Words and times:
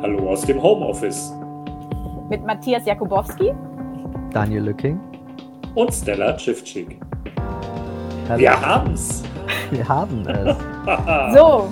Hallo 0.00 0.30
aus 0.30 0.42
dem 0.42 0.62
Homeoffice. 0.62 1.32
Mit 2.28 2.44
Matthias 2.46 2.86
Jakubowski, 2.86 3.52
Daniel 4.30 4.62
Lücking 4.66 5.00
und 5.74 5.92
Stella 5.92 6.38
Schiffczyk. 6.38 7.00
Wir 8.36 8.60
haben's. 8.60 9.24
Wir 9.72 9.88
haben 9.88 10.24
es. 10.24 10.56
so, 11.36 11.68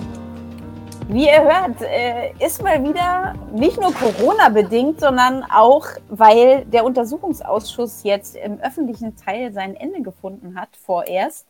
wie 1.07 1.27
ihr 1.27 1.41
hört, 1.41 1.81
äh, 1.81 2.33
ist 2.45 2.61
mal 2.61 2.83
wieder 2.83 3.33
nicht 3.53 3.79
nur 3.79 3.93
Corona-bedingt, 3.93 4.99
sondern 4.99 5.43
auch, 5.43 5.87
weil 6.09 6.65
der 6.65 6.83
Untersuchungsausschuss 6.83 8.03
jetzt 8.03 8.35
im 8.35 8.59
öffentlichen 8.59 9.15
Teil 9.15 9.53
sein 9.53 9.73
Ende 9.73 10.01
gefunden 10.01 10.59
hat, 10.59 10.69
vorerst, 10.85 11.47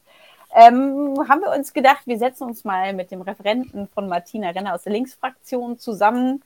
ähm, 0.53 1.17
haben 1.27 1.41
wir 1.41 1.51
uns 1.57 1.73
gedacht, 1.73 2.05
wir 2.05 2.17
setzen 2.17 2.43
uns 2.43 2.63
mal 2.63 2.93
mit 2.93 3.11
dem 3.11 3.21
Referenten 3.21 3.87
von 3.87 4.07
Martina 4.07 4.49
Renner 4.51 4.75
aus 4.75 4.83
der 4.83 4.93
Linksfraktion 4.93 5.77
zusammen, 5.77 6.41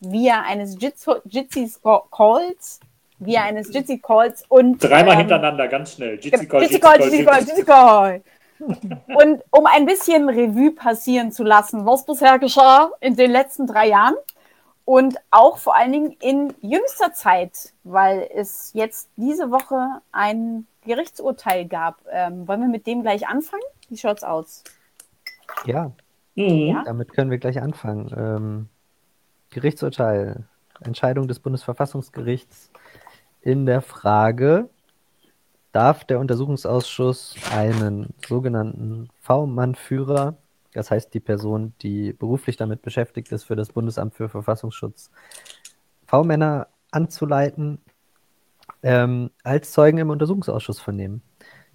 via 0.00 0.42
eines 0.42 0.76
Jitsi 0.80 1.72
Calls, 2.10 2.80
via 3.18 3.42
eines 3.42 3.72
Jitsi 3.72 3.98
Calls 3.98 4.44
und. 4.48 4.82
Dreimal 4.82 5.14
ähm, 5.14 5.20
hintereinander, 5.20 5.68
ganz 5.68 5.94
schnell. 5.94 6.18
Jitsi 6.20 6.46
Call, 6.46 6.62
Jitsi 6.62 6.80
Call, 6.80 7.00
Jitsi 7.00 7.24
Call, 7.24 7.40
Jitsi 7.40 7.64
Call. 7.64 8.22
Und 8.60 9.42
um 9.50 9.66
ein 9.66 9.86
bisschen 9.86 10.28
Revue 10.28 10.72
passieren 10.72 11.32
zu 11.32 11.44
lassen, 11.44 11.86
was 11.86 12.04
bisher 12.04 12.38
geschah 12.38 12.90
in 13.00 13.16
den 13.16 13.30
letzten 13.30 13.66
drei 13.66 13.88
Jahren 13.88 14.16
und 14.84 15.16
auch 15.30 15.58
vor 15.58 15.76
allen 15.76 15.92
Dingen 15.92 16.16
in 16.20 16.52
jüngster 16.60 17.12
Zeit, 17.12 17.72
weil 17.84 18.28
es 18.34 18.72
jetzt 18.74 19.08
diese 19.16 19.50
Woche 19.50 20.00
ein 20.12 20.66
Gerichtsurteil 20.84 21.66
gab. 21.66 22.00
Ähm, 22.10 22.48
wollen 22.48 22.60
wir 22.60 22.68
mit 22.68 22.86
dem 22.86 23.02
gleich 23.02 23.28
anfangen? 23.28 23.62
Wie 23.88 23.96
schaut's 23.96 24.24
aus? 24.24 24.64
Ja, 25.64 25.92
mhm. 26.34 26.66
ja? 26.66 26.82
damit 26.84 27.12
können 27.12 27.30
wir 27.30 27.38
gleich 27.38 27.62
anfangen. 27.62 28.12
Ähm, 28.16 28.68
Gerichtsurteil, 29.50 30.44
Entscheidung 30.80 31.28
des 31.28 31.40
Bundesverfassungsgerichts 31.40 32.70
in 33.42 33.66
der 33.66 33.82
Frage, 33.82 34.68
darf 35.72 36.04
der 36.04 36.18
Untersuchungsausschuss 36.18 37.36
einen 37.52 38.14
sogenannten 38.26 39.08
V-Mann-Führer, 39.20 40.36
das 40.72 40.90
heißt 40.90 41.12
die 41.14 41.20
Person, 41.20 41.74
die 41.82 42.12
beruflich 42.12 42.56
damit 42.56 42.82
beschäftigt 42.82 43.30
ist, 43.32 43.44
für 43.44 43.56
das 43.56 43.70
Bundesamt 43.70 44.14
für 44.14 44.28
Verfassungsschutz 44.28 45.10
V-Männer 46.06 46.68
anzuleiten, 46.90 47.78
ähm, 48.82 49.30
als 49.44 49.72
Zeugen 49.72 49.98
im 49.98 50.10
Untersuchungsausschuss 50.10 50.80
vernehmen. 50.80 51.22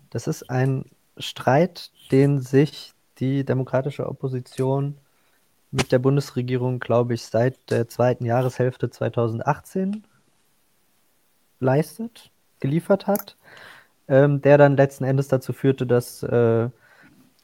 Das 0.09 0.27
ist 0.27 0.49
ein 0.49 0.85
Streit, 1.17 1.91
den 2.11 2.41
sich 2.41 2.93
die 3.19 3.45
demokratische 3.45 4.07
Opposition 4.07 4.97
mit 5.75 5.91
der 5.91 5.99
Bundesregierung, 5.99 6.79
glaube 6.79 7.13
ich, 7.13 7.23
seit 7.23 7.69
der 7.69 7.87
zweiten 7.87 8.25
Jahreshälfte 8.25 8.89
2018 8.89 10.03
leistet, 11.59 12.31
geliefert 12.59 13.07
hat 13.07 13.35
ähm, 14.07 14.41
der 14.41 14.57
dann 14.57 14.77
letzten 14.77 15.03
Endes 15.03 15.27
dazu 15.27 15.53
führte, 15.53 15.87
dass 15.87 16.23
äh, 16.23 16.69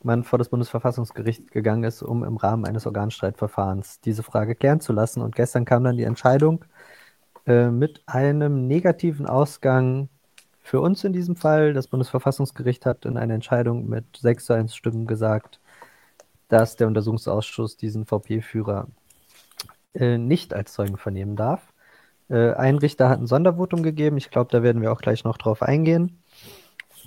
man 0.04 0.24
vor 0.24 0.40
das 0.40 0.50
Bundesverfassungsgericht 0.50 1.52
gegangen 1.52 1.84
ist, 1.84 2.02
um 2.02 2.24
im 2.24 2.38
Rahmen 2.38 2.66
eines 2.66 2.86
Organstreitverfahrens 2.86 4.02
diese 4.02 4.24
Frage 4.24 4.56
klären 4.56 4.82
zu 4.82 4.94
lassen. 4.94 5.22
Und 5.22 5.36
gestern 5.36 5.66
kam 5.66 5.84
dann 5.84 5.98
die 5.98 6.04
Entscheidung 6.04 6.66
äh, 7.48 7.70
mit 7.70 8.02
einem 8.08 8.68
negativen 8.68 9.28
Ausgang 9.28 10.10
für 10.64 10.82
uns 10.82 11.04
in 11.04 11.14
diesem 11.14 11.36
Fall. 11.36 11.74
Das 11.74 11.88
Bundesverfassungsgericht 11.88 12.86
hat 12.86 13.06
in 13.06 13.18
einer 13.18 13.34
Entscheidung 13.34 13.88
mit 13.90 14.06
6 14.18 14.46
zu 14.46 14.54
1 14.54 14.76
Stimmen 14.76 15.08
gesagt, 15.08 15.60
dass 16.52 16.76
der 16.76 16.88
Untersuchungsausschuss 16.88 17.78
diesen 17.78 18.06
VP-Führer 18.06 18.88
äh, 19.94 20.18
nicht 20.18 20.54
als 20.54 20.74
Zeugen 20.74 20.98
vernehmen 20.98 21.38
darf. 21.38 21.72
Äh, 22.30 22.52
ein 22.54 22.78
Richter 22.78 23.08
hat 23.08 23.20
ein 23.20 23.28
Sondervotum 23.28 23.84
gegeben. 23.84 24.18
Ich 24.18 24.32
glaube, 24.32 24.52
da 24.52 24.62
werden 24.62 24.82
wir 24.82 24.92
auch 24.92 25.00
gleich 25.00 25.24
noch 25.24 25.38
drauf 25.38 25.62
eingehen. 25.62 26.22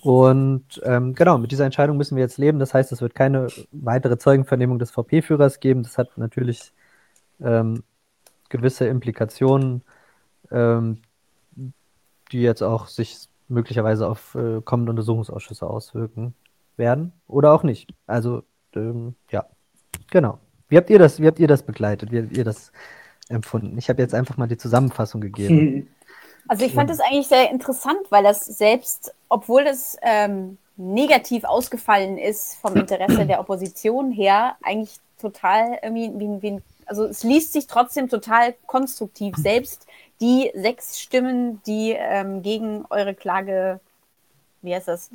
Und 0.01 0.81
ähm, 0.85 1.15
genau, 1.15 1.37
mit 1.37 1.53
dieser 1.53 1.67
Entscheidung 1.67 1.99
müssen 1.99 2.17
wir 2.17 2.23
jetzt 2.23 2.39
leben. 2.39 2.59
Das 2.59 2.73
heißt, 2.73 2.91
es 2.91 3.03
wird 3.03 3.15
keine 3.15 3.49
weitere 3.71 4.17
Zeugenvernehmung 4.17 4.79
des 4.79 4.91
VP-Führers 4.93 5.61
geben. 5.61 5.83
Das 5.83 5.99
hat 5.99 6.17
natürlich 6.17 6.73
ähm, 7.43 7.85
gewisse 8.49 8.87
Implikationen, 8.87 9.83
ähm, 10.51 11.03
die 12.33 12.41
jetzt 12.41 12.63
auch 12.63 12.89
sich 12.89 13.29
möglicherweise 13.49 14.09
auf 14.09 14.35
äh, 14.37 14.63
kommende 14.63 14.91
Untersuchungsausschüsse 14.91 15.67
auswirken 15.69 16.35
werden 16.79 17.13
oder 17.27 17.53
auch 17.53 17.63
nicht. 17.63 17.93
Also 18.07 18.43
ähm, 18.77 19.15
ja, 19.31 19.47
genau. 20.11 20.39
Wie 20.69 20.77
habt 20.77 20.91
ihr 20.91 20.99
das? 20.99 21.21
Wie 21.21 21.27
habt 21.27 21.39
ihr 21.39 21.49
das 21.49 21.63
begleitet? 21.63 22.11
Wie 22.11 22.23
habt 22.23 22.37
ihr 22.37 22.45
das 22.45 22.73
empfunden? 23.29 23.77
Ich 23.79 23.89
habe 23.89 24.03
jetzt 24.03 24.15
einfach 24.15 24.37
mal 24.37 24.49
die 24.49 24.57
Zusammenfassung 24.57 25.21
gegeben. 25.21 25.89
Also 26.47 26.67
ich 26.67 26.75
fand 26.75 26.91
es 26.91 27.01
eigentlich 27.01 27.27
sehr 27.27 27.51
interessant, 27.51 28.01
weil 28.11 28.23
das 28.23 28.45
selbst, 28.45 29.15
obwohl 29.31 29.63
es 29.63 29.97
ähm, 30.03 30.59
negativ 30.77 31.45
ausgefallen 31.45 32.19
ist 32.19 32.57
vom 32.57 32.77
Interesse 32.77 33.25
der 33.27 33.41
Opposition 33.41 34.13
her, 34.13 34.57
eigentlich 34.63 34.99
total 35.19 35.79
irgendwie, 35.83 36.11
wie, 36.19 36.43
wie, 36.43 36.63
also 36.87 37.05
es 37.07 37.23
liest 37.23 37.55
sich 37.55 37.67
trotzdem 37.67 38.11
total 38.11 38.55
konstruktiv. 38.67 39.37
Selbst 39.37 39.87
die 40.21 40.51
sechs 40.55 41.01
Stimmen, 41.01 41.63
die 41.67 41.95
ähm, 41.97 42.43
gegen 42.43 42.85
eure 42.91 43.15
Klage, 43.15 43.81
wie 44.65 44.75
heißt 44.75 44.89
das? 44.89 45.11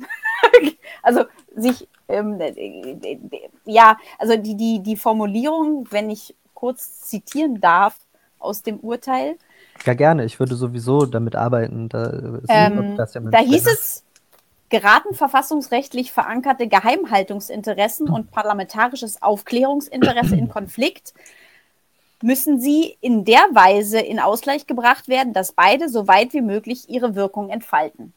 also 1.02 1.24
sich, 1.54 1.88
ähm, 2.08 2.40
ja, 3.64 3.98
also 4.18 4.36
die, 4.36 4.56
die, 4.56 4.82
die 4.82 4.96
Formulierung, 4.96 5.86
wenn 5.90 6.10
ich 6.10 6.34
kurz 6.54 7.02
zitieren 7.02 7.60
darf 7.60 7.96
aus 8.38 8.62
dem 8.62 8.78
Urteil, 8.80 9.36
ja, 9.86 9.94
gerne. 9.94 10.24
Ich 10.24 10.38
würde 10.38 10.56
sowieso 10.56 11.06
damit 11.06 11.36
arbeiten. 11.36 11.88
Da, 11.88 12.40
ähm, 12.48 12.98
ja 12.98 13.06
da 13.06 13.38
hieß 13.38 13.66
es, 13.66 14.04
geraten 14.68 15.14
verfassungsrechtlich 15.14 16.12
verankerte 16.12 16.68
Geheimhaltungsinteressen 16.68 18.08
und 18.08 18.30
parlamentarisches 18.30 19.22
Aufklärungsinteresse 19.22 20.36
in 20.36 20.48
Konflikt, 20.48 21.12
müssen 22.22 22.60
sie 22.60 22.96
in 23.00 23.24
der 23.24 23.42
Weise 23.52 23.98
in 23.98 24.20
Ausgleich 24.20 24.66
gebracht 24.66 25.08
werden, 25.08 25.32
dass 25.32 25.52
beide 25.52 25.88
so 25.88 26.06
weit 26.06 26.34
wie 26.34 26.42
möglich 26.42 26.88
ihre 26.88 27.14
Wirkung 27.14 27.48
entfalten. 27.48 28.12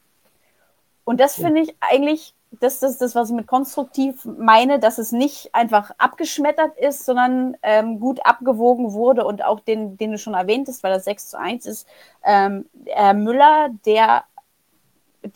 Und 1.05 1.19
das 1.19 1.35
finde 1.35 1.61
ich 1.61 1.75
eigentlich 1.79 2.33
das 2.59 2.83
ist 2.83 3.01
das, 3.01 3.15
was 3.15 3.29
ich 3.29 3.35
mit 3.35 3.47
konstruktiv 3.47 4.25
meine, 4.25 4.79
dass 4.79 4.97
es 4.97 5.11
nicht 5.11 5.53
einfach 5.53 5.91
abgeschmettert 5.97 6.77
ist, 6.77 7.05
sondern 7.05 7.57
ähm, 7.63 7.99
gut 7.99 8.25
abgewogen 8.25 8.93
wurde 8.93 9.25
und 9.25 9.43
auch 9.43 9.59
den, 9.59 9.97
den 9.97 10.11
du 10.11 10.17
schon 10.17 10.33
erwähntest, 10.33 10.83
weil 10.83 10.93
das 10.93 11.05
6 11.05 11.29
zu 11.29 11.39
1 11.39 11.65
ist, 11.65 11.87
ähm, 12.23 12.65
Herr 12.85 13.13
Müller, 13.13 13.69
der 13.85 14.23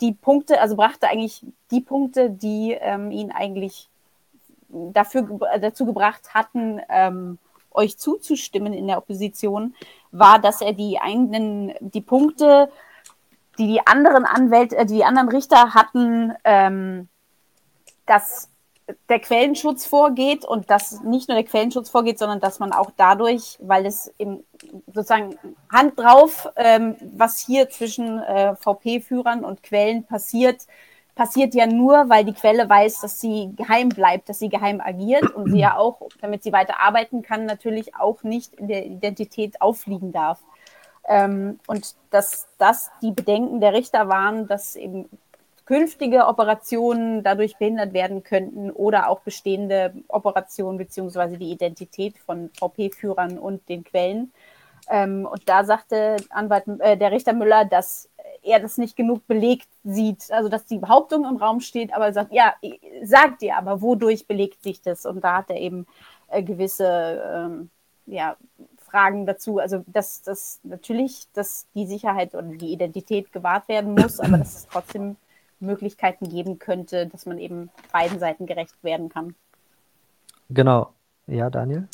die 0.00 0.12
Punkte, 0.12 0.60
also 0.60 0.76
brachte 0.76 1.08
eigentlich 1.08 1.44
die 1.70 1.80
Punkte, 1.80 2.30
die 2.30 2.76
ähm, 2.78 3.10
ihn 3.10 3.32
eigentlich 3.32 3.88
dafür, 4.68 5.26
dazu 5.60 5.86
gebracht 5.86 6.34
hatten, 6.34 6.80
ähm, 6.88 7.38
euch 7.70 7.96
zuzustimmen 7.96 8.72
in 8.72 8.86
der 8.86 8.98
Opposition, 8.98 9.74
war, 10.10 10.38
dass 10.38 10.60
er 10.60 10.72
die 10.72 11.00
eigenen, 11.00 11.72
die 11.80 12.00
Punkte 12.00 12.70
die 13.58 13.66
die 13.66 13.86
anderen 13.86 14.24
Anwälte, 14.24 14.76
äh, 14.76 14.86
die 14.86 15.04
anderen 15.04 15.28
Richter 15.28 15.74
hatten, 15.74 16.34
ähm, 16.44 17.08
dass 18.06 18.50
der 19.08 19.20
Quellenschutz 19.20 19.84
vorgeht 19.84 20.44
und 20.44 20.70
dass 20.70 21.02
nicht 21.02 21.28
nur 21.28 21.36
der 21.36 21.44
Quellenschutz 21.44 21.90
vorgeht, 21.90 22.18
sondern 22.18 22.40
dass 22.40 22.58
man 22.58 22.72
auch 22.72 22.90
dadurch, 22.96 23.58
weil 23.60 23.84
es 23.84 24.12
im, 24.16 24.44
sozusagen 24.86 25.36
Hand 25.70 25.98
drauf, 25.98 26.48
ähm, 26.56 26.96
was 27.16 27.38
hier 27.38 27.68
zwischen 27.68 28.18
äh, 28.18 28.56
VP-Führern 28.56 29.44
und 29.44 29.62
Quellen 29.62 30.04
passiert, 30.04 30.66
passiert 31.14 31.54
ja 31.54 31.66
nur, 31.66 32.08
weil 32.08 32.24
die 32.24 32.32
Quelle 32.32 32.68
weiß, 32.68 33.00
dass 33.00 33.20
sie 33.20 33.50
geheim 33.56 33.88
bleibt, 33.88 34.28
dass 34.28 34.38
sie 34.38 34.48
geheim 34.48 34.80
agiert 34.80 35.34
und 35.34 35.50
sie 35.50 35.58
ja 35.58 35.76
auch, 35.76 36.00
damit 36.20 36.44
sie 36.44 36.52
weiter 36.52 36.80
arbeiten 36.80 37.22
kann, 37.22 37.44
natürlich 37.44 37.96
auch 37.96 38.22
nicht 38.22 38.54
in 38.54 38.68
der 38.68 38.86
Identität 38.86 39.60
auffliegen 39.60 40.12
darf. 40.12 40.38
Ähm, 41.08 41.58
und 41.66 41.94
dass 42.10 42.46
das 42.58 42.90
die 43.00 43.12
Bedenken 43.12 43.60
der 43.60 43.72
Richter 43.72 44.08
waren, 44.08 44.46
dass 44.46 44.76
eben 44.76 45.08
künftige 45.64 46.26
Operationen 46.26 47.22
dadurch 47.22 47.56
behindert 47.56 47.94
werden 47.94 48.22
könnten 48.22 48.70
oder 48.70 49.08
auch 49.08 49.20
bestehende 49.20 49.94
Operationen 50.08 50.78
beziehungsweise 50.78 51.38
die 51.38 51.50
Identität 51.50 52.18
von 52.18 52.50
VP-Führern 52.58 53.38
und 53.38 53.66
den 53.68 53.84
Quellen. 53.84 54.32
Ähm, 54.90 55.26
und 55.30 55.48
da 55.48 55.64
sagte 55.64 56.16
Anwalt, 56.30 56.64
äh, 56.78 56.96
der 56.96 57.10
Richter 57.10 57.32
Müller, 57.32 57.64
dass 57.64 58.08
er 58.42 58.60
das 58.60 58.78
nicht 58.78 58.96
genug 58.96 59.26
belegt 59.26 59.68
sieht, 59.84 60.30
also 60.30 60.48
dass 60.48 60.66
die 60.66 60.78
Behauptung 60.78 61.24
im 61.24 61.36
Raum 61.36 61.60
steht, 61.60 61.92
aber 61.94 62.12
sagt, 62.12 62.32
ja, 62.32 62.54
sagt 63.02 63.42
ihr, 63.42 63.56
aber 63.56 63.80
wodurch 63.80 64.26
belegt 64.26 64.62
sich 64.62 64.80
das? 64.82 65.06
Und 65.06 65.22
da 65.22 65.38
hat 65.38 65.50
er 65.50 65.56
eben 65.56 65.86
äh, 66.28 66.42
gewisse 66.42 67.22
ähm, 67.26 67.70
ja, 68.06 68.36
Fragen 68.90 69.26
dazu. 69.26 69.58
Also, 69.58 69.84
dass, 69.86 70.22
dass 70.22 70.60
natürlich, 70.62 71.26
dass 71.32 71.66
die 71.74 71.86
Sicherheit 71.86 72.34
oder 72.34 72.48
die 72.48 72.72
Identität 72.72 73.32
gewahrt 73.32 73.68
werden 73.68 73.94
muss, 73.94 74.20
aber 74.20 74.38
dass 74.38 74.56
es 74.56 74.68
trotzdem 74.70 75.16
Möglichkeiten 75.60 76.28
geben 76.28 76.58
könnte, 76.58 77.06
dass 77.06 77.26
man 77.26 77.38
eben 77.38 77.70
beiden 77.92 78.18
Seiten 78.18 78.46
gerecht 78.46 78.74
werden 78.82 79.08
kann. 79.08 79.34
Genau. 80.50 80.92
Ja, 81.26 81.50
Daniel? 81.50 81.88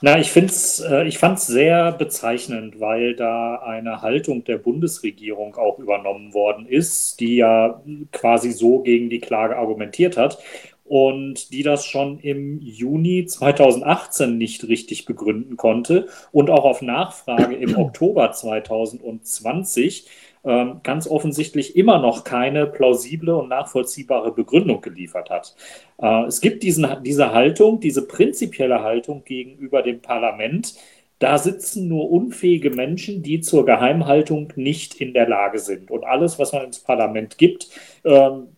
Na, 0.00 0.18
ich, 0.18 0.30
find's, 0.30 0.80
äh, 0.80 1.04
ich 1.04 1.18
fand 1.18 1.38
es 1.38 1.46
sehr 1.46 1.92
bezeichnend, 1.92 2.80
weil 2.80 3.16
da 3.16 3.56
eine 3.56 4.02
Haltung 4.02 4.44
der 4.44 4.58
Bundesregierung 4.58 5.56
auch 5.56 5.78
übernommen 5.78 6.34
worden 6.34 6.66
ist, 6.66 7.20
die 7.20 7.36
ja 7.36 7.82
quasi 8.12 8.52
so 8.52 8.80
gegen 8.80 9.08
die 9.08 9.20
Klage 9.20 9.56
argumentiert 9.56 10.16
hat 10.16 10.38
und 10.84 11.52
die 11.52 11.62
das 11.62 11.86
schon 11.86 12.18
im 12.18 12.60
Juni 12.60 13.26
2018 13.26 14.36
nicht 14.36 14.68
richtig 14.68 15.06
begründen 15.06 15.56
konnte 15.56 16.08
und 16.30 16.50
auch 16.50 16.64
auf 16.64 16.82
Nachfrage 16.82 17.54
im 17.56 17.76
Oktober 17.78 18.32
2020 18.32 20.06
ähm, 20.44 20.80
ganz 20.82 21.06
offensichtlich 21.06 21.74
immer 21.74 21.98
noch 21.98 22.22
keine 22.22 22.66
plausible 22.66 23.34
und 23.34 23.48
nachvollziehbare 23.48 24.30
Begründung 24.32 24.82
geliefert 24.82 25.30
hat. 25.30 25.56
Äh, 25.98 26.24
es 26.24 26.42
gibt 26.42 26.62
diesen, 26.62 26.86
diese 27.02 27.32
Haltung, 27.32 27.80
diese 27.80 28.06
prinzipielle 28.06 28.82
Haltung 28.82 29.24
gegenüber 29.24 29.80
dem 29.80 30.02
Parlament, 30.02 30.74
da 31.18 31.38
sitzen 31.38 31.88
nur 31.88 32.10
unfähige 32.10 32.68
Menschen, 32.70 33.22
die 33.22 33.40
zur 33.40 33.64
Geheimhaltung 33.64 34.52
nicht 34.56 35.00
in 35.00 35.14
der 35.14 35.28
Lage 35.28 35.58
sind. 35.58 35.90
Und 35.90 36.04
alles, 36.04 36.38
was 36.38 36.52
man 36.52 36.64
ins 36.64 36.80
Parlament 36.80 37.38
gibt, 37.38 37.68
ähm, 38.04 38.48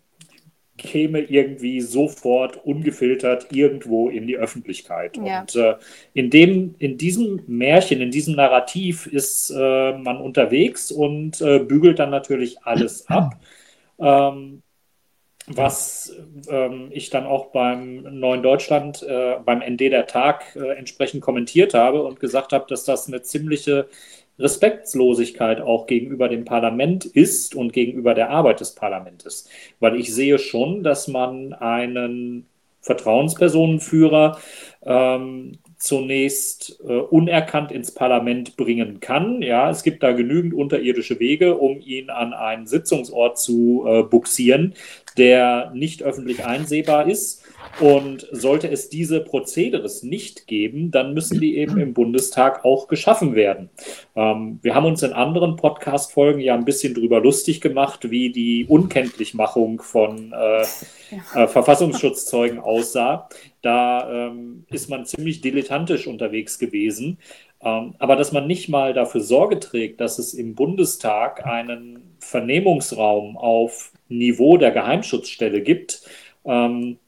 käme 0.77 1.21
irgendwie 1.21 1.81
sofort 1.81 2.65
ungefiltert 2.65 3.49
irgendwo 3.53 4.09
in 4.09 4.27
die 4.27 4.37
Öffentlichkeit. 4.37 5.17
Ja. 5.17 5.41
Und 5.41 5.57
äh, 5.57 5.77
in, 6.15 6.31
dem, 6.31 6.75
in 6.79 6.99
diesem 6.99 7.43
Märchen, 7.47 8.01
in 8.01 8.11
diesem 8.11 8.37
Narrativ 8.37 9.07
ist 9.07 9.51
äh, 9.51 9.99
man 9.99 10.21
unterwegs 10.21 10.91
und 10.91 11.41
äh, 11.41 11.61
bügelt 11.61 11.99
dann 11.99 12.11
natürlich 12.11 12.63
alles 12.63 13.07
ab. 13.09 13.41
Ähm, 13.99 14.63
was 15.49 16.13
ähm, 16.49 16.89
ich 16.91 17.11
dann 17.11 17.25
auch 17.25 17.53
beim 17.53 18.03
Neuen 18.19 18.43
Deutschland, 18.43 19.03
äh, 19.05 19.37
beim 19.45 19.61
ND 19.61 19.81
der 19.93 20.07
Tag 20.07 20.57
äh, 20.57 20.73
entsprechend 20.73 21.21
kommentiert 21.23 21.73
habe 21.73 22.03
und 22.03 22.19
gesagt 22.19 22.53
habe, 22.53 22.67
dass 22.69 22.85
das 22.85 23.07
eine 23.07 23.23
ziemliche 23.23 23.89
Respektlosigkeit 24.39 25.61
auch 25.61 25.87
gegenüber 25.87 26.29
dem 26.29 26.45
Parlament 26.45 27.05
ist 27.05 27.55
und 27.55 27.73
gegenüber 27.73 28.15
der 28.15 28.31
Arbeit 28.31 28.61
des 28.61 28.75
Parlaments. 28.75 29.49
Weil 29.81 29.99
ich 29.99 30.15
sehe 30.15 30.39
schon, 30.39 30.83
dass 30.83 31.09
man 31.09 31.53
einen 31.55 32.47
Vertrauenspersonenführer 32.87 34.39
ähm, 34.85 35.59
zunächst 35.77 36.81
äh, 36.87 36.93
unerkannt 36.93 37.73
ins 37.73 37.93
Parlament 37.93 38.57
bringen 38.57 39.01
kann. 39.01 39.43
Ja, 39.43 39.71
es 39.71 39.83
gibt 39.83 40.03
da 40.03 40.13
genügend 40.13 40.55
unterirdische 40.55 41.19
Wege, 41.19 41.57
um 41.57 41.81
ihn 41.81 42.11
an 42.11 42.33
einen 42.33 42.67
Sitzungsort 42.67 43.39
zu 43.39 43.85
äh, 43.87 44.03
buxieren, 44.05 44.75
der 45.19 45.73
nicht 45.75 46.03
öffentlich 46.03 46.45
einsehbar 46.45 47.09
ist. 47.09 47.43
Und 47.81 48.27
sollte 48.33 48.71
es 48.71 48.89
diese 48.89 49.21
Prozederes 49.21 50.03
nicht 50.03 50.47
geben, 50.47 50.91
dann 50.91 51.13
müssen 51.13 51.41
die 51.41 51.59
eben 51.59 51.79
im 51.79 51.93
Bundestag 51.93 52.65
auch 52.65 52.89
geschaffen 52.89 53.35
werden. 53.35 53.69
Ähm, 54.15 54.59
wir 54.63 54.75
haben 54.75 54.87
uns 54.87 55.03
in 55.03 55.13
anderen 55.13 55.57
Podcast-Folgen 55.57 56.41
ja 56.41 56.55
ein 56.55 56.65
bisschen 56.65 56.95
drüber 56.95 57.21
lustig 57.21 57.61
gemacht, 57.61 58.11
wie 58.11 58.31
die 58.31 58.65
Unkenntlichmachung 58.67 59.83
von 59.83 60.33
äh, 60.33 60.63
äh, 61.35 61.47
Verfassungsschutzzeugen 61.47 62.59
aussah. 62.59 63.29
Da 63.63 64.29
ähm, 64.29 64.65
ist 64.71 64.89
man 64.89 65.05
ziemlich 65.05 65.41
dilettantisch 65.41 66.07
unterwegs 66.07 66.59
gewesen. 66.59 67.19
Ähm, 67.61 67.95
aber 67.99 68.17
dass 68.17 68.33
man 68.33 68.47
nicht 68.47 68.69
mal 68.69 68.95
dafür 68.95 69.21
Sorge 69.21 69.61
trägt, 69.61 70.01
dass 70.01 70.19
es 70.19 70.35
im 70.35 70.55
Bundestag 70.55 71.45
einen 71.47 72.17
Vernehmungsraum 72.21 73.37
auf 73.37 73.93
Niveau 74.09 74.57
der 74.57 74.71
Geheimschutzstelle 74.71 75.63
gibt, 75.63 76.03
ähm, 76.45 76.99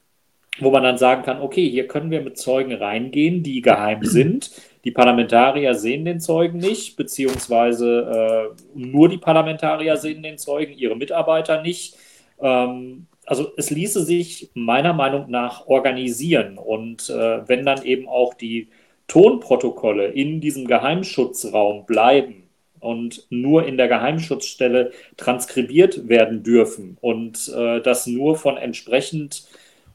wo 0.61 0.71
man 0.71 0.83
dann 0.83 0.97
sagen 0.97 1.23
kann, 1.23 1.41
okay, 1.41 1.69
hier 1.69 1.87
können 1.87 2.11
wir 2.11 2.21
mit 2.21 2.37
Zeugen 2.37 2.73
reingehen, 2.73 3.43
die 3.43 3.61
geheim 3.61 4.03
sind. 4.03 4.51
Die 4.83 4.91
Parlamentarier 4.91 5.73
sehen 5.73 6.05
den 6.05 6.19
Zeugen 6.19 6.57
nicht, 6.59 6.95
beziehungsweise 6.95 8.53
äh, 8.55 8.61
nur 8.75 9.09
die 9.09 9.17
Parlamentarier 9.17 9.97
sehen 9.97 10.23
den 10.23 10.37
Zeugen, 10.37 10.73
ihre 10.73 10.95
Mitarbeiter 10.95 11.61
nicht. 11.61 11.95
Ähm, 12.41 13.07
also 13.25 13.51
es 13.57 13.69
ließe 13.69 14.03
sich 14.03 14.49
meiner 14.53 14.93
Meinung 14.93 15.29
nach 15.29 15.67
organisieren. 15.67 16.57
Und 16.57 17.09
äh, 17.09 17.47
wenn 17.47 17.65
dann 17.65 17.83
eben 17.83 18.07
auch 18.07 18.33
die 18.33 18.69
Tonprotokolle 19.07 20.07
in 20.07 20.39
diesem 20.39 20.65
Geheimschutzraum 20.65 21.85
bleiben 21.85 22.49
und 22.79 23.27
nur 23.29 23.65
in 23.65 23.75
der 23.75 23.87
Geheimschutzstelle 23.87 24.91
transkribiert 25.17 26.07
werden 26.07 26.43
dürfen 26.43 26.97
und 27.01 27.51
äh, 27.53 27.81
das 27.81 28.07
nur 28.07 28.37
von 28.37 28.55
entsprechend 28.57 29.43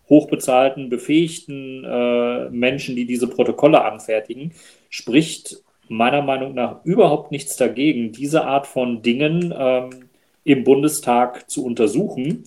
hochbezahlten, 0.08 0.88
befähigten 0.90 1.84
äh, 1.84 2.50
Menschen, 2.50 2.96
die 2.96 3.06
diese 3.06 3.28
Protokolle 3.28 3.84
anfertigen, 3.84 4.52
spricht 4.90 5.62
meiner 5.88 6.22
Meinung 6.22 6.54
nach 6.54 6.84
überhaupt 6.84 7.30
nichts 7.30 7.56
dagegen, 7.56 8.12
diese 8.12 8.44
Art 8.44 8.66
von 8.66 9.02
Dingen 9.02 9.54
ähm, 9.56 9.90
im 10.44 10.64
Bundestag 10.64 11.50
zu 11.50 11.64
untersuchen. 11.64 12.44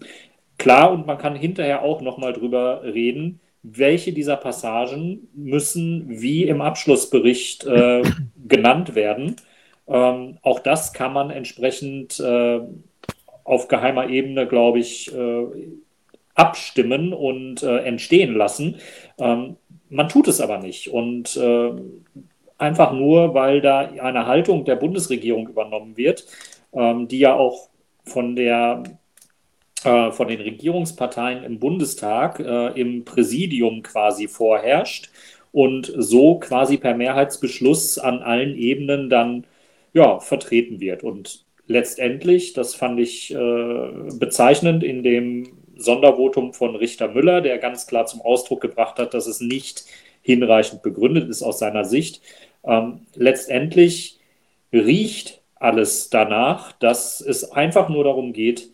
Klar, 0.58 0.92
und 0.92 1.06
man 1.06 1.18
kann 1.18 1.36
hinterher 1.36 1.84
auch 1.84 2.02
nochmal 2.02 2.34
drüber 2.34 2.82
reden, 2.84 3.40
welche 3.64 4.14
dieser 4.14 4.38
Passagen 4.38 5.28
müssen 5.34 6.06
wie 6.08 6.44
im 6.44 6.62
Abschlussbericht 6.62 7.66
äh, 7.66 8.04
genannt 8.48 8.96
werden. 8.96 9.36
Ähm, 9.88 10.38
auch 10.42 10.60
das 10.60 10.94
kann 10.94 11.14
man 11.14 11.30
entsprechend 11.30 12.20
äh, 12.20 12.60
auf 13.44 13.68
geheimer 13.68 14.10
Ebene, 14.10 14.48
glaube 14.48 14.80
ich, 14.80 15.14
äh, 15.14 15.46
abstimmen 16.38 17.14
und 17.14 17.64
äh, 17.64 17.80
entstehen 17.80 18.36
lassen. 18.36 18.78
Ähm, 19.18 19.58
man 19.90 20.08
tut 20.08 20.28
es 20.28 20.40
aber 20.40 20.60
nicht. 20.60 20.90
Und 20.90 21.36
äh, 21.36 21.72
einfach 22.58 22.94
nur, 22.94 23.34
weil 23.34 23.60
da 23.60 23.80
eine 23.80 24.26
Haltung 24.28 24.64
der 24.64 24.76
Bundesregierung 24.78 25.50
übernommen 25.50 25.98
wird, 25.98 26.26
ähm, 26.74 27.08
die 27.08 27.20
ja 27.20 27.36
auch 27.36 27.70
von 28.06 28.36
der 28.36 28.84
äh, 29.84 30.12
von 30.12 30.28
den 30.28 30.42
Regierungsparteien 30.42 31.44
im 31.44 31.60
Bundestag 31.60 32.40
äh, 32.40 32.80
im 32.80 33.04
Präsidium 33.04 33.84
quasi 33.84 34.28
vorherrscht 34.28 35.10
und 35.52 35.92
so 35.96 36.40
quasi 36.40 36.78
per 36.78 36.96
Mehrheitsbeschluss 36.96 37.98
an 37.98 38.20
allen 38.20 38.56
Ebenen 38.56 39.10
dann 39.10 39.46
ja, 39.94 40.20
vertreten 40.20 40.80
wird. 40.80 41.04
Und 41.04 41.46
letztendlich, 41.68 42.54
das 42.54 42.76
fand 42.76 43.00
ich 43.00 43.34
äh, 43.34 43.90
bezeichnend 44.20 44.84
in 44.84 45.04
dem 45.04 45.58
Sondervotum 45.80 46.54
von 46.54 46.76
Richter 46.76 47.08
Müller, 47.08 47.42
der 47.42 47.58
ganz 47.58 47.88
klar 47.88 48.06
zum 48.06 48.22
Ausdruck 48.22 48.62
gebracht 48.62 49.00
hat, 49.00 49.14
dass 49.14 49.28
es 49.28 49.42
nicht 49.42 49.86
hinreichend 50.22 50.82
begründet 50.82 51.30
ist 51.30 51.44
aus 51.44 51.60
seiner 51.60 51.86
Sicht. 51.86 52.22
Ähm, 52.64 53.02
letztendlich 53.16 54.20
riecht 54.74 55.42
alles 55.56 56.10
danach, 56.10 56.74
dass 56.74 57.22
es 57.22 57.52
einfach 57.52 57.90
nur 57.90 58.04
darum 58.04 58.34
geht, 58.34 58.70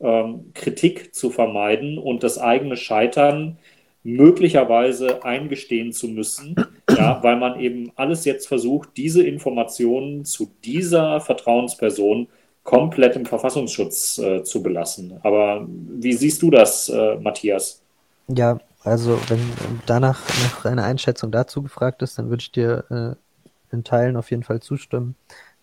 ähm, 0.00 0.50
Kritik 0.54 1.14
zu 1.14 1.30
vermeiden 1.30 1.98
und 1.98 2.22
das 2.22 2.38
eigene 2.38 2.76
Scheitern 2.76 3.58
möglicherweise 4.02 5.24
eingestehen 5.24 5.92
zu 5.92 6.08
müssen, 6.08 6.54
ja, 6.90 7.22
weil 7.22 7.36
man 7.36 7.58
eben 7.58 7.90
alles 7.96 8.24
jetzt 8.24 8.46
versucht, 8.46 8.90
diese 8.96 9.22
Informationen 9.22 10.24
zu 10.24 10.50
dieser 10.62 11.20
Vertrauensperson 11.20 12.28
komplett 12.64 13.14
im 13.14 13.26
Verfassungsschutz 13.26 14.18
äh, 14.18 14.42
zu 14.42 14.62
belassen. 14.62 15.20
Aber 15.22 15.66
wie 15.68 16.14
siehst 16.14 16.42
du 16.42 16.50
das, 16.50 16.88
äh, 16.88 17.16
Matthias? 17.16 17.82
Ja, 18.26 18.58
also 18.82 19.18
wenn 19.28 19.40
danach 19.86 20.20
noch 20.42 20.64
eine 20.64 20.82
Einschätzung 20.82 21.30
dazu 21.30 21.62
gefragt 21.62 22.02
ist, 22.02 22.18
dann 22.18 22.30
würde 22.30 22.40
ich 22.40 22.52
dir 22.52 22.84
äh, 22.90 23.74
in 23.74 23.84
Teilen 23.84 24.16
auf 24.16 24.30
jeden 24.30 24.42
Fall 24.42 24.60
zustimmen. 24.60 25.14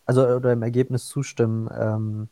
Also 0.06 0.26
oder 0.28 0.54
im 0.54 0.62
Ergebnis 0.62 1.08
zustimmen, 1.08 1.70
ähm, 1.78 2.28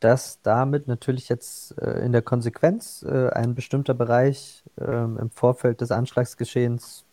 dass 0.00 0.40
damit 0.42 0.88
natürlich 0.88 1.28
jetzt 1.28 1.76
äh, 1.78 2.00
in 2.04 2.12
der 2.12 2.22
Konsequenz 2.22 3.04
äh, 3.06 3.28
ein 3.30 3.54
bestimmter 3.54 3.92
Bereich 3.92 4.64
ähm, 4.80 5.18
im 5.18 5.30
Vorfeld 5.30 5.82
des 5.82 5.90
Anschlagsgeschehens 5.90 7.04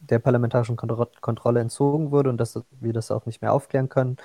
der 0.00 0.18
parlamentarischen 0.18 0.76
Kontrolle 0.76 1.60
entzogen 1.60 2.10
wurde 2.10 2.30
und 2.30 2.38
dass 2.38 2.60
wir 2.80 2.92
das 2.92 3.10
auch 3.10 3.26
nicht 3.26 3.42
mehr 3.42 3.52
aufklären 3.52 3.88
können 3.88 4.18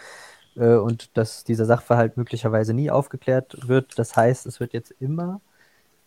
äh, 0.55 0.75
und 0.75 1.17
dass 1.17 1.43
dieser 1.43 1.65
Sachverhalt 1.65 2.17
möglicherweise 2.17 2.73
nie 2.73 2.91
aufgeklärt 2.91 3.67
wird. 3.67 3.97
Das 3.99 4.15
heißt, 4.15 4.45
es 4.45 4.59
wird 4.59 4.73
jetzt 4.73 4.91
immer 4.99 5.41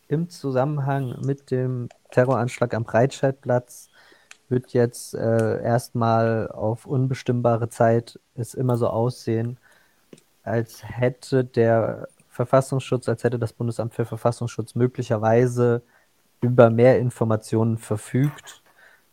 im 0.08 0.28
Zusammenhang 0.28 1.16
mit 1.24 1.50
dem 1.50 1.88
Terroranschlag 2.10 2.74
am 2.74 2.84
Breitscheidplatz 2.84 3.88
wird 4.48 4.72
jetzt 4.72 5.14
äh, 5.14 5.62
erstmal 5.62 6.48
auf 6.50 6.86
unbestimmbare 6.86 7.68
Zeit 7.68 8.20
es 8.34 8.54
immer 8.54 8.76
so 8.76 8.88
aussehen, 8.88 9.58
als 10.42 10.82
hätte 10.84 11.44
der 11.44 12.08
Verfassungsschutz, 12.28 13.08
als 13.08 13.24
hätte 13.24 13.38
das 13.38 13.52
Bundesamt 13.52 13.94
für 13.94 14.04
Verfassungsschutz 14.04 14.74
möglicherweise 14.74 15.82
über 16.42 16.70
mehr 16.70 16.98
Informationen 16.98 17.78
verfügt, 17.78 18.62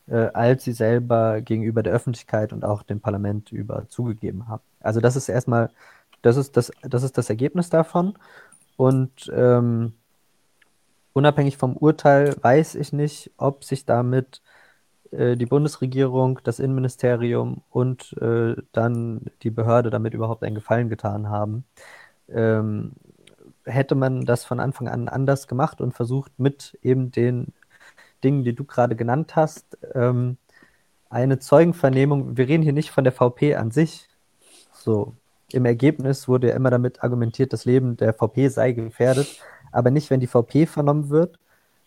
äh, 0.08 0.28
als 0.34 0.64
sie 0.66 0.74
selber 0.74 1.42
gegenüber 1.42 1.84
der 1.84 1.94
Öffentlichkeit 1.94 2.54
und 2.54 2.66
auch 2.66 2.84
dem 2.84 3.02
Parlament 3.02 3.52
über 3.52 3.88
zugegeben 3.90 4.48
haben. 4.48 4.64
Also 4.84 5.00
das 5.00 5.16
ist 5.16 5.30
erstmal, 5.30 5.72
das 6.22 6.38
ist 6.38 6.58
das, 6.58 6.72
das 6.82 7.04
ist 7.04 7.18
das 7.18 7.30
Ergebnis 7.30 7.70
davon. 7.70 8.18
Und 8.78 9.32
ähm, 9.36 9.94
unabhängig 11.14 11.58
vom 11.58 11.78
Urteil 11.78 12.36
weiß 12.42 12.76
ich 12.76 12.94
nicht, 12.94 13.32
ob 13.38 13.64
sich 13.64 13.86
damit 13.86 14.42
äh, 15.12 15.36
die 15.38 15.46
Bundesregierung, 15.46 16.40
das 16.44 16.60
Innenministerium 16.60 17.64
und 17.70 18.14
äh, 18.22 18.56
dann 18.72 19.26
die 19.44 19.52
Behörde 19.52 19.90
damit 19.90 20.14
überhaupt 20.14 20.44
einen 20.44 20.56
Gefallen 20.56 20.90
getan 20.90 21.30
haben. 21.30 21.66
Ähm, 22.30 22.94
hätte 23.66 23.96
man 23.96 24.26
das 24.26 24.46
von 24.46 24.60
Anfang 24.60 24.88
an 24.88 25.08
anders 25.10 25.48
gemacht 25.48 25.82
und 25.82 25.94
versucht 25.94 26.40
mit 26.40 26.78
eben 26.82 27.12
den 27.12 27.54
Dingen, 28.24 28.44
die 28.44 28.56
du 28.56 28.64
gerade 28.66 28.96
genannt 28.96 29.36
hast, 29.36 29.78
ähm, 29.94 30.38
eine 31.10 31.40
Zeugenvernehmung, 31.40 32.38
wir 32.38 32.48
reden 32.48 32.64
hier 32.64 32.74
nicht 32.74 32.92
von 32.92 33.04
der 33.04 33.14
VP 33.14 33.56
an 33.56 33.72
sich, 33.72 34.08
so 34.84 35.14
im 35.52 35.66
Ergebnis 35.66 36.28
wurde 36.28 36.50
ja 36.50 36.56
immer 36.56 36.70
damit 36.70 37.04
argumentiert, 37.04 37.54
das 37.54 37.66
Leben 37.66 37.98
der 37.98 38.14
VP 38.14 38.48
sei 38.48 38.72
gefährdet, 38.72 39.28
aber 39.72 39.92
nicht, 39.92 40.10
wenn 40.10 40.20
die 40.20 40.28
VP 40.28 40.66
vernommen 40.66 41.10
wird, 41.10 41.40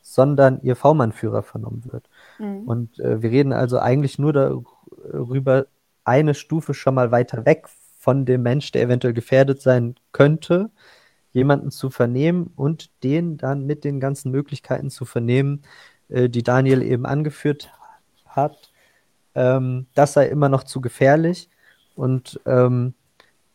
sondern 0.03 0.61
ihr 0.63 0.77
V-Mann-Führer 0.77 1.43
vernommen 1.43 1.83
wird. 1.91 2.09
Mhm. 2.39 2.69
Und 2.69 3.01
äh, 3.01 3.23
wir 3.23 3.31
reden 3.31 3.53
also 3.53 3.79
eigentlich 3.79 4.19
nur 4.19 4.33
darüber, 4.33 5.67
eine 6.05 6.35
Stufe 6.35 6.75
schon 6.75 6.95
mal 6.95 7.11
weiter 7.11 7.47
weg 7.47 7.67
von 7.99 8.27
dem 8.27 8.43
Mensch, 8.43 8.71
der 8.73 8.83
eventuell 8.83 9.15
gefährdet 9.15 9.63
sein 9.63 9.95
könnte, 10.13 10.71
jemanden 11.33 11.71
zu 11.71 11.89
vernehmen 11.89 12.51
und 12.55 12.91
den 13.03 13.39
dann 13.39 13.65
mit 13.65 13.83
den 13.83 13.99
ganzen 13.99 14.31
Möglichkeiten 14.31 14.91
zu 14.91 15.07
vernehmen, 15.07 15.63
äh, 16.11 16.29
die 16.29 16.43
Daniel 16.43 16.83
eben 16.83 17.07
angeführt 17.07 17.73
hat. 18.27 18.71
Ähm, 19.35 19.87
das 19.95 20.13
sei 20.13 20.29
immer 20.29 20.51
noch 20.51 20.65
zu 20.65 20.83
gefährlich. 20.83 21.49
Und 21.95 22.41
ähm, 22.47 22.95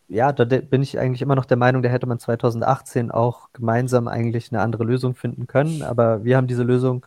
ja, 0.07 0.31
da 0.33 0.45
bin 0.45 0.81
ich 0.81 0.99
eigentlich 0.99 1.21
immer 1.21 1.35
noch 1.35 1.45
der 1.45 1.57
Meinung, 1.57 1.83
da 1.83 1.89
hätte 1.89 2.07
man 2.07 2.19
2018 2.19 3.11
auch 3.11 3.49
gemeinsam 3.53 4.07
eigentlich 4.07 4.51
eine 4.51 4.61
andere 4.61 4.83
Lösung 4.83 5.15
finden 5.15 5.47
können. 5.47 5.83
Aber 5.83 6.23
wir 6.23 6.37
haben 6.37 6.47
diese 6.47 6.63
Lösung 6.63 7.05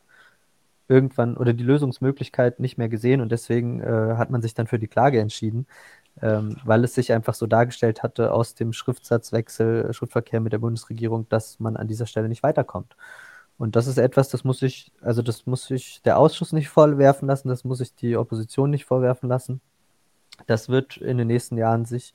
irgendwann 0.89 1.37
oder 1.37 1.53
die 1.55 1.65
Lösungsmöglichkeit 1.65 2.61
nicht 2.61 2.79
mehr 2.79 2.89
gesehen 2.89 3.21
und 3.21 3.33
deswegen 3.33 3.81
äh, 3.81 4.15
hat 4.17 4.31
man 4.31 4.43
sich 4.43 4.55
dann 4.55 4.67
für 4.67 4.79
die 4.79 4.89
Klage 4.89 5.21
entschieden, 5.21 5.67
ähm, 6.21 6.57
weil 6.65 6.85
es 6.85 6.95
sich 6.95 7.13
einfach 7.13 7.35
so 7.35 7.47
dargestellt 7.47 8.03
hatte 8.03 8.33
aus 8.33 8.55
dem 8.55 8.73
Schriftsatzwechsel, 8.73 9.93
Schriftverkehr 9.95 10.41
mit 10.41 10.53
der 10.53 10.59
Bundesregierung, 10.59 11.29
dass 11.29 11.61
man 11.61 11.77
an 11.77 11.89
dieser 11.89 12.07
Stelle 12.07 12.29
nicht 12.29 12.43
weiterkommt. 12.43 12.97
Und 13.59 13.77
das 13.77 13.87
ist 13.87 13.99
etwas, 13.99 14.29
das 14.29 14.45
muss 14.45 14.63
ich, 14.63 14.93
also 15.03 15.23
das 15.23 15.47
muss 15.47 15.67
sich 15.67 16.03
der 16.03 16.19
Ausschuss 16.19 16.53
nicht 16.53 16.69
vorwerfen 16.69 17.29
lassen, 17.29 17.49
das 17.49 17.65
muss 17.65 17.79
sich 17.79 17.95
die 17.95 18.17
Opposition 18.17 18.71
nicht 18.71 18.85
vorwerfen 18.87 19.29
lassen. 19.29 19.61
Das 20.47 20.69
wird 20.69 20.97
in 20.97 21.19
den 21.19 21.29
nächsten 21.29 21.57
Jahren 21.57 21.85
sich 21.85 22.15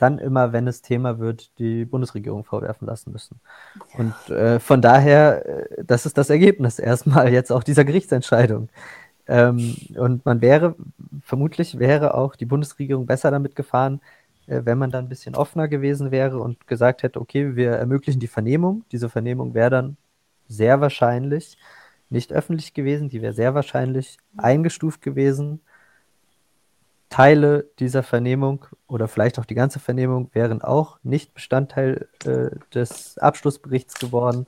dann 0.00 0.18
immer, 0.18 0.52
wenn 0.52 0.66
es 0.66 0.82
Thema 0.82 1.18
wird, 1.18 1.58
die 1.58 1.84
Bundesregierung 1.84 2.44
vorwerfen 2.44 2.86
lassen 2.86 3.12
müssen. 3.12 3.40
Und 3.98 4.30
äh, 4.30 4.58
von 4.58 4.80
daher, 4.80 5.46
äh, 5.46 5.84
das 5.84 6.06
ist 6.06 6.16
das 6.16 6.30
Ergebnis 6.30 6.78
erstmal 6.78 7.32
jetzt 7.32 7.52
auch 7.52 7.62
dieser 7.62 7.84
Gerichtsentscheidung. 7.84 8.70
Ähm, 9.28 9.76
und 9.96 10.24
man 10.24 10.40
wäre, 10.40 10.74
vermutlich 11.22 11.78
wäre 11.78 12.14
auch 12.14 12.34
die 12.34 12.46
Bundesregierung 12.46 13.06
besser 13.06 13.30
damit 13.30 13.54
gefahren, 13.54 14.00
äh, 14.46 14.62
wenn 14.64 14.78
man 14.78 14.90
dann 14.90 15.04
ein 15.04 15.08
bisschen 15.08 15.36
offener 15.36 15.68
gewesen 15.68 16.10
wäre 16.10 16.40
und 16.40 16.66
gesagt 16.66 17.02
hätte, 17.02 17.20
okay, 17.20 17.54
wir 17.54 17.72
ermöglichen 17.72 18.20
die 18.20 18.26
Vernehmung. 18.26 18.84
Diese 18.92 19.08
Vernehmung 19.08 19.54
wäre 19.54 19.70
dann 19.70 19.96
sehr 20.48 20.80
wahrscheinlich 20.80 21.58
nicht 22.08 22.32
öffentlich 22.32 22.74
gewesen, 22.74 23.08
die 23.08 23.22
wäre 23.22 23.34
sehr 23.34 23.54
wahrscheinlich 23.54 24.16
eingestuft 24.36 25.02
gewesen 25.02 25.60
Teile 27.10 27.68
dieser 27.80 28.04
Vernehmung 28.04 28.64
oder 28.86 29.08
vielleicht 29.08 29.38
auch 29.38 29.44
die 29.44 29.56
ganze 29.56 29.80
Vernehmung 29.80 30.30
wären 30.32 30.62
auch 30.62 31.00
nicht 31.02 31.34
Bestandteil 31.34 32.08
äh, 32.24 32.50
des 32.72 33.18
Abschlussberichts 33.18 33.98
geworden. 33.98 34.46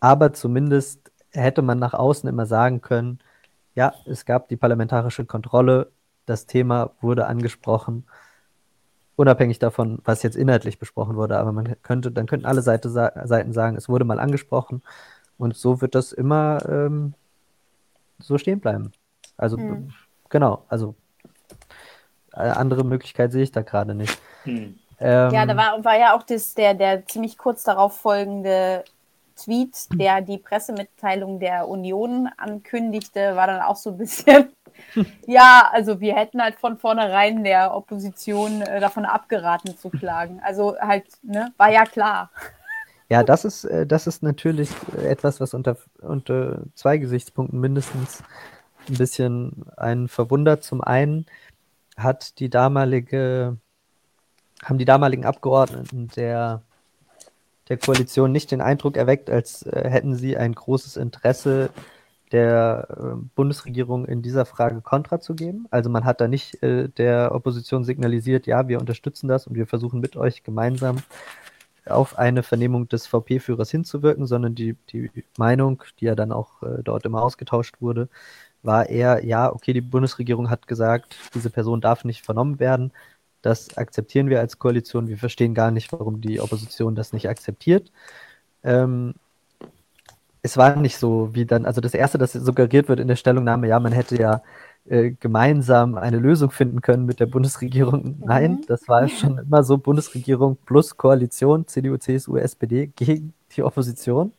Aber 0.00 0.32
zumindest 0.32 1.12
hätte 1.30 1.60
man 1.62 1.78
nach 1.78 1.92
außen 1.92 2.28
immer 2.28 2.46
sagen 2.46 2.80
können, 2.80 3.20
ja, 3.74 3.92
es 4.06 4.24
gab 4.24 4.48
die 4.48 4.56
parlamentarische 4.56 5.26
Kontrolle, 5.26 5.90
das 6.26 6.46
Thema 6.46 6.92
wurde 7.02 7.26
angesprochen, 7.26 8.06
unabhängig 9.16 9.58
davon, 9.58 9.98
was 10.04 10.22
jetzt 10.22 10.36
inhaltlich 10.36 10.78
besprochen 10.78 11.16
wurde. 11.16 11.38
Aber 11.38 11.52
man 11.52 11.76
könnte, 11.82 12.10
dann 12.10 12.26
könnten 12.26 12.46
alle 12.46 12.62
Seite, 12.62 12.88
Seiten 12.88 13.52
sagen, 13.52 13.76
es 13.76 13.90
wurde 13.90 14.06
mal 14.06 14.20
angesprochen 14.20 14.82
und 15.36 15.54
so 15.54 15.82
wird 15.82 15.94
das 15.94 16.12
immer 16.12 16.66
ähm, 16.66 17.12
so 18.18 18.38
stehen 18.38 18.60
bleiben. 18.60 18.92
Also 19.36 19.58
hm. 19.58 19.90
genau, 20.30 20.64
also 20.68 20.94
andere 22.34 22.84
Möglichkeit 22.84 23.32
sehe 23.32 23.42
ich 23.42 23.52
da 23.52 23.62
gerade 23.62 23.94
nicht. 23.94 24.18
Hm. 24.44 24.78
Ähm, 25.00 25.30
ja, 25.32 25.46
da 25.46 25.56
war, 25.56 25.84
war 25.84 25.98
ja 25.98 26.16
auch 26.16 26.22
das, 26.22 26.54
der, 26.54 26.74
der 26.74 27.06
ziemlich 27.06 27.36
kurz 27.36 27.64
darauf 27.64 27.96
folgende 27.96 28.84
Tweet, 29.36 29.88
der 29.92 30.20
die 30.20 30.38
Pressemitteilung 30.38 31.40
der 31.40 31.68
Union 31.68 32.28
ankündigte, 32.36 33.34
war 33.34 33.46
dann 33.46 33.60
auch 33.60 33.76
so 33.76 33.90
ein 33.90 33.98
bisschen, 33.98 34.52
ja, 35.26 35.68
also 35.72 36.00
wir 36.00 36.14
hätten 36.14 36.40
halt 36.40 36.54
von 36.56 36.78
vornherein 36.78 37.42
der 37.42 37.74
Opposition 37.74 38.62
äh, 38.62 38.80
davon 38.80 39.04
abgeraten 39.04 39.76
zu 39.76 39.90
klagen. 39.90 40.40
Also 40.44 40.76
halt, 40.78 41.06
ne, 41.22 41.52
war 41.56 41.70
ja 41.70 41.84
klar. 41.84 42.30
Ja, 43.08 43.22
das 43.22 43.44
ist, 43.44 43.64
äh, 43.64 43.86
das 43.86 44.06
ist 44.06 44.22
natürlich 44.22 44.70
etwas, 45.04 45.40
was 45.40 45.54
unter, 45.54 45.76
unter 46.00 46.62
zwei 46.74 46.98
Gesichtspunkten 46.98 47.60
mindestens 47.60 48.22
ein 48.88 48.94
bisschen 48.94 49.66
einen 49.76 50.08
verwundert. 50.08 50.62
Zum 50.62 50.80
einen, 50.80 51.26
hat 51.96 52.38
die 52.40 52.50
damalige, 52.50 53.58
haben 54.62 54.78
die 54.78 54.84
damaligen 54.84 55.24
Abgeordneten 55.24 56.08
der, 56.16 56.62
der 57.68 57.78
Koalition 57.78 58.32
nicht 58.32 58.50
den 58.50 58.60
Eindruck 58.60 58.96
erweckt, 58.96 59.30
als 59.30 59.62
äh, 59.62 59.88
hätten 59.88 60.14
sie 60.14 60.36
ein 60.36 60.54
großes 60.54 60.96
Interesse 60.96 61.70
der 62.32 62.88
äh, 62.90 63.16
Bundesregierung 63.34 64.06
in 64.06 64.22
dieser 64.22 64.44
Frage 64.44 64.80
Kontra 64.80 65.20
zu 65.20 65.34
geben. 65.34 65.66
Also 65.70 65.90
man 65.90 66.04
hat 66.04 66.20
da 66.20 66.28
nicht 66.28 66.62
äh, 66.62 66.88
der 66.88 67.34
Opposition 67.34 67.84
signalisiert, 67.84 68.46
ja, 68.46 68.66
wir 68.68 68.80
unterstützen 68.80 69.28
das 69.28 69.46
und 69.46 69.54
wir 69.54 69.66
versuchen 69.66 70.00
mit 70.00 70.16
euch 70.16 70.42
gemeinsam 70.42 70.98
auf 71.86 72.18
eine 72.18 72.42
Vernehmung 72.42 72.88
des 72.88 73.06
VP-Führers 73.06 73.70
hinzuwirken, 73.70 74.26
sondern 74.26 74.54
die, 74.54 74.74
die 74.90 75.10
Meinung, 75.36 75.82
die 76.00 76.06
ja 76.06 76.14
dann 76.14 76.32
auch 76.32 76.62
äh, 76.62 76.82
dort 76.82 77.04
immer 77.04 77.22
ausgetauscht 77.22 77.80
wurde, 77.80 78.08
war 78.64 78.88
eher, 78.88 79.24
ja, 79.24 79.52
okay, 79.52 79.72
die 79.72 79.80
Bundesregierung 79.80 80.50
hat 80.50 80.66
gesagt, 80.66 81.16
diese 81.34 81.50
Person 81.50 81.80
darf 81.80 82.04
nicht 82.04 82.24
vernommen 82.24 82.58
werden. 82.58 82.92
Das 83.42 83.76
akzeptieren 83.76 84.30
wir 84.30 84.40
als 84.40 84.58
Koalition. 84.58 85.08
Wir 85.08 85.18
verstehen 85.18 85.54
gar 85.54 85.70
nicht, 85.70 85.92
warum 85.92 86.20
die 86.20 86.40
Opposition 86.40 86.94
das 86.94 87.12
nicht 87.12 87.28
akzeptiert. 87.28 87.92
Ähm, 88.62 89.14
es 90.42 90.56
war 90.56 90.76
nicht 90.76 90.98
so, 90.98 91.34
wie 91.34 91.46
dann, 91.46 91.66
also 91.66 91.80
das 91.80 91.94
Erste, 91.94 92.18
das 92.18 92.32
suggeriert 92.32 92.88
wird 92.88 93.00
in 93.00 93.08
der 93.08 93.16
Stellungnahme, 93.16 93.68
ja, 93.68 93.80
man 93.80 93.92
hätte 93.92 94.16
ja 94.20 94.42
äh, 94.86 95.12
gemeinsam 95.12 95.94
eine 95.94 96.18
Lösung 96.18 96.50
finden 96.50 96.82
können 96.82 97.06
mit 97.06 97.18
der 97.18 97.26
Bundesregierung. 97.26 98.18
Mhm. 98.18 98.22
Nein, 98.26 98.60
das 98.68 98.86
war 98.88 99.08
schon 99.08 99.38
immer 99.38 99.64
so 99.64 99.78
Bundesregierung 99.78 100.58
plus 100.66 100.96
Koalition, 100.98 101.66
CDU, 101.66 101.96
CSU, 101.96 102.36
SPD 102.36 102.88
gegen 102.94 103.32
die 103.56 103.62
Opposition 103.62 104.32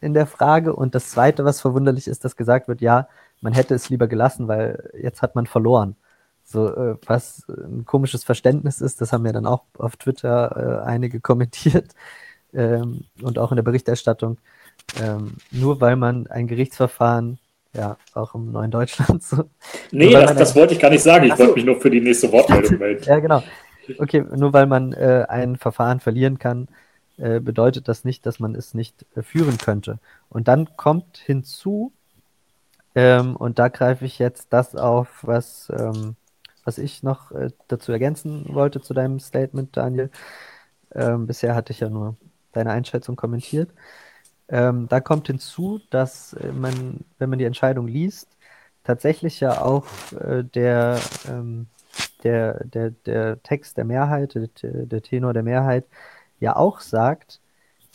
in 0.00 0.14
der 0.14 0.26
Frage. 0.26 0.74
Und 0.74 0.94
das 0.94 1.10
Zweite, 1.10 1.44
was 1.44 1.60
verwunderlich 1.60 2.08
ist, 2.08 2.24
dass 2.24 2.36
gesagt 2.36 2.68
wird, 2.68 2.80
ja, 2.80 3.08
man 3.40 3.52
hätte 3.52 3.74
es 3.74 3.88
lieber 3.88 4.08
gelassen, 4.08 4.48
weil 4.48 4.90
jetzt 5.00 5.22
hat 5.22 5.34
man 5.34 5.46
verloren. 5.46 5.96
So, 6.44 6.74
äh, 6.74 6.96
was 7.06 7.46
ein 7.48 7.84
komisches 7.84 8.24
Verständnis 8.24 8.80
ist, 8.80 9.00
das 9.00 9.12
haben 9.12 9.26
ja 9.26 9.32
dann 9.32 9.46
auch 9.46 9.64
auf 9.76 9.96
Twitter 9.96 10.82
äh, 10.82 10.86
einige 10.86 11.20
kommentiert 11.28 11.94
ähm, 12.54 13.04
und 13.22 13.38
auch 13.38 13.52
in 13.52 13.56
der 13.56 13.62
Berichterstattung. 13.62 14.38
Ähm, 15.02 15.36
nur 15.50 15.80
weil 15.80 15.96
man 15.96 16.26
ein 16.28 16.46
Gerichtsverfahren, 16.46 17.38
ja, 17.74 17.98
auch 18.14 18.34
im 18.34 18.50
neuen 18.50 18.70
Deutschland 18.70 19.22
so. 19.22 19.44
Nee, 19.92 20.12
das, 20.12 20.34
das 20.34 20.56
wollte 20.56 20.74
ich 20.74 20.80
gar 20.80 20.90
nicht 20.90 21.02
sagen. 21.02 21.26
Ich 21.26 21.38
wollte 21.38 21.54
mich 21.54 21.64
nur 21.64 21.80
für 21.80 21.90
die 21.90 22.00
nächste 22.00 22.32
Wortmeldung 22.32 22.78
melden. 22.78 23.04
ja, 23.04 23.18
genau. 23.18 23.42
Okay, 23.98 24.24
nur 24.36 24.52
weil 24.52 24.66
man 24.66 24.92
äh, 24.92 25.24
ein 25.28 25.56
Verfahren 25.56 26.00
verlieren 26.00 26.38
kann, 26.38 26.68
äh, 27.18 27.40
bedeutet 27.40 27.88
das 27.88 28.04
nicht, 28.04 28.26
dass 28.26 28.38
man 28.38 28.54
es 28.54 28.74
nicht 28.74 29.06
äh, 29.14 29.22
führen 29.22 29.58
könnte. 29.58 29.98
Und 30.28 30.48
dann 30.48 30.76
kommt 30.76 31.18
hinzu, 31.18 31.92
ähm, 32.98 33.36
und 33.36 33.60
da 33.60 33.68
greife 33.68 34.04
ich 34.04 34.18
jetzt 34.18 34.52
das 34.52 34.74
auf, 34.74 35.20
was, 35.22 35.70
ähm, 35.70 36.16
was 36.64 36.78
ich 36.78 37.04
noch 37.04 37.30
äh, 37.30 37.50
dazu 37.68 37.92
ergänzen 37.92 38.44
wollte 38.52 38.80
zu 38.80 38.92
deinem 38.92 39.20
Statement, 39.20 39.76
Daniel. 39.76 40.10
Ähm, 40.94 41.28
bisher 41.28 41.54
hatte 41.54 41.72
ich 41.72 41.80
ja 41.80 41.90
nur 41.90 42.16
deine 42.52 42.72
Einschätzung 42.72 43.14
kommentiert. 43.14 43.70
Ähm, 44.48 44.88
da 44.88 45.00
kommt 45.00 45.28
hinzu, 45.28 45.80
dass 45.90 46.32
äh, 46.34 46.52
man, 46.52 47.04
wenn 47.18 47.30
man 47.30 47.38
die 47.38 47.44
Entscheidung 47.44 47.86
liest, 47.86 48.28
tatsächlich 48.84 49.38
ja 49.40 49.62
auch 49.62 49.86
äh, 50.20 50.42
der, 50.44 50.98
ähm, 51.28 51.68
der, 52.24 52.64
der, 52.64 52.90
der 52.90 53.42
Text 53.44 53.76
der 53.76 53.84
Mehrheit, 53.84 54.34
der, 54.34 54.48
der 54.86 55.02
Tenor 55.02 55.34
der 55.34 55.44
Mehrheit, 55.44 55.86
ja 56.40 56.56
auch 56.56 56.80
sagt, 56.80 57.40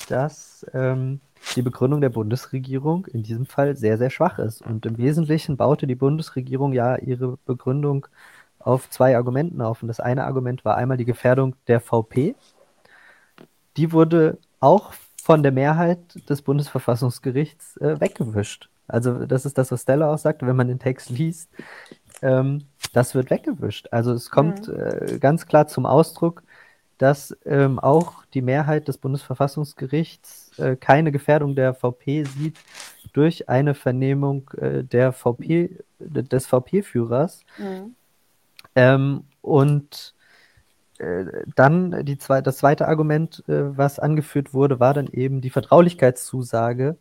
dass 0.09 0.65
ähm, 0.73 1.21
die 1.55 1.61
Begründung 1.61 2.01
der 2.01 2.09
Bundesregierung 2.09 3.05
in 3.07 3.23
diesem 3.23 3.45
Fall 3.45 3.75
sehr, 3.75 3.97
sehr 3.97 4.09
schwach 4.09 4.39
ist. 4.39 4.61
Und 4.61 4.85
im 4.85 4.97
Wesentlichen 4.97 5.57
baute 5.57 5.87
die 5.87 5.95
Bundesregierung 5.95 6.73
ja 6.73 6.95
ihre 6.97 7.37
Begründung 7.45 8.07
auf 8.59 8.89
zwei 8.89 9.15
Argumenten 9.15 9.61
auf. 9.61 9.81
Und 9.81 9.87
das 9.87 9.99
eine 9.99 10.25
Argument 10.25 10.65
war 10.65 10.77
einmal 10.77 10.97
die 10.97 11.05
Gefährdung 11.05 11.55
der 11.67 11.79
VP. 11.79 12.35
Die 13.77 13.91
wurde 13.91 14.37
auch 14.59 14.93
von 15.21 15.43
der 15.43 15.51
Mehrheit 15.51 15.99
des 16.29 16.41
Bundesverfassungsgerichts 16.41 17.77
äh, 17.77 17.99
weggewischt. 17.99 18.69
Also 18.87 19.25
das 19.25 19.45
ist 19.45 19.57
das, 19.57 19.71
was 19.71 19.83
Stella 19.83 20.13
auch 20.13 20.17
sagte, 20.17 20.45
wenn 20.45 20.55
man 20.55 20.67
den 20.67 20.79
Text 20.79 21.09
liest, 21.09 21.49
ähm, 22.21 22.65
das 22.93 23.15
wird 23.15 23.29
weggewischt. 23.29 23.87
Also 23.91 24.13
es 24.13 24.29
kommt 24.29 24.67
mhm. 24.67 24.75
äh, 24.75 25.19
ganz 25.19 25.45
klar 25.45 25.67
zum 25.67 25.85
Ausdruck, 25.85 26.43
dass 27.03 27.35
ähm, 27.43 27.79
auch 27.79 28.23
die 28.33 28.41
Mehrheit 28.41 28.87
des 28.87 28.97
Bundesverfassungsgerichts 28.97 30.57
äh, 30.57 30.77
keine 30.77 31.11
Gefährdung 31.11 31.53
der 31.53 31.73
VP 31.73 32.23
sieht 32.23 32.57
durch 33.11 33.49
eine 33.49 33.73
Vernehmung 33.73 34.49
äh, 34.51 34.85
der 34.85 35.11
VP, 35.11 35.79
des 35.99 36.47
VP-Führers. 36.47 37.41
Mhm. 37.57 37.95
Ähm, 38.77 39.23
und 39.41 40.15
äh, 40.97 41.25
dann 41.57 42.05
die 42.05 42.17
zwei, 42.17 42.39
das 42.39 42.59
zweite 42.59 42.87
Argument, 42.87 43.43
äh, 43.49 43.77
was 43.77 43.99
angeführt 43.99 44.53
wurde, 44.53 44.79
war 44.79 44.93
dann 44.93 45.07
eben 45.07 45.41
die 45.41 45.49
Vertraulichkeitszusage, 45.49 46.95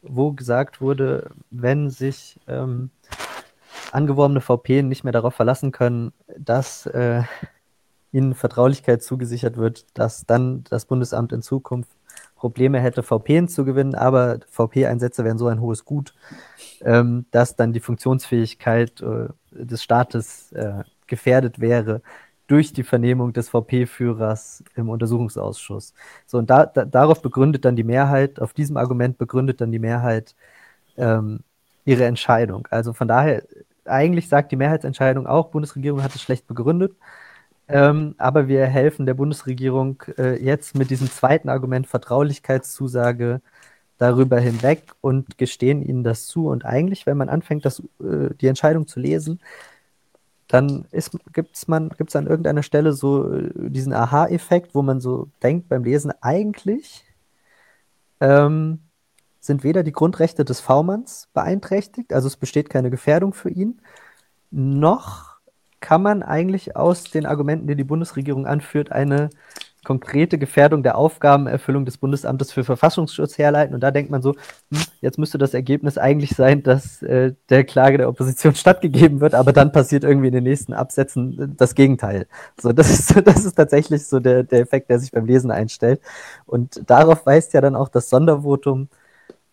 wo 0.00 0.32
gesagt 0.32 0.80
wurde, 0.80 1.30
wenn 1.50 1.90
sich 1.90 2.40
ähm, 2.48 2.88
angeworbene 3.92 4.40
VP 4.40 4.82
nicht 4.82 5.04
mehr 5.04 5.12
darauf 5.12 5.34
verlassen 5.34 5.72
können, 5.72 6.14
dass 6.38 6.86
äh, 6.86 7.24
ihnen 8.12 8.34
Vertraulichkeit 8.34 9.02
zugesichert 9.02 9.56
wird, 9.56 9.86
dass 9.98 10.26
dann 10.26 10.64
das 10.68 10.84
Bundesamt 10.84 11.32
in 11.32 11.42
Zukunft 11.42 11.90
Probleme 12.36 12.80
hätte, 12.80 13.02
VPen 13.02 13.48
zu 13.48 13.64
gewinnen, 13.64 13.94
aber 13.94 14.40
VP-Einsätze 14.48 15.24
wären 15.24 15.38
so 15.38 15.46
ein 15.46 15.60
hohes 15.60 15.84
Gut, 15.84 16.12
ähm, 16.80 17.24
dass 17.30 17.54
dann 17.56 17.72
die 17.72 17.80
Funktionsfähigkeit 17.80 19.00
äh, 19.00 19.28
des 19.52 19.82
Staates 19.82 20.50
äh, 20.52 20.82
gefährdet 21.06 21.60
wäre 21.60 22.02
durch 22.48 22.72
die 22.72 22.82
Vernehmung 22.82 23.32
des 23.32 23.48
VP-Führers 23.48 24.64
im 24.74 24.88
Untersuchungsausschuss. 24.88 25.94
So, 26.26 26.38
und 26.38 26.50
da, 26.50 26.66
da, 26.66 26.84
darauf 26.84 27.22
begründet 27.22 27.64
dann 27.64 27.76
die 27.76 27.84
Mehrheit, 27.84 28.40
auf 28.40 28.52
diesem 28.52 28.76
Argument 28.76 29.18
begründet 29.18 29.60
dann 29.60 29.70
die 29.70 29.78
Mehrheit 29.78 30.34
ähm, 30.96 31.40
ihre 31.84 32.04
Entscheidung. 32.04 32.66
Also 32.70 32.92
von 32.92 33.08
daher, 33.08 33.44
eigentlich 33.84 34.28
sagt 34.28 34.52
die 34.52 34.56
Mehrheitsentscheidung 34.56 35.26
auch, 35.26 35.48
Bundesregierung 35.48 36.02
hat 36.02 36.14
es 36.14 36.22
schlecht 36.22 36.46
begründet. 36.46 36.94
Ähm, 37.72 38.14
aber 38.18 38.48
wir 38.48 38.66
helfen 38.66 39.06
der 39.06 39.14
Bundesregierung 39.14 40.02
äh, 40.18 40.42
jetzt 40.42 40.76
mit 40.76 40.90
diesem 40.90 41.10
zweiten 41.10 41.48
Argument 41.48 41.86
Vertraulichkeitszusage 41.86 43.40
darüber 43.96 44.38
hinweg 44.40 44.92
und 45.00 45.38
gestehen 45.38 45.82
ihnen 45.82 46.04
das 46.04 46.26
zu. 46.26 46.48
Und 46.48 46.64
eigentlich, 46.66 47.06
wenn 47.06 47.16
man 47.16 47.30
anfängt, 47.30 47.64
das, 47.64 47.80
äh, 48.00 48.34
die 48.40 48.48
Entscheidung 48.48 48.86
zu 48.86 49.00
lesen, 49.00 49.40
dann 50.48 50.86
gibt 51.32 51.56
es 51.56 51.66
gibt's 51.96 52.16
an 52.16 52.26
irgendeiner 52.26 52.62
Stelle 52.62 52.92
so 52.92 53.32
äh, 53.32 53.50
diesen 53.54 53.94
Aha-Effekt, 53.94 54.74
wo 54.74 54.82
man 54.82 55.00
so 55.00 55.30
denkt 55.42 55.70
beim 55.70 55.82
Lesen, 55.84 56.12
eigentlich 56.20 57.04
ähm, 58.20 58.80
sind 59.40 59.64
weder 59.64 59.82
die 59.82 59.92
Grundrechte 59.92 60.44
des 60.44 60.60
V-Manns 60.60 61.28
beeinträchtigt, 61.32 62.12
also 62.12 62.28
es 62.28 62.36
besteht 62.36 62.68
keine 62.68 62.90
Gefährdung 62.90 63.32
für 63.32 63.50
ihn, 63.50 63.80
noch 64.50 65.31
kann 65.82 66.02
man 66.02 66.22
eigentlich 66.22 66.76
aus 66.76 67.04
den 67.04 67.26
Argumenten, 67.26 67.66
die 67.66 67.76
die 67.76 67.84
Bundesregierung 67.84 68.46
anführt, 68.46 68.90
eine 68.90 69.28
konkrete 69.84 70.38
Gefährdung 70.38 70.84
der 70.84 70.96
Aufgabenerfüllung 70.96 71.84
des 71.84 71.98
Bundesamtes 71.98 72.52
für 72.52 72.62
Verfassungsschutz 72.62 73.36
herleiten. 73.36 73.74
Und 73.74 73.80
da 73.80 73.90
denkt 73.90 74.12
man 74.12 74.22
so, 74.22 74.34
hm, 74.70 74.80
jetzt 75.00 75.18
müsste 75.18 75.38
das 75.38 75.54
Ergebnis 75.54 75.98
eigentlich 75.98 76.30
sein, 76.30 76.62
dass 76.62 77.02
äh, 77.02 77.34
der 77.48 77.64
Klage 77.64 77.98
der 77.98 78.08
Opposition 78.08 78.54
stattgegeben 78.54 79.20
wird, 79.20 79.34
aber 79.34 79.52
dann 79.52 79.72
passiert 79.72 80.04
irgendwie 80.04 80.28
in 80.28 80.34
den 80.34 80.44
nächsten 80.44 80.72
Absätzen 80.72 81.38
äh, 81.38 81.48
das 81.56 81.74
Gegenteil. 81.74 82.28
So, 82.60 82.72
das 82.72 82.90
ist, 82.90 83.20
das 83.26 83.44
ist 83.44 83.54
tatsächlich 83.54 84.06
so 84.06 84.20
der, 84.20 84.44
der 84.44 84.60
Effekt, 84.60 84.88
der 84.88 85.00
sich 85.00 85.10
beim 85.10 85.26
Lesen 85.26 85.50
einstellt. 85.50 86.00
Und 86.46 86.88
darauf 86.88 87.26
weist 87.26 87.52
ja 87.52 87.60
dann 87.60 87.74
auch 87.74 87.88
das 87.88 88.08
Sondervotum 88.08 88.88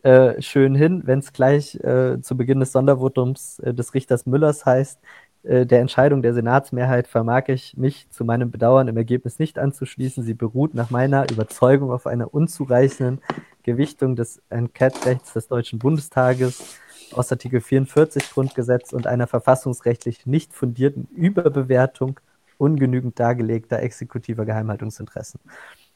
äh, 0.04 0.42
schön 0.42 0.76
hin, 0.76 1.02
wenn 1.06 1.20
es 1.20 1.34
gleich 1.34 1.76
äh, 1.76 2.22
zu 2.22 2.38
Beginn 2.38 2.60
des 2.60 2.72
Sondervotums 2.72 3.60
äh, 3.60 3.74
des 3.74 3.94
Richters 3.94 4.26
Müllers 4.26 4.66
heißt, 4.66 5.00
der 5.44 5.80
Entscheidung 5.80 6.22
der 6.22 6.34
Senatsmehrheit 6.34 7.08
vermag 7.08 7.48
ich 7.48 7.78
mich 7.78 8.10
zu 8.10 8.26
meinem 8.26 8.52
Bedauern 8.52 8.88
im 8.90 8.98
Ergebnis 8.98 9.40
nicht 9.40 9.58
anzuschließen. 9.58 10.24
Sie 10.24 10.34
beruht 10.34 10.74
nach 10.74 10.90
meiner 10.90 11.30
Überzeugung 11.32 11.92
auf 11.92 12.08
einer 12.08 12.34
unzureichenden 12.34 13.22
Gewichtung 13.64 14.16
des 14.16 14.42
Enquete-Rechts 14.50 15.34
des 15.34 15.48
Deutschen 15.48 15.80
Bundestages 15.80 16.78
aus 17.14 17.32
Artikel 17.32 17.62
44 17.62 18.32
Grundgesetz 18.32 18.92
und 18.94 19.08
einer 19.08 19.28
verfassungsrechtlich 19.28 20.26
nicht 20.26 20.54
fundierten 20.54 21.08
Überbewertung 21.16 22.20
ungenügend 22.58 23.20
dargelegter 23.20 23.82
exekutiver 23.82 24.46
Geheimhaltungsinteressen. 24.46 25.40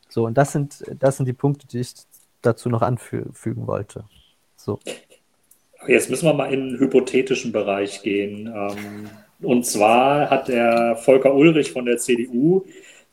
So, 0.08 0.26
und 0.26 0.38
das 0.38 0.54
sind, 0.54 0.84
das 1.00 1.18
sind 1.18 1.26
die 1.26 1.34
Punkte, 1.34 1.68
die 1.68 1.80
ich 1.80 1.94
dazu 2.42 2.70
noch 2.70 2.82
anfügen 2.82 3.68
wollte. 3.68 4.06
So. 4.56 4.80
Jetzt 5.88 6.10
müssen 6.10 6.26
wir 6.26 6.34
mal 6.34 6.54
in 6.54 6.70
den 6.70 6.80
hypothetischen 6.80 7.52
Bereich 7.52 8.02
gehen. 8.04 8.48
Ähm, 8.48 9.10
und 9.44 9.66
zwar 9.66 10.30
hat 10.30 10.48
der 10.48 10.96
Volker 10.96 11.34
Ulrich 11.34 11.72
von 11.72 11.86
der 11.86 11.98
CDU 11.98 12.66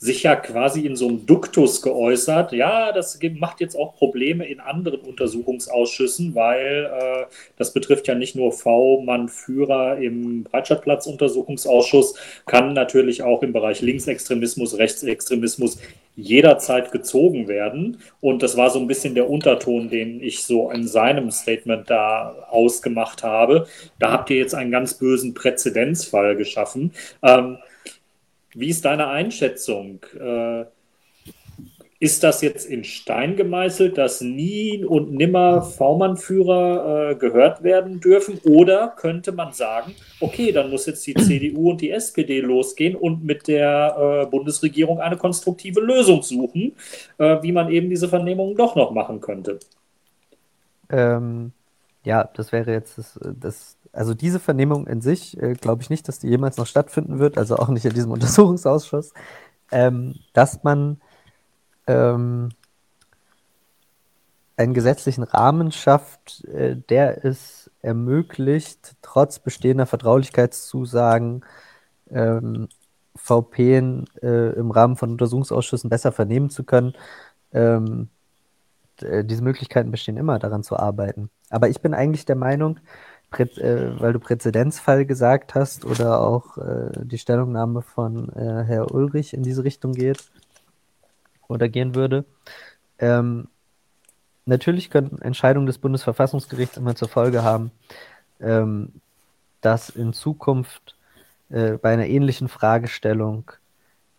sich 0.02 0.22
ja 0.22 0.34
quasi 0.34 0.86
in 0.86 0.96
so 0.96 1.08
einem 1.08 1.26
Duktus 1.26 1.82
geäußert. 1.82 2.52
Ja, 2.52 2.90
das 2.90 3.18
macht 3.38 3.60
jetzt 3.60 3.76
auch 3.76 3.94
Probleme 3.96 4.46
in 4.46 4.58
anderen 4.58 5.00
Untersuchungsausschüssen, 5.00 6.34
weil 6.34 6.90
äh, 6.90 7.26
das 7.58 7.74
betrifft 7.74 8.08
ja 8.08 8.14
nicht 8.14 8.34
nur 8.34 8.50
V-Mann-Führer 8.50 9.98
im 9.98 10.44
Breitscheidplatz-Untersuchungsausschuss, 10.44 12.14
kann 12.46 12.72
natürlich 12.72 13.22
auch 13.22 13.42
im 13.42 13.52
Bereich 13.52 13.82
Linksextremismus, 13.82 14.78
Rechtsextremismus 14.78 15.76
jederzeit 16.16 16.92
gezogen 16.92 17.46
werden. 17.46 17.98
Und 18.22 18.42
das 18.42 18.56
war 18.56 18.70
so 18.70 18.78
ein 18.78 18.86
bisschen 18.86 19.14
der 19.14 19.28
Unterton, 19.28 19.90
den 19.90 20.22
ich 20.22 20.44
so 20.44 20.70
in 20.70 20.88
seinem 20.88 21.30
Statement 21.30 21.90
da 21.90 22.46
ausgemacht 22.48 23.22
habe. 23.22 23.66
Da 23.98 24.12
habt 24.12 24.30
ihr 24.30 24.38
jetzt 24.38 24.54
einen 24.54 24.70
ganz 24.70 24.94
bösen 24.94 25.34
Präzedenzfall 25.34 26.36
geschaffen. 26.36 26.92
Ähm, 27.22 27.58
wie 28.54 28.68
ist 28.68 28.84
deine 28.84 29.08
Einschätzung? 29.08 30.04
Äh, 30.18 30.64
ist 32.00 32.22
das 32.22 32.40
jetzt 32.40 32.64
in 32.64 32.82
Stein 32.82 33.36
gemeißelt, 33.36 33.98
dass 33.98 34.22
nie 34.22 34.82
und 34.82 35.12
nimmer 35.12 35.60
V-Mann-Führer 35.60 37.10
äh, 37.10 37.14
gehört 37.16 37.62
werden 37.62 38.00
dürfen? 38.00 38.40
Oder 38.44 38.94
könnte 38.96 39.32
man 39.32 39.52
sagen, 39.52 39.94
okay, 40.18 40.50
dann 40.50 40.70
muss 40.70 40.86
jetzt 40.86 41.06
die 41.06 41.12
CDU 41.12 41.72
und 41.72 41.82
die 41.82 41.90
SPD 41.90 42.40
losgehen 42.40 42.96
und 42.96 43.22
mit 43.22 43.48
der 43.48 44.24
äh, 44.24 44.30
Bundesregierung 44.30 44.98
eine 44.98 45.18
konstruktive 45.18 45.80
Lösung 45.80 46.22
suchen, 46.22 46.72
äh, 47.18 47.42
wie 47.42 47.52
man 47.52 47.70
eben 47.70 47.90
diese 47.90 48.08
Vernehmungen 48.08 48.56
doch 48.56 48.76
noch 48.76 48.92
machen 48.92 49.20
könnte? 49.20 49.58
Ähm, 50.88 51.52
ja, 52.02 52.24
das 52.32 52.50
wäre 52.50 52.72
jetzt 52.72 52.96
das, 52.96 53.20
das 53.22 53.76
also 53.92 54.14
diese 54.14 54.38
Vernehmung 54.40 54.87
in 54.87 55.00
sich 55.00 55.40
äh, 55.40 55.55
glaube 55.55 55.83
ich 55.83 55.90
nicht, 55.90 56.07
dass 56.09 56.18
die 56.18 56.29
jemals 56.29 56.57
noch 56.57 56.66
stattfinden 56.66 57.18
wird, 57.18 57.38
also 57.38 57.57
auch 57.57 57.68
nicht 57.68 57.85
in 57.85 57.94
diesem 57.94 58.12
Untersuchungsausschuss, 58.12 59.12
ähm, 59.72 60.14
dass 60.33 60.62
man 60.62 61.00
ähm, 61.87 62.50
einen 64.57 64.74
gesetzlichen 64.74 65.24
Rahmen 65.24 65.72
schafft, 65.72 66.44
äh, 66.44 66.76
der 66.76 67.24
es 67.24 67.70
ermöglicht, 67.83 68.96
trotz 69.03 69.38
bestehender 69.38 69.87
Vertraulichkeitszusagen 69.87 71.44
ähm, 72.11 72.68
VPen 73.16 74.05
äh, 74.22 74.53
im 74.53 74.70
Rahmen 74.70 74.96
von 74.96 75.11
Untersuchungsausschüssen 75.11 75.90
besser 75.90 76.12
vernehmen 76.12 76.50
zu 76.50 76.64
können. 76.64 76.94
Ähm, 77.53 78.09
diese 79.03 79.42
Möglichkeiten 79.42 79.90
bestehen 79.90 80.18
immer, 80.18 80.38
daran 80.38 80.62
zu 80.62 80.76
arbeiten. 80.76 81.31
Aber 81.48 81.70
ich 81.70 81.81
bin 81.81 81.94
eigentlich 81.94 82.26
der 82.26 82.37
Meinung, 82.37 82.76
äh, 82.76 82.81
weil 83.30 84.12
du 84.12 84.18
Präzedenzfall 84.18 85.06
gesagt 85.06 85.54
hast 85.54 85.84
oder 85.84 86.20
auch 86.20 86.58
äh, 86.58 86.90
die 87.04 87.18
Stellungnahme 87.18 87.82
von 87.82 88.28
äh, 88.30 88.64
Herr 88.64 88.92
Ulrich 88.92 89.34
in 89.34 89.42
diese 89.42 89.64
Richtung 89.64 89.92
geht 89.92 90.30
oder 91.48 91.68
gehen 91.68 91.94
würde. 91.94 92.24
Ähm, 92.98 93.48
natürlich 94.46 94.90
könnten 94.90 95.22
Entscheidungen 95.22 95.66
des 95.66 95.78
Bundesverfassungsgerichts 95.78 96.76
immer 96.76 96.94
zur 96.96 97.08
Folge 97.08 97.42
haben, 97.42 97.70
ähm, 98.40 99.00
dass 99.60 99.90
in 99.90 100.12
Zukunft 100.12 100.96
äh, 101.50 101.72
bei 101.72 101.92
einer 101.92 102.06
ähnlichen 102.06 102.48
Fragestellung 102.48 103.52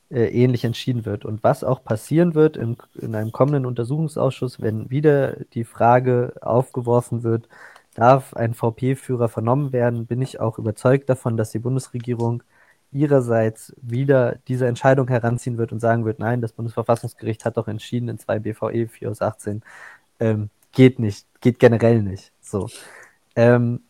äh, 0.10 0.26
ähnlich 0.28 0.66
entschieden 0.66 1.06
wird. 1.06 1.26
Und 1.26 1.44
was 1.44 1.64
auch 1.64 1.84
passieren 1.84 2.36
wird 2.36 2.58
in, 2.58 2.78
in 2.96 3.16
einem 3.16 3.32
kommenden 3.32 3.66
Untersuchungsausschuss, 3.66 4.62
wenn 4.62 4.90
wieder 4.90 5.38
die 5.54 5.64
Frage 5.64 6.34
aufgeworfen 6.42 7.24
wird, 7.24 7.48
Darf 7.94 8.34
ein 8.34 8.54
VP-Führer 8.54 9.28
vernommen 9.30 9.74
werden, 9.74 10.06
bin 10.06 10.22
ich 10.22 10.40
auch 10.40 10.58
überzeugt 10.58 11.10
davon, 11.10 11.38
dass 11.38 11.52
die 11.52 11.60
Bundesregierung 11.60 12.44
ihrerseits 12.92 13.74
wieder 13.82 14.38
diese 14.48 14.68
Entscheidung 14.68 15.08
heranziehen 15.08 15.58
wird 15.58 15.72
und 15.72 15.80
sagen 15.80 16.06
wird, 16.06 16.20
nein, 16.20 16.42
das 16.42 16.54
Bundesverfassungsgericht 16.54 17.46
hat 17.46 17.58
doch 17.58 17.68
entschieden 17.68 18.10
in 18.10 18.18
2 18.18 18.40
BVE 18.40 18.88
4 18.88 19.12
aus 19.12 19.22
18, 19.22 19.62
ähm, 20.20 20.50
geht 20.72 21.00
nicht, 21.00 21.28
geht 21.42 21.60
generell 21.60 22.02
nicht. 22.02 22.32
So. 22.42 22.68
Ähm, 23.36 23.82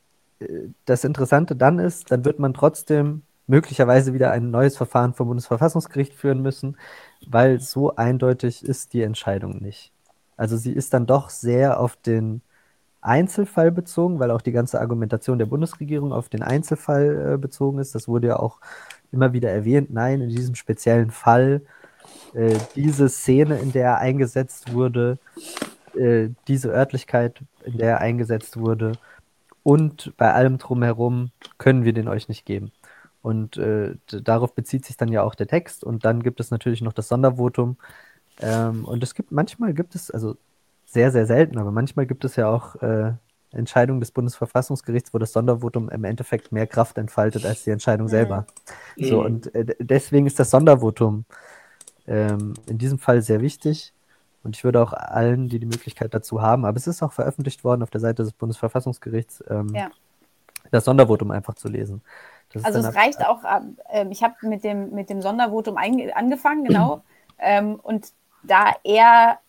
das 0.86 1.04
Interessante 1.04 1.56
dann 1.56 1.80
ist, 1.80 2.12
dann 2.12 2.26
wird 2.26 2.40
man 2.40 2.54
trotzdem 2.54 3.24
möglicherweise 3.48 4.14
wieder 4.14 4.32
ein 4.32 4.50
neues 4.52 4.78
Verfahren 4.78 5.14
vom 5.14 5.28
Bundesverfassungsgericht 5.28 6.14
führen 6.14 6.42
müssen, 6.42 6.78
weil 7.28 7.60
so 7.60 7.96
eindeutig 7.96 8.64
ist 8.64 8.94
die 8.94 9.02
Entscheidung 9.02 9.62
nicht. 9.62 9.92
Also 10.38 10.58
sie 10.58 10.72
ist 10.72 10.94
dann 10.94 11.06
doch 11.06 11.30
sehr 11.30 11.80
auf 11.80 11.96
den 11.98 12.42
Einzelfall 13.02 13.72
bezogen, 13.72 14.20
weil 14.20 14.32
auch 14.32 14.42
die 14.42 14.52
ganze 14.52 14.80
Argumentation 14.80 15.40
der 15.40 15.46
Bundesregierung 15.46 16.14
auf 16.14 16.30
den 16.30 16.44
Einzelfall 16.44 17.34
äh, 17.34 17.38
bezogen 17.38 17.80
ist. 17.80 17.96
Das 17.96 18.08
wurde 18.08 18.28
ja 18.28 18.40
auch 18.40 18.60
immer 19.12 19.34
wieder 19.34 19.50
erwähnt. 19.50 19.92
Nein, 19.92 20.22
in 20.22 20.30
diesem 20.30 20.56
speziellen 20.56 21.12
Fall, 21.12 21.62
äh, 22.34 22.58
diese 22.76 23.10
Szene, 23.10 23.60
in 23.60 23.72
der 23.72 23.86
er 23.86 23.98
eingesetzt 23.98 24.74
wurde, 24.74 25.18
äh, 25.96 26.30
diese 26.48 26.70
Örtlichkeit, 26.70 27.42
in 27.66 27.78
der 27.78 27.90
er 27.90 28.00
eingesetzt 28.00 28.58
wurde 28.58 28.94
und 29.64 30.14
bei 30.18 30.34
allem 30.34 30.58
drumherum 30.58 31.32
können 31.58 31.84
wir 31.84 31.94
den 31.94 32.08
euch 32.08 32.28
nicht 32.28 32.46
geben. 32.46 32.72
Und 33.22 33.58
äh, 33.58 33.96
darauf 34.08 34.56
bezieht 34.56 34.86
sich 34.86 34.98
dann 34.98 35.10
ja 35.10 35.24
auch 35.24 35.36
der 35.36 35.48
Text. 35.48 35.84
Und 35.84 36.06
dann 36.06 36.24
gibt 36.24 36.40
es 36.40 36.52
natürlich 36.52 36.82
noch 36.82 36.94
das 36.94 37.08
Sondervotum. 37.08 37.78
Ähm, 38.40 38.86
und 38.86 39.04
es 39.04 39.14
gibt 39.14 39.32
manchmal 39.32 39.74
gibt 39.74 39.96
es, 39.96 40.10
also 40.10 40.38
sehr, 40.91 41.12
sehr 41.12 41.25
selten, 41.25 41.58
aber 41.58 41.71
manchmal 41.71 42.06
gibt 42.06 42.25
es 42.25 42.36
ja 42.36 42.49
auch 42.49 42.75
äh, 42.82 43.13
Entscheidungen 43.51 44.01
des 44.01 44.12
Bundesverfassungsgerichts, 44.12 45.13
wo 45.13 45.19
das 45.19 45.32
Sondervotum 45.32 45.89
im 45.89 46.04
Endeffekt 46.04 46.51
mehr 46.51 46.67
Kraft 46.67 46.97
entfaltet 46.97 47.45
als 47.45 47.63
die 47.63 47.69
Entscheidung 47.69 48.08
mhm. 48.08 48.12
selber. 48.12 48.45
Mhm. 48.97 49.06
So, 49.06 49.23
und 49.23 49.56
äh, 49.56 49.75
deswegen 49.80 50.25
ist 50.25 50.38
das 50.38 50.49
Sondervotum 50.49 51.25
ähm, 52.08 52.56
in 52.67 52.77
diesem 52.77 52.99
Fall 52.99 53.21
sehr 53.21 53.41
wichtig. 53.41 53.93
Und 54.43 54.56
ich 54.56 54.63
würde 54.63 54.82
auch 54.82 54.91
allen, 54.91 55.47
die 55.47 55.60
die 55.60 55.65
Möglichkeit 55.65 56.13
dazu 56.13 56.41
haben, 56.41 56.65
aber 56.65 56.75
es 56.75 56.88
ist 56.88 57.04
auch 57.04 57.13
veröffentlicht 57.13 57.63
worden 57.63 57.84
auf 57.84 57.91
der 57.91 58.01
Seite 58.01 58.23
des 58.23 58.34
Bundesverfassungsgerichts, 58.34 59.43
ähm, 59.49 59.69
ja. 59.73 59.89
das 60.71 60.86
Sondervotum 60.86 61.32
einfach 61.32 61.54
zu 61.54 61.67
lesen. 61.67 62.01
Das 62.51 62.65
also 62.65 62.80
es 62.80 62.95
reicht 62.95 63.25
auch, 63.25 63.43
äh, 63.93 64.08
ich 64.10 64.23
habe 64.23 64.36
mit 64.41 64.63
dem, 64.63 64.91
mit 64.91 65.10
dem 65.10 65.21
Sondervotum 65.21 65.77
angefangen, 65.77 66.65
genau. 66.65 67.04
ähm, 67.39 67.75
und 67.75 68.12
da 68.43 68.75
er 68.84 69.39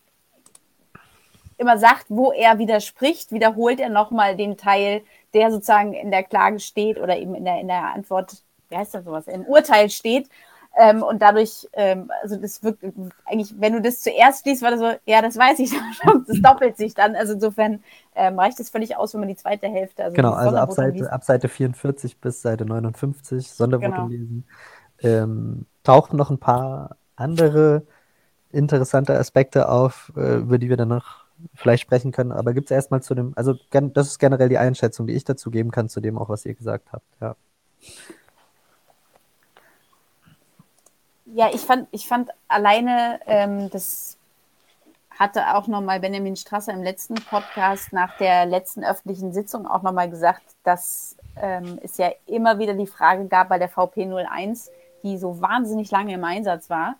immer 1.57 1.77
sagt, 1.77 2.05
wo 2.09 2.31
er 2.31 2.59
widerspricht, 2.59 3.31
wiederholt 3.31 3.79
er 3.79 3.89
nochmal 3.89 4.35
den 4.35 4.57
Teil, 4.57 5.01
der 5.33 5.51
sozusagen 5.51 5.93
in 5.93 6.11
der 6.11 6.23
Klage 6.23 6.59
steht 6.59 6.99
oder 6.99 7.17
eben 7.17 7.35
in 7.35 7.45
der, 7.45 7.59
in 7.59 7.67
der 7.67 7.93
Antwort, 7.93 8.43
wie 8.69 8.77
heißt 8.77 8.93
das 8.93 9.05
sowas, 9.05 9.27
im 9.27 9.45
Urteil 9.45 9.89
steht. 9.89 10.29
Ähm, 10.75 11.03
und 11.03 11.21
dadurch, 11.21 11.67
ähm, 11.73 12.09
also 12.23 12.35
das 12.35 12.63
wirkt 12.63 12.83
eigentlich, 13.25 13.53
wenn 13.59 13.73
du 13.73 13.81
das 13.81 14.01
zuerst 14.01 14.43
liest, 14.47 14.63
war 14.63 14.71
das 14.71 14.79
so, 14.79 14.91
ja, 15.05 15.21
das 15.21 15.37
weiß 15.37 15.59
ich 15.59 15.69
schon, 16.01 16.25
das 16.27 16.41
doppelt 16.41 16.77
sich 16.77 16.95
dann. 16.95 17.15
Also 17.15 17.33
insofern 17.33 17.83
ähm, 18.15 18.39
reicht 18.39 18.59
es 18.59 18.71
völlig 18.71 18.97
aus, 18.97 19.13
wenn 19.13 19.19
man 19.19 19.29
die 19.29 19.35
zweite 19.35 19.67
Hälfte, 19.67 20.03
also 20.03 20.15
Genau, 20.15 20.31
also 20.31 20.57
ab 20.57 20.71
Seite, 20.71 21.11
ab 21.11 21.23
Seite 21.23 21.47
44 21.47 22.17
bis 22.17 22.41
Seite 22.41 22.65
59 22.65 23.51
Sondervotum 23.51 23.93
genau. 23.93 24.07
lesen. 24.07 24.47
Ähm, 25.01 25.65
tauchen 25.83 26.17
noch 26.17 26.31
ein 26.31 26.39
paar 26.39 26.95
andere 27.15 27.83
interessante 28.51 29.17
Aspekte 29.17 29.69
auf, 29.69 30.11
äh, 30.15 30.37
über 30.37 30.57
die 30.57 30.69
wir 30.69 30.77
dann 30.77 30.87
noch 30.87 31.22
vielleicht 31.55 31.83
sprechen 31.83 32.11
können. 32.11 32.31
Aber 32.31 32.53
gibt 32.53 32.67
es 32.67 32.71
erstmal 32.71 33.01
zu 33.01 33.15
dem, 33.15 33.33
also 33.35 33.55
das 33.71 34.07
ist 34.07 34.19
generell 34.19 34.49
die 34.49 34.57
Einschätzung, 34.57 35.07
die 35.07 35.13
ich 35.13 35.23
dazu 35.23 35.51
geben 35.51 35.71
kann, 35.71 35.89
zu 35.89 36.01
dem 36.01 36.17
auch, 36.17 36.29
was 36.29 36.45
ihr 36.45 36.53
gesagt 36.53 36.91
habt. 36.91 37.05
Ja. 37.21 37.35
Ja, 41.25 41.49
ich 41.51 41.61
fand, 41.61 41.87
ich 41.91 42.07
fand 42.07 42.29
alleine, 42.47 43.19
ähm, 43.25 43.69
das 43.71 44.17
hatte 45.17 45.55
auch 45.55 45.67
nochmal 45.67 45.99
Benjamin 45.99 46.35
Strasser 46.35 46.73
im 46.73 46.83
letzten 46.83 47.15
Podcast 47.15 47.93
nach 47.93 48.17
der 48.17 48.45
letzten 48.45 48.83
öffentlichen 48.83 49.33
Sitzung 49.33 49.65
auch 49.65 49.81
nochmal 49.81 50.09
gesagt, 50.09 50.43
dass 50.63 51.15
ähm, 51.35 51.79
es 51.81 51.97
ja 51.97 52.11
immer 52.25 52.59
wieder 52.59 52.73
die 52.73 52.87
Frage 52.87 53.25
gab 53.25 53.49
bei 53.49 53.57
der 53.57 53.69
VP 53.69 54.05
01, 54.05 54.71
die 55.03 55.17
so 55.17 55.41
wahnsinnig 55.41 55.91
lange 55.91 56.13
im 56.13 56.23
Einsatz 56.23 56.69
war, 56.69 56.95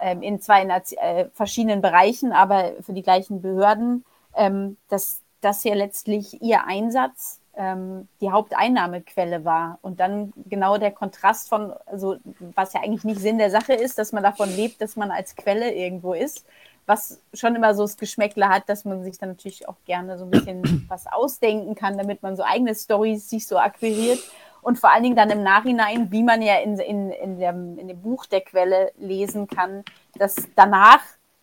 ähm, 0.00 0.22
in 0.22 0.40
zwei 0.40 0.64
äh, 0.64 1.26
verschiedenen 1.32 1.80
Bereichen, 1.80 2.32
aber 2.32 2.72
für 2.80 2.92
die 2.92 3.02
gleichen 3.02 3.42
Behörden, 3.42 4.04
ähm, 4.34 4.76
dass 4.88 5.20
das 5.40 5.64
ja 5.64 5.74
letztlich 5.74 6.42
ihr 6.42 6.64
Einsatz 6.66 7.40
ähm, 7.56 8.08
die 8.20 8.30
Haupteinnahmequelle 8.30 9.44
war. 9.44 9.78
Und 9.82 10.00
dann 10.00 10.32
genau 10.48 10.78
der 10.78 10.92
Kontrast 10.92 11.48
von, 11.48 11.72
also 11.86 12.16
was 12.54 12.72
ja 12.72 12.82
eigentlich 12.82 13.04
nicht 13.04 13.20
Sinn 13.20 13.38
der 13.38 13.50
Sache 13.50 13.74
ist, 13.74 13.98
dass 13.98 14.12
man 14.12 14.22
davon 14.22 14.54
lebt, 14.54 14.80
dass 14.80 14.96
man 14.96 15.10
als 15.10 15.36
Quelle 15.36 15.72
irgendwo 15.72 16.14
ist, 16.14 16.46
was 16.86 17.20
schon 17.34 17.54
immer 17.54 17.74
so 17.74 17.82
das 17.82 17.96
Geschmäckle 17.96 18.48
hat, 18.48 18.68
dass 18.68 18.84
man 18.84 19.04
sich 19.04 19.18
dann 19.18 19.30
natürlich 19.30 19.68
auch 19.68 19.76
gerne 19.84 20.18
so 20.18 20.24
ein 20.24 20.30
bisschen 20.30 20.84
was 20.88 21.06
ausdenken 21.06 21.74
kann, 21.74 21.98
damit 21.98 22.22
man 22.22 22.36
so 22.36 22.42
eigene 22.42 22.74
Stories 22.74 23.28
sich 23.28 23.46
so 23.46 23.58
akquiriert. 23.58 24.20
Und 24.62 24.78
vor 24.78 24.92
allen 24.92 25.02
Dingen 25.02 25.16
dann 25.16 25.30
im 25.30 25.42
Nachhinein, 25.42 26.10
wie 26.10 26.22
man 26.22 26.42
ja 26.42 26.56
in, 26.56 26.78
in, 26.78 27.10
in, 27.10 27.38
dem, 27.38 27.78
in 27.78 27.88
dem 27.88 28.00
Buch 28.00 28.26
der 28.26 28.42
Quelle 28.42 28.92
lesen 28.98 29.46
kann, 29.46 29.84
dass 30.18 30.36
danach 30.54 31.00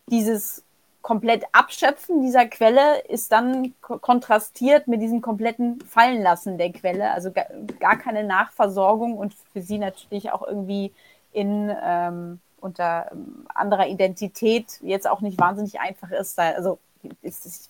dieses 0.08 0.63
komplett 1.01 1.45
Abschöpfen 1.53 2.21
dieser 2.21 2.47
Quelle 2.47 2.99
ist 3.08 3.32
dann 3.32 3.73
kontrastiert 3.80 4.88
mit 4.88 5.01
diesem 5.01 5.21
kompletten 5.21 5.80
Fallenlassen 5.82 6.58
der 6.58 6.73
Quelle, 6.73 7.12
also 7.12 7.32
gar, 7.32 7.45
gar 7.80 7.97
keine 7.97 8.25
Nachversorgung 8.25 9.17
und 9.17 9.34
für 9.53 9.62
sie 9.62 9.77
natürlich 9.77 10.32
auch 10.32 10.45
irgendwie 10.45 10.93
in 11.32 11.73
ähm, 11.82 12.39
unter 12.60 13.10
ähm, 13.12 13.45
anderer 13.53 13.88
Identität 13.88 14.80
jetzt 14.82 15.08
auch 15.08 15.21
nicht 15.21 15.39
wahnsinnig 15.39 15.80
einfach 15.80 16.12
ist. 16.12 16.38
Also 16.39 16.80
ist, 17.22 17.70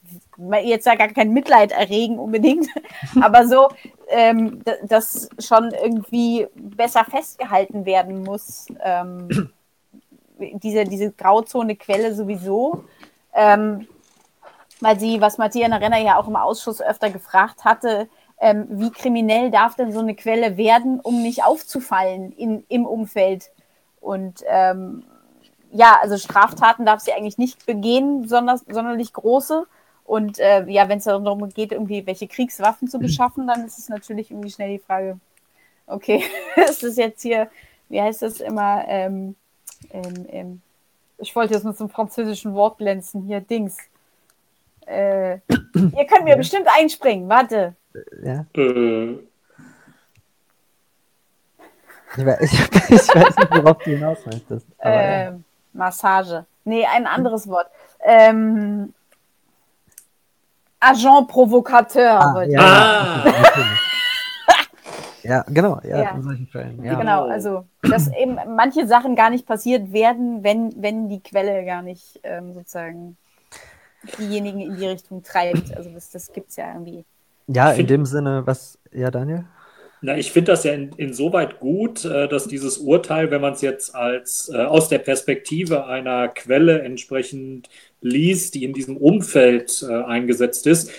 jetzt 0.63 0.86
ja 0.86 0.95
gar 0.95 1.10
kein 1.10 1.34
Mitleid 1.34 1.71
erregen 1.71 2.19
unbedingt, 2.19 2.67
aber 3.21 3.47
so, 3.47 3.69
ähm, 4.10 4.63
dass 4.84 5.30
schon 5.39 5.71
irgendwie 5.71 6.47
besser 6.56 7.04
festgehalten 7.06 7.86
werden 7.86 8.23
muss, 8.23 8.67
ähm, 8.84 9.52
diese, 10.39 10.84
diese 10.84 11.12
Grauzone 11.12 11.76
Quelle 11.76 12.13
sowieso 12.13 12.84
ähm, 13.38 13.88
weil 14.82 15.00
sie, 15.00 15.21
was 15.21 15.38
Matthias 15.38 15.71
Renner 15.71 16.00
ja 16.00 16.17
auch 16.17 16.28
im 16.28 16.36
Ausschuss 16.36 16.82
öfter 16.82 17.10
gefragt 17.10 17.63
hatte, 17.63 18.10
ähm, 18.39 18.67
wie 18.69 18.91
kriminell 18.91 19.50
darf 19.50 19.76
denn 19.76 19.91
so 19.91 20.00
eine 20.00 20.15
Quelle 20.15 20.58
werden, 20.58 21.00
um 21.00 21.21
nicht 21.21 21.43
aufzufallen 21.43 22.32
in, 22.32 22.63
im 22.67 22.86
Umfeld? 22.86 23.52
Und 24.02 24.43
ähm, 24.47 25.04
ja, 25.71 25.97
also 26.01 26.17
Straftaten 26.17 26.86
darf 26.86 27.01
sie 27.01 27.13
eigentlich 27.13 27.38
nicht 27.38 27.65
begehen, 27.65 28.27
sondern 28.27 28.60
sonderlich 28.67 29.13
große. 29.13 29.65
Und 30.06 30.39
äh, 30.39 30.65
ja, 30.67 30.88
wenn 30.88 30.99
es 30.99 31.03
darum 31.03 31.49
geht, 31.49 31.73
irgendwie 31.73 32.06
welche 32.06 32.27
Kriegswaffen 32.27 32.88
zu 32.88 32.97
beschaffen, 32.97 33.45
dann 33.47 33.65
ist 33.65 33.77
es 33.77 33.89
natürlich 33.89 34.32
irgendwie 34.32 34.51
schnell 34.51 34.69
die 34.69 34.80
Frage, 34.80 35.19
okay, 35.86 36.23
ist 36.56 36.84
das 36.84 36.95
jetzt 36.95 37.21
hier, 37.21 37.49
wie 37.89 38.01
heißt 38.01 38.21
das 38.21 38.39
immer, 38.39 38.86
ähm, 38.88 39.36
ähm, 39.91 40.25
ähm 40.30 40.62
ich 41.19 41.36
wollte 41.36 41.56
jetzt 41.56 41.63
mit 41.63 41.75
so 41.75 41.86
einem 41.86 41.89
französischen 41.89 42.53
Wort 42.53 42.77
glänzen. 42.77 43.23
Hier, 43.23 43.41
Dings. 43.41 43.77
Äh, 44.86 45.34
ihr 45.73 46.06
könnt 46.06 46.23
mir 46.23 46.32
ja. 46.32 46.36
bestimmt 46.36 46.67
einspringen. 46.73 47.27
Warte. 47.27 47.75
Ja. 48.23 48.45
Äh. 48.56 49.17
Ich, 52.15 52.25
weiß, 52.25 52.41
ich, 52.41 52.60
weiß 53.15 53.38
nicht, 53.38 53.51
worauf 53.51 53.77
du 53.80 53.91
hinaus 53.91 54.25
möchtest. 54.25 54.65
Äh, 54.80 55.25
ja. 55.25 55.39
Massage. 55.77 56.45
Nee, 56.65 56.85
ein 56.85 57.07
anderes 57.07 57.47
Wort. 57.47 57.67
Ähm, 58.01 58.93
Agent 60.79 61.27
Provocateur. 61.27 62.19
Ah, 62.19 62.43
ja, 62.43 62.59
ah. 62.61 63.25
Ja, 65.23 65.43
genau, 65.45 65.81
ja, 65.83 66.03
ja. 66.03 66.11
in 66.11 66.23
solchen 66.23 66.47
Fällen. 66.47 66.81
Ja. 66.85 66.95
Genau, 66.95 67.27
also 67.27 67.65
dass 67.81 68.07
eben 68.13 68.37
manche 68.55 68.87
Sachen 68.87 69.13
gar 69.17 69.29
nicht 69.29 69.45
passiert 69.45 69.91
werden, 69.91 70.41
wenn, 70.41 70.73
wenn 70.81 71.09
die 71.09 71.19
Quelle 71.19 71.65
gar 71.65 71.81
nicht 71.81 72.21
ähm, 72.23 72.53
sozusagen 72.53 73.17
diejenigen 74.17 74.61
in 74.61 74.77
die 74.77 74.85
Richtung 74.85 75.23
treibt. 75.23 75.75
Also 75.75 75.89
das, 75.89 76.11
das 76.11 76.31
gibt 76.31 76.51
es 76.51 76.55
ja 76.55 76.71
irgendwie. 76.71 77.03
Ja, 77.47 77.71
in 77.71 77.87
dem 77.87 78.05
Sinne, 78.05 78.47
was, 78.47 78.79
ja, 78.93 79.11
Daniel? 79.11 79.43
Na, 80.01 80.17
ich 80.17 80.31
finde 80.31 80.51
das 80.51 80.63
ja 80.63 80.73
in, 80.73 80.91
insoweit 80.97 81.60
gut, 81.60 82.05
äh, 82.05 82.27
dass 82.27 82.47
dieses 82.47 82.77
Urteil, 82.77 83.31
wenn 83.31 83.41
man 83.41 83.53
es 83.53 83.62
jetzt 83.62 83.95
als 83.95 84.49
äh, 84.53 84.57
aus 84.57 84.89
der 84.89 84.99
Perspektive 84.99 85.88
einer 85.88 86.27
Quelle 86.27 86.81
entsprechend 86.81 87.67
liest, 88.01 88.53
die 88.53 88.63
in 88.63 88.73
diesem 88.73 88.97
Umfeld 88.97 89.83
äh, 89.88 90.03
eingesetzt 90.03 90.67
ist, 90.67 90.91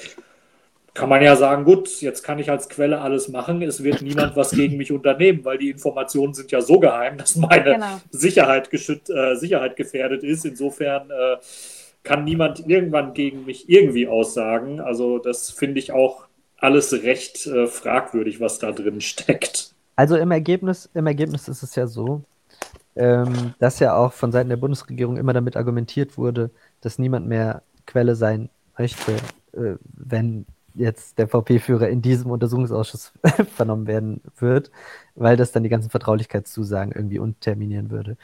kann 0.95 1.09
man 1.09 1.23
ja 1.23 1.37
sagen, 1.37 1.65
gut, 1.65 2.01
jetzt 2.01 2.25
kann 2.25 2.41
ich 2.41 2.51
als 2.51 2.69
Quelle 2.69 3.01
alles 3.01 3.29
machen, 3.29 3.63
es 3.63 3.85
wird 3.85 4.03
niemand 4.03 4.35
was 4.35 4.51
gegen 4.51 4.77
mich 4.77 4.91
unternehmen, 4.91 5.45
weil 5.45 5.57
die 5.57 5.71
Informationen 5.71 6.35
sind 6.35 6.51
ja 6.51 6.61
so 6.61 6.81
geheim, 6.81 7.17
dass 7.19 7.37
meine 7.37 7.75
genau. 7.75 8.01
Sicherheit, 8.11 8.69
äh, 8.73 9.37
Sicherheit 9.37 9.77
gefährdet 9.77 10.25
ist. 10.25 10.45
Insofern 10.45 11.09
äh, 11.11 11.37
kann 12.03 12.25
niemand 12.25 12.67
irgendwann 12.67 13.15
gegen 13.15 13.45
mich 13.45 13.69
irgendwie 13.69 14.09
aussagen. 14.09 14.81
Also 14.81 15.19
das 15.19 15.51
finde 15.51 15.79
ich 15.79 15.93
auch 15.93 16.28
alles 16.59 16.93
recht 16.93 17.47
äh, 17.47 17.67
fragwürdig, 17.67 18.41
was 18.41 18.59
da 18.59 18.73
drin 18.73 19.01
steckt. 19.01 19.75
Also 19.97 20.17
im 20.17 20.31
Ergebnis, 20.31 20.89
im 20.95 21.07
Ergebnis 21.07 21.49
ist 21.49 21.63
es 21.63 21.75
ja 21.75 21.87
so, 21.87 22.23
ähm, 22.97 23.55
dass 23.59 23.79
ja 23.79 23.97
auch 23.97 24.13
von 24.13 24.33
Seiten 24.33 24.49
der 24.49 24.57
Bundesregierung 24.57 25.17
immer 25.17 25.33
damit 25.33 25.57
argumentiert 25.57 26.19
wurde, 26.19 26.51
dass 26.81 26.99
niemand 26.99 27.27
mehr 27.27 27.63
Quelle 27.87 28.17
sein 28.17 28.51
möchte, 28.77 29.13
äh, 29.53 29.77
wenn 29.83 30.47
jetzt 30.75 31.19
der 31.19 31.29
VP-Führer 31.29 31.89
in 31.89 32.03
diesem 32.03 32.31
Untersuchungsausschuss 32.31 33.13
vernommen 33.57 33.87
werden 33.87 34.21
wird, 34.39 34.71
weil 35.15 35.37
das 35.37 35.53
dann 35.53 35.63
die 35.63 35.69
ganzen 35.69 35.91
Vertraulichkeitszusagen 35.91 36.93
irgendwie 36.93 37.19
unterminieren 37.19 37.91
würde. 37.91 38.17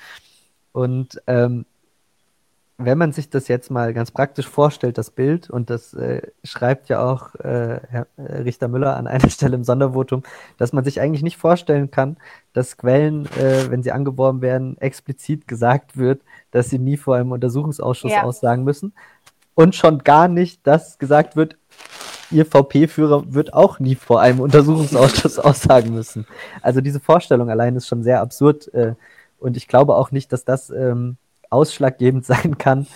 Und 0.72 1.20
ähm, 1.26 1.66
wenn 2.76 2.98
man 2.98 3.12
sich 3.12 3.30
das 3.30 3.46
jetzt 3.48 3.70
mal 3.70 3.94
ganz 3.94 4.10
praktisch 4.10 4.48
vorstellt, 4.48 4.98
das 4.98 5.10
Bild, 5.10 5.48
und 5.48 5.70
das 5.70 5.94
äh, 5.94 6.22
schreibt 6.42 6.88
ja 6.88 7.04
auch 7.04 7.34
äh, 7.36 7.80
Herr 7.88 8.06
äh, 8.16 8.42
Richter 8.42 8.68
Müller 8.68 8.96
an 8.96 9.06
einer 9.06 9.30
Stelle 9.30 9.54
im 9.54 9.64
Sondervotum, 9.64 10.22
dass 10.58 10.72
man 10.72 10.84
sich 10.84 11.00
eigentlich 11.00 11.22
nicht 11.22 11.36
vorstellen 11.36 11.90
kann, 11.90 12.16
dass 12.52 12.76
Quellen, 12.76 13.26
äh, 13.36 13.70
wenn 13.70 13.82
sie 13.82 13.92
angeworben 13.92 14.42
werden, 14.42 14.76
explizit 14.78 15.46
gesagt 15.46 15.96
wird, 15.96 16.22
dass 16.50 16.68
sie 16.68 16.78
nie 16.78 16.96
vor 16.96 17.16
einem 17.16 17.32
Untersuchungsausschuss 17.32 18.10
ja. 18.10 18.22
aussagen 18.22 18.64
müssen. 18.64 18.92
Und 19.54 19.76
schon 19.76 19.98
gar 19.98 20.26
nicht, 20.26 20.66
dass 20.66 20.98
gesagt 20.98 21.36
wird, 21.36 21.56
Ihr 22.30 22.46
VP-Führer 22.46 23.32
wird 23.32 23.54
auch 23.54 23.78
nie 23.78 23.94
vor 23.94 24.20
einem 24.20 24.40
Untersuchungsausschuss 24.40 25.38
aussagen 25.38 25.94
müssen. 25.94 26.26
Also 26.62 26.80
diese 26.80 26.98
Vorstellung 26.98 27.50
allein 27.50 27.76
ist 27.76 27.86
schon 27.86 28.02
sehr 28.02 28.20
absurd. 28.20 28.72
Äh, 28.74 28.94
und 29.38 29.56
ich 29.56 29.68
glaube 29.68 29.94
auch 29.94 30.10
nicht, 30.10 30.32
dass 30.32 30.44
das 30.44 30.70
ähm, 30.70 31.16
ausschlaggebend 31.54 32.24
sein 32.26 32.58
kann 32.58 32.86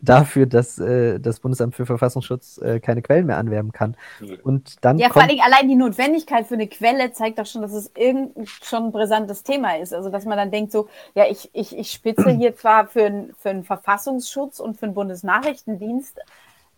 dafür, 0.00 0.46
dass 0.46 0.78
äh, 0.78 1.18
das 1.18 1.40
Bundesamt 1.40 1.74
für 1.74 1.86
Verfassungsschutz 1.86 2.58
äh, 2.58 2.80
keine 2.80 3.02
Quellen 3.02 3.26
mehr 3.26 3.36
anwerben 3.36 3.72
kann. 3.72 3.96
Und 4.44 4.84
dann 4.84 4.98
ja, 4.98 5.08
vor 5.10 5.22
allem 5.22 5.40
allein 5.40 5.68
die 5.68 5.74
Notwendigkeit 5.74 6.46
für 6.46 6.54
eine 6.54 6.68
Quelle 6.68 7.12
zeigt 7.12 7.38
doch 7.38 7.46
schon, 7.46 7.62
dass 7.62 7.72
es 7.72 7.90
irgend 7.96 8.48
schon 8.48 8.84
ein 8.84 8.92
brisantes 8.92 9.42
Thema 9.42 9.76
ist. 9.78 9.92
Also 9.92 10.10
dass 10.10 10.24
man 10.24 10.38
dann 10.38 10.50
denkt 10.50 10.72
so, 10.72 10.88
ja, 11.14 11.26
ich, 11.28 11.50
ich, 11.52 11.76
ich 11.76 11.90
spitze 11.90 12.30
hier 12.30 12.54
zwar 12.56 12.86
für, 12.86 13.28
für 13.38 13.50
einen 13.50 13.64
Verfassungsschutz 13.64 14.60
und 14.60 14.78
für 14.78 14.86
den 14.86 14.94
Bundesnachrichtendienst, 14.94 16.20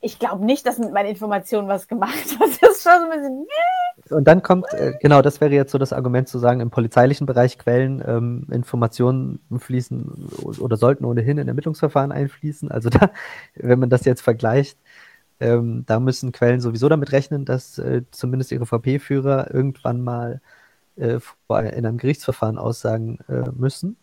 ich 0.01 0.19
glaube 0.19 0.45
nicht, 0.45 0.67
dass 0.67 0.79
mit 0.79 0.93
meinen 0.93 1.09
Informationen 1.09 1.69
was 1.69 1.89
gemacht 1.89 2.15
hat. 2.41 2.49
Das 2.61 2.77
ist 2.77 2.83
schon 2.83 2.93
so 3.01 3.11
ein 3.11 3.11
bisschen. 3.11 3.47
Und 4.17 4.25
dann 4.25 4.43
kommt, 4.43 4.67
äh, 4.73 4.95
genau, 5.01 5.23
das 5.23 5.41
wäre 5.41 5.53
jetzt 5.53 5.73
so 5.73 5.79
das 5.79 5.93
Argument 5.93 6.29
zu 6.29 6.39
sagen, 6.39 6.61
im 6.61 6.71
polizeilichen 6.71 7.27
Bereich 7.27 7.59
Quellen, 7.59 8.03
ähm, 8.07 8.47
Informationen 8.51 9.41
fließen 9.57 10.29
oder 10.59 10.77
sollten 10.77 11.05
ohnehin 11.05 11.39
in 11.39 11.49
Ermittlungsverfahren 11.49 12.13
einfließen. 12.13 12.71
Also 12.71 12.89
da, 12.89 13.11
wenn 13.55 13.79
man 13.79 13.91
das 13.91 14.05
jetzt 14.05 14.23
vergleicht, 14.23 14.79
ähm, 15.39 15.85
da 15.87 16.01
müssen 16.01 16.33
Quellen 16.33 16.61
sowieso 16.61 16.89
damit 16.89 17.13
rechnen, 17.13 17.45
dass 17.45 17.79
äh, 17.79 18.03
zumindest 18.11 18.53
ihre 18.53 18.67
VP-Führer 18.67 19.53
irgendwann 19.53 20.03
mal 20.03 20.41
äh, 20.97 21.19
in 21.49 21.87
einem 21.87 21.99
Gerichtsverfahren 21.99 22.59
aussagen 22.59 23.19
äh, 23.29 23.51
müssen. 23.55 23.97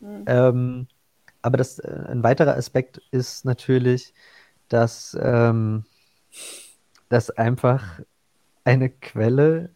Mhm. 0.00 0.24
Ähm, 0.26 0.86
aber 1.42 1.56
das, 1.56 1.78
äh, 1.78 2.04
ein 2.08 2.22
weiterer 2.22 2.56
Aspekt 2.56 3.00
ist 3.10 3.44
natürlich, 3.44 4.14
dass, 4.68 5.16
ähm, 5.20 5.84
dass 7.08 7.30
einfach 7.30 8.00
eine 8.64 8.90
Quelle 8.90 9.70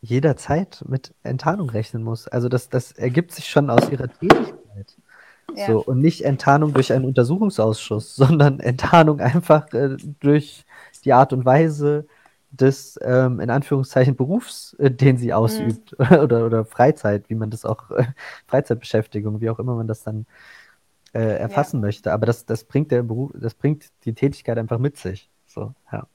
jederzeit 0.00 0.84
mit 0.86 1.14
Enttarnung 1.22 1.70
rechnen 1.70 2.02
muss. 2.02 2.28
Also 2.28 2.48
das, 2.48 2.68
das 2.68 2.92
ergibt 2.92 3.32
sich 3.32 3.48
schon 3.48 3.70
aus 3.70 3.90
ihrer 3.90 4.08
Tätigkeit. 4.08 4.96
Ja. 5.54 5.66
So, 5.66 5.82
und 5.82 6.00
nicht 6.00 6.24
Enttarnung 6.24 6.72
durch 6.72 6.92
einen 6.92 7.04
Untersuchungsausschuss, 7.04 8.16
sondern 8.16 8.60
Enttarnung 8.60 9.20
einfach 9.20 9.72
äh, 9.72 9.96
durch 10.20 10.64
die 11.04 11.12
Art 11.12 11.32
und 11.32 11.44
Weise 11.44 12.06
des, 12.50 12.98
ähm, 13.02 13.40
in 13.40 13.50
Anführungszeichen, 13.50 14.16
Berufs, 14.16 14.74
äh, 14.74 14.90
den 14.90 15.16
sie 15.16 15.32
ausübt. 15.32 15.96
Mhm. 15.98 16.16
oder, 16.18 16.46
oder 16.46 16.64
Freizeit, 16.64 17.28
wie 17.28 17.34
man 17.34 17.50
das 17.50 17.64
auch, 17.64 17.90
äh, 17.90 18.04
Freizeitbeschäftigung, 18.46 19.40
wie 19.40 19.50
auch 19.50 19.58
immer 19.58 19.74
man 19.74 19.86
das 19.88 20.02
dann 20.02 20.26
äh, 21.14 21.38
erfassen 21.38 21.76
ja. 21.76 21.86
möchte. 21.86 22.12
Aber 22.12 22.26
das, 22.26 22.44
das 22.46 22.64
bringt 22.64 22.90
der 22.90 23.02
Beruf, 23.02 23.30
das 23.34 23.54
bringt 23.54 23.86
die 24.04 24.14
Tätigkeit 24.14 24.58
einfach 24.58 24.78
mit 24.78 24.96
sich. 24.96 25.30
So, 25.46 25.72
ja. 25.92 26.06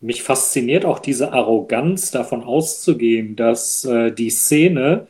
Mich 0.00 0.22
fasziniert 0.22 0.84
auch 0.84 0.98
diese 0.98 1.32
Arroganz, 1.32 2.10
davon 2.10 2.42
auszugehen, 2.42 3.36
dass 3.36 3.84
äh, 3.84 4.10
die 4.10 4.30
Szene 4.30 5.06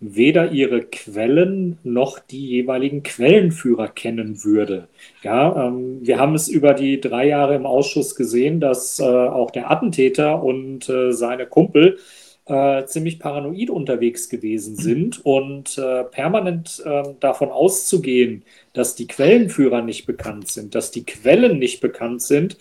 weder 0.00 0.50
ihre 0.50 0.82
Quellen 0.82 1.78
noch 1.84 2.18
die 2.18 2.44
jeweiligen 2.44 3.04
Quellenführer 3.04 3.86
kennen 3.86 4.42
würde. 4.42 4.88
Ja, 5.22 5.68
ähm, 5.68 6.00
wir 6.02 6.18
haben 6.18 6.34
es 6.34 6.48
über 6.48 6.74
die 6.74 7.00
drei 7.00 7.28
Jahre 7.28 7.54
im 7.54 7.66
Ausschuss 7.66 8.16
gesehen, 8.16 8.58
dass 8.58 8.98
äh, 8.98 9.04
auch 9.04 9.52
der 9.52 9.70
Attentäter 9.70 10.42
und 10.42 10.88
äh, 10.88 11.12
seine 11.12 11.46
Kumpel 11.46 11.98
äh, 12.46 12.84
ziemlich 12.86 13.18
paranoid 13.18 13.70
unterwegs 13.70 14.28
gewesen 14.28 14.76
sind 14.76 15.24
und 15.24 15.78
äh, 15.78 16.04
permanent 16.04 16.82
äh, 16.84 17.14
davon 17.20 17.50
auszugehen, 17.50 18.44
dass 18.72 18.94
die 18.94 19.06
Quellenführer 19.06 19.82
nicht 19.82 20.06
bekannt 20.06 20.48
sind, 20.48 20.74
dass 20.74 20.90
die 20.90 21.04
Quellen 21.04 21.58
nicht 21.58 21.80
bekannt 21.80 22.22
sind, 22.22 22.56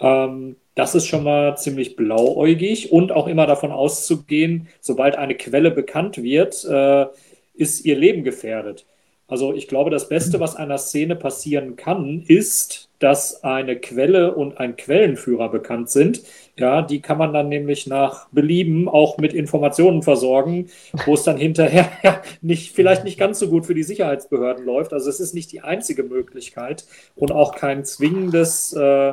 ähm, 0.00 0.56
das 0.74 0.94
ist 0.94 1.06
schon 1.06 1.24
mal 1.24 1.56
ziemlich 1.56 1.96
blauäugig 1.96 2.90
und 2.90 3.12
auch 3.12 3.28
immer 3.28 3.46
davon 3.46 3.70
auszugehen, 3.70 4.68
sobald 4.80 5.16
eine 5.16 5.36
Quelle 5.36 5.70
bekannt 5.70 6.22
wird, 6.22 6.64
äh, 6.64 7.06
ist 7.54 7.84
ihr 7.84 7.96
Leben 7.96 8.24
gefährdet. 8.24 8.84
Also 9.28 9.54
ich 9.54 9.68
glaube, 9.68 9.90
das 9.90 10.08
Beste, 10.08 10.40
was 10.40 10.56
einer 10.56 10.78
Szene 10.78 11.16
passieren 11.16 11.76
kann, 11.76 12.24
ist, 12.26 12.88
dass 13.04 13.44
eine 13.44 13.76
Quelle 13.76 14.34
und 14.34 14.56
ein 14.56 14.76
Quellenführer 14.76 15.50
bekannt 15.50 15.90
sind. 15.90 16.22
Ja, 16.56 16.80
die 16.80 17.02
kann 17.02 17.18
man 17.18 17.34
dann 17.34 17.50
nämlich 17.50 17.86
nach 17.86 18.30
Belieben 18.30 18.88
auch 18.88 19.18
mit 19.18 19.34
Informationen 19.34 20.02
versorgen, 20.02 20.70
wo 21.04 21.12
es 21.12 21.22
dann 21.22 21.36
hinterher 21.36 21.90
nicht, 22.40 22.74
vielleicht 22.74 23.04
nicht 23.04 23.18
ganz 23.18 23.38
so 23.38 23.50
gut 23.50 23.66
für 23.66 23.74
die 23.74 23.82
Sicherheitsbehörden 23.82 24.64
läuft. 24.64 24.94
Also 24.94 25.10
es 25.10 25.20
ist 25.20 25.34
nicht 25.34 25.52
die 25.52 25.60
einzige 25.60 26.02
Möglichkeit 26.02 26.86
und 27.14 27.30
auch 27.30 27.54
kein 27.54 27.84
zwingendes, 27.84 28.72
äh, 28.72 29.12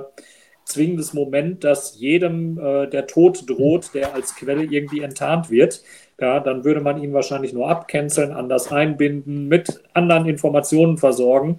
zwingendes 0.64 1.14
Moment, 1.14 1.66
dass 1.66 2.00
jedem 2.00 2.60
äh, 2.60 2.88
der 2.88 3.08
Tod 3.08 3.50
droht, 3.50 3.94
der 3.94 4.14
als 4.14 4.38
Quelle 4.38 4.64
irgendwie 4.64 5.02
enttarnt 5.02 5.50
wird 5.50 5.84
ja, 6.22 6.40
dann 6.40 6.64
würde 6.64 6.82
man 6.82 7.02
ihn 7.02 7.14
wahrscheinlich 7.14 7.52
nur 7.52 7.68
abcanceln, 7.68 8.32
anders 8.32 8.72
einbinden, 8.72 9.48
mit 9.48 9.84
anderen 9.94 10.28
Informationen 10.28 11.00
versorgen. 11.00 11.58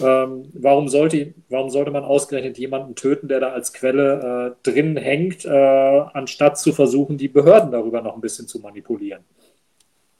Ähm, 0.00 0.44
warum, 0.54 0.88
sollte, 0.88 1.34
warum 1.48 1.68
sollte 1.68 1.90
man 1.90 2.04
ausgerechnet 2.04 2.56
jemanden 2.56 2.94
töten, 2.94 3.26
der 3.26 3.40
da 3.40 3.48
als 3.48 3.72
Quelle 3.72 4.54
äh, 4.64 4.70
drin 4.70 4.96
hängt, 4.96 5.44
äh, 5.44 5.50
anstatt 5.50 6.58
zu 6.58 6.72
versuchen, 6.72 7.18
die 7.18 7.26
Behörden 7.28 7.72
darüber 7.72 8.00
noch 8.02 8.14
ein 8.14 8.20
bisschen 8.20 8.46
zu 8.46 8.60
manipulieren? 8.60 9.24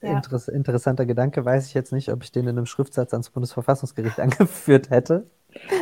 Ja. 0.02 0.16
Interess 0.16 0.48
interessanter 0.48 1.06
Gedanke, 1.06 1.44
weiß 1.44 1.68
ich 1.68 1.74
jetzt 1.74 1.92
nicht, 1.92 2.10
ob 2.10 2.24
ich 2.24 2.32
den 2.32 2.48
in 2.48 2.58
einem 2.58 2.66
Schriftsatz 2.66 3.12
ans 3.12 3.30
Bundesverfassungsgericht 3.30 4.18
angeführt 4.20 4.90
hätte. 4.90 5.24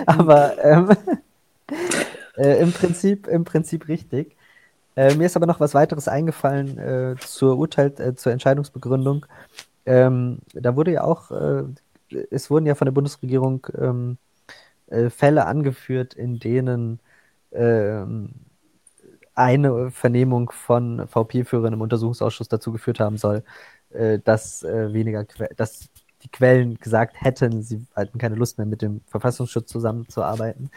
Aber 0.05 0.63
ähm, 0.63 0.91
äh, 2.37 2.61
im, 2.61 2.73
Prinzip, 2.73 3.27
im 3.27 3.45
Prinzip 3.45 3.89
richtig. 3.89 4.37
Äh, 4.97 5.15
mir 5.15 5.27
ist 5.27 5.37
aber 5.37 5.47
noch 5.47 5.61
was 5.61 5.75
weiteres 5.75 6.09
eingefallen 6.09 6.79
äh, 6.79 7.17
zur 7.19 7.59
Urteil, 7.59 7.93
äh, 7.99 8.15
zur 8.15 8.33
Entscheidungsbegründung. 8.33 9.27
Ähm, 9.87 10.39
da 10.55 10.77
wurde 10.77 10.93
ja 10.93 11.05
auch, 11.05 11.31
äh, 11.31 11.65
es 12.31 12.51
wurden 12.51 12.67
ja 12.67 12.75
von 12.75 12.87
der 12.87 12.93
Bundesregierung 12.93 13.67
ähm, 13.79 14.19
äh, 14.89 15.11
Fälle 15.11 15.47
angeführt, 15.47 16.15
in 16.15 16.39
denen 16.39 17.01
ähm, 17.53 18.31
eine 19.35 19.91
Vernehmung 19.91 20.51
von 20.51 21.09
VP-Führern 21.09 21.73
im 21.73 21.81
Untersuchungsausschuss 21.81 22.49
dazu 22.49 22.71
geführt 22.73 23.01
haben 23.01 23.17
soll, 23.17 23.43
äh, 23.91 24.19
dass 24.19 24.63
weniger, 24.63 25.25
dass 25.57 25.89
die 26.23 26.29
Quellen 26.29 26.79
gesagt 26.79 27.17
hätten, 27.21 27.63
sie 27.63 27.87
hatten 27.97 28.19
keine 28.19 28.37
Lust 28.37 28.59
mehr 28.59 28.67
mit 28.67 28.83
dem 28.83 29.01
Verfassungsschutz 29.09 29.71
zusammenzuarbeiten. 29.71 30.71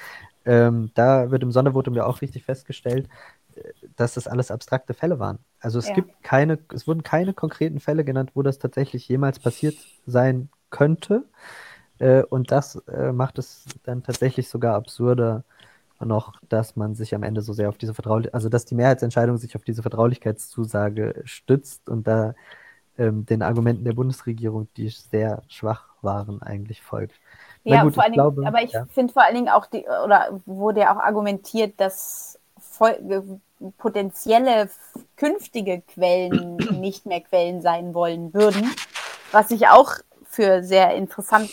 Ähm, 0.46 0.92
da 0.94 1.32
wird 1.32 1.44
im 1.44 1.52
Sondervotum 1.52 1.96
ja 1.96 2.06
auch 2.06 2.22
richtig 2.22 2.44
festgestellt, 2.44 3.10
dass 3.96 4.16
das 4.16 4.28
alles 4.28 4.52
abstrakte 4.52 4.94
Fälle 4.94 5.20
waren. 5.20 5.40
Also 5.60 5.80
es 5.80 5.88
ja. 5.88 5.96
gibt 5.96 6.24
keine, 6.24 6.60
es 6.74 6.88
wurden 6.88 7.04
keine 7.04 7.34
konkreten 7.34 7.80
Fälle 7.80 8.04
genannt, 8.04 8.32
wo 8.34 8.42
das 8.42 8.60
tatsächlich 8.60 9.08
jemals 9.08 9.40
passiert 9.40 9.76
sein 10.06 10.50
könnte. 10.70 11.24
Äh, 12.00 12.24
und 12.24 12.52
das 12.52 12.76
äh, 12.88 13.12
macht 13.12 13.40
es 13.40 13.66
dann 13.84 14.04
tatsächlich 14.04 14.50
sogar 14.50 14.76
absurder 14.76 15.44
noch, 16.00 16.34
dass 16.50 16.76
man 16.76 16.94
sich 16.94 17.16
am 17.16 17.24
Ende 17.24 17.42
so 17.42 17.54
sehr 17.54 17.70
auf 17.70 17.78
diese 17.78 17.94
Vertraulichkeit, 17.94 18.34
also 18.34 18.50
dass 18.50 18.66
die 18.66 18.76
Mehrheitsentscheidung 18.76 19.38
sich 19.38 19.56
auf 19.56 19.64
diese 19.64 19.82
Vertraulichkeitszusage 19.82 21.22
stützt 21.24 21.88
und 21.88 22.06
da 22.06 22.36
ähm, 22.98 23.26
den 23.26 23.42
Argumenten 23.42 23.86
der 23.86 23.94
Bundesregierung, 23.94 24.68
die 24.76 24.90
sehr 24.90 25.44
schwach 25.48 25.88
waren, 26.02 26.42
eigentlich 26.42 26.82
folgt. 26.82 27.16
Ja, 27.66 27.84
gut, 27.84 27.96
vor 27.96 28.04
allen 28.04 28.14
Dingen, 28.14 28.24
glaube, 28.24 28.48
aber 28.48 28.62
ich 28.62 28.72
ja. 28.72 28.86
finde 28.94 29.12
vor 29.12 29.24
allen 29.24 29.36
Dingen 29.36 29.50
auch 29.50 29.66
die, 29.66 29.86
oder 30.04 30.40
wurde 30.46 30.82
ja 30.82 30.96
auch 30.96 31.00
argumentiert, 31.00 31.74
dass 31.78 32.40
potenzielle 33.78 34.70
künftige 35.16 35.82
Quellen 35.82 36.58
nicht 36.80 37.06
mehr 37.06 37.22
Quellen 37.22 37.62
sein 37.62 37.94
wollen 37.94 38.34
würden, 38.34 38.70
was 39.32 39.52
ich 39.52 39.68
auch 39.68 39.94
für 40.26 40.64
sehr 40.64 40.94
interessant 40.94 41.50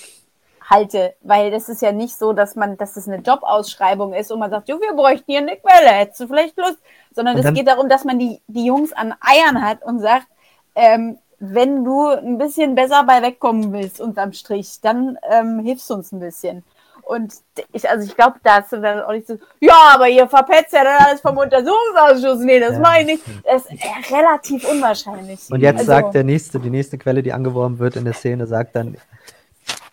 halte, 0.68 1.14
weil 1.22 1.50
das 1.50 1.68
ist 1.68 1.82
ja 1.82 1.92
nicht 1.92 2.16
so, 2.16 2.32
dass 2.32 2.56
man, 2.56 2.76
dass 2.76 2.96
es 2.96 3.08
eine 3.08 3.22
Jobausschreibung 3.22 4.12
ist 4.12 4.30
und 4.30 4.38
man 4.38 4.50
sagt, 4.50 4.68
jo, 4.68 4.80
wir 4.80 4.94
bräuchten 4.94 5.30
hier 5.30 5.40
eine 5.40 5.56
Quelle, 5.56 5.90
hättest 5.90 6.20
du 6.20 6.28
vielleicht 6.28 6.56
Lust, 6.56 6.78
sondern 7.14 7.38
es 7.38 7.52
geht 7.54 7.68
darum, 7.68 7.88
dass 7.88 8.04
man 8.04 8.18
die, 8.18 8.40
die 8.46 8.66
Jungs 8.66 8.92
an 8.92 9.14
Eiern 9.20 9.62
hat 9.62 9.82
und 9.82 10.00
sagt, 10.00 10.26
ähm, 10.74 11.18
wenn 11.44 11.84
du 11.84 12.06
ein 12.06 12.38
bisschen 12.38 12.76
besser 12.76 13.02
bei 13.04 13.20
wegkommen 13.20 13.72
willst 13.72 14.00
unterm 14.00 14.32
Strich, 14.32 14.80
dann 14.80 15.18
ähm, 15.28 15.58
hilfst 15.58 15.90
du 15.90 15.94
uns 15.94 16.12
ein 16.12 16.20
bisschen. 16.20 16.62
Und 17.02 17.34
ich, 17.72 17.90
also 17.90 18.06
ich 18.06 18.14
glaube, 18.14 18.36
da 18.44 18.60
hast 18.60 18.70
du 18.70 18.80
dann 18.80 19.00
auch 19.00 19.10
nicht 19.10 19.26
so, 19.26 19.36
ja, 19.58 19.74
aber 19.92 20.08
ihr 20.08 20.28
verpetzt 20.28 20.72
ja 20.72 20.84
dann 20.84 21.04
alles 21.04 21.20
vom 21.20 21.36
Untersuchungsausschuss. 21.36 22.38
Nee, 22.44 22.60
das 22.60 22.74
ja. 22.74 22.78
meine 22.78 23.12
ich. 23.14 23.20
Das 23.44 23.66
ist 23.66 24.12
relativ 24.12 24.70
unwahrscheinlich. 24.70 25.40
Und 25.50 25.60
jetzt 25.60 25.80
also, 25.80 25.90
sagt 25.90 26.14
der 26.14 26.22
nächste, 26.22 26.60
die 26.60 26.70
nächste 26.70 26.96
Quelle, 26.96 27.24
die 27.24 27.32
angeworben 27.32 27.80
wird 27.80 27.96
in 27.96 28.04
der 28.04 28.14
Szene, 28.14 28.46
sagt 28.46 28.76
dann, 28.76 28.96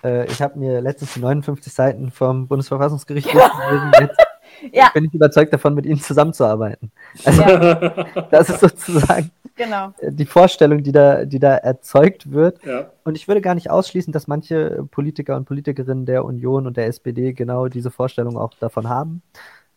Äh, 0.04 0.26
ich 0.26 0.42
habe 0.42 0.58
mir 0.58 0.82
letztens 0.82 1.14
die 1.14 1.20
59 1.20 1.74
Seiten 1.74 2.12
vom 2.12 2.48
Bundesverfassungsgericht 2.48 3.34
durchgelesen. 3.34 3.92
Jetzt 4.00 4.18
ja. 4.72 4.90
bin 4.94 5.06
ich 5.06 5.14
überzeugt 5.14 5.54
davon, 5.54 5.74
mit 5.74 5.86
Ihnen 5.86 6.00
zusammenzuarbeiten. 6.00 6.92
Also, 7.26 7.42
ja. 7.42 7.76
das 8.32 8.50
ist 8.50 8.60
sozusagen 8.60 9.32
genau. 9.56 9.94
die 10.02 10.26
Vorstellung, 10.26 10.84
die 10.84 10.92
da, 10.92 11.26
die 11.26 11.40
da 11.40 11.56
erzeugt 11.56 12.32
wird. 12.32 12.64
Ja. 12.66 12.92
Und 13.04 13.16
ich 13.16 13.28
würde 13.28 13.42
gar 13.42 13.56
nicht 13.56 13.70
ausschließen, 13.70 14.14
dass 14.14 14.28
manche 14.28 14.88
Politiker 14.92 15.36
und 15.36 15.46
Politikerinnen 15.46 16.06
der 16.06 16.26
Union 16.26 16.68
und 16.68 16.78
der 16.78 16.88
SPD 16.88 17.34
genau 17.34 17.68
diese 17.68 17.92
Vorstellung 17.92 18.38
auch 18.38 18.54
davon 18.60 18.90
haben. 18.90 19.22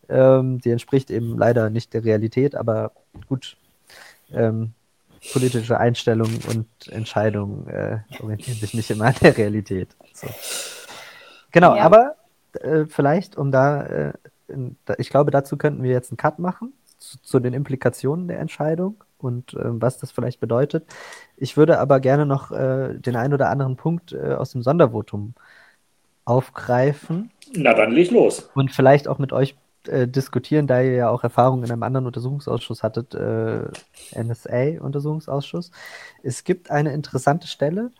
Ähm, 0.08 0.60
die 0.60 0.70
entspricht 0.70 1.10
eben 1.10 1.38
leider 1.38 1.70
nicht 1.70 1.94
der 1.94 2.04
Realität, 2.04 2.54
aber 2.54 2.92
gut. 3.28 3.56
Ähm, 4.32 4.72
politische 5.30 5.78
Einstellungen 5.78 6.40
und 6.48 6.66
Entscheidungen 6.90 7.68
äh, 7.68 7.98
orientieren 8.20 8.58
sich 8.58 8.74
nicht 8.74 8.90
immer 8.90 9.06
an 9.06 9.14
der 9.22 9.36
Realität. 9.36 9.88
So. 10.12 10.26
Genau, 11.52 11.76
ja. 11.76 11.84
aber 11.84 12.16
äh, 12.60 12.86
vielleicht, 12.86 13.36
um 13.36 13.52
da, 13.52 13.82
äh, 13.82 14.12
ich 14.98 15.10
glaube, 15.10 15.30
dazu 15.30 15.56
könnten 15.56 15.82
wir 15.82 15.90
jetzt 15.90 16.10
einen 16.10 16.16
Cut 16.16 16.38
machen 16.38 16.72
zu, 16.98 17.20
zu 17.22 17.40
den 17.40 17.52
Implikationen 17.52 18.28
der 18.28 18.40
Entscheidung 18.40 19.02
und 19.18 19.54
äh, 19.54 19.60
was 19.64 19.98
das 19.98 20.10
vielleicht 20.10 20.40
bedeutet. 20.40 20.86
Ich 21.36 21.56
würde 21.56 21.78
aber 21.78 22.00
gerne 22.00 22.26
noch 22.26 22.50
äh, 22.50 22.94
den 22.98 23.16
einen 23.16 23.34
oder 23.34 23.50
anderen 23.50 23.76
Punkt 23.76 24.12
äh, 24.12 24.34
aus 24.34 24.52
dem 24.52 24.62
Sondervotum 24.62 25.34
aufgreifen. 26.24 27.30
Na, 27.54 27.74
dann 27.74 27.92
leg 27.92 28.10
los. 28.10 28.50
Und 28.54 28.70
vielleicht 28.70 29.08
auch 29.08 29.18
mit 29.18 29.32
euch 29.32 29.56
äh, 29.86 30.06
diskutieren, 30.06 30.66
da 30.66 30.80
ihr 30.80 30.92
ja 30.92 31.10
auch 31.10 31.24
Erfahrung 31.24 31.64
in 31.64 31.70
einem 31.70 31.82
anderen 31.82 32.06
Untersuchungsausschuss 32.06 32.82
hattet, 32.82 33.14
äh, 33.14 33.64
NSA-Untersuchungsausschuss. 34.14 35.70
Es 36.22 36.44
gibt 36.44 36.70
eine 36.70 36.92
interessante 36.92 37.48
Stelle 37.48 37.90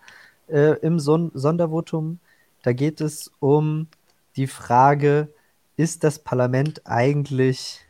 äh, 0.49 0.79
im 0.81 1.01
Son 1.01 1.31
Sondervotum, 1.35 2.21
da 2.63 2.73
geht 2.73 3.01
es 3.01 3.33
um 3.41 3.89
die 4.37 4.47
Frage, 4.47 5.29
ist 5.77 6.05
das 6.05 6.19
Parlament 6.19 6.83
eigentlich 6.85 7.81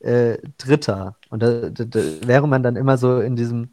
äh, 0.00 0.38
Dritter? 0.58 1.16
Und 1.30 1.42
da, 1.42 1.70
da, 1.70 1.84
da, 1.84 2.00
wäre 2.26 2.48
man 2.48 2.62
dann 2.62 2.76
immer 2.76 2.96
so 2.98 3.20
in 3.20 3.36
diesem 3.36 3.70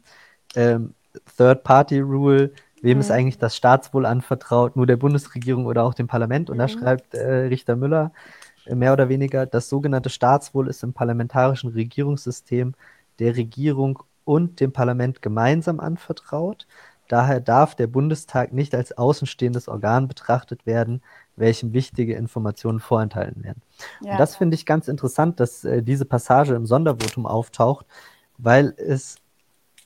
ähm, 0.54 0.94
Third-Party-Rule, 1.36 2.52
wem 2.82 2.98
mhm. 2.98 3.00
ist 3.00 3.10
eigentlich 3.10 3.38
das 3.38 3.56
Staatswohl 3.56 4.06
anvertraut, 4.06 4.76
nur 4.76 4.86
der 4.86 4.96
Bundesregierung 4.96 5.66
oder 5.66 5.84
auch 5.84 5.94
dem 5.94 6.06
Parlament? 6.06 6.50
Und 6.50 6.56
mhm. 6.56 6.60
da 6.60 6.68
schreibt 6.68 7.14
äh, 7.14 7.46
Richter 7.46 7.76
Müller, 7.76 8.12
mehr 8.66 8.92
oder 8.92 9.08
weniger, 9.08 9.46
das 9.46 9.68
sogenannte 9.68 10.10
Staatswohl 10.10 10.68
ist 10.68 10.82
im 10.82 10.92
parlamentarischen 10.92 11.70
Regierungssystem 11.70 12.74
der 13.18 13.36
Regierung 13.36 14.02
und 14.24 14.60
dem 14.60 14.72
Parlament 14.72 15.22
gemeinsam 15.22 15.80
anvertraut. 15.80 16.66
Daher 17.08 17.40
darf 17.40 17.74
der 17.74 17.86
Bundestag 17.86 18.52
nicht 18.52 18.74
als 18.74 18.96
außenstehendes 18.96 19.68
Organ 19.68 20.08
betrachtet 20.08 20.64
werden, 20.64 21.02
welchem 21.36 21.72
wichtige 21.72 22.14
Informationen 22.14 22.80
vorenthalten 22.80 23.44
werden. 23.44 23.62
Ja. 24.02 24.12
Und 24.12 24.18
das 24.18 24.36
finde 24.36 24.54
ich 24.54 24.66
ganz 24.66 24.88
interessant, 24.88 25.40
dass 25.40 25.64
äh, 25.64 25.82
diese 25.82 26.04
Passage 26.04 26.54
im 26.54 26.66
Sondervotum 26.66 27.26
auftaucht, 27.26 27.86
weil 28.38 28.74
es 28.76 29.16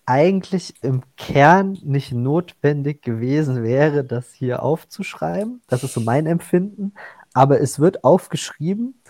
eigentlich 0.07 0.75
im 0.83 1.03
Kern 1.17 1.79
nicht 1.83 2.13
notwendig 2.13 3.03
gewesen 3.03 3.63
wäre, 3.63 4.05
das 4.05 4.33
hier 4.33 4.63
aufzuschreiben. 4.63 5.61
Das 5.69 5.85
ist 5.85 5.93
so 5.93 6.01
mein 6.01 6.27
Empfinden 6.27 6.95
aber 7.39 7.61
es 7.61 7.79
wird 7.79 8.05
aufgeschrieben 8.05 9.01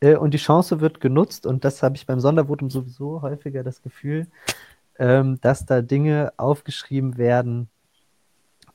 äh, 0.00 0.16
und 0.16 0.34
die 0.34 0.38
Chance 0.38 0.80
wird 0.80 1.00
genutzt 1.00 1.46
und 1.46 1.64
das 1.64 1.82
habe 1.82 1.96
ich 1.96 2.06
beim 2.06 2.20
Sondervotum 2.20 2.70
sowieso 2.70 3.22
häufiger 3.22 3.62
das 3.62 3.82
Gefühl, 3.82 4.26
ähm, 4.98 5.40
dass 5.40 5.66
da 5.66 5.80
Dinge 5.82 6.32
aufgeschrieben 6.36 7.16
werden, 7.16 7.70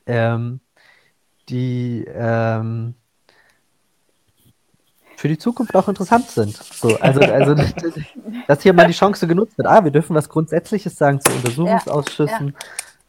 ähm, 0.08 0.60
die 1.50 2.06
ähm, 2.08 2.96
für 5.18 5.28
die 5.28 5.38
Zukunft 5.38 5.76
auch 5.76 5.88
interessant 5.88 6.30
sind. 6.30 6.56
So, 6.56 6.98
also, 7.00 7.20
also 7.22 7.56
dass 8.48 8.62
hier 8.62 8.74
mal 8.74 8.88
die 8.88 8.94
Chance 8.94 9.28
genutzt 9.28 9.58
wird. 9.58 9.68
Ah, 9.68 9.84
wir 9.84 9.92
dürfen 9.92 10.16
was 10.16 10.30
Grundsätzliches 10.30 10.98
sagen 10.98 11.22
zu 11.22 11.32
Untersuchungsausschüssen. 11.32 12.48
Ja, 12.48 12.54
ja 12.54 12.60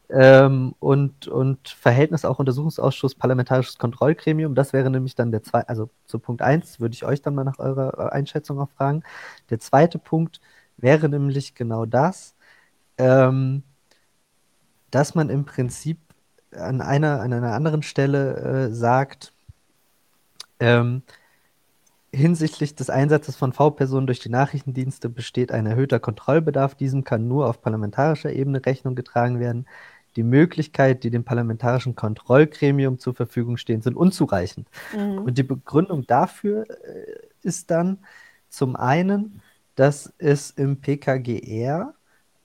ähm, 0.09 0.73
und, 0.79 1.27
und 1.27 1.67
Verhältnis 1.67 2.23
auch 2.23 2.39
Untersuchungsausschuss, 2.39 3.15
parlamentarisches 3.15 3.77
Kontrollgremium. 3.77 4.55
Das 4.55 4.71
wäre 4.71 4.89
nämlich 4.89 5.15
dann 5.15 5.31
der 5.31 5.43
zweite, 5.43 5.67
also 5.67 5.89
zu 6.05 6.19
Punkt 6.19 6.41
1 6.41 6.79
würde 6.79 6.93
ich 6.93 7.03
euch 7.03 7.21
dann 7.21 7.35
mal 7.35 7.43
nach 7.43 7.59
eurer 7.59 8.13
Einschätzung 8.13 8.59
auch 8.59 8.69
fragen. 8.69 9.03
Der 9.49 9.59
zweite 9.59 9.99
Punkt 9.99 10.39
wäre 10.77 11.09
nämlich 11.09 11.55
genau 11.55 11.85
das, 11.85 12.35
ähm, 12.97 13.63
dass 14.91 15.13
man 15.13 15.29
im 15.29 15.43
Prinzip 15.43 15.99
an 16.55 16.81
einer, 16.81 17.19
an 17.19 17.33
einer 17.33 17.53
anderen 17.53 17.83
Stelle 17.83 18.69
äh, 18.69 18.73
sagt, 18.73 19.33
ähm, 20.61 21.03
Hinsichtlich 22.17 22.75
des 22.75 22.89
Einsatzes 22.89 23.35
von 23.35 23.53
V-Personen 23.53 24.07
durch 24.07 24.19
die 24.19 24.29
Nachrichtendienste 24.29 25.07
besteht 25.07 25.51
ein 25.51 25.65
erhöhter 25.67 25.99
Kontrollbedarf. 25.99 26.75
Diesem 26.75 27.03
kann 27.03 27.27
nur 27.27 27.47
auf 27.47 27.61
parlamentarischer 27.61 28.33
Ebene 28.33 28.65
Rechnung 28.65 28.95
getragen 28.95 29.39
werden 29.39 29.67
die 30.17 30.23
Möglichkeit, 30.23 31.03
die 31.03 31.11
dem 31.11 31.23
parlamentarischen 31.23 31.95
Kontrollgremium 31.95 32.97
zur 32.97 33.13
Verfügung 33.13 33.55
stehen, 33.55 33.81
sind 33.81 33.95
unzureichend. 33.95 34.67
Mhm. 34.93 35.19
Und 35.19 35.37
die 35.37 35.43
Begründung 35.43 36.07
dafür 36.07 36.65
äh, 36.69 37.27
ist 37.43 37.69
dann 37.69 37.99
zum 38.49 38.75
einen, 38.75 39.41
dass 39.75 40.11
es 40.17 40.49
im 40.49 40.81
PKGR 40.81 41.93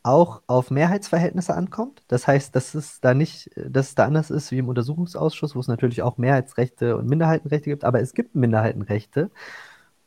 auch 0.03 0.43
auf 0.47 0.71
Mehrheitsverhältnisse 0.71 1.55
ankommt. 1.55 2.03
Das 2.09 2.27
heißt, 2.27 2.55
dass 2.57 2.75
es 2.75 3.01
da 3.01 3.15
nicht, 3.15 3.51
dass 3.57 3.89
es 3.91 3.95
da 3.95 4.07
anders 4.07 4.31
ist 4.31 4.51
wie 4.51 4.59
im 4.59 4.69
Untersuchungsausschuss, 4.69 5.55
wo 5.55 5.61
es 5.61 5.69
natürlich 5.69 6.03
auch 6.03 6.19
Mehrheitsrechte 6.19 6.97
und 6.97 7.09
Minderheitenrechte 7.09 7.71
gibt, 7.71 7.85
aber 7.85 8.01
es 8.01 8.15
gibt 8.15 8.35
Minderheitenrechte. 8.35 9.31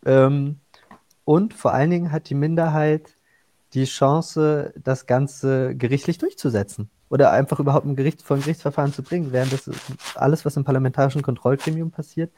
Ähm, 0.06 0.60
und 1.26 1.54
vor 1.54 1.74
allen 1.74 1.90
Dingen 1.90 2.12
hat 2.12 2.30
die 2.30 2.36
Minderheit 2.36 3.16
die 3.74 3.86
Chance, 3.86 4.74
das 4.82 5.06
Ganze 5.06 5.76
gerichtlich 5.76 6.18
durchzusetzen 6.18 6.90
oder 7.10 7.32
einfach 7.32 7.60
überhaupt 7.60 7.86
ein 7.86 7.96
Gericht, 7.96 8.22
vor 8.22 8.38
ein 8.38 8.42
Gerichtsverfahren 8.42 8.94
zu 8.94 9.04
bringen, 9.04 9.32
während 9.32 9.54
das 9.54 9.70
alles, 10.16 10.46
was 10.46 10.58
im 10.58 10.64
parlamentarischen 10.64 11.22
Kontrollgremium 11.22 11.92
passiert, 11.92 12.32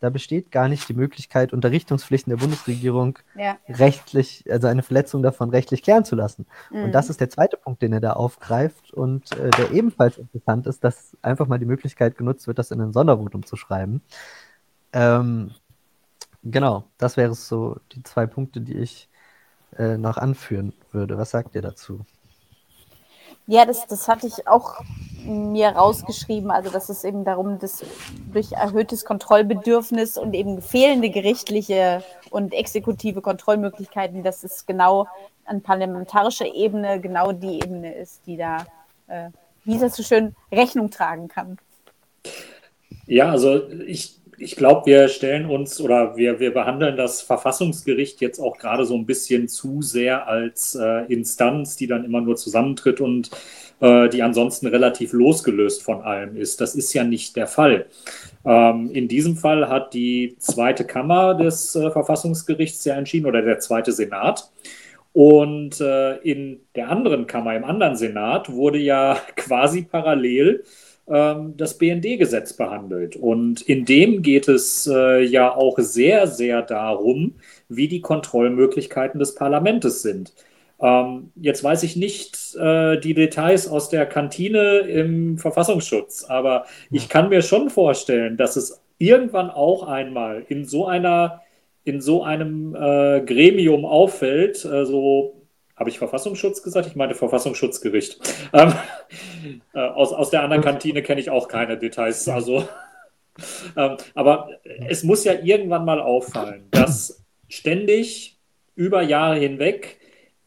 da 0.00 0.10
besteht 0.10 0.50
gar 0.50 0.68
nicht 0.68 0.88
die 0.88 0.94
Möglichkeit, 0.94 1.52
Unterrichtungspflichten 1.52 2.30
der 2.30 2.36
Bundesregierung 2.36 3.18
ja. 3.34 3.56
rechtlich, 3.68 4.44
also 4.50 4.66
eine 4.66 4.82
Verletzung 4.82 5.22
davon 5.22 5.50
rechtlich 5.50 5.82
klären 5.82 6.04
zu 6.04 6.14
lassen. 6.14 6.46
Mhm. 6.70 6.84
Und 6.84 6.92
das 6.92 7.10
ist 7.10 7.20
der 7.20 7.30
zweite 7.30 7.56
Punkt, 7.56 7.82
den 7.82 7.92
er 7.92 8.00
da 8.00 8.12
aufgreift 8.12 8.92
und 8.92 9.32
äh, 9.38 9.50
der 9.50 9.70
ebenfalls 9.72 10.18
interessant 10.18 10.66
ist, 10.66 10.84
dass 10.84 11.16
einfach 11.22 11.46
mal 11.46 11.58
die 11.58 11.66
Möglichkeit 11.66 12.16
genutzt 12.16 12.46
wird, 12.46 12.58
das 12.58 12.70
in 12.70 12.80
ein 12.80 12.92
Sondervotum 12.92 13.46
zu 13.46 13.56
schreiben. 13.56 14.02
Ähm, 14.92 15.52
genau, 16.42 16.84
das 16.98 17.16
wären 17.16 17.34
so 17.34 17.78
die 17.92 18.02
zwei 18.02 18.26
Punkte, 18.26 18.60
die 18.60 18.76
ich 18.78 19.08
äh, 19.78 19.96
noch 19.96 20.18
anführen 20.18 20.72
würde. 20.92 21.18
Was 21.18 21.30
sagt 21.30 21.54
ihr 21.54 21.62
dazu? 21.62 22.04
Ja, 23.46 23.66
das, 23.66 23.86
das 23.86 24.08
hatte 24.08 24.26
ich 24.26 24.48
auch 24.48 24.80
mir 25.24 25.68
rausgeschrieben. 25.68 26.50
Also, 26.50 26.70
dass 26.70 26.88
es 26.88 27.04
eben 27.04 27.24
darum, 27.24 27.58
dass 27.58 27.84
durch 28.32 28.52
erhöhtes 28.52 29.04
Kontrollbedürfnis 29.04 30.16
und 30.16 30.34
eben 30.34 30.60
fehlende 30.62 31.10
gerichtliche 31.10 32.02
und 32.30 32.52
exekutive 32.52 33.20
Kontrollmöglichkeiten, 33.20 34.22
dass 34.22 34.44
es 34.44 34.66
genau 34.66 35.06
an 35.44 35.60
parlamentarischer 35.60 36.46
Ebene 36.54 37.00
genau 37.00 37.32
die 37.32 37.56
Ebene 37.56 37.94
ist, 37.94 38.26
die 38.26 38.36
da, 38.36 38.66
äh, 39.08 39.30
wie 39.64 39.78
das 39.78 39.96
so 39.96 40.02
schön, 40.02 40.34
Rechnung 40.50 40.90
tragen 40.90 41.28
kann. 41.28 41.58
Ja, 43.06 43.30
also 43.30 43.68
ich 43.86 44.18
ich 44.38 44.56
glaube, 44.56 44.86
wir 44.86 45.08
stellen 45.08 45.46
uns 45.46 45.80
oder 45.80 46.16
wir, 46.16 46.40
wir 46.40 46.52
behandeln 46.52 46.96
das 46.96 47.22
Verfassungsgericht 47.22 48.20
jetzt 48.20 48.38
auch 48.38 48.58
gerade 48.58 48.84
so 48.84 48.94
ein 48.94 49.06
bisschen 49.06 49.48
zu 49.48 49.82
sehr 49.82 50.26
als 50.26 50.74
äh, 50.74 51.04
Instanz, 51.12 51.76
die 51.76 51.86
dann 51.86 52.04
immer 52.04 52.20
nur 52.20 52.36
zusammentritt 52.36 53.00
und 53.00 53.30
äh, 53.80 54.08
die 54.08 54.22
ansonsten 54.22 54.66
relativ 54.66 55.12
losgelöst 55.12 55.82
von 55.82 56.02
allem 56.02 56.36
ist. 56.36 56.60
Das 56.60 56.74
ist 56.74 56.92
ja 56.92 57.04
nicht 57.04 57.36
der 57.36 57.46
Fall. 57.46 57.86
Ähm, 58.44 58.90
in 58.92 59.08
diesem 59.08 59.36
Fall 59.36 59.68
hat 59.68 59.94
die 59.94 60.36
zweite 60.38 60.84
Kammer 60.84 61.34
des 61.34 61.74
äh, 61.74 61.90
Verfassungsgerichts 61.90 62.84
ja 62.84 62.94
entschieden 62.94 63.26
oder 63.26 63.42
der 63.42 63.58
zweite 63.58 63.92
Senat. 63.92 64.50
Und 65.12 65.80
äh, 65.80 66.16
in 66.18 66.60
der 66.74 66.90
anderen 66.90 67.28
Kammer, 67.28 67.54
im 67.54 67.64
anderen 67.64 67.94
Senat, 67.96 68.50
wurde 68.52 68.78
ja 68.78 69.16
quasi 69.36 69.82
parallel 69.82 70.64
das 71.06 71.76
BND-Gesetz 71.76 72.54
behandelt. 72.54 73.16
Und 73.16 73.60
in 73.60 73.84
dem 73.84 74.22
geht 74.22 74.48
es 74.48 74.86
äh, 74.86 75.22
ja 75.22 75.54
auch 75.54 75.78
sehr, 75.78 76.26
sehr 76.26 76.62
darum, 76.62 77.34
wie 77.68 77.88
die 77.88 78.00
Kontrollmöglichkeiten 78.00 79.18
des 79.18 79.34
Parlaments 79.34 80.00
sind. 80.00 80.32
Ähm, 80.80 81.30
jetzt 81.36 81.62
weiß 81.62 81.82
ich 81.82 81.96
nicht 81.96 82.56
äh, 82.56 82.98
die 82.98 83.14
Details 83.14 83.68
aus 83.68 83.90
der 83.90 84.06
Kantine 84.06 84.78
im 84.80 85.38
Verfassungsschutz, 85.38 86.24
aber 86.24 86.66
ich 86.90 87.08
kann 87.08 87.28
mir 87.28 87.42
schon 87.42 87.70
vorstellen, 87.70 88.36
dass 88.36 88.56
es 88.56 88.82
irgendwann 88.98 89.50
auch 89.50 89.86
einmal 89.86 90.44
in 90.48 90.64
so 90.64 90.86
einer 90.86 91.40
in 91.84 92.00
so 92.00 92.22
einem 92.22 92.74
äh, 92.74 93.20
Gremium 93.20 93.84
auffällt, 93.84 94.64
äh, 94.64 94.86
so 94.86 95.43
habe 95.76 95.90
ich 95.90 95.98
Verfassungsschutz 95.98 96.62
gesagt? 96.62 96.86
Ich 96.86 96.96
meine 96.96 97.14
Verfassungsschutzgericht. 97.14 98.20
Ähm, 98.52 98.72
äh, 99.74 99.80
aus, 99.80 100.12
aus 100.12 100.30
der 100.30 100.42
anderen 100.42 100.62
Kantine 100.62 101.02
kenne 101.02 101.20
ich 101.20 101.28
auch 101.28 101.48
keine 101.48 101.76
Details. 101.76 102.28
Also. 102.28 102.68
ähm, 103.76 103.96
aber 104.14 104.48
es 104.86 105.02
muss 105.02 105.24
ja 105.24 105.32
irgendwann 105.32 105.84
mal 105.84 106.00
auffallen, 106.00 106.68
dass 106.70 107.24
ständig 107.48 108.38
über 108.76 109.02
Jahre 109.02 109.38
hinweg 109.38 109.98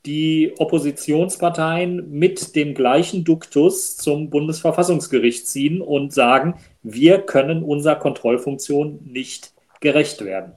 die 0.06 0.54
Oppositionsparteien 0.58 2.10
mit 2.10 2.56
dem 2.56 2.74
gleichen 2.74 3.26
Duktus 3.26 3.98
zum 3.98 4.30
Bundesverfassungsgericht 4.30 5.46
ziehen 5.46 5.82
und 5.82 6.14
sagen, 6.14 6.56
wir 6.82 7.20
können 7.20 7.62
unserer 7.62 7.98
Kontrollfunktion 7.98 9.02
nicht 9.04 9.54
gerecht 9.82 10.24
werden. 10.24 10.54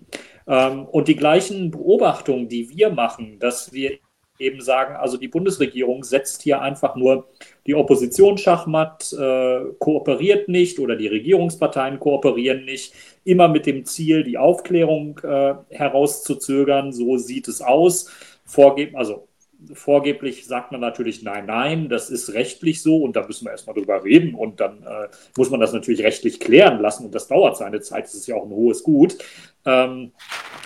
Ähm, 0.46 0.86
und 0.86 1.08
die 1.08 1.16
gleichen 1.16 1.72
Beobachtungen, 1.72 2.48
die 2.48 2.70
wir 2.70 2.90
machen, 2.90 3.40
dass 3.40 3.72
wir 3.72 3.98
eben 4.41 4.61
sagen, 4.61 4.97
also 4.97 5.16
die 5.16 5.28
Bundesregierung 5.28 6.05
setzt 6.05 6.43
hier 6.43 6.62
einfach 6.62 6.97
nur 6.97 7.28
die 7.66 7.74
Opposition 7.74 8.38
schachmatt, 8.38 9.12
äh, 9.12 9.61
kooperiert 9.78 10.49
nicht 10.49 10.78
oder 10.78 10.97
die 10.97 11.09
Regierungsparteien 11.09 12.01
kooperieren 12.01 12.64
nicht, 12.64 12.95
immer 13.24 13.49
mit 13.49 13.66
dem 13.66 13.84
Ziel, 13.84 14.24
die 14.24 14.38
Aufklärung 14.38 15.20
äh, 15.22 15.55
herauszuzögern, 15.68 16.93
so 16.93 17.16
sieht 17.18 17.49
es 17.49 17.61
aus. 17.61 18.11
Vorgeben, 18.45 18.97
also 18.97 19.28
vorgeblich 19.74 20.47
sagt 20.47 20.72
man 20.72 20.80
natürlich, 20.80 21.22
nein, 21.22 21.47
nein, 21.47 21.88
das 21.88 22.11
ist 22.11 22.32
rechtlich 22.32 22.82
so 22.82 22.99
und 22.99 23.16
da 23.16 23.26
müssen 23.26 23.45
wir 23.45 23.53
erstmal 23.53 23.74
drüber 23.74 24.03
reden 24.03 24.34
und 24.34 24.61
dann 24.61 24.82
äh, 24.82 25.09
muss 25.36 25.51
man 25.51 25.61
das 25.61 25.72
natürlich 25.72 26.03
rechtlich 26.03 26.41
klären 26.41 26.80
lassen 26.80 27.07
und 27.07 27.14
das 27.14 27.28
dauert 27.28 27.57
seine 27.57 27.80
Zeit, 27.80 28.05
das 28.05 28.14
ist 28.14 28.26
ja 28.26 28.36
auch 28.36 28.45
ein 28.45 28.51
hohes 28.51 28.82
Gut. 28.82 29.18
Ähm, 29.64 30.12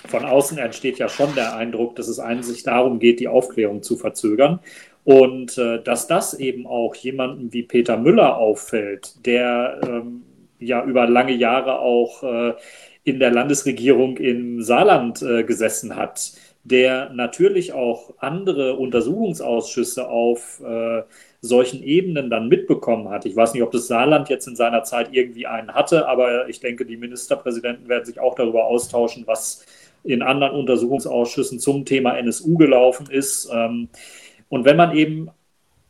von 0.07 0.25
außen 0.25 0.57
entsteht 0.57 0.99
ja 0.99 1.09
schon 1.09 1.33
der 1.35 1.55
Eindruck, 1.55 1.95
dass 1.95 2.07
es 2.07 2.19
einzig 2.19 2.63
darum 2.63 2.99
geht, 2.99 3.19
die 3.19 3.27
Aufklärung 3.27 3.81
zu 3.81 3.97
verzögern. 3.97 4.59
Und 5.03 5.57
äh, 5.57 5.81
dass 5.83 6.07
das 6.07 6.33
eben 6.33 6.65
auch 6.65 6.95
jemanden 6.95 7.53
wie 7.53 7.63
Peter 7.63 7.97
Müller 7.97 8.37
auffällt, 8.37 9.25
der 9.25 9.79
ähm, 9.83 10.23
ja 10.59 10.83
über 10.83 11.07
lange 11.07 11.33
Jahre 11.33 11.79
auch 11.79 12.23
äh, 12.23 12.53
in 13.03 13.19
der 13.19 13.31
Landesregierung 13.31 14.17
im 14.17 14.63
Saarland 14.63 15.21
äh, 15.21 15.43
gesessen 15.43 15.95
hat, 15.95 16.33
der 16.63 17.11
natürlich 17.11 17.73
auch 17.73 18.15
andere 18.17 18.75
Untersuchungsausschüsse 18.75 20.07
auf 20.07 20.59
äh, 20.65 21.03
solchen 21.45 21.83
Ebenen 21.83 22.29
dann 22.29 22.47
mitbekommen 22.47 23.09
hat. 23.09 23.25
Ich 23.25 23.35
weiß 23.35 23.53
nicht, 23.53 23.63
ob 23.63 23.71
das 23.71 23.87
Saarland 23.87 24.29
jetzt 24.29 24.47
in 24.47 24.55
seiner 24.55 24.83
Zeit 24.83 25.09
irgendwie 25.11 25.47
einen 25.47 25.73
hatte, 25.73 26.07
aber 26.07 26.49
ich 26.49 26.59
denke, 26.59 26.85
die 26.85 26.97
Ministerpräsidenten 26.97 27.87
werden 27.87 28.05
sich 28.05 28.19
auch 28.19 28.35
darüber 28.35 28.65
austauschen, 28.65 29.27
was 29.27 29.65
in 30.03 30.21
anderen 30.21 30.55
Untersuchungsausschüssen 30.55 31.59
zum 31.59 31.85
Thema 31.85 32.17
NSU 32.17 32.57
gelaufen 32.57 33.07
ist. 33.09 33.49
Ähm, 33.51 33.89
und 34.49 34.65
wenn 34.65 34.77
man 34.77 34.95
eben 34.95 35.29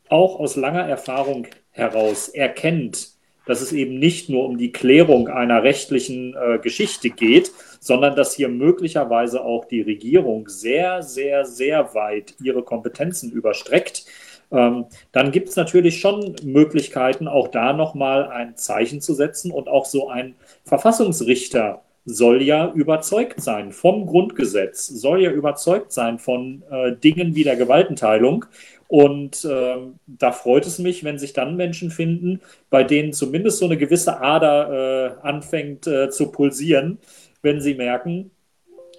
auch 0.10 0.40
aus 0.40 0.56
langer 0.56 0.84
Erfahrung 0.84 1.48
heraus 1.72 2.30
erkennt, 2.30 3.16
dass 3.46 3.62
es 3.62 3.72
eben 3.72 4.00
nicht 4.00 4.30
nur 4.30 4.46
um 4.46 4.58
die 4.58 4.72
Klärung 4.72 5.28
einer 5.28 5.64
rechtlichen 5.64 6.36
äh, 6.36 6.58
Geschichte 6.60 7.10
geht, 7.10 7.52
sondern 7.80 8.16
dass 8.16 8.36
hier 8.36 8.50
möglicherweise 8.50 9.44
auch 9.44 9.66
die 9.66 9.82
Regierung 9.82 10.48
sehr, 10.48 11.04
sehr, 11.04 11.46
sehr 11.46 11.94
weit 11.94 12.34
ihre 12.42 12.64
Kompetenzen 12.64 13.32
überstreckt, 13.32 14.06
ähm, 14.52 14.86
dann 15.12 15.32
gibt 15.32 15.50
es 15.50 15.56
natürlich 15.56 16.00
schon 16.00 16.36
Möglichkeiten, 16.44 17.28
auch 17.28 17.48
da 17.50 17.74
nochmal 17.74 18.28
ein 18.28 18.56
Zeichen 18.56 19.02
zu 19.02 19.14
setzen 19.14 19.52
und 19.52 19.68
auch 19.68 19.86
so 19.86 20.10
ein 20.10 20.36
Verfassungsrichter 20.64 21.82
soll 22.06 22.44
ja 22.44 22.72
überzeugt 22.72 23.42
sein 23.42 23.72
vom 23.72 24.06
Grundgesetz, 24.06 24.88
soll 24.88 25.24
ja 25.24 25.32
überzeugt 25.32 25.92
sein 25.92 26.20
von 26.20 26.64
äh, 26.70 26.96
Dingen 26.96 27.36
wie 27.36 27.44
der 27.44 27.56
Gewaltenteilung. 27.56 28.46
Und 28.88 29.44
äh, 29.46 29.78
da 30.06 30.32
freut 30.32 30.68
es 30.68 30.78
mich, 30.78 31.04
wenn 31.04 31.18
sich 31.18 31.34
dann 31.34 31.56
Menschen 31.56 31.90
finden, 31.90 32.42
bei 32.70 32.84
denen 32.84 33.14
zumindest 33.14 33.58
so 33.58 33.66
eine 33.66 33.78
gewisse 33.78 34.22
Ader 34.22 35.18
äh, 35.24 35.28
anfängt 35.28 35.88
äh, 35.88 36.12
zu 36.12 36.32
pulsieren, 36.32 37.00
wenn 37.42 37.62
sie 37.62 37.74
merken, 37.74 38.30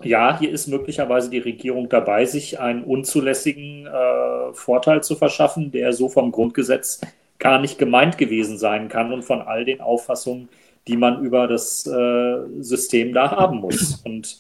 ja, 0.02 0.38
hier 0.38 0.50
ist 0.50 0.66
möglicherweise 0.66 1.30
die 1.30 1.38
Regierung 1.38 1.88
dabei, 1.88 2.24
sich 2.24 2.60
einen 2.60 2.84
unzulässigen 2.84 3.86
äh, 3.86 4.52
Vorteil 4.52 5.02
zu 5.02 5.16
verschaffen, 5.16 5.70
der 5.70 5.92
so 5.92 6.08
vom 6.08 6.32
Grundgesetz 6.32 7.00
gar 7.38 7.60
nicht 7.60 7.78
gemeint 7.78 8.18
gewesen 8.18 8.58
sein 8.58 8.88
kann 8.88 9.12
und 9.12 9.22
von 9.22 9.42
all 9.42 9.64
den 9.64 9.80
Auffassungen, 9.80 10.48
die 10.88 10.96
man 10.96 11.22
über 11.24 11.46
das 11.46 11.86
äh, 11.86 12.36
System 12.60 13.12
da 13.12 13.30
haben 13.30 13.58
muss. 13.58 14.02
Und 14.04 14.38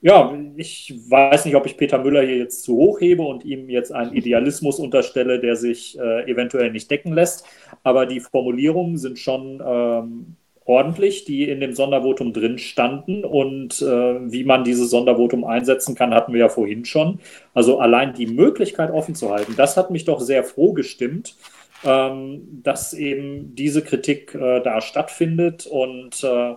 ja, 0.00 0.36
ich 0.56 0.92
weiß 1.08 1.44
nicht, 1.44 1.54
ob 1.54 1.64
ich 1.66 1.76
Peter 1.76 1.98
Müller 1.98 2.22
hier 2.22 2.38
jetzt 2.38 2.64
zu 2.64 2.76
hoch 2.76 3.00
hebe 3.00 3.22
und 3.22 3.44
ihm 3.44 3.70
jetzt 3.70 3.92
einen 3.92 4.12
Idealismus 4.12 4.80
unterstelle, 4.80 5.38
der 5.38 5.54
sich 5.54 5.96
äh, 5.98 6.28
eventuell 6.28 6.72
nicht 6.72 6.90
decken 6.90 7.12
lässt. 7.12 7.44
Aber 7.84 8.06
die 8.06 8.18
Formulierungen 8.18 8.98
sind 8.98 9.18
schon 9.20 9.62
ähm, 9.64 10.36
ordentlich, 10.64 11.24
die 11.24 11.48
in 11.48 11.60
dem 11.60 11.74
Sondervotum 11.74 12.32
drin 12.32 12.58
standen. 12.58 13.24
Und 13.24 13.82
äh, 13.82 14.32
wie 14.32 14.44
man 14.44 14.64
dieses 14.64 14.90
Sondervotum 14.90 15.44
einsetzen 15.44 15.94
kann, 15.94 16.14
hatten 16.14 16.32
wir 16.32 16.40
ja 16.40 16.48
vorhin 16.48 16.84
schon. 16.84 17.20
Also 17.54 17.78
allein 17.78 18.14
die 18.14 18.26
Möglichkeit 18.26 18.90
offen 18.90 19.14
zu 19.14 19.30
halten, 19.30 19.54
das 19.56 19.76
hat 19.76 19.90
mich 19.90 20.04
doch 20.04 20.20
sehr 20.20 20.44
froh 20.44 20.72
gestimmt 20.72 21.36
ähm, 21.84 22.60
dass 22.62 22.94
eben 22.94 23.54
diese 23.54 23.82
Kritik 23.82 24.34
äh, 24.34 24.60
da 24.60 24.80
stattfindet. 24.80 25.66
Und 25.66 26.22
äh, 26.22 26.52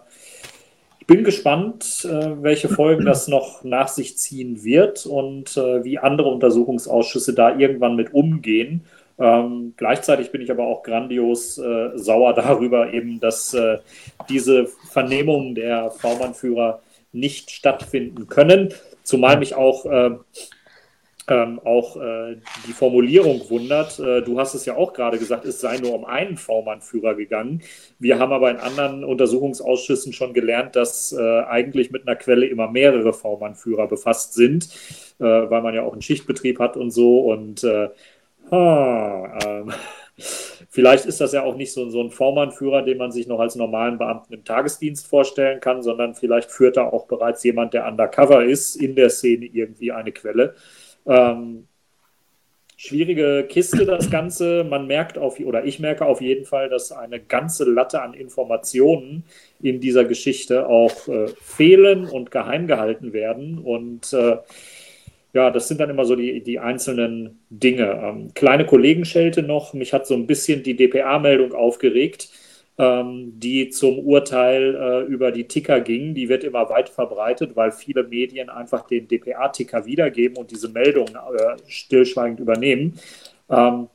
ich 0.99 1.08
bin 1.08 1.24
gespannt, 1.24 2.06
äh, 2.10 2.41
welche 2.41 2.70
Folgen 2.70 3.06
das 3.06 3.28
noch 3.28 3.64
nach 3.64 3.88
sich 3.88 4.18
ziehen 4.18 4.64
wird 4.64 5.06
und 5.06 5.56
äh, 5.58 5.84
wie 5.84 5.99
andere 5.99 6.30
Untersuchungsausschüsse 6.30 7.34
da 7.34 7.58
irgendwann 7.58 7.95
mit 7.95 8.14
umgehen. 8.14 8.86
Ähm, 9.18 9.74
gleichzeitig 9.78 10.32
bin 10.32 10.41
ich 10.41 10.51
aber 10.51 10.66
auch 10.66 10.84
grandios 10.84 11.57
äh, 11.57 11.91
sauer 11.95 12.34
darüber, 12.34 12.93
eben, 12.93 13.20
dass 13.20 13.53
äh, 13.53 13.78
diese 14.30 14.68
Vernehmungen 14.91 15.55
der 15.55 15.91
V-Mann-Führer 15.91 16.82
nicht 17.11 17.51
stattfinden 17.51 18.28
können. 18.28 18.74
Zumal 19.03 19.38
mich 19.38 19.55
auch 19.55 19.86
ähm, 21.28 21.59
auch 21.63 21.97
äh, 21.97 22.38
die 22.68 22.74
Formulierung 22.74 23.49
wundert. 23.49 23.99
Äh, 23.99 24.22
du 24.22 24.39
hast 24.39 24.53
es 24.53 24.66
ja 24.66 24.76
auch 24.76 24.93
gerade 24.93 25.18
gesagt, 25.18 25.45
es 25.45 25.59
sei 25.59 25.78
nur 25.78 25.93
um 25.93 26.05
einen 26.05 26.38
V-Mann-Führer 26.38 27.16
gegangen. 27.16 27.63
Wir 27.97 28.20
haben 28.20 28.32
aber 28.32 28.51
in 28.51 28.57
anderen 28.57 29.03
Untersuchungsausschüssen 29.03 30.13
schon 30.13 30.34
gelernt, 30.34 30.76
dass 30.76 31.13
äh, 31.13 31.41
eigentlich 31.41 31.89
mit 31.91 32.07
einer 32.07 32.16
Quelle 32.16 32.45
immer 32.45 32.70
mehrere 32.70 33.13
V-Mann-Führer 33.13 33.88
befasst 33.88 34.34
sind, 34.34 34.66
äh, 35.20 35.24
weil 35.24 35.61
man 35.61 35.74
ja 35.74 35.82
auch 35.82 35.93
einen 35.93 36.03
Schichtbetrieb 36.03 36.59
hat 36.59 36.78
und 36.78 36.91
so. 36.91 37.20
Und 37.22 37.66
ha, 38.52 39.39
ähm, 39.46 39.74
Vielleicht 40.70 41.06
ist 41.06 41.22
das 41.22 41.34
ja 41.34 41.43
auch 41.43 41.56
nicht 41.56 41.74
so, 41.74 41.89
so 41.89 42.02
ein 42.02 42.12
V-Mann-Führer, 42.12 42.82
den 42.82 42.98
man 42.98 43.12
sich 43.12 43.28
noch 43.28 43.39
als 43.39 43.56
normalen 43.56 43.98
Beamten 43.98 44.34
im 44.34 44.43
Tagesdienst 44.43 45.08
vorstellen 45.08 45.60
kann, 45.60 45.84
sondern 45.84 46.16
vielleicht 46.16 46.52
führt 46.52 46.78
da 46.78 46.84
auch 46.84 47.06
bereits 47.08 47.43
jemand, 47.43 47.74
der 47.74 47.88
undercover 47.88 48.43
ist, 48.43 48.76
in 48.76 48.96
der 48.96 49.10
Szene 49.10 49.46
irgendwie 49.46 49.91
eine 49.91 50.12
Quelle. 50.12 50.56
Ähm, 51.06 51.68
schwierige 52.78 53.46
Kiste 53.50 53.86
das 53.86 54.10
Ganze. 54.10 54.64
Man 54.64 54.88
merkt 54.88 55.18
auf, 55.18 55.39
oder 55.39 55.66
ich 55.66 55.80
merke 55.80 56.06
auf 56.06 56.22
jeden 56.22 56.46
Fall, 56.46 56.70
dass 56.70 56.91
eine 56.91 57.20
ganze 57.20 57.64
Latte 57.64 58.02
an 58.02 58.14
Informationen 58.14 59.24
in 59.62 59.80
dieser 59.80 60.06
Geschichte 60.06 60.68
auch 60.68 61.08
äh, 61.08 61.28
fehlen 61.41 62.06
und 62.06 62.32
geheim 62.32 62.68
gehalten 62.68 63.12
werden. 63.12 63.60
Und 63.60 64.14
äh, 64.14 64.38
ja, 65.36 65.52
das 65.52 65.68
sind 65.68 65.80
dann 65.80 65.90
immer 65.92 66.06
so 66.06 66.16
die, 66.16 66.42
die 66.42 66.58
einzelnen 66.58 67.40
Dinge. 67.50 68.02
Ähm, 68.04 68.34
kleine 68.34 68.66
Kollegenschelte 68.66 69.44
noch. 69.44 69.74
Mich 69.74 69.94
hat 69.94 70.08
so 70.08 70.16
ein 70.16 70.26
bisschen 70.26 70.64
die 70.64 70.76
DPA-Meldung 70.76 71.54
aufgeregt 71.54 72.30
ähm, 72.78 73.34
die 73.40 73.70
zum 73.70 74.00
Urteil 74.00 74.76
äh, 74.76 75.02
über 75.04 75.32
die 75.32 75.48
Ticker 75.48 75.80
ging. 75.80 76.14
Die 76.14 76.30
wird 76.30 76.44
immer 76.44 76.70
weit 76.70 76.90
verbreitet, 76.90 77.56
weil 77.56 77.72
viele 77.72 78.04
Medien 78.04 78.50
einfach 78.50 78.86
den 78.88 79.08
DPA-Ticker 79.08 79.86
wiedergeben 79.86 80.38
und 80.38 80.52
diese 80.52 80.70
Meldung 80.70 81.08
äh, 81.08 81.56
stillschweigend 81.68 82.40
übernehmen. 82.40 83.00
Ähm, 83.50 83.88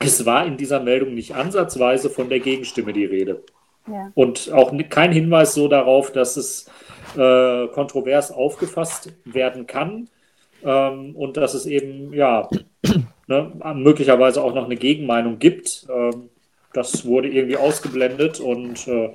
es 0.00 0.26
war 0.26 0.46
in 0.46 0.56
dieser 0.56 0.80
Meldung 0.80 1.14
nicht 1.14 1.34
ansatzweise 1.34 2.10
von 2.10 2.28
der 2.28 2.40
Gegenstimme 2.40 2.92
die 2.92 3.04
Rede. 3.04 3.42
Ja. 3.86 4.10
Und 4.14 4.52
auch 4.52 4.74
kein 4.90 5.12
Hinweis 5.12 5.54
so 5.54 5.68
darauf, 5.68 6.10
dass 6.10 6.36
es 6.36 6.68
äh, 7.16 7.68
kontrovers 7.68 8.32
aufgefasst 8.32 9.12
werden 9.24 9.68
kann 9.68 10.08
ähm, 10.66 11.16
und 11.16 11.36
dass 11.36 11.54
es 11.54 11.64
eben 11.64 12.12
ja 12.12 12.48
ne, 13.26 13.52
möglicherweise 13.74 14.42
auch 14.42 14.54
noch 14.54 14.64
eine 14.66 14.76
Gegenmeinung 14.76 15.38
gibt. 15.38 15.86
Ähm, 15.88 16.28
das 16.72 17.06
wurde 17.06 17.28
irgendwie 17.28 17.56
ausgeblendet 17.56 18.38
und 18.38 18.86
äh, 18.86 19.14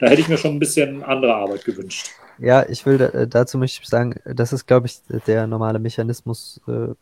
da 0.00 0.06
hätte 0.08 0.20
ich 0.20 0.28
mir 0.28 0.38
schon 0.38 0.56
ein 0.56 0.58
bisschen 0.58 1.04
andere 1.04 1.34
Arbeit 1.34 1.64
gewünscht. 1.64 2.08
Ja, 2.38 2.68
ich 2.68 2.84
will 2.86 3.00
äh, 3.00 3.28
dazu 3.28 3.58
möchte 3.58 3.82
ich 3.82 3.88
sagen, 3.88 4.14
das 4.24 4.52
ist, 4.52 4.66
glaube 4.66 4.86
ich, 4.86 5.00
der 5.26 5.46
normale 5.46 5.78
Mechanismus, 5.78 6.60
äh, 6.66 6.94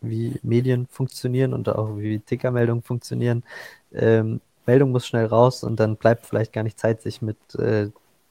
wie 0.00 0.38
Medien 0.42 0.86
funktionieren 0.90 1.52
und 1.52 1.68
auch 1.68 1.98
wie 1.98 2.18
Tickermeldungen 2.18 2.82
funktionieren. 2.82 3.44
Ähm, 3.92 4.40
Meldung 4.66 4.90
muss 4.90 5.06
schnell 5.06 5.26
raus 5.26 5.64
und 5.64 5.78
dann 5.78 5.96
bleibt 5.96 6.26
vielleicht 6.26 6.52
gar 6.52 6.62
nicht 6.62 6.78
Zeit, 6.78 7.02
sich 7.02 7.20
mit 7.20 7.36
äh, 7.56 7.88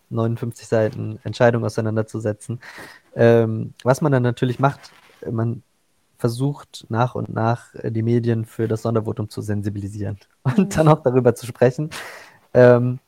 59 0.10 0.68
Seiten 0.68 1.20
Entscheidung 1.24 1.64
auseinanderzusetzen. 1.64 2.60
Ähm, 3.16 3.74
was 3.84 4.02
man 4.02 4.12
dann 4.12 4.24
natürlich 4.24 4.60
macht, 4.60 4.92
man 5.30 5.64
versucht 6.18 6.86
nach 6.90 7.16
und 7.16 7.30
nach 7.30 7.74
äh, 7.76 7.92
die 7.92 8.04
Medien 8.04 8.46
für 8.46 8.68
das 8.68 8.84
Sondervotum 8.84 9.30
zu 9.30 9.42
sensibilisieren 9.42 10.20
und 10.44 10.78
dann 10.78 10.88
auch 10.88 11.02
darüber 11.04 11.36
zu 11.36 11.46
sprechen. 11.46 11.90
Ähm, 12.54 13.00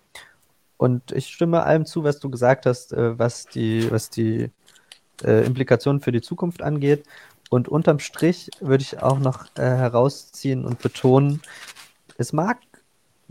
und 0.78 1.12
ich 1.12 1.28
stimme 1.28 1.64
allem 1.64 1.86
zu, 1.86 2.04
was 2.04 2.20
du 2.20 2.30
gesagt 2.30 2.66
hast, 2.66 2.92
äh, 2.92 3.18
was 3.18 3.46
die, 3.46 3.90
was 3.92 4.10
die 4.10 4.50
äh, 5.24 5.46
Implikationen 5.46 6.02
für 6.02 6.12
die 6.12 6.22
Zukunft 6.22 6.62
angeht. 6.62 7.06
Und 7.50 7.70
unterm 7.70 8.00
Strich 8.00 8.50
würde 8.60 8.82
ich 8.82 9.02
auch 9.02 9.20
noch 9.20 9.46
äh, 9.56 9.62
herausziehen 9.62 10.66
und 10.66 10.82
betonen, 10.82 11.42
es 12.18 12.34
mag 12.34 12.58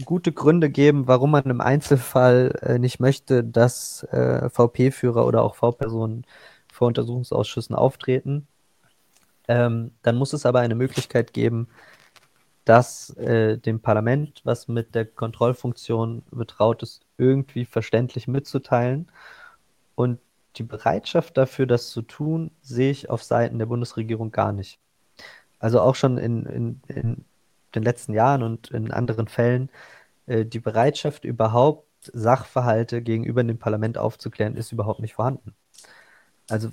gute 0.05 0.33
Gründe 0.33 0.71
geben, 0.71 1.07
warum 1.07 1.33
man 1.33 1.45
im 1.45 1.61
Einzelfall 1.61 2.59
äh, 2.63 2.79
nicht 2.79 3.01
möchte, 3.01 3.45
dass 3.45 4.05
äh, 4.05 4.49
VP-Führer 4.49 5.27
oder 5.27 5.43
auch 5.43 5.57
V-Personen 5.57 6.25
vor 6.73 6.89
Untersuchungsausschüssen 6.89 7.75
auftreten. 7.75 8.47
Ähm, 9.49 9.93
dann 10.03 10.17
muss 10.17 10.33
es 10.33 10.47
aber 10.47 10.61
eine 10.61 10.75
Möglichkeit 10.75 11.33
geben, 11.33 11.69
dass 12.65 13.11
äh, 13.17 13.59
dem 13.59 13.81
Parlament, 13.81 14.41
was 14.45 14.69
mit 14.69 14.95
der 14.95 15.05
Kontrollfunktion 15.07 16.23
betraut 16.31 16.83
ist, 16.83 17.03
irgendwie 17.19 17.65
verständlich 17.65 18.29
mitzuteilen. 18.29 19.11
Und 19.95 20.21
die 20.57 20.63
Bereitschaft 20.63 21.37
dafür, 21.37 21.67
das 21.67 21.91
zu 21.91 22.03
tun, 22.03 22.51
sehe 22.63 22.91
ich 22.91 23.11
auf 23.11 23.23
Seiten 23.23 23.59
der 23.59 23.67
Bundesregierung 23.67 24.31
gar 24.33 24.53
nicht. 24.53 24.79
Also 25.59 25.81
auch 25.81 25.95
schon 25.95 26.19
in, 26.19 26.47
in, 26.47 26.81
in 26.89 27.25
den 27.75 27.83
letzten 27.83 28.15
Jahren 28.15 28.43
und 28.43 28.71
in 28.71 28.93
anderen 28.93 29.29
Fällen, 29.29 29.71
äh, 30.27 30.45
die 30.45 30.61
Bereitschaft 30.61 31.25
überhaupt 31.25 31.89
Sachverhalte 32.13 33.03
gegenüber 33.03 33.45
dem 33.45 33.59
Parlament 33.59 33.99
aufzuklären, 33.99 34.57
ist 34.57 34.73
überhaupt 34.73 35.01
nicht 35.01 35.15
vorhanden. 35.15 35.55
Also 36.51 36.71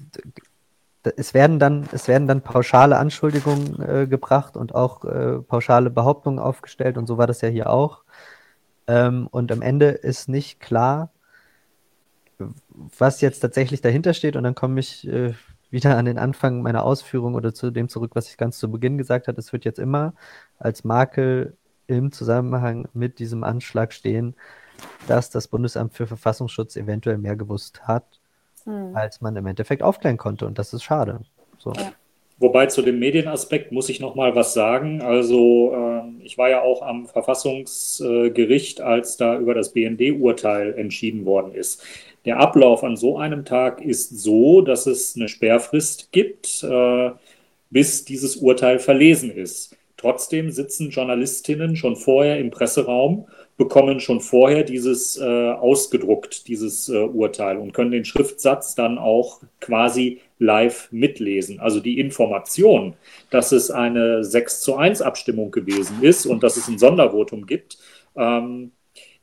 es 1.03 1.33
werden 1.33 1.59
dann, 1.59 1.87
es 1.91 2.07
werden 2.07 2.27
dann 2.27 2.41
pauschale 2.41 2.97
Anschuldigungen 2.97 3.81
äh, 3.81 4.07
gebracht 4.07 4.57
und 4.57 4.75
auch 4.75 5.05
äh, 5.05 5.39
pauschale 5.39 5.89
Behauptungen 5.89 6.39
aufgestellt 6.39 6.97
und 6.97 7.07
so 7.07 7.17
war 7.17 7.27
das 7.27 7.41
ja 7.41 7.49
hier 7.49 7.69
auch. 7.69 8.03
Ähm, 8.87 9.27
und 9.27 9.51
am 9.51 9.61
Ende 9.61 9.89
ist 9.89 10.29
nicht 10.29 10.59
klar, 10.59 11.11
was 12.97 13.21
jetzt 13.21 13.39
tatsächlich 13.39 13.81
dahinter 13.81 14.13
steht. 14.13 14.35
Und 14.35 14.43
dann 14.43 14.55
komme 14.55 14.79
ich 14.79 15.07
äh, 15.07 15.33
wieder 15.69 15.97
an 15.97 16.05
den 16.05 16.17
Anfang 16.17 16.61
meiner 16.61 16.83
Ausführung 16.83 17.35
oder 17.35 17.53
zu 17.53 17.71
dem 17.71 17.89
zurück, 17.89 18.11
was 18.15 18.29
ich 18.29 18.37
ganz 18.37 18.57
zu 18.57 18.71
Beginn 18.71 18.97
gesagt 18.97 19.27
habe. 19.27 19.39
Es 19.39 19.53
wird 19.53 19.65
jetzt 19.65 19.79
immer 19.79 20.13
als 20.57 20.83
Makel 20.83 21.57
im 21.87 22.11
Zusammenhang 22.11 22.87
mit 22.93 23.19
diesem 23.19 23.43
Anschlag 23.43 23.93
stehen, 23.93 24.35
dass 25.07 25.29
das 25.29 25.47
Bundesamt 25.47 25.93
für 25.93 26.07
Verfassungsschutz 26.07 26.75
eventuell 26.75 27.17
mehr 27.17 27.35
gewusst 27.35 27.87
hat, 27.87 28.18
hm. 28.65 28.95
als 28.95 29.21
man 29.21 29.35
im 29.35 29.45
Endeffekt 29.45 29.83
aufklären 29.83 30.17
konnte. 30.17 30.45
Und 30.45 30.57
das 30.59 30.73
ist 30.73 30.83
schade. 30.83 31.21
So. 31.57 31.73
Ja. 31.73 31.91
Wobei 32.39 32.67
zu 32.67 32.81
dem 32.81 32.99
Medienaspekt 32.99 33.73
muss 33.73 33.89
ich 33.89 33.99
noch 33.99 34.15
mal 34.15 34.33
was 34.33 34.53
sagen. 34.53 35.01
Also 35.01 35.73
äh, 35.75 36.23
ich 36.23 36.37
war 36.37 36.49
ja 36.49 36.61
auch 36.61 36.81
am 36.81 37.05
Verfassungsgericht, 37.05 38.79
als 38.79 39.17
da 39.17 39.37
über 39.37 39.53
das 39.53 39.73
BND-Urteil 39.73 40.73
entschieden 40.75 41.25
worden 41.25 41.53
ist. 41.53 41.83
Der 42.23 42.39
Ablauf 42.39 42.83
an 42.83 42.95
so 42.95 43.17
einem 43.17 43.43
Tag 43.43 43.81
ist 43.81 44.19
so, 44.19 44.61
dass 44.61 44.85
es 44.85 45.15
eine 45.17 45.27
Sperrfrist 45.27 46.13
gibt, 46.13 46.63
äh, 46.63 47.11
bis 47.69 48.05
dieses 48.05 48.37
Urteil 48.37 48.79
verlesen 48.79 49.31
ist. 49.31 49.75
Trotzdem 49.99 50.49
sitzen 50.49 50.91
Journalistinnen 50.91 51.75
schon 51.75 51.97
vorher 51.97 52.39
im 52.39 52.51
Presseraum, 52.51 53.27
bekommen 53.57 53.99
schon 53.99 54.21
vorher 54.21 54.63
dieses 54.63 55.17
äh, 55.17 55.51
ausgedruckt, 55.51 56.47
dieses 56.47 56.87
äh, 56.87 56.99
Urteil 56.99 57.57
und 57.57 57.73
können 57.73 57.91
den 57.91 58.05
Schriftsatz 58.05 58.75
dann 58.75 58.97
auch 58.97 59.41
quasi 59.59 60.21
live 60.37 60.87
mitlesen. 60.93 61.59
Also 61.59 61.81
die 61.81 61.99
Information, 61.99 62.95
dass 63.29 63.51
es 63.51 63.71
eine 63.71 64.23
6 64.23 64.61
zu 64.61 64.77
1 64.77 65.01
Abstimmung 65.01 65.51
gewesen 65.51 66.01
ist 66.01 66.25
und 66.25 66.43
dass 66.43 66.55
es 66.55 66.69
ein 66.69 66.79
Sondervotum 66.79 67.45
gibt, 67.45 67.77
ähm, 68.15 68.71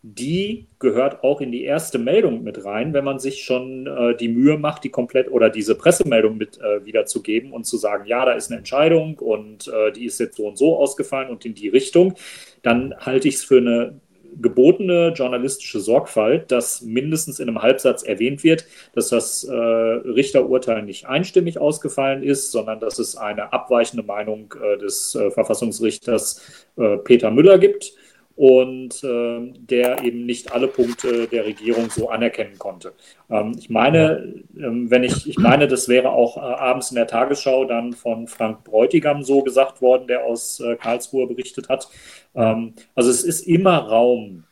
die 0.03 0.69
gehört 0.79 1.25
auch 1.25 1.41
in 1.41 1.51
die 1.51 1.65
erste 1.65 1.99
Meldung 1.99 2.45
mit 2.45 2.65
rein, 2.65 2.93
wenn 2.93 3.05
man 3.05 3.19
sich 3.19 3.43
schon 3.43 3.87
äh, 3.87 4.17
die 4.17 4.29
Mühe 4.29 4.57
macht, 4.57 4.85
die 4.85 4.91
komplett 4.91 5.31
oder 5.31 5.51
diese 5.51 5.75
Pressemeldung 5.75 6.37
mit 6.37 6.61
äh, 6.61 6.85
wiederzugeben 6.85 7.53
und 7.53 7.65
zu 7.65 7.77
sagen, 7.77 8.07
ja, 8.07 8.25
da 8.25 8.33
ist 8.33 8.51
eine 8.51 8.59
Entscheidung 8.59 9.19
und 9.19 9.69
äh, 9.69 9.91
die 9.93 10.05
ist 10.05 10.21
jetzt 10.21 10.37
so 10.37 10.47
und 10.47 10.59
so 10.59 10.79
ausgefallen 10.79 11.29
und 11.31 11.45
in 11.45 11.55
die 11.55 11.69
Richtung, 11.69 12.15
dann 12.63 12.95
halte 12.99 13.27
ich 13.27 13.37
es 13.37 13.45
für 13.45 13.59
eine 13.59 14.01
gebotene 14.41 15.13
journalistische 15.15 15.81
Sorgfalt, 15.81 16.53
dass 16.53 16.83
mindestens 16.83 17.41
in 17.41 17.49
einem 17.49 17.63
Halbsatz 17.63 18.03
erwähnt 18.03 18.45
wird, 18.45 18.67
dass 18.95 19.09
das 19.09 19.45
äh, 19.45 19.55
Richterurteil 19.55 20.83
nicht 20.83 21.07
einstimmig 21.07 21.59
ausgefallen 21.59 22.23
ist, 22.23 22.53
sondern 22.53 22.81
dass 22.81 22.99
es 22.99 23.17
eine 23.17 23.53
abweichende 23.53 24.05
Meinung 24.05 24.55
äh, 24.63 24.79
des 24.79 25.15
äh, 25.15 25.31
Verfassungsrichters 25.31 26.43
äh, 26.77 26.99
Peter 26.99 27.31
Müller 27.31 27.59
gibt 27.59 27.95
und 28.37 29.03
äh, 29.03 29.53
der 29.57 30.05
eben 30.05 30.27
nicht 30.27 30.53
alle 30.53 30.69
Punkte 30.69 31.27
der 31.27 31.47
Regierung 31.47 31.89
so 31.91 32.11
anerkennen 32.11 32.59
konnte. 32.59 32.93
Ähm, 33.31 33.55
ich 33.59 33.71
meine, 33.71 34.45
ähm, 34.57 34.91
wenn 34.91 35.05
ich, 35.05 35.27
ich 35.27 35.39
meine, 35.39 35.67
das 35.67 35.89
wäre 35.89 36.11
auch 36.11 36.37
äh, 36.37 36.41
abends 36.41 36.91
in 36.91 36.97
der 36.97 37.07
Tagesschau 37.07 37.65
dann 37.65 37.95
von 37.95 38.29
Frank 38.29 38.63
Bräutigam 38.65 39.23
so 39.23 39.43
gesagt 39.43 39.81
worden, 39.81 40.07
der 40.07 40.25
aus 40.25 40.61
äh, 40.61 40.77
Karlsruhe 40.77 41.27
berichtet 41.27 41.71
hat. 41.71 41.89
Ähm, 42.35 42.75
also 42.95 43.11
es 43.11 43.25
ist 43.25 43.47
immer 43.47 43.79
Raum, 43.79 44.45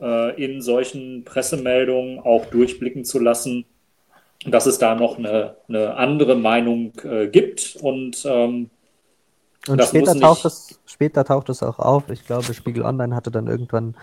äh, 0.00 0.42
in 0.42 0.62
solchen 0.62 1.24
Pressemeldungen 1.24 2.18
auch 2.18 2.46
durchblicken 2.46 3.04
zu 3.04 3.18
lassen, 3.18 3.66
dass 4.46 4.64
es 4.64 4.78
da 4.78 4.94
noch 4.94 5.18
eine, 5.18 5.56
eine 5.68 5.96
andere 5.96 6.36
Meinung 6.36 6.92
äh, 7.04 7.26
gibt 7.26 7.76
und 7.80 8.26
und 9.68 9.82
später 9.82 10.18
taucht, 10.18 10.44
es, 10.44 10.80
später 10.86 11.24
taucht 11.24 11.48
es 11.48 11.62
auch 11.62 11.78
auf. 11.78 12.08
Ich 12.10 12.24
glaube, 12.26 12.54
Spiegel 12.54 12.82
Online 12.84 13.14
hatte 13.14 13.30
dann 13.30 13.46
irgendwann, 13.46 13.96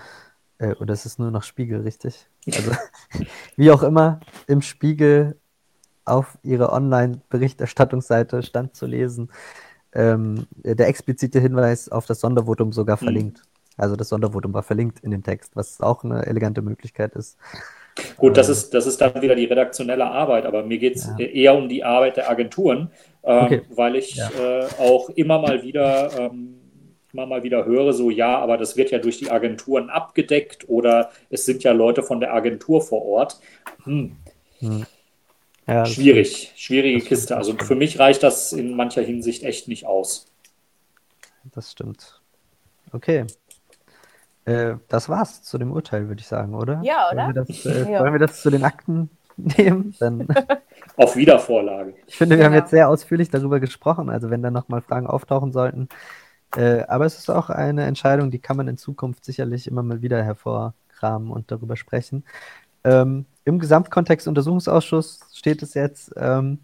äh, 0.58 0.74
oder 0.76 0.94
es 0.94 1.06
ist 1.06 1.20
nur 1.20 1.32
noch 1.32 1.44
Spiegel, 1.44 1.82
richtig? 1.82 2.28
Also, 2.48 2.72
wie 3.56 3.72
auch 3.72 3.84
immer, 3.84 4.20
im 4.48 4.62
Spiegel 4.62 5.38
auf 6.06 6.38
ihrer 6.44 6.74
Online-Berichterstattungsseite 6.74 8.44
stand 8.44 8.76
zu 8.76 8.86
lesen, 8.86 9.32
ähm, 9.94 10.48
der 10.52 10.88
explizite 10.88 11.40
Hinweis 11.40 11.90
auf 11.90 12.06
das 12.06 12.20
Sondervotum 12.20 12.74
sogar 12.74 12.98
mhm. 12.98 13.06
verlinkt. 13.06 13.44
Also 13.78 13.96
das 13.96 14.10
Sondervotum 14.10 14.54
war 14.54 14.64
verlinkt 14.64 15.00
in 15.00 15.12
dem 15.12 15.24
Text, 15.24 15.56
was 15.56 15.82
auch 15.82 16.04
eine 16.04 16.26
elegante 16.26 16.62
Möglichkeit 16.62 17.16
ist. 17.16 17.38
Gut, 18.18 18.38
das 18.38 18.48
ähm. 18.48 18.54
ist, 18.54 18.74
das 18.74 18.86
ist 18.86 19.02
dann 19.02 19.22
wieder 19.22 19.36
die 19.36 19.46
redaktionelle 19.46 20.06
Arbeit, 20.06 20.46
aber 20.46 20.64
mir 20.64 20.78
geht 20.78 20.96
es 20.96 21.10
ja. 21.18 21.26
eher 21.26 21.56
um 21.56 21.70
die 21.70 21.84
Arbeit 21.84 22.18
der 22.18 22.30
Agenturen, 22.30 22.90
ähm, 23.24 23.46
okay. 23.46 23.62
weil 23.70 23.96
ich 23.96 24.16
ja. 24.16 24.30
äh, 24.30 24.66
auch 24.80 25.10
immer 25.10 25.40
mal 25.40 25.64
wieder 25.64 26.12
ähm, 26.20 26.60
immer 27.14 27.26
mal 27.28 27.44
wieder 27.44 27.66
höre, 27.66 27.94
so 27.94 28.10
ja, 28.10 28.40
aber 28.40 28.58
das 28.58 28.76
wird 28.76 28.90
ja 28.90 28.98
durch 28.98 29.20
die 29.20 29.30
Agenturen 29.30 29.90
abgedeckt 29.90 30.68
oder 30.68 31.12
es 31.30 31.46
sind 31.46 31.64
ja 31.64 31.72
Leute 31.72 32.02
von 32.02 32.20
der 32.20 32.34
Agentur 32.34 32.82
vor 32.82 33.06
Ort. 33.06 33.40
Hm. 33.84 34.16
Hm. 34.60 34.86
Ja, 35.68 35.86
Schwierig, 35.86 36.52
schwierige 36.56 37.00
Kiste. 37.00 37.38
Also 37.38 37.54
für 37.54 37.76
mich 37.76 38.00
reicht 38.00 38.24
das 38.24 38.52
in 38.52 38.76
mancher 38.76 39.02
Hinsicht 39.02 39.44
echt 39.44 39.68
nicht 39.68 39.86
aus. 39.86 40.26
Das 41.54 41.72
stimmt. 41.72 42.22
Okay. 42.92 43.26
Äh, 44.46 44.76
das 44.90 45.08
war's 45.08 45.42
zu 45.42 45.58
dem 45.58 45.72
Urteil, 45.72 46.10
würde 46.10 46.20
ich 46.20 46.28
sagen, 46.28 46.54
oder? 46.54 46.82
Ja, 46.84 47.10
oder? 47.12 47.28
Wollen 47.28 47.36
wir 47.36 47.44
das, 47.46 47.66
äh, 47.66 47.92
ja. 47.92 48.00
wollen 48.02 48.14
wir 48.14 48.20
das 48.20 48.42
zu 48.42 48.50
den 48.50 48.64
Akten 48.64 49.10
nehmen? 49.38 49.96
Dann 50.00 50.28
Auf 50.96 51.16
Wiedervorlage. 51.16 51.96
Ich 52.06 52.18
finde, 52.18 52.38
wir 52.38 52.46
haben 52.46 52.54
jetzt 52.54 52.70
sehr 52.70 52.90
ausführlich 52.90 53.30
darüber 53.30 53.60
gesprochen, 53.60 54.10
also 54.10 54.30
wenn 54.30 54.44
da 54.44 54.52
nochmal 54.52 54.82
Fragen 54.82 55.08
auftauchen 55.08 55.52
sollten. 55.52 55.90
Äh, 56.56 56.84
aber 56.88 57.06
es 57.06 57.18
ist 57.18 57.30
auch 57.30 57.50
eine 57.50 57.86
Entscheidung, 57.86 58.30
die 58.30 58.40
kann 58.40 58.58
man 58.58 58.68
in 58.68 58.78
Zukunft 58.78 59.26
sicherlich 59.26 59.68
immer 59.68 59.82
mal 59.82 60.02
wieder 60.02 60.24
hervorkramen 60.24 61.32
und 61.32 61.52
darüber 61.52 61.76
sprechen. 61.76 62.24
Ähm, 62.84 63.26
Im 63.46 63.60
Gesamtkontext 63.60 64.28
Untersuchungsausschuss 64.28 65.22
steht 65.34 65.64
es 65.64 65.74
jetzt 65.74 66.14
ähm, 66.16 66.60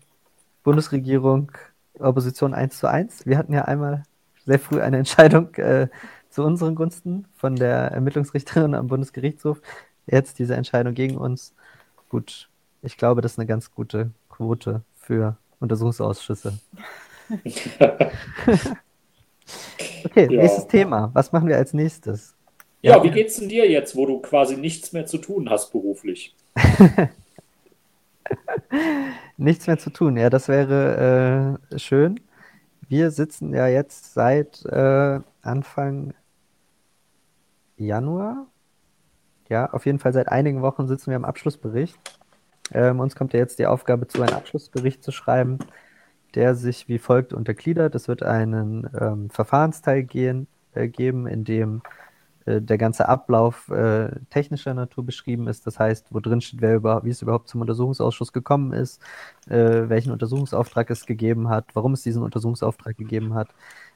Bundesregierung, 0.63 1.51
Opposition 1.97 2.53
1 2.53 2.77
zu 2.77 2.87
1. 2.87 3.25
Wir 3.25 3.37
hatten 3.37 3.53
ja 3.53 3.65
einmal 3.65 4.03
sehr 4.45 4.59
früh 4.59 4.81
eine 4.81 4.97
Entscheidung 4.97 5.53
äh, 5.55 5.87
zu 6.29 6.43
unseren 6.43 6.75
Gunsten 6.75 7.25
von 7.35 7.55
der 7.55 7.91
Ermittlungsrichterin 7.91 8.75
am 8.75 8.87
Bundesgerichtshof. 8.87 9.61
Jetzt 10.05 10.39
diese 10.39 10.55
Entscheidung 10.55 10.93
gegen 10.93 11.17
uns. 11.17 11.55
Gut, 12.09 12.49
ich 12.81 12.97
glaube, 12.97 13.21
das 13.21 13.33
ist 13.33 13.39
eine 13.39 13.47
ganz 13.47 13.71
gute 13.71 14.11
Quote 14.39 14.81
für 14.95 15.35
Untersuchungsausschüsse. 15.59 16.57
okay, 20.05 20.27
ja. 20.31 20.41
nächstes 20.41 20.65
Thema. 20.67 21.11
Was 21.13 21.33
machen 21.33 21.49
wir 21.49 21.57
als 21.57 21.73
nächstes? 21.73 22.35
Ja, 22.81 22.95
ja, 22.95 23.03
wie 23.03 23.11
geht's 23.11 23.35
denn 23.35 23.49
dir 23.49 23.69
jetzt, 23.69 23.97
wo 23.97 24.05
du 24.05 24.19
quasi 24.19 24.55
nichts 24.55 24.93
mehr 24.93 25.05
zu 25.05 25.17
tun 25.17 25.49
hast 25.49 25.73
beruflich? 25.73 26.33
nichts 29.37 29.67
mehr 29.67 29.77
zu 29.77 29.89
tun, 29.89 30.15
ja, 30.15 30.29
das 30.29 30.47
wäre 30.47 31.59
äh, 31.73 31.77
schön. 31.77 32.21
Wir 32.87 33.11
sitzen 33.11 33.53
ja 33.53 33.67
jetzt 33.67 34.13
seit 34.13 34.63
äh, 34.67 35.19
Anfang 35.41 36.13
Januar. 37.75 38.47
Ja, 39.49 39.69
auf 39.71 39.85
jeden 39.85 39.99
Fall 39.99 40.13
seit 40.13 40.29
einigen 40.29 40.61
Wochen 40.61 40.87
sitzen 40.87 41.09
wir 41.09 41.17
am 41.17 41.25
Abschlussbericht. 41.25 42.18
Ähm, 42.73 42.99
uns 42.99 43.15
kommt 43.15 43.33
ja 43.33 43.39
jetzt 43.39 43.59
die 43.59 43.65
Aufgabe 43.67 44.07
zu, 44.07 44.21
einen 44.21 44.33
Abschlussbericht 44.33 45.03
zu 45.03 45.11
schreiben, 45.11 45.59
der 46.35 46.55
sich 46.55 46.87
wie 46.87 46.99
folgt 46.99 47.33
untergliedert. 47.33 47.95
Es 47.95 48.07
wird 48.07 48.23
einen 48.23 48.89
ähm, 48.99 49.29
Verfahrensteil 49.29 50.03
gehen, 50.03 50.47
äh, 50.73 50.87
geben, 50.87 51.27
in 51.27 51.43
dem 51.43 51.81
äh, 52.45 52.61
der 52.61 52.77
ganze 52.77 53.07
Ablauf 53.07 53.69
äh, 53.69 54.09
technischer 54.29 54.73
Natur 54.73 55.05
beschrieben 55.05 55.47
ist. 55.47 55.67
Das 55.67 55.79
heißt, 55.79 56.07
wo 56.11 56.19
drin 56.19 56.41
steht, 56.41 56.61
wer 56.61 56.75
über, 56.75 57.03
wie 57.03 57.09
es 57.09 57.21
überhaupt 57.21 57.49
zum 57.49 57.61
Untersuchungsausschuss 57.61 58.33
gekommen 58.33 58.73
ist, 58.73 59.01
äh, 59.47 59.89
welchen 59.89 60.11
Untersuchungsauftrag 60.11 60.89
es 60.89 61.05
gegeben 61.05 61.49
hat, 61.49 61.65
warum 61.73 61.93
es 61.93 62.03
diesen 62.03 62.23
Untersuchungsauftrag 62.23 62.97
gegeben 62.97 63.33
hat, 63.33 63.49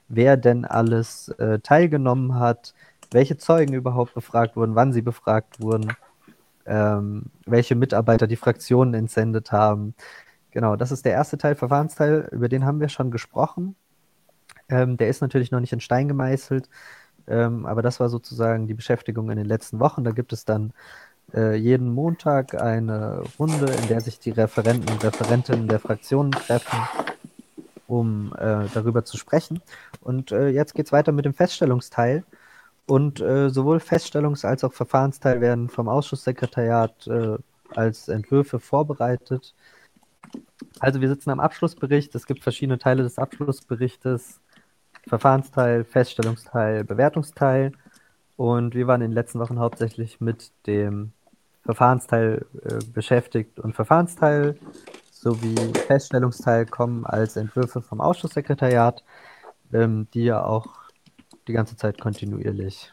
wer 0.08 0.36
denn 0.36 0.64
alles 0.64 1.28
äh, 1.38 1.60
teilgenommen 1.60 2.36
hat, 2.36 2.74
welche 3.12 3.36
Zeugen 3.36 3.74
überhaupt 3.74 4.14
befragt 4.14 4.56
wurden, 4.56 4.74
wann 4.74 4.92
sie 4.92 5.02
befragt 5.02 5.60
wurden, 5.60 5.92
ähm, 6.66 7.26
welche 7.46 7.74
Mitarbeiter 7.74 8.26
die 8.26 8.36
Fraktionen 8.36 8.94
entsendet 8.94 9.52
haben. 9.52 9.94
Genau, 10.50 10.76
das 10.76 10.92
ist 10.92 11.04
der 11.04 11.12
erste 11.12 11.38
Teil, 11.38 11.54
Verfahrensteil, 11.56 12.28
über 12.32 12.48
den 12.48 12.64
haben 12.64 12.80
wir 12.80 12.88
schon 12.88 13.10
gesprochen. 13.10 13.76
Ähm, 14.68 14.96
der 14.96 15.08
ist 15.08 15.20
natürlich 15.20 15.50
noch 15.50 15.60
nicht 15.60 15.72
in 15.72 15.80
Stein 15.80 16.08
gemeißelt. 16.08 16.68
Ähm, 17.26 17.66
aber 17.66 17.82
das 17.82 18.00
war 18.00 18.08
sozusagen 18.08 18.66
die 18.66 18.74
Beschäftigung 18.74 19.30
in 19.30 19.36
den 19.36 19.46
letzten 19.46 19.80
Wochen. 19.80 20.04
Da 20.04 20.10
gibt 20.10 20.32
es 20.32 20.44
dann 20.44 20.72
äh, 21.32 21.54
jeden 21.56 21.92
Montag 21.92 22.60
eine 22.60 23.22
Runde, 23.38 23.66
in 23.66 23.88
der 23.88 24.00
sich 24.00 24.18
die 24.18 24.30
Referenten 24.30 24.90
und 24.90 25.02
Referentinnen 25.02 25.68
der 25.68 25.80
Fraktionen 25.80 26.32
treffen, 26.32 26.78
um 27.86 28.34
äh, 28.38 28.66
darüber 28.74 29.04
zu 29.04 29.16
sprechen. 29.16 29.62
Und 30.00 30.32
äh, 30.32 30.48
jetzt 30.48 30.74
geht 30.74 30.86
es 30.86 30.92
weiter 30.92 31.12
mit 31.12 31.24
dem 31.24 31.34
Feststellungsteil. 31.34 32.24
Und 32.86 33.20
äh, 33.20 33.48
sowohl 33.48 33.78
Feststellungs- 33.78 34.44
als 34.44 34.62
auch 34.64 34.72
Verfahrensteil 34.72 35.40
werden 35.40 35.68
vom 35.68 35.88
Ausschusssekretariat 35.88 37.06
äh, 37.06 37.38
als 37.74 38.08
Entwürfe 38.08 38.60
vorbereitet. 38.60 39.54
Also 40.80 41.00
wir 41.00 41.08
sitzen 41.08 41.30
am 41.30 41.40
Abschlussbericht. 41.40 42.14
Es 42.14 42.26
gibt 42.26 42.42
verschiedene 42.42 42.78
Teile 42.78 43.02
des 43.02 43.18
Abschlussberichtes. 43.18 44.40
Verfahrensteil, 45.06 45.84
Feststellungsteil, 45.84 46.84
Bewertungsteil. 46.84 47.72
Und 48.36 48.74
wir 48.74 48.86
waren 48.86 49.02
in 49.02 49.10
den 49.10 49.14
letzten 49.14 49.38
Wochen 49.38 49.58
hauptsächlich 49.58 50.20
mit 50.20 50.50
dem 50.66 51.12
Verfahrensteil 51.64 52.46
äh, 52.62 52.78
beschäftigt 52.92 53.60
und 53.60 53.74
Verfahrensteil 53.74 54.58
sowie 55.10 55.54
Feststellungsteil 55.86 56.66
kommen 56.66 57.06
als 57.06 57.36
Entwürfe 57.36 57.80
vom 57.80 58.00
Ausschusssekretariat, 58.00 59.02
ähm, 59.72 60.06
die 60.12 60.24
ja 60.24 60.44
auch 60.44 60.83
die 61.48 61.52
ganze 61.52 61.76
Zeit 61.76 62.00
kontinuierlich 62.00 62.92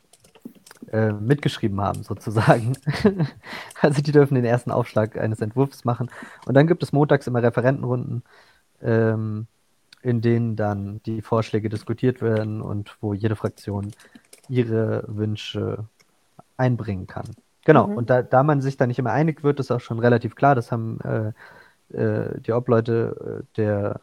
äh, 0.91 1.11
mitgeschrieben 1.11 1.79
haben, 1.81 2.03
sozusagen. 2.03 2.73
also 3.81 4.01
die 4.01 4.11
dürfen 4.11 4.35
den 4.35 4.45
ersten 4.45 4.71
Aufschlag 4.71 5.17
eines 5.17 5.41
Entwurfs 5.41 5.85
machen. 5.85 6.09
Und 6.45 6.55
dann 6.55 6.67
gibt 6.67 6.83
es 6.83 6.91
montags 6.91 7.27
immer 7.27 7.43
Referentenrunden. 7.43 8.23
Ähm, 8.81 9.47
in 10.03 10.21
denen 10.21 10.55
dann 10.55 11.01
die 11.05 11.21
Vorschläge 11.21 11.69
diskutiert 11.69 12.21
werden 12.21 12.61
und 12.61 12.97
wo 13.01 13.13
jede 13.13 13.35
Fraktion 13.35 13.91
ihre 14.49 15.03
Wünsche 15.07 15.85
einbringen 16.57 17.07
kann. 17.07 17.25
Genau, 17.65 17.87
mhm. 17.87 17.97
und 17.97 18.09
da, 18.09 18.21
da 18.23 18.43
man 18.43 18.61
sich 18.61 18.77
da 18.77 18.87
nicht 18.87 18.99
immer 18.99 19.11
einig 19.11 19.43
wird, 19.43 19.59
ist 19.59 19.71
auch 19.71 19.79
schon 19.79 19.99
relativ 19.99 20.35
klar, 20.35 20.55
das 20.55 20.71
haben 20.71 20.99
äh, 21.01 21.95
äh, 21.95 22.41
die 22.41 22.51
Obleute 22.51 23.41
äh, 23.41 23.57
der 23.57 23.99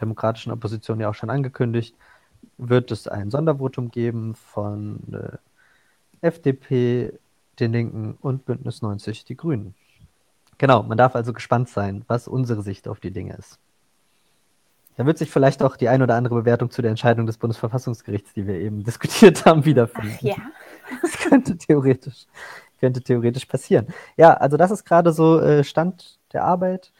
demokratischen 0.00 0.52
Opposition 0.52 1.00
ja 1.00 1.08
auch 1.08 1.14
schon 1.14 1.30
angekündigt, 1.30 1.94
wird 2.58 2.90
es 2.90 3.08
ein 3.08 3.30
Sondervotum 3.30 3.90
geben 3.90 4.34
von 4.34 5.00
äh, 5.12 6.26
FDP, 6.26 7.12
den 7.58 7.72
Linken 7.72 8.16
und 8.20 8.44
Bündnis 8.44 8.82
90, 8.82 9.24
die 9.24 9.36
Grünen. 9.36 9.74
Genau, 10.58 10.82
man 10.82 10.96
darf 10.96 11.16
also 11.16 11.32
gespannt 11.32 11.68
sein, 11.68 12.04
was 12.06 12.28
unsere 12.28 12.62
Sicht 12.62 12.86
auf 12.88 13.00
die 13.00 13.10
Dinge 13.10 13.34
ist. 13.36 13.58
Da 14.96 15.06
wird 15.06 15.18
sich 15.18 15.30
vielleicht 15.30 15.62
auch 15.62 15.76
die 15.76 15.88
ein 15.88 16.02
oder 16.02 16.16
andere 16.16 16.34
Bewertung 16.34 16.70
zu 16.70 16.82
der 16.82 16.90
Entscheidung 16.90 17.26
des 17.26 17.38
Bundesverfassungsgerichts, 17.38 18.34
die 18.34 18.46
wir 18.46 18.56
eben 18.56 18.84
diskutiert 18.84 19.44
haben, 19.44 19.64
wiederfinden. 19.64 20.16
Ach, 20.18 20.22
ja. 20.22 20.36
Das 21.00 21.12
könnte 21.12 21.56
theoretisch, 21.56 22.26
könnte 22.78 23.00
theoretisch 23.00 23.46
passieren. 23.46 23.86
Ja, 24.16 24.34
also 24.34 24.56
das 24.56 24.70
ist 24.70 24.84
gerade 24.84 25.12
so 25.12 25.40
äh, 25.40 25.64
Stand 25.64 26.18
der 26.32 26.44
Arbeit. 26.44 26.92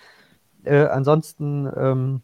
Äh, 0.64 0.86
ansonsten, 0.86 1.70
ähm, 1.76 2.22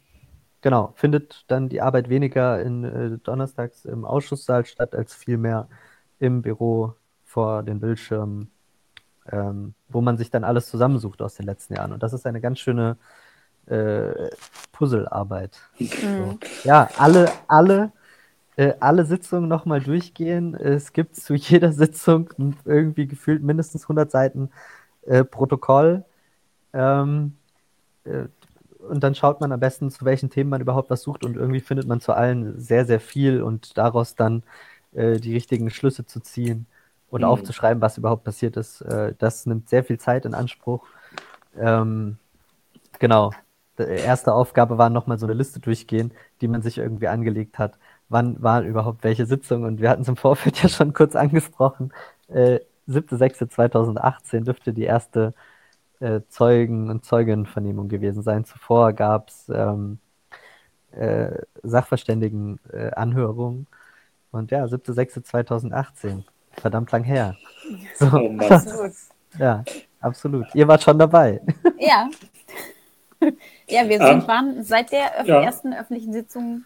genau, 0.61 0.93
findet 0.95 1.45
dann 1.47 1.69
die 1.69 1.81
Arbeit 1.81 2.09
weniger 2.09 2.61
in 2.61 2.83
äh, 2.83 3.17
donnerstags 3.19 3.85
im 3.85 4.05
Ausschusssaal 4.05 4.65
statt, 4.65 4.95
als 4.95 5.13
vielmehr 5.13 5.67
im 6.19 6.41
Büro 6.41 6.95
vor 7.25 7.63
den 7.63 7.79
Bildschirmen, 7.79 8.51
ähm, 9.31 9.73
wo 9.87 10.01
man 10.01 10.17
sich 10.17 10.31
dann 10.31 10.43
alles 10.43 10.67
zusammensucht 10.69 11.21
aus 11.21 11.35
den 11.35 11.45
letzten 11.45 11.75
Jahren. 11.75 11.93
Und 11.93 12.03
das 12.03 12.13
ist 12.13 12.25
eine 12.25 12.41
ganz 12.41 12.59
schöne 12.59 12.97
äh, 13.67 14.29
Puzzlearbeit. 14.71 15.59
Mhm. 15.79 15.87
So. 15.89 16.39
Ja, 16.63 16.89
alle, 16.97 17.31
alle, 17.47 17.91
äh, 18.55 18.73
alle 18.79 19.05
Sitzungen 19.05 19.47
nochmal 19.47 19.79
durchgehen. 19.79 20.55
Es 20.55 20.91
gibt 20.91 21.15
zu 21.15 21.33
jeder 21.35 21.71
Sitzung 21.71 22.29
irgendwie 22.65 23.07
gefühlt 23.07 23.43
mindestens 23.43 23.83
100 23.83 24.09
Seiten 24.09 24.49
äh, 25.03 25.23
Protokoll. 25.23 26.03
Ähm, 26.73 27.37
äh, 28.03 28.25
und 28.89 29.01
dann 29.03 29.15
schaut 29.15 29.41
man 29.41 29.51
am 29.51 29.59
besten, 29.59 29.91
zu 29.91 30.05
welchen 30.05 30.29
Themen 30.29 30.49
man 30.49 30.61
überhaupt 30.61 30.89
was 30.89 31.01
sucht 31.03 31.25
und 31.25 31.37
irgendwie 31.37 31.59
findet 31.61 31.87
man 31.87 32.01
zu 32.01 32.13
allen 32.13 32.59
sehr, 32.59 32.85
sehr 32.85 32.99
viel 32.99 33.41
und 33.41 33.77
daraus 33.77 34.15
dann 34.15 34.43
äh, 34.93 35.19
die 35.19 35.33
richtigen 35.33 35.69
Schlüsse 35.69 36.05
zu 36.05 36.19
ziehen 36.19 36.65
und 37.09 37.21
mhm. 37.21 37.27
aufzuschreiben, 37.27 37.81
was 37.81 37.97
überhaupt 37.97 38.23
passiert 38.23 38.57
ist. 38.57 38.81
Äh, 38.81 39.13
das 39.17 39.45
nimmt 39.45 39.69
sehr 39.69 39.83
viel 39.83 39.99
Zeit 39.99 40.25
in 40.25 40.33
Anspruch. 40.33 40.85
Ähm, 41.57 42.17
genau 42.99 43.31
erste 43.87 44.33
Aufgabe 44.33 44.77
war 44.77 44.89
nochmal 44.89 45.19
so 45.19 45.25
eine 45.25 45.33
Liste 45.33 45.59
durchgehen, 45.59 46.11
die 46.41 46.47
man 46.47 46.61
sich 46.61 46.77
irgendwie 46.77 47.07
angelegt 47.07 47.57
hat. 47.59 47.77
Wann 48.09 48.41
war 48.41 48.61
überhaupt 48.63 49.03
welche 49.03 49.25
Sitzung? 49.25 49.63
Und 49.63 49.81
wir 49.81 49.89
hatten 49.89 50.01
es 50.01 50.07
im 50.07 50.15
Vorfeld 50.17 50.57
ja 50.63 50.69
schon 50.69 50.93
kurz 50.93 51.15
angesprochen. 51.15 51.93
Äh, 52.27 52.59
7.6.2018 52.87 54.45
dürfte 54.45 54.73
die 54.73 54.83
erste 54.83 55.33
äh, 55.99 56.21
Zeugen- 56.29 56.89
und 56.89 57.05
Zeuginnenvernehmung 57.05 57.89
gewesen 57.89 58.23
sein. 58.23 58.45
Zuvor 58.45 58.93
gab 58.93 59.29
es 59.29 59.49
ähm, 59.49 59.99
äh, 60.91 61.31
Sachverständigenanhörungen. 61.63 63.67
Äh, 63.71 63.75
und 64.31 64.51
ja, 64.51 64.65
7.6.2018. 64.65 66.23
Verdammt 66.53 66.91
lang 66.91 67.03
her. 67.03 67.35
So. 67.95 68.07
Oh 68.11 68.37
ja, 69.39 69.63
absolut. 70.01 70.45
Ihr 70.53 70.67
wart 70.67 70.83
schon 70.83 70.99
dabei. 70.99 71.41
Ja. 71.79 72.09
ja, 73.69 73.87
wir 73.87 73.97
sind, 73.97 74.21
ähm, 74.21 74.27
waren 74.27 74.63
seit 74.63 74.91
der 74.91 75.25
ja. 75.25 75.41
ersten 75.41 75.73
öffentlichen 75.73 76.11
Sitzung 76.11 76.65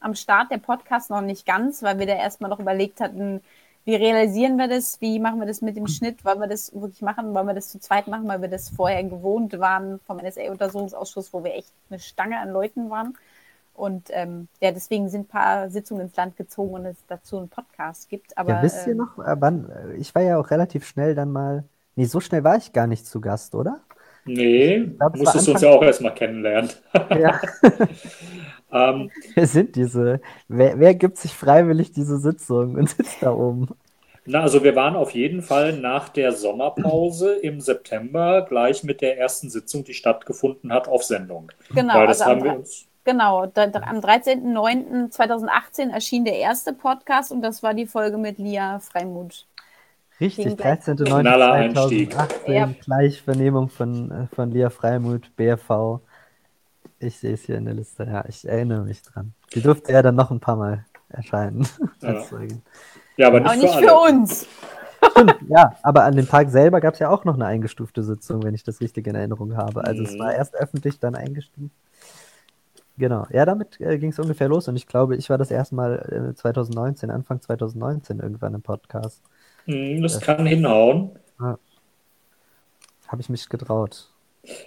am 0.00 0.14
Start 0.14 0.50
der 0.50 0.58
Podcast 0.58 1.10
noch 1.10 1.22
nicht 1.22 1.44
ganz, 1.44 1.82
weil 1.82 1.98
wir 1.98 2.06
da 2.06 2.14
erstmal 2.14 2.50
noch 2.50 2.60
überlegt 2.60 3.00
hatten, 3.00 3.40
wie 3.84 3.94
realisieren 3.94 4.56
wir 4.56 4.68
das, 4.68 5.00
wie 5.00 5.18
machen 5.18 5.40
wir 5.40 5.46
das 5.46 5.60
mit 5.60 5.76
dem 5.76 5.86
Schnitt, 5.86 6.24
wollen 6.24 6.40
wir 6.40 6.46
das 6.46 6.72
wirklich 6.74 7.02
machen, 7.02 7.34
wollen 7.34 7.46
wir 7.46 7.54
das 7.54 7.68
zu 7.68 7.78
zweit 7.78 8.08
machen, 8.08 8.26
weil 8.28 8.40
wir 8.40 8.48
das 8.48 8.70
vorher 8.70 9.04
gewohnt 9.04 9.58
waren 9.58 10.00
vom 10.06 10.16
NSA-Untersuchungsausschuss, 10.16 11.32
wo 11.32 11.44
wir 11.44 11.54
echt 11.54 11.72
eine 11.90 11.98
Stange 11.98 12.38
an 12.38 12.50
Leuten 12.50 12.88
waren. 12.88 13.16
Und 13.74 14.08
ähm, 14.10 14.48
ja, 14.60 14.70
deswegen 14.70 15.08
sind 15.08 15.22
ein 15.22 15.26
paar 15.26 15.68
Sitzungen 15.68 16.06
ins 16.06 16.16
Land 16.16 16.36
gezogen 16.36 16.74
und 16.74 16.86
es 16.86 16.96
dazu 17.08 17.38
einen 17.38 17.48
Podcast 17.48 18.08
gibt. 18.08 18.38
Aber, 18.38 18.50
ja, 18.50 18.62
wisst 18.62 18.86
ihr 18.86 18.92
ähm, 18.92 18.98
noch, 18.98 19.18
äh, 19.18 19.36
wann, 19.38 19.68
äh, 19.68 19.94
ich 19.96 20.14
war 20.14 20.22
ja 20.22 20.38
auch 20.38 20.50
relativ 20.50 20.86
schnell 20.86 21.14
dann 21.14 21.32
mal, 21.32 21.64
nee, 21.96 22.04
so 22.04 22.20
schnell 22.20 22.44
war 22.44 22.56
ich 22.56 22.72
gar 22.72 22.86
nicht 22.86 23.04
zu 23.06 23.20
Gast, 23.20 23.54
oder? 23.54 23.80
Nee, 24.24 24.92
glaub, 24.96 25.16
musstest 25.16 25.48
du 25.48 25.52
uns 25.52 25.60
ja 25.60 25.70
auch 25.70 25.82
erstmal 25.82 26.14
kennenlernen. 26.14 26.70
Ja. 27.10 27.40
ähm, 28.74 29.10
wer 29.34 29.46
sind 29.46 29.76
diese? 29.76 30.20
Wer, 30.48 30.78
wer 30.78 30.94
gibt 30.94 31.18
sich 31.18 31.32
freiwillig 31.32 31.92
diese 31.92 32.18
Sitzung 32.18 32.74
und 32.74 32.90
sitzt 32.90 33.22
da 33.22 33.32
oben? 33.32 33.68
Na, 34.26 34.40
also 34.40 34.64
wir 34.64 34.74
waren 34.74 34.96
auf 34.96 35.10
jeden 35.10 35.42
Fall 35.42 35.74
nach 35.74 36.08
der 36.08 36.32
Sommerpause 36.32 37.34
im 37.34 37.60
September 37.60 38.46
gleich 38.48 38.82
mit 38.82 39.00
der 39.02 39.18
ersten 39.18 39.50
Sitzung, 39.50 39.84
die 39.84 39.94
stattgefunden 39.94 40.72
hat, 40.72 40.88
auf 40.88 41.04
Sendung. 41.04 41.52
Genau, 41.74 41.94
Weil 41.94 42.06
das 42.06 42.22
also 42.22 42.32
haben 42.32 42.44
wir 42.44 42.54
uns 42.54 42.86
Genau, 43.04 43.46
da, 43.46 43.64
am 43.64 43.98
13.09.2018 43.98 45.90
erschien 45.90 46.24
der 46.24 46.38
erste 46.38 46.72
Podcast 46.72 47.30
und 47.32 47.42
das 47.42 47.62
war 47.62 47.74
die 47.74 47.84
Folge 47.86 48.16
mit 48.16 48.38
Lia 48.38 48.78
Freimuth. 48.78 49.46
Richtig, 50.20 50.46
13.09.2018, 50.54 52.50
ja. 52.50 52.70
Gleichvernehmung 52.82 53.68
von, 53.68 54.10
äh, 54.10 54.26
von 54.34 54.50
Lia 54.50 54.70
Freimuth, 54.70 55.36
BRV. 55.36 56.00
Ich 57.04 57.18
sehe 57.18 57.34
es 57.34 57.42
hier 57.42 57.56
in 57.56 57.66
der 57.66 57.74
Liste, 57.74 58.04
ja, 58.04 58.24
ich 58.26 58.48
erinnere 58.48 58.82
mich 58.84 59.02
dran. 59.02 59.34
Die 59.54 59.60
durfte 59.60 59.92
ja 59.92 60.02
dann 60.02 60.14
noch 60.14 60.30
ein 60.30 60.40
paar 60.40 60.56
Mal 60.56 60.84
erscheinen. 61.08 61.66
Ja, 62.00 62.12
ja 63.16 63.28
aber 63.28 63.40
nicht, 63.40 63.50
aber 63.50 63.56
nicht 63.56 63.74
für, 63.74 63.88
für, 63.88 63.94
uns. 63.94 64.46
Stimmt, 65.10 65.36
ja, 65.48 65.76
aber 65.82 66.04
an 66.04 66.16
dem 66.16 66.26
Tag 66.26 66.50
selber 66.50 66.80
gab 66.80 66.94
es 66.94 67.00
ja 67.00 67.10
auch 67.10 67.24
noch 67.24 67.34
eine 67.34 67.46
eingestufte 67.46 68.02
Sitzung, 68.02 68.42
wenn 68.42 68.54
ich 68.54 68.64
das 68.64 68.80
richtig 68.80 69.06
in 69.06 69.14
Erinnerung 69.14 69.56
habe. 69.56 69.84
Also 69.84 70.00
mhm. 70.00 70.08
es 70.08 70.18
war 70.18 70.34
erst 70.34 70.56
öffentlich, 70.56 70.98
dann 70.98 71.14
eingestuft. 71.14 71.70
Genau, 72.96 73.26
ja, 73.30 73.44
damit 73.44 73.80
äh, 73.80 73.98
ging 73.98 74.10
es 74.10 74.18
ungefähr 74.18 74.48
los 74.48 74.68
und 74.68 74.76
ich 74.76 74.86
glaube, 74.86 75.16
ich 75.16 75.28
war 75.28 75.38
das 75.38 75.50
erste 75.50 75.74
Mal 75.74 76.30
äh, 76.30 76.34
2019, 76.34 77.10
Anfang 77.10 77.40
2019 77.40 78.20
irgendwann 78.20 78.54
im 78.54 78.62
Podcast. 78.62 79.22
Hm, 79.66 80.02
das 80.02 80.20
kann 80.20 80.46
hinhauen. 80.46 81.10
Ja. 81.40 81.58
Habe 83.08 83.20
ich 83.20 83.28
mich 83.28 83.48
getraut. 83.48 84.13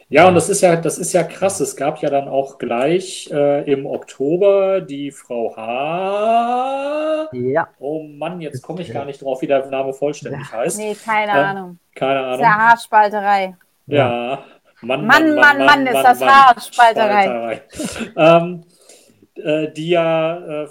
Ja, 0.09 0.27
und 0.27 0.35
das 0.35 0.49
ist 0.49 0.61
ja, 0.61 0.75
das 0.75 0.97
ist 0.97 1.13
ja 1.13 1.23
krass. 1.23 1.59
Es 1.59 1.75
gab 1.75 2.01
ja 2.01 2.09
dann 2.09 2.27
auch 2.27 2.57
gleich 2.57 3.29
äh, 3.31 3.69
im 3.71 3.85
Oktober 3.85 4.81
die 4.81 5.11
Frau 5.11 5.55
H. 5.55 7.29
Ja. 7.33 7.67
Oh 7.79 8.03
Mann, 8.03 8.41
jetzt 8.41 8.61
komme 8.61 8.81
ich 8.81 8.91
gar 8.93 9.05
nicht 9.05 9.21
drauf, 9.21 9.41
wie 9.41 9.47
der 9.47 9.65
Name 9.67 9.93
vollständig 9.93 10.51
heißt. 10.51 10.77
Nee, 10.77 10.95
keine 10.95 11.31
Ähm, 11.31 11.37
Ahnung. 11.37 11.79
Keine 11.95 12.13
Das 12.15 12.23
ist 12.23 12.29
Ahnung. 12.33 12.41
ja 12.45 12.57
Haarspalterei. 12.69 13.55
Ja. 13.87 14.43
Mann, 14.81 15.05
Mann, 15.07 15.35
Mann, 15.35 15.65
Mann, 15.65 15.87
ist 15.87 16.03
das 16.03 16.21
Haarspalterei. 16.21 17.61
ähm, 18.17 18.63
äh, 18.63 18.76
die 19.71 19.89
ja, 19.89 20.63
äh, 20.63 20.67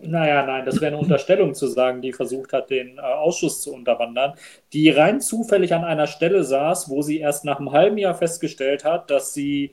naja, 0.00 0.46
nein, 0.46 0.64
das 0.64 0.80
wäre 0.80 0.92
eine 0.92 0.98
Unterstellung 0.98 1.54
zu 1.54 1.66
sagen, 1.66 2.02
die 2.02 2.12
versucht 2.12 2.52
hat, 2.52 2.70
den 2.70 2.98
äh, 2.98 3.00
Ausschuss 3.00 3.60
zu 3.60 3.72
unterwandern, 3.72 4.34
die 4.72 4.90
rein 4.90 5.20
zufällig 5.20 5.74
an 5.74 5.84
einer 5.84 6.06
Stelle 6.06 6.44
saß, 6.44 6.88
wo 6.88 7.02
sie 7.02 7.18
erst 7.18 7.44
nach 7.44 7.58
einem 7.58 7.72
halben 7.72 7.98
Jahr 7.98 8.14
festgestellt 8.14 8.84
hat, 8.84 9.10
dass 9.10 9.34
sie 9.34 9.72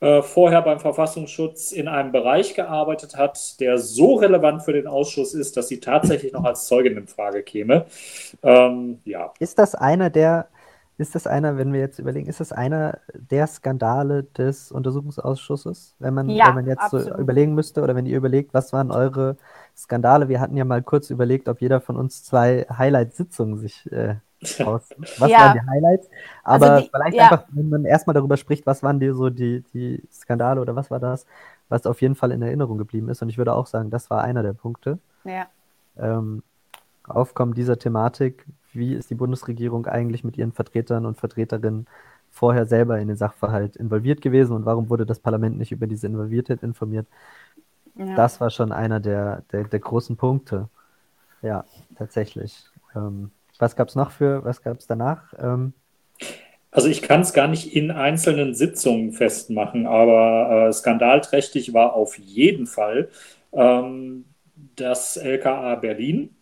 äh, 0.00 0.22
vorher 0.22 0.60
beim 0.60 0.80
Verfassungsschutz 0.80 1.72
in 1.72 1.88
einem 1.88 2.12
Bereich 2.12 2.54
gearbeitet 2.54 3.16
hat, 3.16 3.58
der 3.60 3.78
so 3.78 4.16
relevant 4.16 4.62
für 4.62 4.72
den 4.72 4.86
Ausschuss 4.86 5.32
ist, 5.32 5.56
dass 5.56 5.68
sie 5.68 5.80
tatsächlich 5.80 6.32
noch 6.32 6.44
als 6.44 6.66
Zeugin 6.66 6.98
in 6.98 7.06
Frage 7.06 7.42
käme. 7.42 7.86
Ähm, 8.42 9.00
ja. 9.04 9.32
Ist 9.38 9.58
das 9.58 9.74
einer 9.74 10.10
der, 10.10 10.48
ist 10.96 11.14
das 11.14 11.26
einer, 11.26 11.56
wenn 11.56 11.72
wir 11.72 11.80
jetzt 11.80 11.98
überlegen, 11.98 12.28
ist 12.28 12.38
das 12.40 12.52
einer 12.52 12.98
der 13.14 13.46
Skandale 13.48 14.22
des 14.24 14.70
Untersuchungsausschusses? 14.70 15.94
Wenn 15.98 16.14
man, 16.14 16.28
Ja, 16.30 16.48
wenn 16.48 16.54
man 16.54 16.66
jetzt 16.66 16.90
so 16.90 16.98
absolut. 16.98 17.18
überlegen 17.18 17.54
müsste 17.54 17.82
oder 17.82 17.96
wenn 17.96 18.06
ihr 18.06 18.16
überlegt, 18.16 18.54
was 18.54 18.72
waren 18.72 18.90
eure 18.90 19.36
Skandale? 19.76 20.28
Wir 20.28 20.40
hatten 20.40 20.56
ja 20.56 20.64
mal 20.64 20.82
kurz 20.82 21.10
überlegt, 21.10 21.48
ob 21.48 21.60
jeder 21.60 21.80
von 21.80 21.96
uns 21.96 22.22
zwei 22.22 22.66
Highlight-Sitzungen 22.70 23.58
sich 23.58 23.90
äh, 23.90 24.16
aus. 24.64 24.88
Was 25.18 25.30
Ja. 25.30 25.38
waren 25.38 25.52
die 25.54 25.66
Highlights? 25.70 26.08
Aber 26.44 26.70
Also 26.70 26.84
die- 26.84 26.90
vielleicht 26.94 27.16
ja. 27.16 27.22
einfach, 27.24 27.44
wenn 27.50 27.68
man 27.70 27.84
erstmal 27.84 28.14
darüber 28.14 28.36
spricht, 28.36 28.64
was 28.66 28.82
waren 28.82 29.00
die 29.00 29.10
so 29.10 29.30
die, 29.30 29.64
die 29.74 30.02
Skandale 30.12 30.60
oder 30.60 30.76
was 30.76 30.90
war 30.92 31.00
das, 31.00 31.26
was 31.68 31.86
auf 31.86 32.02
jeden 32.02 32.14
Fall 32.14 32.30
in 32.30 32.42
Erinnerung 32.42 32.78
geblieben 32.78 33.08
ist. 33.08 33.20
Und 33.22 33.30
ich 33.30 33.38
würde 33.38 33.54
auch 33.54 33.66
sagen, 33.66 33.90
das 33.90 34.10
war 34.10 34.22
einer 34.22 34.42
der 34.42 34.52
Punkte 34.52 34.98
Ja. 35.24 35.46
ähm, 35.98 36.42
Aufkommen 37.06 37.52
dieser 37.52 37.78
Thematik. 37.78 38.46
Wie 38.76 38.94
ist 38.94 39.10
die 39.10 39.14
Bundesregierung 39.14 39.86
eigentlich 39.86 40.24
mit 40.24 40.36
ihren 40.38 40.52
Vertretern 40.52 41.06
und 41.06 41.16
Vertreterinnen 41.18 41.86
vorher 42.30 42.66
selber 42.66 42.98
in 43.00 43.08
den 43.08 43.16
Sachverhalt 43.16 43.76
involviert 43.76 44.20
gewesen 44.20 44.54
und 44.56 44.64
warum 44.66 44.90
wurde 44.90 45.06
das 45.06 45.20
Parlament 45.20 45.58
nicht 45.58 45.72
über 45.72 45.86
diese 45.86 46.06
Involviertheit 46.06 46.62
informiert? 46.62 47.06
ja. 47.94 48.06
Das 48.14 48.40
war 48.40 48.50
schon 48.50 48.72
einer 48.72 49.00
der, 49.00 49.42
der, 49.52 49.64
der 49.64 49.80
großen 49.80 50.16
Punkte. 50.16 50.68
Ja, 51.42 51.66
tatsächlich. 51.96 52.64
Ähm, 52.96 53.32
was 53.58 53.76
gab 53.76 53.88
es 53.88 53.96
noch 53.96 54.10
für, 54.12 54.44
was 54.44 54.62
gab 54.62 54.78
es 54.78 54.86
danach? 54.86 55.34
Ähm, 55.38 55.74
Also 56.70 56.88
ich 56.88 57.02
kann 57.02 57.20
es 57.20 57.32
gar 57.32 57.46
nicht 57.46 57.74
in 57.74 57.90
einzelnen 57.92 58.54
Sitzungen 58.54 59.12
festmachen, 59.12 59.86
aber 59.86 60.68
äh, 60.68 60.72
skandalträchtig 60.72 61.72
war 61.72 61.94
auf 61.94 62.18
jeden 62.18 62.66
Fall 62.66 63.10
ähm, 63.52 64.24
das 64.76 65.16
LKA 65.16 65.76
Berlin. 65.76 66.34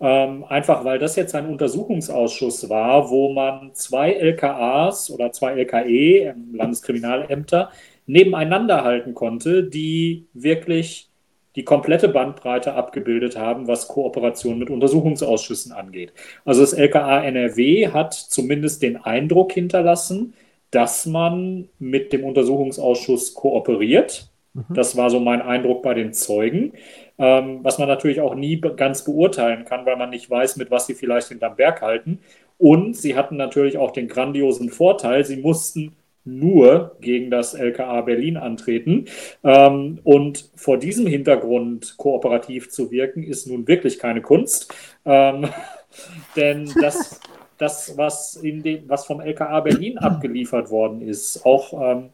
Ähm, 0.00 0.44
einfach 0.44 0.84
weil 0.84 0.98
das 0.98 1.16
jetzt 1.16 1.34
ein 1.34 1.46
Untersuchungsausschuss 1.46 2.68
war, 2.70 3.10
wo 3.10 3.32
man 3.32 3.74
zwei 3.74 4.12
LKAs 4.12 5.10
oder 5.10 5.30
zwei 5.32 5.52
LKE, 5.52 6.34
Landeskriminalämter, 6.52 7.70
nebeneinander 8.06 8.82
halten 8.82 9.14
konnte, 9.14 9.62
die 9.64 10.26
wirklich 10.32 11.10
die 11.56 11.64
komplette 11.64 12.08
Bandbreite 12.08 12.74
abgebildet 12.74 13.36
haben, 13.36 13.66
was 13.66 13.88
Kooperation 13.88 14.58
mit 14.58 14.70
Untersuchungsausschüssen 14.70 15.72
angeht. 15.72 16.12
Also 16.44 16.60
das 16.62 16.72
LKA 16.72 17.22
NRW 17.24 17.88
hat 17.88 18.14
zumindest 18.14 18.82
den 18.82 18.96
Eindruck 18.96 19.52
hinterlassen, 19.52 20.34
dass 20.70 21.06
man 21.06 21.68
mit 21.78 22.12
dem 22.12 22.24
Untersuchungsausschuss 22.24 23.34
kooperiert. 23.34 24.29
Mhm. 24.54 24.64
Das 24.74 24.96
war 24.96 25.10
so 25.10 25.20
mein 25.20 25.42
Eindruck 25.42 25.82
bei 25.82 25.94
den 25.94 26.12
Zeugen, 26.12 26.72
ähm, 27.18 27.60
was 27.62 27.78
man 27.78 27.88
natürlich 27.88 28.20
auch 28.20 28.34
nie 28.34 28.60
ganz 28.60 29.04
beurteilen 29.04 29.64
kann, 29.64 29.86
weil 29.86 29.96
man 29.96 30.10
nicht 30.10 30.28
weiß, 30.30 30.56
mit 30.56 30.70
was 30.70 30.86
sie 30.86 30.94
vielleicht 30.94 31.28
hinterm 31.28 31.56
Berg 31.56 31.82
halten. 31.82 32.20
Und 32.58 32.96
sie 32.96 33.16
hatten 33.16 33.36
natürlich 33.36 33.78
auch 33.78 33.90
den 33.90 34.08
grandiosen 34.08 34.70
Vorteil, 34.70 35.24
sie 35.24 35.36
mussten 35.36 35.96
nur 36.24 36.96
gegen 37.00 37.30
das 37.30 37.54
LKA 37.54 38.02
Berlin 38.02 38.36
antreten. 38.36 39.06
Ähm, 39.42 39.98
und 40.04 40.50
vor 40.54 40.78
diesem 40.78 41.06
Hintergrund 41.06 41.94
kooperativ 41.96 42.70
zu 42.70 42.90
wirken, 42.90 43.22
ist 43.22 43.46
nun 43.46 43.66
wirklich 43.66 43.98
keine 43.98 44.20
Kunst. 44.20 44.74
Ähm, 45.04 45.48
denn 46.36 46.70
das, 46.80 47.20
das 47.58 47.96
was, 47.96 48.36
in 48.36 48.62
den, 48.62 48.88
was 48.88 49.06
vom 49.06 49.20
LKA 49.20 49.60
Berlin 49.60 49.98
abgeliefert 49.98 50.70
worden 50.70 51.00
ist, 51.00 51.44
auch 51.46 51.72
ähm, 51.72 52.10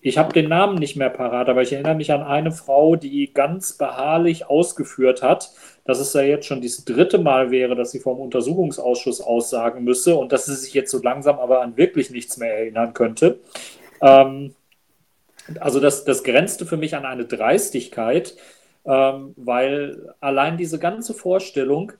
ich 0.00 0.18
habe 0.18 0.32
den 0.32 0.48
Namen 0.48 0.78
nicht 0.78 0.96
mehr 0.96 1.10
parat, 1.10 1.48
aber 1.48 1.62
ich 1.62 1.72
erinnere 1.72 1.94
mich 1.94 2.12
an 2.12 2.22
eine 2.22 2.52
Frau, 2.52 2.96
die 2.96 3.32
ganz 3.32 3.72
beharrlich 3.72 4.46
ausgeführt 4.48 5.22
hat, 5.22 5.50
dass 5.84 5.98
es 5.98 6.12
ja 6.12 6.22
jetzt 6.22 6.46
schon 6.46 6.62
das 6.62 6.84
dritte 6.84 7.18
Mal 7.18 7.50
wäre, 7.50 7.74
dass 7.74 7.90
sie 7.90 8.00
vom 8.00 8.18
Untersuchungsausschuss 8.20 9.20
aussagen 9.20 9.84
müsse 9.84 10.16
und 10.16 10.32
dass 10.32 10.46
sie 10.46 10.54
sich 10.54 10.74
jetzt 10.74 10.90
so 10.90 11.00
langsam 11.02 11.38
aber 11.38 11.62
an 11.62 11.76
wirklich 11.76 12.10
nichts 12.10 12.36
mehr 12.36 12.58
erinnern 12.58 12.94
könnte. 12.94 13.40
Ähm, 14.00 14.54
also 15.60 15.80
das, 15.80 16.04
das 16.04 16.24
grenzte 16.24 16.66
für 16.66 16.76
mich 16.76 16.94
an 16.94 17.04
eine 17.04 17.24
Dreistigkeit, 17.24 18.36
ähm, 18.84 19.34
weil 19.36 20.14
allein 20.20 20.56
diese 20.56 20.78
ganze 20.78 21.14
Vorstellung, 21.14 21.92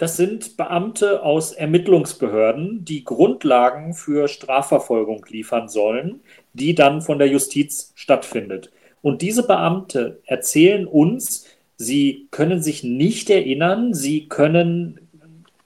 das 0.00 0.16
sind 0.16 0.56
Beamte 0.56 1.22
aus 1.22 1.52
Ermittlungsbehörden, 1.52 2.86
die 2.86 3.04
Grundlagen 3.04 3.92
für 3.92 4.28
Strafverfolgung 4.28 5.26
liefern 5.28 5.68
sollen, 5.68 6.20
die 6.54 6.74
dann 6.74 7.02
von 7.02 7.18
der 7.18 7.28
Justiz 7.28 7.92
stattfindet. 7.94 8.70
Und 9.02 9.20
diese 9.20 9.46
Beamte 9.46 10.22
erzählen 10.24 10.86
uns, 10.86 11.44
sie 11.76 12.28
können 12.30 12.62
sich 12.62 12.82
nicht 12.82 13.28
erinnern, 13.28 13.92
sie 13.92 14.26
können 14.26 15.06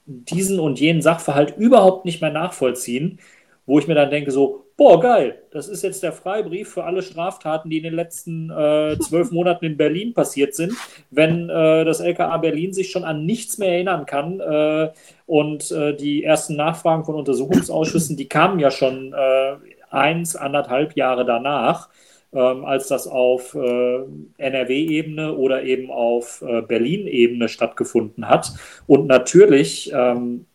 diesen 0.04 0.58
und 0.58 0.80
jenen 0.80 1.00
Sachverhalt 1.00 1.56
überhaupt 1.56 2.04
nicht 2.04 2.20
mehr 2.20 2.32
nachvollziehen, 2.32 3.20
wo 3.66 3.78
ich 3.78 3.86
mir 3.86 3.94
dann 3.94 4.10
denke, 4.10 4.32
so, 4.32 4.63
boah, 4.76 5.00
geil, 5.00 5.42
das 5.50 5.68
ist 5.68 5.82
jetzt 5.82 6.02
der 6.02 6.12
Freibrief 6.12 6.70
für 6.70 6.84
alle 6.84 7.02
Straftaten, 7.02 7.70
die 7.70 7.78
in 7.78 7.84
den 7.84 7.94
letzten 7.94 8.50
äh, 8.50 8.98
zwölf 8.98 9.30
Monaten 9.32 9.64
in 9.64 9.76
Berlin 9.76 10.14
passiert 10.14 10.54
sind. 10.54 10.72
Wenn 11.10 11.48
äh, 11.48 11.84
das 11.84 12.00
LKA 12.00 12.38
Berlin 12.38 12.72
sich 12.72 12.90
schon 12.90 13.04
an 13.04 13.24
nichts 13.24 13.58
mehr 13.58 13.72
erinnern 13.72 14.06
kann 14.06 14.40
äh, 14.40 14.90
und 15.26 15.70
äh, 15.70 15.94
die 15.94 16.24
ersten 16.24 16.56
Nachfragen 16.56 17.04
von 17.04 17.14
Untersuchungsausschüssen, 17.14 18.16
die 18.16 18.28
kamen 18.28 18.58
ja 18.58 18.70
schon 18.70 19.12
äh, 19.12 19.56
eins, 19.90 20.34
anderthalb 20.34 20.96
Jahre 20.96 21.24
danach, 21.24 21.88
ähm, 22.32 22.64
als 22.64 22.88
das 22.88 23.06
auf 23.06 23.54
äh, 23.54 24.00
NRW-Ebene 24.38 25.34
oder 25.34 25.62
eben 25.62 25.90
auf 25.90 26.42
äh, 26.42 26.62
Berlin-Ebene 26.62 27.48
stattgefunden 27.48 28.28
hat. 28.28 28.52
Und 28.88 29.06
natürlich 29.06 29.92
ähm, 29.94 30.46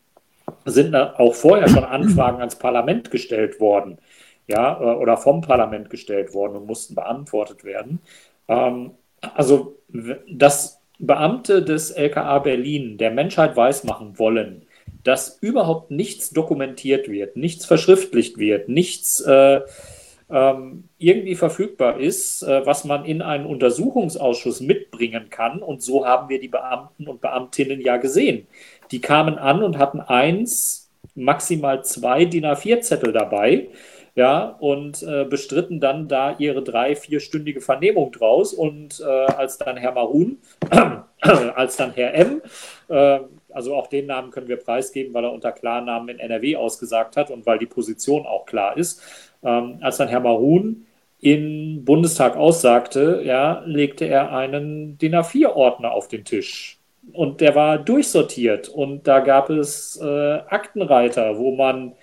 sind 0.66 0.96
auch 0.96 1.34
vorher 1.34 1.70
schon 1.70 1.84
Anfragen 1.84 2.40
ans 2.40 2.58
Parlament 2.58 3.12
gestellt 3.12 3.60
worden, 3.60 3.98
ja, 4.50 4.80
äh, 4.80 4.96
oder 4.96 5.18
vom 5.18 5.42
Parlament 5.42 5.90
gestellt 5.90 6.34
worden 6.34 6.58
und 6.58 6.66
mussten 6.66 6.96
beantwortet 6.96 7.64
werden. 7.64 8.02
Ähm, 8.48 8.92
also, 9.22 9.78
dass 10.30 10.82
Beamte 11.00 11.64
des 11.64 11.92
LKA 11.92 12.40
Berlin 12.40 12.98
der 12.98 13.12
Menschheit 13.12 13.56
weismachen 13.56 14.20
wollen, 14.20 14.66
dass 15.04 15.38
überhaupt 15.42 15.92
nichts 15.92 16.32
dokumentiert 16.32 17.10
wird, 17.10 17.38
nichts 17.38 17.66
verschriftlicht 17.66 18.38
wird, 18.38 18.68
nichts 18.68 19.22
äh, 19.22 19.62
ähm, 20.30 20.90
irgendwie 20.98 21.36
verfügbar 21.36 22.00
ist, 22.00 22.44
äh, 22.44 22.66
was 22.66 22.84
man 22.84 23.06
in 23.06 23.22
einen 23.22 23.46
Untersuchungsausschuss 23.46 24.62
mitbringen 24.62 25.30
kann. 25.30 25.62
Und 25.62 25.82
so 25.82 26.06
haben 26.06 26.30
wir 26.30 26.40
die 26.40 26.50
Beamten 26.50 27.08
und 27.08 27.22
Beamtinnen 27.22 27.82
ja 27.82 27.98
gesehen. 27.98 28.48
Die 28.92 29.02
kamen 29.02 29.38
an 29.38 29.64
und 29.64 29.78
hatten 29.78 30.02
eins, 30.02 30.92
maximal 31.16 31.84
zwei 31.84 32.26
DIN 32.26 32.46
A4-Zettel 32.46 33.12
dabei. 33.12 33.70
Ja, 34.16 34.56
und 34.60 35.04
äh, 35.04 35.26
bestritten 35.26 35.80
dann 35.80 36.08
da 36.08 36.36
ihre 36.38 36.64
drei, 36.64 36.96
vierstündige 36.96 37.62
Vernehmung 37.62 38.12
draus. 38.12 38.54
Und 38.54 39.00
äh, 39.00 39.04
als 39.04 39.58
dann 39.58 39.78
Herr 39.78 39.94
Marun, 39.94 40.40
als 41.22 41.78
dann 41.78 41.94
Herr 41.94 42.14
M, 42.14 42.42
äh, 42.90 43.20
also 43.52 43.76
auch 43.76 43.88
den 43.88 44.06
Namen 44.06 44.32
können 44.32 44.48
wir 44.48 44.58
preisgeben, 44.58 45.14
weil 45.14 45.24
er 45.24 45.34
unter 45.34 45.52
Klarnamen 45.52 46.10
in 46.10 46.20
NRW 46.20 46.56
ausgesagt 46.56 47.18
hat 47.18 47.32
und 47.32 47.46
weil 47.46 47.58
die 47.58 47.66
Position 47.66 48.26
auch 48.26 48.46
klar 48.46 48.78
ist, 48.78 49.02
ähm, 49.44 49.80
als 49.82 49.98
dann 49.98 50.08
Herr 50.08 50.20
Marun 50.20 50.86
im 51.22 51.84
Bundestag 51.84 52.38
aussagte, 52.38 53.22
ja, 53.26 53.62
legte 53.66 54.06
er 54.06 54.32
einen 54.32 54.98
DIN 54.98 55.16
A4-Ordner 55.16 55.92
auf 55.92 56.08
den 56.08 56.24
Tisch. 56.24 56.80
Und 57.12 57.42
der 57.42 57.56
war 57.56 57.78
durchsortiert. 57.78 58.70
Und 58.70 59.08
da 59.08 59.20
gab 59.20 59.50
es 59.50 60.00
äh, 60.02 60.06
Aktenreiter, 60.06 61.38
wo 61.38 61.56
man 61.56 61.94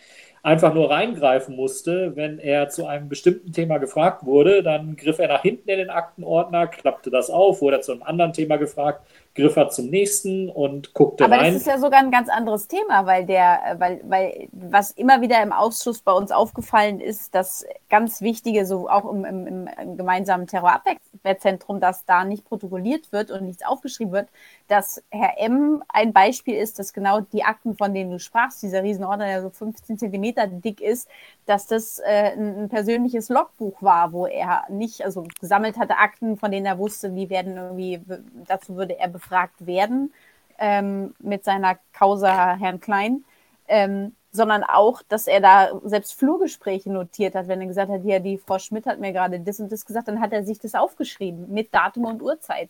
einfach 0.46 0.72
nur 0.72 0.88
reingreifen 0.88 1.56
musste, 1.56 2.14
wenn 2.14 2.38
er 2.38 2.68
zu 2.68 2.86
einem 2.86 3.08
bestimmten 3.08 3.52
Thema 3.52 3.78
gefragt 3.78 4.24
wurde. 4.24 4.62
Dann 4.62 4.94
griff 4.94 5.18
er 5.18 5.26
nach 5.26 5.42
hinten 5.42 5.68
in 5.68 5.78
den 5.78 5.90
Aktenordner, 5.90 6.68
klappte 6.68 7.10
das 7.10 7.30
auf, 7.30 7.60
wurde 7.60 7.80
zu 7.80 7.90
einem 7.90 8.04
anderen 8.04 8.32
Thema 8.32 8.56
gefragt, 8.56 9.04
griff 9.34 9.56
er 9.56 9.70
zum 9.70 9.90
nächsten 9.90 10.48
und 10.48 10.94
guckte 10.94 11.24
Aber 11.24 11.38
rein. 11.38 11.52
das 11.52 11.62
ist 11.62 11.66
ja 11.66 11.78
sogar 11.78 11.98
ein 11.98 12.12
ganz 12.12 12.28
anderes 12.28 12.68
Thema, 12.68 13.06
weil 13.06 13.26
der, 13.26 13.74
weil, 13.78 14.00
weil 14.04 14.48
was 14.52 14.92
immer 14.92 15.20
wieder 15.20 15.42
im 15.42 15.52
Ausschuss 15.52 16.00
bei 16.00 16.12
uns 16.12 16.30
aufgefallen 16.30 17.00
ist, 17.00 17.34
dass 17.34 17.66
ganz 17.90 18.20
wichtige, 18.20 18.66
so 18.66 18.88
auch 18.88 19.12
im, 19.12 19.24
im, 19.24 19.66
im 19.66 19.96
gemeinsamen 19.96 20.46
Terrorabwehrzentrum, 20.46 21.80
dass 21.80 22.04
da 22.04 22.24
nicht 22.24 22.44
protokolliert 22.44 23.10
wird 23.10 23.32
und 23.32 23.44
nichts 23.44 23.66
aufgeschrieben 23.66 24.12
wird, 24.12 24.28
dass 24.68 25.02
Herr 25.10 25.38
M. 25.38 25.82
ein 25.88 26.12
Beispiel 26.12 26.56
ist, 26.56 26.78
dass 26.78 26.92
genau 26.92 27.20
die 27.20 27.44
Akten, 27.44 27.76
von 27.76 27.94
denen 27.94 28.10
du 28.10 28.18
sprachst, 28.18 28.62
dieser 28.62 28.82
Riesenordner, 28.82 29.26
der 29.26 29.42
so 29.42 29.50
15 29.50 29.98
Zentimeter 29.98 30.46
dick 30.46 30.80
ist, 30.80 31.08
dass 31.46 31.66
das 31.66 32.00
äh, 32.00 32.32
ein, 32.36 32.68
persönliches 32.68 33.28
Logbuch 33.28 33.80
war, 33.82 34.12
wo 34.12 34.26
er 34.26 34.64
nicht, 34.68 35.04
also 35.04 35.26
gesammelt 35.40 35.78
hatte 35.78 35.98
Akten, 35.98 36.36
von 36.36 36.50
denen 36.50 36.66
er 36.66 36.78
wusste, 36.78 37.10
die 37.10 37.30
werden 37.30 37.56
irgendwie, 37.56 38.00
dazu 38.46 38.76
würde 38.76 38.98
er 38.98 39.08
befragt 39.08 39.66
werden 39.66 40.12
ähm, 40.58 41.14
mit 41.20 41.44
seiner 41.44 41.78
Causa 41.92 42.56
Herrn 42.56 42.80
Klein, 42.80 43.24
ähm, 43.68 44.14
sondern 44.32 44.64
auch, 44.64 45.02
dass 45.08 45.26
er 45.26 45.40
da 45.40 45.80
selbst 45.84 46.18
Flurgespräche 46.18 46.92
notiert 46.92 47.34
hat, 47.34 47.48
wenn 47.48 47.60
er 47.60 47.66
gesagt 47.68 47.90
hat, 47.90 48.04
ja, 48.04 48.18
die 48.18 48.38
Frau 48.38 48.58
Schmidt 48.58 48.86
hat 48.86 49.00
mir 49.00 49.12
gerade 49.12 49.40
das 49.40 49.60
und 49.60 49.72
das 49.72 49.86
gesagt, 49.86 50.08
dann 50.08 50.20
hat 50.20 50.32
er 50.32 50.44
sich 50.44 50.58
das 50.58 50.74
aufgeschrieben 50.74 51.52
mit 51.52 51.72
Datum 51.74 52.04
und 52.04 52.22
Uhrzeit. 52.22 52.68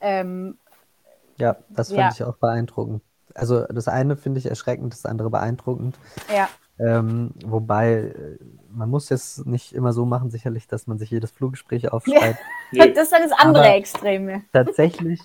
Ähm, 0.00 0.58
ja, 1.38 1.56
das 1.70 1.88
fand 1.88 1.98
ja. 1.98 2.10
ich 2.12 2.24
auch 2.24 2.36
beeindruckend. 2.36 3.02
Also 3.34 3.64
das 3.66 3.88
eine 3.88 4.16
finde 4.16 4.38
ich 4.38 4.46
erschreckend, 4.46 4.92
das 4.92 5.06
andere 5.06 5.30
beeindruckend. 5.30 5.98
Ja. 6.34 6.48
Ähm, 6.78 7.32
wobei, 7.44 7.92
äh, 7.92 8.38
man 8.70 8.90
muss 8.90 9.08
jetzt 9.08 9.46
nicht 9.46 9.72
immer 9.72 9.92
so 9.92 10.04
machen, 10.04 10.30
sicherlich, 10.30 10.66
dass 10.68 10.86
man 10.86 10.98
sich 10.98 11.10
jedes 11.10 11.30
Fluggespräch 11.30 11.92
aufschreibt. 11.92 12.38
Ja. 12.72 12.86
Das 12.88 13.04
ist 13.04 13.12
dann 13.12 13.22
das 13.22 13.32
andere 13.32 13.64
Aber 13.64 13.74
Extreme. 13.74 14.42
Tatsächlich 14.52 15.20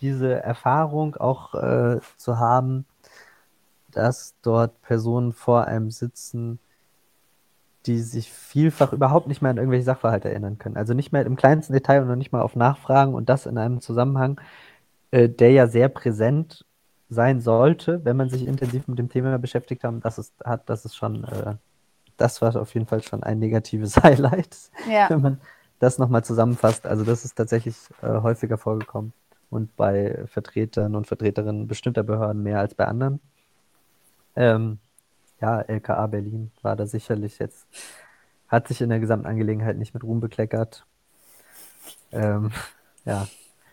diese 0.00 0.42
Erfahrung 0.42 1.16
auch 1.16 1.54
äh, 1.54 2.00
zu 2.16 2.38
haben, 2.38 2.86
dass 3.90 4.34
dort 4.42 4.80
Personen 4.82 5.32
vor 5.32 5.66
einem 5.66 5.90
sitzen, 5.90 6.58
die 7.86 7.98
sich 7.98 8.30
vielfach 8.30 8.92
überhaupt 8.92 9.26
nicht 9.26 9.42
mehr 9.42 9.50
an 9.50 9.56
irgendwelche 9.56 9.84
Sachverhalte 9.84 10.30
erinnern 10.30 10.58
können. 10.58 10.76
Also 10.76 10.94
nicht 10.94 11.12
mehr 11.12 11.26
im 11.26 11.36
kleinsten 11.36 11.72
Detail 11.72 12.02
und 12.02 12.08
noch 12.08 12.16
nicht 12.16 12.32
mal 12.32 12.42
auf 12.42 12.54
Nachfragen 12.54 13.14
und 13.14 13.28
das 13.28 13.46
in 13.46 13.58
einem 13.58 13.80
Zusammenhang, 13.80 14.40
äh, 15.12 15.28
der 15.28 15.52
ja 15.52 15.66
sehr 15.68 15.88
präsent 15.88 16.64
sein 17.08 17.40
sollte, 17.40 18.04
wenn 18.04 18.16
man 18.16 18.30
sich 18.30 18.46
intensiv 18.46 18.88
mit 18.88 18.98
dem 18.98 19.10
Thema 19.10 19.38
beschäftigt 19.38 19.84
haben, 19.84 20.00
das 20.00 20.18
ist, 20.18 20.34
hat, 20.44 20.68
das 20.68 20.84
ist 20.84 20.96
schon, 20.96 21.24
äh, 21.24 21.54
das 22.16 22.42
war 22.42 22.56
auf 22.56 22.74
jeden 22.74 22.86
Fall 22.86 23.02
schon 23.02 23.22
ein 23.22 23.38
negatives 23.38 23.96
Highlight, 24.02 24.56
ja. 24.90 25.10
wenn 25.10 25.20
man 25.20 25.40
das 25.78 25.98
nochmal 25.98 26.24
zusammenfasst. 26.24 26.86
Also 26.86 27.04
das 27.04 27.24
ist 27.24 27.36
tatsächlich 27.36 27.76
äh, 28.02 28.08
häufiger 28.08 28.56
vorgekommen 28.56 29.12
und 29.50 29.76
bei 29.76 30.24
Vertretern 30.26 30.96
und 30.96 31.06
Vertreterinnen 31.06 31.66
bestimmter 31.66 32.02
Behörden 32.02 32.42
mehr 32.42 32.58
als 32.58 32.74
bei 32.74 32.86
anderen. 32.86 33.20
Ähm, 34.34 34.78
ja, 35.40 35.60
LKA 35.60 36.06
Berlin 36.06 36.50
war 36.62 36.76
da 36.76 36.86
sicherlich 36.86 37.38
jetzt, 37.38 37.66
hat 38.48 38.68
sich 38.68 38.80
in 38.80 38.88
der 38.88 39.00
gesamten 39.00 39.26
Angelegenheit 39.26 39.76
nicht 39.76 39.92
mit 39.92 40.04
Ruhm 40.04 40.20
bekleckert. 40.20 40.86
Ähm, 42.12 42.50
ja, 43.04 43.26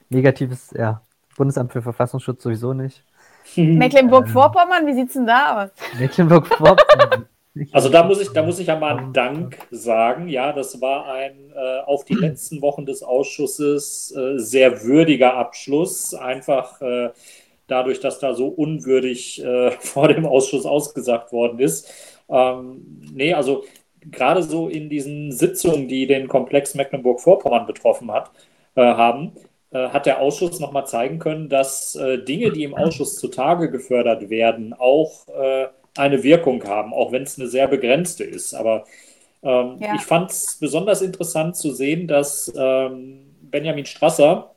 negatives, 0.09 0.71
ja, 0.71 1.01
Bundesamt 1.39 1.71
für 1.71 1.81
Verfassungsschutz 1.81 2.43
sowieso 2.43 2.73
nicht. 2.73 3.03
Mecklenburg-Vorpommern, 3.55 4.85
wie 4.85 4.93
sieht 4.93 5.07
es 5.07 5.13
denn 5.13 5.25
da 5.25 5.63
aus? 5.63 5.69
Mecklenburg-Vorpommern. 5.99 7.25
Also 7.73 7.89
da 7.89 8.03
muss 8.03 8.21
ich, 8.21 8.29
da 8.29 8.43
muss 8.43 8.59
ich 8.59 8.67
ja 8.67 8.77
mal 8.77 8.97
einen 8.97 9.11
Dank 9.11 9.57
sagen. 9.71 10.29
Ja, 10.29 10.53
das 10.53 10.79
war 10.79 11.11
ein 11.11 11.51
äh, 11.53 11.79
auf 11.79 12.05
die 12.05 12.13
letzten 12.13 12.61
Wochen 12.61 12.85
des 12.85 13.03
Ausschusses 13.03 14.15
äh, 14.15 14.37
sehr 14.37 14.83
würdiger 14.83 15.33
Abschluss. 15.33 16.13
Einfach 16.13 16.79
äh, 16.79 17.09
dadurch, 17.67 17.99
dass 17.99 18.19
da 18.19 18.33
so 18.33 18.47
unwürdig 18.47 19.43
äh, 19.43 19.71
vor 19.79 20.07
dem 20.07 20.25
Ausschuss 20.25 20.65
ausgesagt 20.65 21.33
worden 21.33 21.59
ist. 21.59 21.91
Ähm, 22.29 23.01
nee, 23.11 23.33
also 23.33 23.63
gerade 24.09 24.43
so 24.43 24.69
in 24.69 24.89
diesen 24.89 25.31
Sitzungen, 25.31 25.87
die 25.87 26.07
den 26.07 26.27
Komplex 26.27 26.75
Mecklenburg-Vorpommern 26.75 27.65
betroffen 27.65 28.11
hat, 28.11 28.31
äh, 28.75 28.81
haben, 28.81 29.33
äh, 29.35 29.48
hat 29.77 30.05
der 30.05 30.19
Ausschuss 30.19 30.59
nochmal 30.59 30.87
zeigen 30.87 31.19
können, 31.19 31.49
dass 31.49 31.95
äh, 31.95 32.17
Dinge, 32.17 32.51
die 32.51 32.63
im 32.63 32.75
Ausschuss 32.75 33.15
zutage 33.15 33.69
gefördert 33.69 34.29
werden, 34.29 34.73
auch 34.73 35.27
äh, 35.27 35.67
eine 35.95 36.23
Wirkung 36.23 36.63
haben, 36.63 36.93
auch 36.93 37.11
wenn 37.11 37.23
es 37.23 37.39
eine 37.39 37.47
sehr 37.47 37.67
begrenzte 37.67 38.23
ist. 38.23 38.53
Aber 38.53 38.85
ähm, 39.43 39.77
ja. 39.79 39.95
ich 39.95 40.01
fand 40.01 40.31
es 40.31 40.57
besonders 40.59 41.01
interessant 41.01 41.55
zu 41.55 41.71
sehen, 41.71 42.07
dass 42.07 42.51
ähm, 42.57 43.35
Benjamin 43.41 43.85
Strasser 43.85 44.51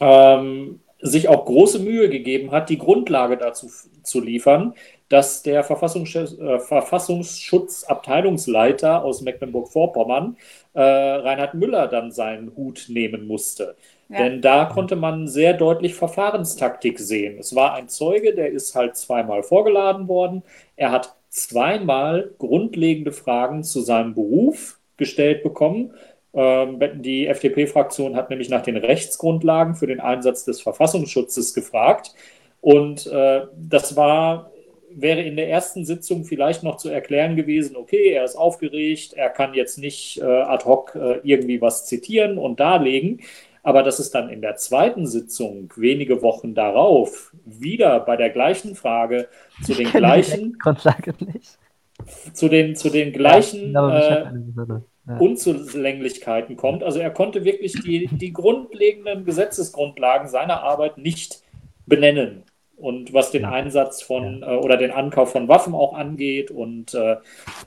ähm, 0.00 0.80
sich 1.00 1.28
auch 1.28 1.46
große 1.46 1.78
Mühe 1.78 2.10
gegeben 2.10 2.50
hat, 2.50 2.68
die 2.68 2.78
Grundlage 2.78 3.36
dazu 3.36 3.70
zu 4.02 4.20
liefern, 4.20 4.74
dass 5.08 5.42
der 5.42 5.62
Verfassungsschutz, 5.64 6.38
äh, 6.38 6.60
Verfassungsschutzabteilungsleiter 6.60 9.02
aus 9.02 9.22
Mecklenburg-Vorpommern, 9.22 10.36
äh, 10.74 10.82
Reinhard 10.82 11.54
Müller, 11.54 11.88
dann 11.88 12.12
seinen 12.12 12.54
Hut 12.54 12.84
nehmen 12.88 13.26
musste. 13.26 13.76
Denn 14.18 14.40
da 14.42 14.64
konnte 14.64 14.96
man 14.96 15.28
sehr 15.28 15.54
deutlich 15.54 15.94
Verfahrenstaktik 15.94 16.98
sehen. 16.98 17.38
Es 17.38 17.54
war 17.54 17.74
ein 17.74 17.88
Zeuge, 17.88 18.34
der 18.34 18.50
ist 18.50 18.74
halt 18.74 18.96
zweimal 18.96 19.44
vorgeladen 19.44 20.08
worden. 20.08 20.42
Er 20.74 20.90
hat 20.90 21.14
zweimal 21.28 22.32
grundlegende 22.38 23.12
Fragen 23.12 23.62
zu 23.62 23.80
seinem 23.80 24.14
Beruf 24.14 24.80
gestellt 24.96 25.44
bekommen. 25.44 25.94
Ähm, 26.34 26.80
die 27.02 27.28
FDP-Fraktion 27.28 28.16
hat 28.16 28.30
nämlich 28.30 28.48
nach 28.48 28.62
den 28.62 28.76
Rechtsgrundlagen 28.76 29.76
für 29.76 29.86
den 29.86 30.00
Einsatz 30.00 30.44
des 30.44 30.60
Verfassungsschutzes 30.60 31.54
gefragt. 31.54 32.14
Und 32.60 33.06
äh, 33.06 33.42
das 33.56 33.94
war, 33.94 34.50
wäre 34.90 35.22
in 35.22 35.36
der 35.36 35.48
ersten 35.48 35.84
Sitzung 35.84 36.24
vielleicht 36.24 36.64
noch 36.64 36.76
zu 36.76 36.88
erklären 36.88 37.36
gewesen, 37.36 37.76
okay, 37.76 38.10
er 38.10 38.24
ist 38.24 38.36
aufgeregt, 38.36 39.12
er 39.14 39.30
kann 39.30 39.54
jetzt 39.54 39.78
nicht 39.78 40.20
äh, 40.20 40.24
ad 40.24 40.64
hoc 40.64 40.96
äh, 40.96 41.20
irgendwie 41.22 41.60
was 41.60 41.86
zitieren 41.86 42.38
und 42.38 42.58
darlegen. 42.58 43.20
Aber 43.62 43.82
dass 43.82 43.98
es 43.98 44.10
dann 44.10 44.30
in 44.30 44.40
der 44.40 44.56
zweiten 44.56 45.06
Sitzung, 45.06 45.72
wenige 45.76 46.22
Wochen 46.22 46.54
darauf, 46.54 47.32
wieder 47.44 48.00
bei 48.00 48.16
der 48.16 48.30
gleichen 48.30 48.74
Frage 48.74 49.28
zu 49.62 49.74
den 49.74 49.90
gleichen. 49.90 50.56
Zu 52.32 52.48
den, 52.48 52.76
zu 52.76 52.88
den 52.88 53.12
gleichen 53.12 53.72
ja, 53.72 53.98
äh, 53.98 54.32
ja. 55.06 55.16
Unzulänglichkeiten 55.18 56.56
kommt. 56.56 56.82
Also 56.82 56.98
er 56.98 57.10
konnte 57.10 57.44
wirklich 57.44 57.74
die, 57.82 58.08
die 58.10 58.32
grundlegenden 58.32 59.24
Gesetzesgrundlagen 59.24 60.28
seiner 60.28 60.62
Arbeit 60.62 60.98
nicht 60.98 61.42
benennen. 61.86 62.44
Und 62.76 63.12
was 63.12 63.30
den 63.30 63.44
Einsatz 63.44 64.00
von 64.00 64.42
äh, 64.42 64.46
oder 64.46 64.78
den 64.78 64.90
Ankauf 64.90 65.32
von 65.32 65.48
Waffen 65.48 65.74
auch 65.74 65.92
angeht 65.92 66.50
und 66.50 66.94
äh, 66.94 67.16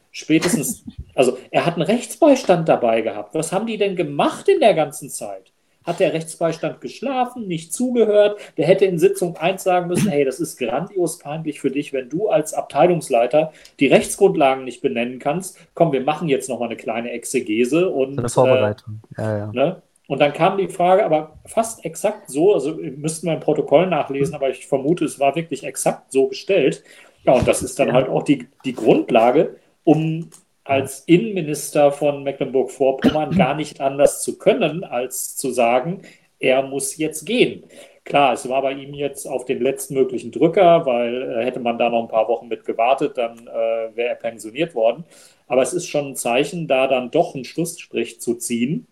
spätestens, 0.10 0.84
also 1.14 1.38
er 1.52 1.68
hat 1.68 1.76
einen 1.76 1.84
Rechtsbeistand 1.84 2.68
dabei 2.68 3.02
gehabt. 3.02 3.36
Was 3.36 3.54
haben 3.54 3.68
die 3.68 3.78
denn 3.78 3.96
gemacht 3.96 4.50
in 4.50 4.60
der 4.60 4.74
ganzen 4.74 5.12
Zeit? 5.12 5.53
Hat 5.84 6.00
der 6.00 6.14
Rechtsbeistand 6.14 6.82
geschlafen, 6.82 7.48
nicht 7.48 7.74
zugehört. 7.74 8.40
Der 8.58 8.68
hätte 8.68 8.86
in 8.86 9.00
Sitzung 9.00 9.38
1 9.38 9.64
sagen 9.64 9.88
müssen, 9.88 10.10
hey, 10.10 10.26
das 10.26 10.40
ist 10.40 10.58
grandios 10.58 11.20
peinlich 11.20 11.60
für 11.60 11.72
dich, 11.72 11.94
wenn 11.94 12.10
du 12.10 12.30
als 12.30 12.54
Abteilungsleiter 12.54 13.52
die 13.80 13.88
Rechtsgrundlagen 13.88 14.64
nicht 14.64 14.82
benennen 14.82 15.20
kannst. 15.20 15.60
Komm, 15.74 15.92
wir 15.92 16.02
machen 16.02 16.30
jetzt 16.30 16.50
nochmal 16.50 16.70
eine 16.70 16.78
kleine 16.78 17.12
Exegese 17.12 17.90
und. 17.90 18.18
eine 18.18 18.30
Vorbereitung. 18.30 19.02
Äh, 19.18 19.22
ja, 19.22 19.38
ja. 19.38 19.52
Ne? 19.54 19.82
Und 20.08 20.20
dann 20.20 20.34
kam 20.34 20.58
die 20.58 20.68
Frage, 20.68 21.06
aber 21.06 21.40
fast 21.46 21.86
exakt 21.86 22.30
so, 22.30 22.54
also 22.54 22.76
müssten 22.76 23.28
wir 23.28 23.34
im 23.34 23.40
Protokoll 23.40 23.88
nachlesen, 23.88 24.36
aber 24.36 24.50
ich 24.50 24.68
vermute, 24.68 25.06
es 25.06 25.20
war 25.20 25.36
wirklich 25.36 25.64
exakt 25.64 26.12
so 26.12 26.28
gestellt. 26.28 26.84
Ja, 27.24 27.34
und 27.34 27.48
das 27.48 27.64
ist 27.64 27.80
dann 27.80 27.94
halt 27.94 28.10
auch 28.10 28.24
die, 28.24 28.48
die 28.66 28.74
Grundlage, 28.74 29.56
um 29.86 30.30
als 30.64 31.01
Innenminister 31.01 31.91
von 31.91 32.24
Mecklenburg-Vorpommern 32.24 33.32
gar 33.38 33.55
nicht 33.55 33.82
anders 33.82 34.22
zu 34.22 34.38
können, 34.38 34.84
als 34.84 35.36
zu 35.36 35.51
sagen, 35.51 36.01
er 36.39 36.61
muss 36.64 36.97
jetzt 36.97 37.26
gehen. 37.26 37.64
Klar, 38.05 38.34
es 38.34 38.47
war 38.49 38.61
bei 38.61 38.74
ihm 38.74 38.93
jetzt 38.93 39.26
auf 39.26 39.45
den 39.45 39.61
letztmöglichen 39.61 40.32
Drücker, 40.32 40.86
weil 40.86 41.38
äh, 41.39 41.45
hätte 41.45 41.61
man 41.61 41.78
da 41.78 41.89
noch 41.89 42.01
ein 42.01 42.09
paar 42.09 42.28
Wochen 42.28 42.49
mit 42.49 42.66
gewartet, 42.66 43.18
dann 43.18 43.47
äh, 43.47 43.95
wäre 43.95 44.09
er 44.09 44.16
pensioniert 44.16 44.76
worden. 44.76 45.05
Aber 45.47 45.61
es 45.61 45.74
ist 45.74 45.88
schon 45.88 46.09
ein 46.09 46.16
Zeichen, 46.16 46.68
da 46.68 46.88
dann 46.88 47.11
doch 47.11 47.34
einen 47.34 47.45
Schlussstrich 47.45 48.20
zu 48.20 48.36
ziehen. 48.36 48.88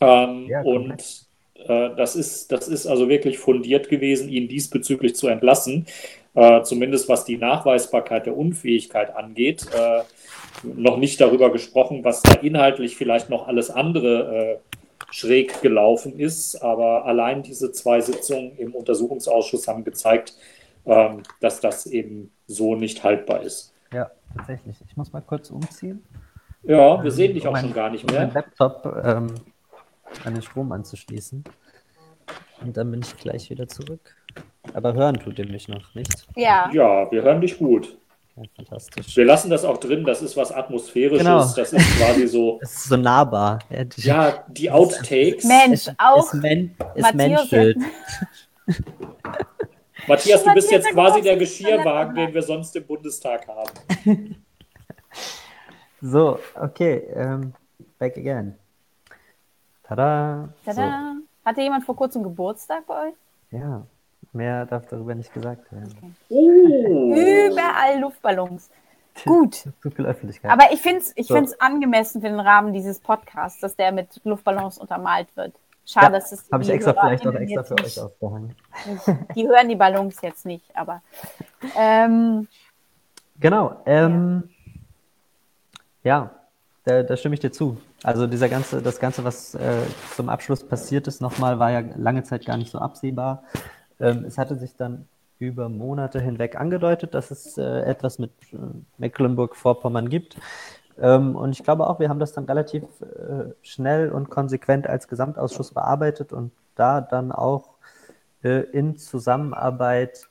Ähm, 0.00 0.46
ja, 0.48 0.62
und 0.62 1.26
äh, 1.56 1.90
das, 1.94 2.16
ist, 2.16 2.52
das 2.52 2.68
ist 2.68 2.86
also 2.86 3.10
wirklich 3.10 3.38
fundiert 3.38 3.90
gewesen, 3.90 4.30
ihn 4.30 4.48
diesbezüglich 4.48 5.14
zu 5.14 5.28
entlassen, 5.28 5.86
äh, 6.34 6.62
zumindest 6.62 7.10
was 7.10 7.26
die 7.26 7.36
Nachweisbarkeit 7.36 8.24
der 8.24 8.36
Unfähigkeit 8.36 9.14
angeht. 9.14 9.66
Noch 10.62 10.96
nicht 10.96 11.20
darüber 11.20 11.50
gesprochen, 11.50 12.04
was 12.04 12.22
da 12.22 12.34
inhaltlich 12.34 12.96
vielleicht 12.96 13.30
noch 13.30 13.48
alles 13.48 13.70
andere 13.70 14.36
äh, 14.36 14.58
schräg 15.10 15.60
gelaufen 15.62 16.18
ist. 16.18 16.56
Aber 16.62 17.04
allein 17.04 17.42
diese 17.42 17.72
zwei 17.72 18.00
Sitzungen 18.00 18.56
im 18.58 18.74
Untersuchungsausschuss 18.74 19.68
haben 19.68 19.84
gezeigt, 19.84 20.34
ähm, 20.86 21.22
dass 21.40 21.60
das 21.60 21.86
eben 21.86 22.32
so 22.46 22.74
nicht 22.74 23.02
haltbar 23.02 23.42
ist. 23.42 23.72
Ja, 23.92 24.10
tatsächlich. 24.36 24.76
Ich 24.86 24.96
muss 24.96 25.12
mal 25.12 25.22
kurz 25.22 25.50
umziehen. 25.50 26.04
Ja, 26.62 26.98
wir 26.98 27.04
ähm, 27.04 27.10
sehen 27.10 27.34
dich 27.34 27.46
auch 27.46 27.52
mein, 27.52 27.64
schon 27.64 27.74
gar 27.74 27.90
nicht 27.90 28.10
mehr. 28.10 28.28
Um 28.28 28.34
Laptop 28.34 29.02
ähm, 29.04 29.34
an 30.24 30.34
den 30.34 30.42
Strom 30.42 30.72
anzuschließen. 30.72 31.44
Und 32.62 32.76
dann 32.76 32.90
bin 32.90 33.00
ich 33.00 33.16
gleich 33.16 33.50
wieder 33.50 33.66
zurück. 33.66 34.14
Aber 34.72 34.94
hören 34.94 35.18
tut 35.18 35.38
ihr 35.38 35.46
mich 35.46 35.68
noch, 35.68 35.94
nicht? 35.94 36.26
Ja. 36.36 36.70
Ja, 36.72 37.10
wir 37.10 37.22
hören 37.22 37.40
dich 37.40 37.58
gut. 37.58 37.98
Ja, 38.36 38.42
fantastisch. 38.56 39.16
Wir 39.16 39.24
lassen 39.26 39.50
das 39.50 39.64
auch 39.64 39.76
drin, 39.78 40.04
das 40.04 40.22
ist 40.22 40.36
was 40.36 40.50
Atmosphärisches, 40.52 41.18
Genau. 41.26 41.38
das 41.40 41.72
ist 41.72 41.98
quasi 41.98 42.26
so, 42.26 42.58
Es 42.62 42.72
ist 42.72 42.84
so 42.84 42.96
nahbar. 42.96 43.58
Ja, 43.70 43.84
die- 43.84 44.00
ja, 44.02 44.44
die 44.48 44.70
Outtakes. 44.70 45.44
Mensch, 45.44 45.88
auch. 45.98 46.32
Es, 46.32 46.40
men 46.40 46.74
Matthias, 46.78 47.14
menschelt. 47.14 47.76
Matthias, 50.08 50.42
du 50.42 50.52
bist 50.54 50.70
Matthias 50.70 50.70
jetzt 50.70 50.90
quasi 50.92 51.20
der 51.22 51.36
Geschirrwagen, 51.36 52.14
den 52.14 52.34
wir 52.34 52.42
sonst 52.42 52.74
im 52.76 52.86
Bundestag 52.86 53.46
haben. 53.48 54.36
So, 56.04 56.40
okay. 56.60 57.06
Ähm, 57.14 57.52
back 57.96 58.16
again. 58.16 58.56
Tada. 59.84 60.48
Tada. 60.64 61.14
Hatte 61.44 61.60
jemand 61.60 61.84
vor 61.84 61.94
kurzem 61.94 62.24
Geburtstag 62.24 62.84
bei 62.88 63.08
euch? 63.10 63.14
So, 63.52 63.56
ja, 63.56 63.86
mehr 64.34 64.66
darf 64.66 64.86
darüber 64.86 65.14
nicht 65.14 65.32
gesagt 65.32 65.70
werden. 65.72 66.16
Oh. 66.28 67.14
Überall 67.14 68.00
Luftballons. 68.00 68.70
Gut. 69.24 69.54
Zu 69.82 69.90
viel 69.90 70.06
Öffentlichkeit. 70.06 70.50
Aber 70.50 70.72
ich 70.72 70.80
finde 70.80 71.00
es 71.00 71.12
ich 71.16 71.26
So. 71.26 71.34
find's 71.34 71.60
angemessen 71.60 72.22
für 72.22 72.28
den 72.28 72.40
Rahmen 72.40 72.72
dieses 72.72 72.98
Podcasts, 72.98 73.60
dass 73.60 73.76
der 73.76 73.92
mit 73.92 74.08
Luftballons 74.24 74.78
untermalt 74.78 75.28
wird. 75.36 75.52
Schade, 75.84 76.06
ja, 76.06 76.12
dass 76.12 76.32
es 76.32 76.48
Habe 76.50 76.62
ich 76.62 76.68
die 76.68 76.74
extra 76.74 76.92
vielleicht 76.92 77.26
auch 77.26 77.34
extra 77.34 77.62
für 77.64 77.74
euch 77.74 78.00
aufgehangen. 78.00 78.54
Die 79.34 79.48
hören 79.48 79.68
die 79.68 79.74
Ballons 79.74 80.16
jetzt 80.22 80.46
nicht, 80.46 80.64
aber 80.76 81.02
ähm, 81.76 82.46
Genau. 83.42 83.82
Ähm, 83.86 84.48
ja, 86.04 86.30
da, 86.84 87.02
da 87.02 87.16
stimme 87.16 87.34
ich 87.34 87.40
dir 87.40 87.50
zu. 87.50 87.76
Also 88.04 88.26
dieser 88.28 88.48
ganze, 88.48 88.80
das 88.80 89.00
Ganze, 89.00 89.24
was 89.24 89.54
äh, 89.54 89.82
zum 90.14 90.28
Abschluss 90.28 90.66
passiert 90.66 91.08
ist, 91.08 91.20
nochmal, 91.20 91.58
war 91.58 91.70
ja 91.70 91.82
lange 91.96 92.22
Zeit 92.22 92.46
gar 92.46 92.56
nicht 92.56 92.70
so 92.70 92.78
absehbar. 92.78 93.42
Ähm, 94.00 94.24
es 94.26 94.38
hatte 94.38 94.56
sich 94.56 94.76
dann 94.76 95.08
über 95.38 95.68
Monate 95.68 96.20
hinweg 96.20 96.58
angedeutet, 96.58 97.14
dass 97.14 97.30
es 97.30 97.58
äh, 97.58 97.80
etwas 97.82 98.18
mit 98.18 98.30
äh, 98.52 98.56
Mecklenburg-Vorpommern 98.98 100.08
gibt. 100.08 100.36
Ähm, 101.00 101.36
und 101.36 101.50
ich 101.50 101.64
glaube 101.64 101.88
auch, 101.88 101.98
wir 102.00 102.08
haben 102.08 102.20
das 102.20 102.32
dann 102.32 102.44
relativ 102.44 102.84
äh, 103.00 103.52
schnell 103.62 104.10
und 104.10 104.30
konsequent 104.30 104.86
als 104.86 105.08
Gesamtausschuss 105.08 105.72
bearbeitet 105.72 106.32
und 106.32 106.52
da 106.74 107.00
dann 107.00 107.32
auch 107.32 107.70
äh, 108.42 108.60
in 108.70 108.96
Zusammenarbeit 108.96 110.28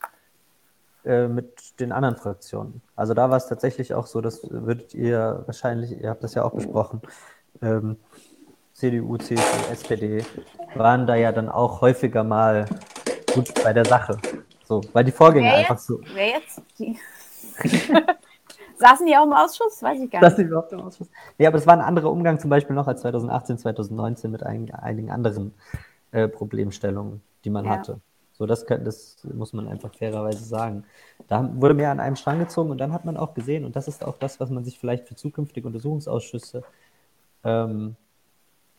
äh, 1.03 1.27
mit 1.27 1.79
den 1.79 1.91
anderen 1.91 2.15
Fraktionen. 2.15 2.81
Also 2.95 3.13
da 3.13 3.29
war 3.29 3.37
es 3.37 3.47
tatsächlich 3.47 3.93
auch 3.93 4.05
so, 4.05 4.21
das 4.21 4.49
würdet 4.49 4.93
ihr 4.93 5.43
wahrscheinlich, 5.45 5.99
ihr 5.99 6.09
habt 6.09 6.23
das 6.23 6.35
ja 6.35 6.43
auch 6.43 6.53
besprochen, 6.53 7.01
ähm, 7.61 7.97
CDU, 8.73 9.17
CSU, 9.17 9.41
SPD 9.71 10.23
waren 10.75 11.05
da 11.05 11.15
ja 11.15 11.31
dann 11.31 11.49
auch 11.49 11.81
häufiger 11.81 12.23
mal 12.23 12.65
gut 13.33 13.53
bei 13.63 13.73
der 13.73 13.85
Sache. 13.85 14.17
So, 14.65 14.81
weil 14.93 15.03
die 15.03 15.11
Vorgänge 15.11 15.47
wer 15.49 15.57
einfach 15.57 15.75
jetzt? 15.75 15.87
so. 15.87 15.99
Wer 16.13 16.27
jetzt? 16.27 16.61
Die 16.79 16.97
Saßen 18.77 19.05
die 19.05 19.15
auch 19.15 19.25
im 19.25 19.33
Ausschuss? 19.33 19.81
Weiß 19.83 20.01
ich 20.01 20.09
gar 20.09 20.21
nicht. 20.21 20.39
ist 20.39 20.39
überhaupt 20.39 20.71
im 20.71 20.81
Ausschuss. 20.81 21.07
Nee, 21.37 21.45
aber 21.45 21.57
es 21.57 21.67
war 21.67 21.75
ein 21.75 21.81
anderer 21.81 22.11
Umgang 22.11 22.39
zum 22.39 22.49
Beispiel 22.49 22.75
noch 22.75 22.87
als 22.87 23.01
2018, 23.01 23.59
2019 23.59 24.31
mit 24.31 24.43
einigen, 24.43 24.73
einigen 24.73 25.11
anderen 25.11 25.53
äh, 26.11 26.27
Problemstellungen, 26.27 27.21
die 27.45 27.49
man 27.51 27.65
Ja. 27.65 27.71
hatte. 27.71 27.99
So, 28.33 28.47
das, 28.47 28.65
kann, 28.65 28.83
das 28.83 29.17
muss 29.35 29.53
man 29.53 29.67
einfach 29.67 29.93
fairerweise 29.93 30.43
sagen. 30.43 30.83
Da 31.27 31.47
wurde 31.53 31.75
mehr 31.75 31.91
an 31.91 31.99
einem 31.99 32.15
Strang 32.15 32.39
gezogen 32.39 32.71
und 32.71 32.79
dann 32.79 32.91
hat 32.91 33.05
man 33.05 33.17
auch 33.17 33.35
gesehen, 33.35 33.65
und 33.65 33.75
das 33.75 33.87
ist 33.87 34.03
auch 34.03 34.17
das, 34.17 34.39
was 34.39 34.49
man 34.49 34.63
sich 34.63 34.79
vielleicht 34.79 35.07
für 35.07 35.15
zukünftige 35.15 35.67
Untersuchungsausschüsse 35.67 36.63
ähm, 37.43 37.95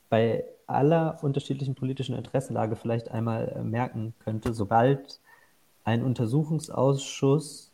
bei 0.08 0.44
aller 0.74 1.18
unterschiedlichen 1.22 1.74
politischen 1.74 2.16
Interessenlage 2.16 2.76
vielleicht 2.76 3.10
einmal 3.10 3.48
äh, 3.56 3.62
merken 3.62 4.14
könnte, 4.24 4.52
sobald 4.52 5.20
ein 5.84 6.02
Untersuchungsausschuss 6.02 7.72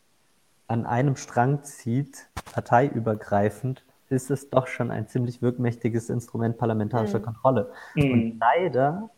an 0.66 0.86
einem 0.86 1.16
Strang 1.16 1.62
zieht, 1.64 2.28
parteiübergreifend, 2.53 3.84
ist 4.11 4.30
es 4.30 4.49
doch 4.51 4.66
schon 4.66 4.90
ein 4.90 5.07
ziemlich 5.09 5.42
wirkmächtiges 5.42 6.09
Instrument 6.11 6.57
parlamentarischer 6.59 7.18
Mhm. 7.18 7.24
Kontrolle. 7.24 7.70
Mhm. 7.94 8.12
Und 8.12 8.38
leider 8.38 9.11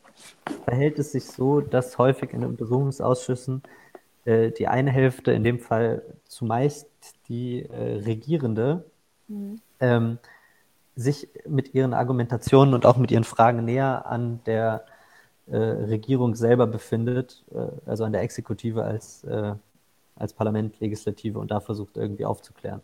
verhält 0.65 0.99
es 0.99 1.13
sich 1.13 1.27
so, 1.27 1.61
dass 1.61 1.99
häufig 1.99 2.33
in 2.33 2.41
den 2.41 2.51
Untersuchungsausschüssen 2.51 3.63
äh, 4.25 4.51
die 4.51 4.69
eine 4.69 4.91
Hälfte, 4.91 5.33
in 5.33 5.45
dem 5.45 5.61
Fall 5.61 6.03
zumeist 6.25 6.89
die 7.29 7.63
äh, 7.65 8.01
Regierende, 8.05 8.85
Mhm. 9.29 9.61
ähm, 9.79 10.19
sich 11.01 11.29
mit 11.49 11.75
ihren 11.75 11.95
Argumentationen 11.95 12.75
und 12.75 12.87
auch 12.87 12.97
mit 12.97 13.11
ihren 13.11 13.25
Fragen 13.25 13.65
näher 13.65 14.07
an 14.07 14.41
der 14.47 14.85
äh, 15.47 15.57
Regierung 15.57 16.35
selber 16.35 16.67
befindet, 16.67 17.45
äh, 17.53 17.89
also 17.91 18.05
an 18.05 18.13
der 18.13 18.23
Exekutive 18.23 18.85
als, 18.85 19.25
äh, 19.25 19.55
als 20.17 20.33
Parlament, 20.33 20.79
Legislative 20.81 21.39
und 21.39 21.51
da 21.51 21.61
versucht 21.61 21.97
irgendwie 21.97 22.25
aufzuklären. 22.25 22.83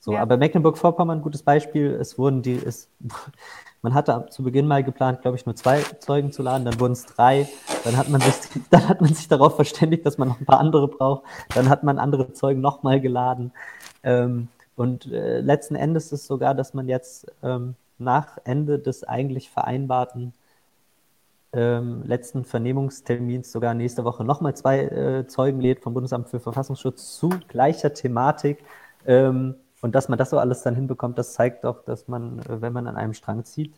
So, 0.00 0.12
Ja. 0.12 0.22
aber 0.22 0.36
Mecklenburg-Vorpommern, 0.36 1.22
gutes 1.22 1.42
Beispiel, 1.42 1.92
es 2.00 2.18
wurden 2.18 2.42
die, 2.42 2.54
es, 2.54 2.88
man 3.82 3.94
hatte 3.94 4.26
zu 4.30 4.42
Beginn 4.42 4.66
mal 4.66 4.82
geplant, 4.82 5.22
glaube 5.22 5.36
ich, 5.36 5.44
nur 5.46 5.54
zwei 5.56 5.80
Zeugen 6.00 6.32
zu 6.32 6.42
laden, 6.42 6.64
dann 6.64 6.80
wurden 6.80 6.92
es 6.92 7.04
drei, 7.06 7.48
dann 7.84 7.96
hat 7.96 8.08
man 8.08 8.20
sich, 8.20 8.34
dann 8.70 8.88
hat 8.88 9.00
man 9.00 9.12
sich 9.12 9.28
darauf 9.28 9.56
verständigt, 9.56 10.06
dass 10.06 10.18
man 10.18 10.28
noch 10.28 10.40
ein 10.40 10.46
paar 10.46 10.60
andere 10.60 10.88
braucht, 10.88 11.24
dann 11.54 11.68
hat 11.68 11.82
man 11.84 11.98
andere 11.98 12.32
Zeugen 12.32 12.60
nochmal 12.60 13.00
geladen. 13.00 13.52
Ähm, 14.02 14.48
und 14.78 15.10
äh, 15.10 15.40
letzten 15.40 15.74
Endes 15.74 16.06
ist 16.06 16.12
es 16.12 16.26
sogar, 16.28 16.54
dass 16.54 16.72
man 16.72 16.86
jetzt 16.88 17.26
ähm, 17.42 17.74
nach 17.98 18.38
Ende 18.44 18.78
des 18.78 19.02
eigentlich 19.02 19.50
vereinbarten 19.50 20.34
ähm, 21.52 22.04
letzten 22.04 22.44
Vernehmungstermins 22.44 23.50
sogar 23.50 23.74
nächste 23.74 24.04
Woche 24.04 24.22
nochmal 24.22 24.54
zwei 24.54 24.82
äh, 24.82 25.26
Zeugen 25.26 25.60
lädt 25.60 25.80
vom 25.80 25.94
Bundesamt 25.94 26.28
für 26.28 26.38
Verfassungsschutz 26.38 27.16
zu 27.16 27.28
gleicher 27.48 27.92
Thematik. 27.92 28.64
Ähm, 29.04 29.56
und 29.80 29.96
dass 29.96 30.08
man 30.08 30.16
das 30.16 30.30
so 30.30 30.38
alles 30.38 30.62
dann 30.62 30.76
hinbekommt, 30.76 31.18
das 31.18 31.32
zeigt 31.32 31.64
doch, 31.64 31.82
dass 31.84 32.06
man, 32.06 32.38
äh, 32.38 32.60
wenn 32.60 32.72
man 32.72 32.86
an 32.86 32.96
einem 32.96 33.14
Strang 33.14 33.44
zieht, 33.44 33.74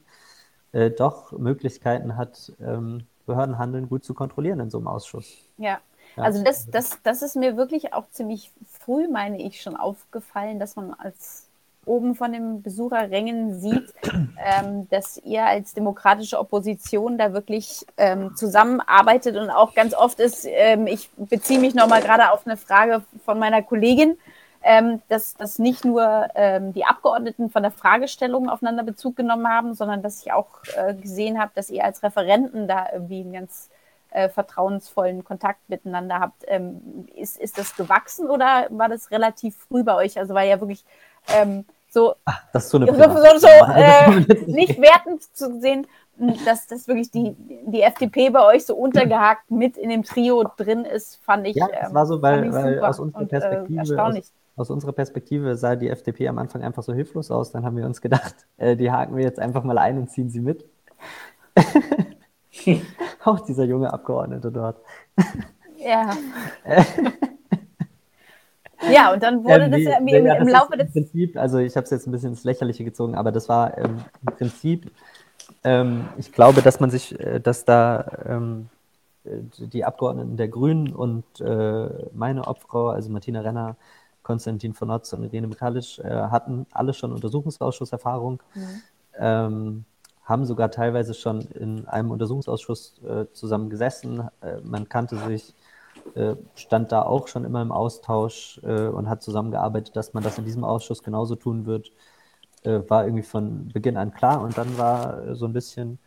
äh, 0.72 0.90
doch 0.90 1.32
Möglichkeiten 1.32 2.18
hat, 2.18 2.52
ähm, 2.60 3.06
Behördenhandeln 3.24 3.88
gut 3.88 4.04
zu 4.04 4.12
kontrollieren 4.12 4.60
in 4.60 4.68
so 4.68 4.76
einem 4.76 4.88
Ausschuss. 4.88 5.48
Ja. 5.56 5.80
Ja. 6.16 6.24
Also 6.24 6.42
das, 6.42 6.70
das, 6.70 6.98
das 7.02 7.22
ist 7.22 7.36
mir 7.36 7.56
wirklich 7.56 7.92
auch 7.92 8.08
ziemlich 8.10 8.50
früh, 8.80 9.08
meine 9.08 9.40
ich, 9.40 9.62
schon 9.62 9.76
aufgefallen, 9.76 10.58
dass 10.58 10.76
man 10.76 10.94
als 10.94 11.46
oben 11.86 12.14
von 12.14 12.32
den 12.32 12.62
Besucherrängen 12.62 13.58
sieht, 13.58 13.94
ähm, 14.04 14.88
dass 14.90 15.18
ihr 15.18 15.44
als 15.44 15.74
demokratische 15.74 16.38
Opposition 16.38 17.18
da 17.18 17.32
wirklich 17.32 17.86
ähm, 17.96 18.36
zusammenarbeitet 18.36 19.36
und 19.36 19.50
auch 19.50 19.74
ganz 19.74 19.94
oft 19.94 20.20
ist, 20.20 20.46
ähm, 20.48 20.86
ich 20.86 21.10
beziehe 21.16 21.58
mich 21.58 21.74
nochmal 21.74 22.02
gerade 22.02 22.30
auf 22.30 22.46
eine 22.46 22.56
Frage 22.56 23.02
von 23.24 23.38
meiner 23.38 23.62
Kollegin, 23.62 24.18
ähm, 24.62 25.00
dass, 25.08 25.34
dass 25.34 25.58
nicht 25.58 25.84
nur 25.84 26.28
ähm, 26.34 26.72
die 26.74 26.84
Abgeordneten 26.84 27.50
von 27.50 27.62
der 27.62 27.72
Fragestellung 27.72 28.50
aufeinander 28.50 28.82
Bezug 28.82 29.16
genommen 29.16 29.48
haben, 29.48 29.74
sondern 29.74 30.02
dass 30.02 30.22
ich 30.22 30.32
auch 30.32 30.48
äh, 30.76 30.94
gesehen 30.94 31.40
habe, 31.40 31.52
dass 31.54 31.70
ihr 31.70 31.84
als 31.84 32.02
Referenten 32.02 32.68
da 32.68 32.86
irgendwie 32.92 33.20
einen 33.20 33.32
ganz 33.32 33.70
äh, 34.10 34.28
vertrauensvollen 34.28 35.24
Kontakt 35.24 35.60
miteinander 35.68 36.20
habt. 36.20 36.44
Ähm, 36.46 37.06
ist, 37.14 37.38
ist 37.38 37.58
das 37.58 37.76
gewachsen 37.76 38.28
oder 38.28 38.66
war 38.70 38.88
das 38.88 39.10
relativ 39.10 39.56
früh 39.68 39.82
bei 39.82 39.94
euch? 39.94 40.18
Also 40.18 40.34
war 40.34 40.42
ja 40.44 40.60
wirklich 40.60 40.84
ähm, 41.28 41.64
so, 41.90 42.14
Das 42.52 42.64
ist 42.64 42.70
so 42.70 42.78
eine 42.78 42.86
so, 42.86 42.92
so, 42.92 43.38
so 43.38 43.48
äh, 43.74 44.20
nicht 44.46 44.80
wertend 44.80 45.22
zu 45.36 45.60
sehen, 45.60 45.86
mh, 46.18 46.34
dass, 46.44 46.66
dass 46.68 46.86
wirklich 46.86 47.10
die, 47.10 47.34
die 47.66 47.82
FDP 47.82 48.30
bei 48.30 48.44
euch 48.44 48.64
so 48.64 48.76
untergehakt 48.76 49.50
mit 49.50 49.76
in 49.76 49.90
dem 49.90 50.04
Trio 50.04 50.44
drin 50.56 50.84
ist, 50.84 51.16
fand 51.24 51.46
ich. 51.46 51.56
Ja, 51.56 51.66
das 51.68 51.88
ähm, 51.88 51.94
war 51.94 52.06
so, 52.06 52.22
weil, 52.22 52.52
weil 52.52 52.80
aus 52.80 53.00
unserer 53.00 53.22
und, 53.22 53.28
Perspektive, 53.28 53.74
Äh, 53.74 53.80
aus, 53.80 53.90
erstaunlich. 53.90 54.26
aus 54.56 54.70
unserer 54.70 54.92
Perspektive 54.92 55.56
sah 55.56 55.74
die 55.76 55.88
FDP 55.88 56.28
am 56.28 56.38
Anfang 56.38 56.62
einfach 56.62 56.82
so 56.82 56.92
hilflos 56.92 57.30
aus. 57.30 57.50
Dann 57.50 57.64
haben 57.64 57.76
wir 57.76 57.86
uns 57.86 58.00
gedacht, 58.00 58.34
äh, 58.56 58.76
die 58.76 58.90
haken 58.92 59.16
wir 59.16 59.24
jetzt 59.24 59.40
einfach 59.40 59.64
mal 59.64 59.78
ein 59.78 59.98
und 59.98 60.10
ziehen 60.10 60.30
sie 60.30 60.40
mit. 60.40 60.64
Auch 63.24 63.40
dieser 63.40 63.64
junge 63.64 63.92
Abgeordnete 63.92 64.50
dort. 64.50 64.78
Ja. 65.78 66.16
ja, 68.90 69.12
und 69.12 69.22
dann 69.22 69.44
wurde 69.44 69.64
Ähm, 69.64 69.70
das 69.70 69.80
ja 69.82 69.98
im, 69.98 70.08
im, 70.08 70.26
im 70.26 70.48
Laufe 70.48 70.76
des. 70.76 70.92
Prinzip, 70.92 71.36
also 71.36 71.58
ich 71.58 71.76
habe 71.76 71.84
es 71.84 71.90
jetzt 71.90 72.06
ein 72.06 72.12
bisschen 72.12 72.30
ins 72.30 72.44
Lächerliche 72.44 72.84
gezogen, 72.84 73.14
aber 73.14 73.32
das 73.32 73.48
war 73.48 73.76
ähm, 73.78 73.98
im 74.26 74.34
Prinzip, 74.36 74.90
ähm, 75.64 76.08
ich 76.18 76.32
glaube, 76.32 76.62
dass 76.62 76.80
man 76.80 76.90
sich, 76.90 77.18
äh, 77.18 77.40
dass 77.40 77.64
da 77.64 78.04
ähm, 78.26 78.68
äh, 79.24 79.38
die 79.58 79.84
Abgeordneten 79.84 80.36
der 80.36 80.48
Grünen 80.48 80.94
und 80.94 81.24
äh, 81.40 81.88
meine 82.12 82.46
Obfrau, 82.46 82.88
also 82.88 83.10
Martina 83.10 83.40
Renner, 83.40 83.76
Konstantin 84.22 84.74
von 84.74 84.88
Notz 84.88 85.12
und 85.12 85.24
Irene 85.24 85.46
Mikalic, 85.46 85.98
äh, 85.98 86.08
hatten 86.08 86.66
alle 86.72 86.92
schon 86.92 87.12
Untersuchungsausschusserfahrung, 87.12 88.42
ähm, 89.18 89.84
haben 90.30 90.46
sogar 90.46 90.70
teilweise 90.70 91.12
schon 91.12 91.42
in 91.42 91.86
einem 91.88 92.10
Untersuchungsausschuss 92.12 93.00
äh, 93.02 93.26
zusammen 93.32 93.68
gesessen. 93.68 94.28
Äh, 94.40 94.60
man 94.62 94.88
kannte 94.88 95.16
sich, 95.18 95.54
äh, 96.14 96.36
stand 96.54 96.92
da 96.92 97.02
auch 97.02 97.26
schon 97.28 97.44
immer 97.44 97.60
im 97.60 97.72
Austausch 97.72 98.60
äh, 98.62 98.86
und 98.86 99.10
hat 99.10 99.22
zusammengearbeitet, 99.22 99.96
dass 99.96 100.14
man 100.14 100.22
das 100.22 100.38
in 100.38 100.44
diesem 100.44 100.64
Ausschuss 100.64 101.02
genauso 101.02 101.34
tun 101.34 101.66
wird. 101.66 101.90
Äh, 102.62 102.80
war 102.88 103.04
irgendwie 103.04 103.24
von 103.24 103.68
Beginn 103.68 103.96
an 103.96 104.14
klar 104.14 104.40
und 104.40 104.56
dann 104.56 104.78
war 104.78 105.26
äh, 105.26 105.34
so 105.34 105.46
ein 105.46 105.52
bisschen 105.52 105.98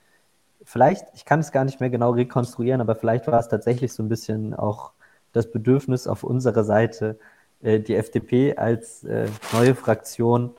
vielleicht, 0.63 1.05
ich 1.15 1.25
kann 1.25 1.41
es 1.41 1.51
gar 1.51 1.65
nicht 1.65 1.81
mehr 1.81 1.89
genau 1.89 2.11
rekonstruieren, 2.11 2.79
aber 2.79 2.95
vielleicht 2.95 3.27
war 3.27 3.39
es 3.39 3.49
tatsächlich 3.49 3.91
so 3.93 4.01
ein 4.03 4.09
bisschen 4.09 4.53
auch 4.53 4.91
das 5.33 5.51
Bedürfnis 5.51 6.07
auf 6.07 6.23
unserer 6.23 6.63
Seite, 6.63 7.19
die 7.61 7.95
FDP 7.95 8.55
als 8.55 9.03
neue 9.53 9.73
Fraktion 9.73 10.53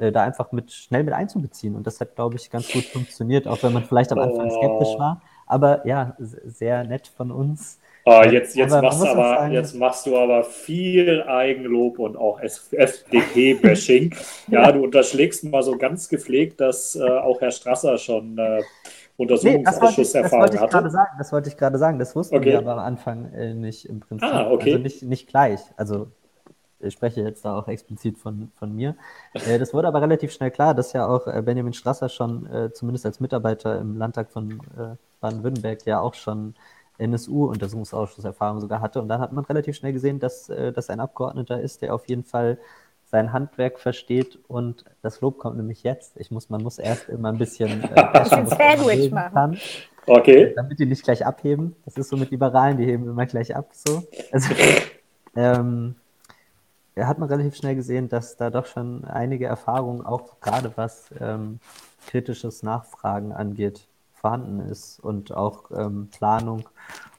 äh, 0.00 0.12
da 0.12 0.22
einfach 0.22 0.52
mit 0.52 0.72
schnell 0.72 1.04
mit 1.04 1.14
einzubeziehen. 1.14 1.74
Und 1.76 1.86
das 1.86 2.00
hat, 2.00 2.16
glaube 2.16 2.36
ich, 2.36 2.50
ganz 2.50 2.70
gut 2.72 2.84
funktioniert, 2.84 3.46
auch 3.46 3.62
wenn 3.62 3.72
man 3.72 3.84
vielleicht 3.84 4.12
am 4.12 4.18
Anfang 4.18 4.50
oh. 4.50 4.56
skeptisch 4.56 4.98
war. 4.98 5.22
Aber 5.46 5.86
ja, 5.86 6.16
sehr 6.18 6.84
nett 6.84 7.08
von 7.08 7.30
uns. 7.30 7.78
Oh, 8.06 8.22
jetzt, 8.22 8.56
jetzt, 8.56 8.70
machst 8.70 9.02
aber, 9.02 9.14
sagen, 9.14 9.52
jetzt 9.52 9.74
machst 9.74 10.06
du 10.06 10.16
aber 10.16 10.42
viel 10.42 11.22
Eigenlob 11.24 11.98
und 11.98 12.16
auch 12.16 12.40
FDP-Bashing. 12.40 14.14
ja, 14.48 14.72
du 14.72 14.82
unterschlägst 14.82 15.44
mal 15.44 15.62
so 15.62 15.76
ganz 15.76 16.08
gepflegt, 16.08 16.60
dass 16.60 16.96
äh, 16.96 17.02
auch 17.02 17.40
Herr 17.40 17.50
Strasser 17.50 17.98
schon 17.98 18.38
äh, 18.38 18.62
Untersuchungsausschusserfahrung 19.18 20.48
nee, 20.50 20.58
hatte. 20.58 20.90
Sagen, 20.90 21.10
das 21.18 21.30
wollte 21.30 21.50
ich 21.50 21.56
gerade 21.58 21.76
sagen. 21.76 21.98
Das 21.98 22.16
wussten 22.16 22.36
okay. 22.36 22.46
wir 22.46 22.58
aber 22.58 22.72
am 22.72 22.78
Anfang 22.78 23.32
äh, 23.34 23.52
nicht 23.52 23.84
im 23.84 24.00
Prinzip. 24.00 24.26
Ah, 24.26 24.50
okay. 24.50 24.72
Also 24.72 24.82
nicht, 24.82 25.02
nicht 25.02 25.28
gleich. 25.28 25.60
Also 25.76 26.08
ich 26.80 26.94
spreche 26.94 27.20
jetzt 27.20 27.44
da 27.44 27.58
auch 27.58 27.68
explizit 27.68 28.18
von, 28.18 28.50
von 28.56 28.74
mir. 28.74 28.96
Äh, 29.34 29.58
das 29.58 29.74
wurde 29.74 29.88
aber 29.88 30.02
relativ 30.02 30.32
schnell 30.32 30.50
klar, 30.50 30.74
dass 30.74 30.92
ja 30.92 31.06
auch 31.06 31.26
äh, 31.26 31.42
Benjamin 31.42 31.72
Strasser 31.72 32.08
schon, 32.08 32.46
äh, 32.46 32.72
zumindest 32.72 33.06
als 33.06 33.20
Mitarbeiter 33.20 33.78
im 33.78 33.96
Landtag 33.98 34.30
von 34.30 34.60
äh, 34.78 34.96
Baden-Württemberg, 35.20 35.84
ja 35.86 36.00
auch 36.00 36.14
schon 36.14 36.54
NSU-Untersuchungsausschusserfahrung 36.98 38.60
sogar 38.60 38.80
hatte. 38.80 39.00
Und 39.00 39.08
dann 39.08 39.20
hat 39.20 39.32
man 39.32 39.44
relativ 39.44 39.76
schnell 39.76 39.92
gesehen, 39.92 40.20
dass 40.20 40.48
äh, 40.48 40.72
das 40.72 40.90
ein 40.90 41.00
Abgeordneter 41.00 41.60
ist, 41.60 41.82
der 41.82 41.94
auf 41.94 42.08
jeden 42.08 42.24
Fall 42.24 42.58
sein 43.10 43.32
Handwerk 43.32 43.80
versteht 43.80 44.38
und 44.46 44.84
das 45.02 45.20
Lob 45.20 45.38
kommt 45.38 45.56
nämlich 45.56 45.82
jetzt. 45.82 46.16
Ich 46.16 46.30
muss, 46.30 46.48
man 46.48 46.62
muss 46.62 46.78
erst 46.78 47.08
immer 47.08 47.30
ein 47.30 47.38
bisschen 47.38 47.82
äh, 47.82 48.24
Sandwich 48.24 49.10
machen. 49.10 49.34
Kann, 49.34 49.58
okay. 50.06 50.52
Damit 50.54 50.78
die 50.78 50.86
nicht 50.86 51.02
gleich 51.02 51.26
abheben. 51.26 51.74
Das 51.84 51.96
ist 51.96 52.08
so 52.08 52.16
mit 52.16 52.30
Liberalen, 52.30 52.76
die 52.76 52.86
heben 52.86 53.08
immer 53.08 53.26
gleich 53.26 53.54
ab. 53.56 53.70
So. 53.72 54.04
Also, 54.30 54.54
ähm, 55.36 55.96
ja, 56.96 57.06
hat 57.06 57.18
man 57.18 57.28
relativ 57.28 57.56
schnell 57.56 57.74
gesehen, 57.76 58.08
dass 58.08 58.36
da 58.36 58.50
doch 58.50 58.66
schon 58.66 59.04
einige 59.04 59.46
Erfahrungen, 59.46 60.04
auch 60.04 60.40
gerade 60.40 60.72
was 60.76 61.10
ähm, 61.20 61.60
kritisches 62.06 62.62
Nachfragen 62.62 63.32
angeht, 63.32 63.86
vorhanden 64.14 64.60
ist 64.60 65.00
und 65.00 65.32
auch 65.32 65.70
ähm, 65.70 66.08
Planung. 66.10 66.68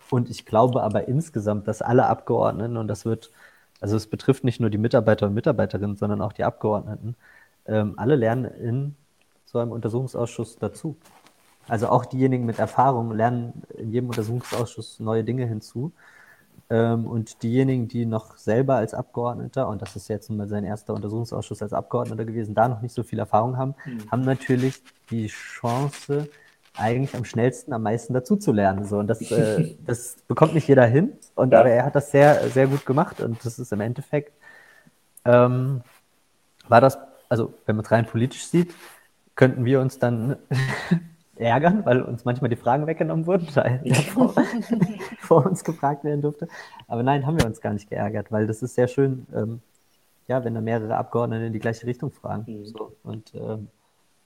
Und 0.09 0.29
ich 0.29 0.45
glaube 0.45 0.83
aber 0.83 1.07
insgesamt, 1.07 1.67
dass 1.67 1.81
alle 1.81 2.07
Abgeordneten, 2.07 2.77
und 2.77 2.87
das 2.87 3.05
wird, 3.05 3.31
also 3.79 3.95
es 3.95 4.07
betrifft 4.07 4.43
nicht 4.43 4.59
nur 4.59 4.69
die 4.69 4.77
Mitarbeiter 4.77 5.27
und 5.27 5.33
Mitarbeiterinnen, 5.33 5.95
sondern 5.95 6.21
auch 6.21 6.33
die 6.33 6.43
Abgeordneten, 6.43 7.15
ähm, 7.65 7.93
alle 7.97 8.15
lernen 8.15 8.45
in 8.45 8.95
so 9.45 9.59
einem 9.59 9.71
Untersuchungsausschuss 9.71 10.57
dazu. 10.57 10.97
Also 11.67 11.87
auch 11.89 12.05
diejenigen 12.05 12.45
mit 12.45 12.59
Erfahrung 12.59 13.11
lernen 13.11 13.63
in 13.77 13.91
jedem 13.91 14.09
Untersuchungsausschuss 14.09 14.99
neue 14.99 15.23
Dinge 15.23 15.45
hinzu. 15.45 15.91
Ähm, 16.71 17.05
und 17.05 17.43
diejenigen, 17.43 17.89
die 17.89 18.05
noch 18.05 18.37
selber 18.37 18.75
als 18.75 18.93
Abgeordneter, 18.93 19.67
und 19.67 19.81
das 19.81 19.97
ist 19.97 20.07
jetzt 20.07 20.29
mal 20.29 20.47
sein 20.47 20.63
erster 20.63 20.93
Untersuchungsausschuss 20.93 21.61
als 21.61 21.73
Abgeordneter 21.73 22.23
gewesen, 22.23 22.55
da 22.55 22.69
noch 22.69 22.81
nicht 22.81 22.95
so 22.95 23.03
viel 23.03 23.19
Erfahrung 23.19 23.57
haben, 23.57 23.75
mhm. 23.85 24.09
haben 24.09 24.21
natürlich 24.21 24.81
die 25.09 25.27
Chance, 25.27 26.29
eigentlich 26.77 27.13
am 27.13 27.25
schnellsten, 27.25 27.73
am 27.73 27.83
meisten 27.83 28.13
dazu 28.13 28.37
zu 28.37 28.53
lernen. 28.53 28.85
So. 28.85 28.99
Und 28.99 29.07
das, 29.07 29.19
äh, 29.31 29.75
das 29.85 30.15
bekommt 30.29 30.53
nicht 30.53 30.69
jeder 30.69 30.85
hin. 30.85 31.11
Und 31.35 31.51
ja. 31.51 31.59
aber 31.59 31.69
er 31.71 31.83
hat 31.83 31.95
das 31.95 32.09
sehr, 32.09 32.47
sehr 32.47 32.67
gut 32.67 32.85
gemacht. 32.85 33.19
Und 33.19 33.43
das 33.45 33.59
ist 33.59 33.73
im 33.73 33.81
Endeffekt, 33.81 34.31
ähm, 35.25 35.81
war 36.69 36.79
das, 36.79 36.97
also 37.27 37.53
wenn 37.65 37.75
man 37.75 37.83
es 37.83 37.91
rein 37.91 38.05
politisch 38.05 38.45
sieht, 38.45 38.73
könnten 39.35 39.65
wir 39.65 39.81
uns 39.81 39.99
dann 39.99 40.37
ärgern, 41.41 41.85
weil 41.85 42.01
uns 42.01 42.25
manchmal 42.25 42.49
die 42.49 42.55
Fragen 42.55 42.87
weggenommen 42.87 43.25
wurden, 43.25 43.47
weil 43.55 43.81
vor, 43.93 44.33
vor, 45.19 45.45
uns 45.45 45.63
gefragt 45.63 46.03
werden 46.03 46.21
durfte. 46.21 46.47
Aber 46.87 47.03
nein, 47.03 47.25
haben 47.25 47.39
wir 47.39 47.45
uns 47.45 47.61
gar 47.61 47.73
nicht 47.73 47.89
geärgert, 47.89 48.31
weil 48.31 48.47
das 48.47 48.61
ist 48.61 48.75
sehr 48.75 48.87
schön, 48.87 49.25
ähm, 49.33 49.61
ja, 50.27 50.43
wenn 50.43 50.53
da 50.53 50.61
mehrere 50.61 50.95
Abgeordnete 50.95 51.45
in 51.45 51.53
die 51.53 51.59
gleiche 51.59 51.85
Richtung 51.85 52.11
fragen. 52.11 52.45
Mhm. 52.47 52.65
So. 52.65 52.95
Und 53.03 53.33
ähm, 53.35 53.67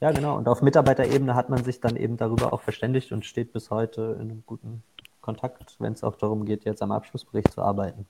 ja, 0.02 0.12
genau. 0.12 0.38
Und 0.38 0.48
auf 0.48 0.62
Mitarbeiterebene 0.62 1.36
hat 1.36 1.50
man 1.50 1.64
sich 1.64 1.80
dann 1.80 1.96
eben 1.96 2.18
darüber 2.18 2.54
auch 2.54 2.62
verständigt 2.62 3.12
und 3.12 3.26
steht 3.26 3.54
bis 3.54 3.72
heute 3.72 4.18
in 4.20 4.30
einem 4.30 4.44
guten 4.46 4.84
Kontakt, 5.22 5.76
wenn 5.80 5.94
es 5.94 6.04
auch 6.04 6.16
darum 6.18 6.46
geht, 6.46 6.66
jetzt 6.66 6.82
am 6.82 6.92
Abschlussbericht 6.92 7.52
zu 7.52 7.62
arbeiten. 7.62 8.06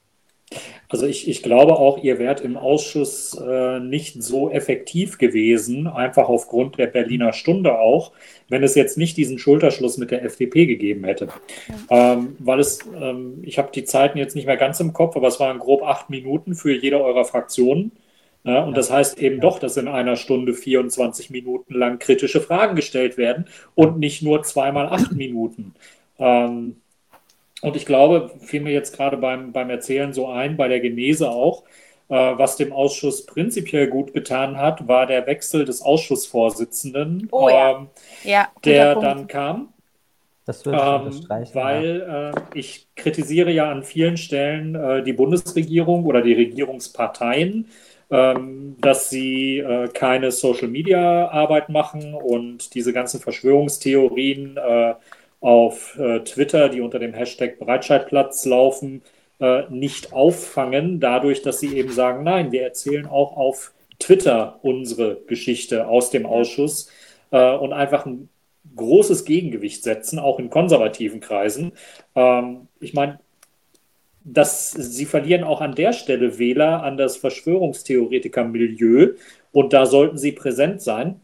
Also 0.89 1.05
ich, 1.05 1.27
ich 1.27 1.41
glaube 1.41 1.73
auch, 1.73 2.03
ihr 2.03 2.19
wärt 2.19 2.41
im 2.41 2.57
Ausschuss 2.57 3.35
äh, 3.35 3.79
nicht 3.79 4.21
so 4.21 4.49
effektiv 4.51 5.17
gewesen, 5.17 5.87
einfach 5.87 6.29
aufgrund 6.29 6.77
der 6.77 6.87
Berliner 6.87 7.33
Stunde 7.33 7.79
auch, 7.79 8.11
wenn 8.49 8.63
es 8.63 8.75
jetzt 8.75 8.97
nicht 8.97 9.17
diesen 9.17 9.39
Schulterschluss 9.39 9.97
mit 9.97 10.11
der 10.11 10.23
FDP 10.23 10.65
gegeben 10.65 11.03
hätte. 11.03 11.29
Ja. 11.89 12.13
Ähm, 12.13 12.35
weil 12.39 12.59
es, 12.59 12.79
ähm, 12.99 13.39
ich 13.43 13.57
habe 13.57 13.71
die 13.73 13.83
Zeiten 13.83 14.17
jetzt 14.17 14.35
nicht 14.35 14.45
mehr 14.45 14.57
ganz 14.57 14.79
im 14.79 14.93
Kopf, 14.93 15.15
aber 15.15 15.27
es 15.27 15.39
waren 15.39 15.59
grob 15.59 15.83
acht 15.83 16.09
Minuten 16.09 16.55
für 16.55 16.73
jede 16.73 17.03
eurer 17.03 17.25
Fraktionen. 17.25 17.91
Ja, 18.43 18.63
und 18.63 18.77
das 18.77 18.91
heißt 18.91 19.17
eben 19.19 19.41
doch, 19.41 19.57
dass 19.57 19.75
in 19.75 19.87
einer 19.87 20.17
Stunde 20.17 20.53
24 20.53 21.31
Minuten 21.31 21.73
lang 21.73 21.97
kritische 21.97 22.41
Fragen 22.41 22.75
gestellt 22.75 23.17
werden 23.17 23.45
und 23.73 23.97
nicht 23.97 24.21
nur 24.21 24.43
zweimal 24.43 24.85
acht 24.85 25.13
Minuten. 25.13 25.73
Ähm, 26.19 26.75
und 27.65 27.75
ich 27.75 27.85
glaube, 27.85 28.31
fiel 28.39 28.61
mir 28.61 28.73
jetzt 28.73 28.95
gerade 28.95 29.17
beim, 29.17 29.51
beim 29.51 29.69
Erzählen 29.69 30.13
so 30.13 30.27
ein, 30.27 30.57
bei 30.57 30.67
der 30.67 30.79
Genese 30.79 31.29
auch, 31.29 31.63
äh, 32.09 32.15
was 32.15 32.57
dem 32.57 32.71
Ausschuss 32.71 33.25
prinzipiell 33.25 33.87
gut 33.87 34.13
getan 34.13 34.57
hat, 34.57 34.87
war 34.87 35.05
der 35.07 35.25
Wechsel 35.27 35.65
des 35.65 35.81
Ausschussvorsitzenden, 35.81 37.27
oh, 37.31 37.49
ja. 37.49 37.71
Ähm, 37.71 37.87
ja, 38.23 38.47
der 38.63 38.95
dann 38.95 39.27
kam. 39.27 39.69
Das 40.45 40.63
würde 40.63 41.09
ich 41.09 41.17
ähm, 41.31 41.47
Weil 41.53 42.05
ja. 42.07 42.29
äh, 42.29 42.33
ich 42.53 42.87
kritisiere 42.95 43.51
ja 43.51 43.71
an 43.71 43.83
vielen 43.83 44.15
Stellen 44.15 44.75
äh, 44.75 45.01
die 45.03 45.13
Bundesregierung 45.13 46.05
oder 46.05 46.21
die 46.21 46.33
Regierungsparteien 46.33 47.67
ähm, 48.11 48.75
dass 48.79 49.09
sie 49.09 49.57
äh, 49.59 49.87
keine 49.89 50.31
Social-Media-Arbeit 50.31 51.69
machen 51.69 52.13
und 52.13 52.75
diese 52.75 52.93
ganzen 52.93 53.19
Verschwörungstheorien 53.19 54.57
äh, 54.57 54.93
auf 55.41 55.97
äh, 55.97 56.21
Twitter, 56.21 56.69
die 56.69 56.81
unter 56.81 56.99
dem 56.99 57.13
Hashtag 57.13 57.59
Breitscheidplatz 57.59 58.45
laufen, 58.45 59.01
äh, 59.39 59.63
nicht 59.69 60.13
auffangen, 60.13 60.99
dadurch, 60.99 61.41
dass 61.41 61.59
sie 61.59 61.77
eben 61.77 61.91
sagen, 61.91 62.23
nein, 62.23 62.51
wir 62.51 62.63
erzählen 62.63 63.05
auch 63.05 63.35
auf 63.35 63.73
Twitter 63.99 64.59
unsere 64.61 65.17
Geschichte 65.27 65.87
aus 65.87 66.09
dem 66.09 66.25
Ausschuss 66.25 66.89
äh, 67.31 67.55
und 67.55 67.73
einfach 67.73 68.05
ein 68.05 68.29
großes 68.75 69.25
Gegengewicht 69.25 69.83
setzen, 69.83 70.19
auch 70.19 70.39
in 70.39 70.49
konservativen 70.49 71.19
Kreisen. 71.19 71.73
Ähm, 72.15 72.67
ich 72.79 72.93
meine, 72.93 73.19
dass 74.23 74.71
sie 74.71 75.05
verlieren 75.05 75.43
auch 75.43 75.61
an 75.61 75.75
der 75.75 75.93
Stelle 75.93 76.39
Wähler 76.39 76.83
an 76.83 76.97
das 76.97 77.17
Verschwörungstheoretiker-Milieu 77.17 79.13
und 79.51 79.71
da 79.71 79.85
sollten 79.85 80.17
sie 80.17 80.31
präsent 80.31 80.81
sein. 80.81 81.21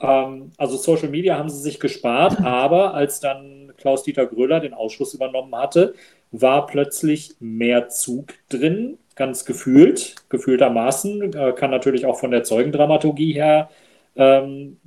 Ähm, 0.00 0.50
also 0.56 0.76
Social 0.76 1.08
Media 1.08 1.38
haben 1.38 1.48
sie 1.48 1.60
sich 1.60 1.80
gespart, 1.80 2.40
aber 2.44 2.94
als 2.94 3.20
dann 3.20 3.72
Klaus-Dieter 3.78 4.26
Gröller 4.26 4.60
den 4.60 4.74
Ausschuss 4.74 5.14
übernommen 5.14 5.54
hatte, 5.56 5.94
war 6.30 6.66
plötzlich 6.66 7.36
mehr 7.40 7.88
Zug 7.88 8.34
drin, 8.48 8.98
ganz 9.14 9.44
gefühlt, 9.44 10.16
gefühltermaßen, 10.28 11.32
äh, 11.32 11.52
kann 11.52 11.70
natürlich 11.70 12.06
auch 12.06 12.18
von 12.18 12.30
der 12.32 12.44
Zeugendramaturgie 12.44 13.32
her 13.34 13.70
ähm, 14.16 14.78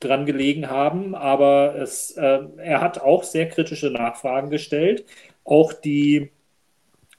dran 0.00 0.26
gelegen 0.26 0.70
haben, 0.70 1.14
aber 1.14 1.76
es, 1.76 2.12
äh, 2.12 2.40
er 2.58 2.80
hat 2.80 3.00
auch 3.00 3.24
sehr 3.24 3.48
kritische 3.48 3.90
Nachfragen 3.90 4.50
gestellt. 4.50 5.04
Auch 5.44 5.72
die 5.72 6.30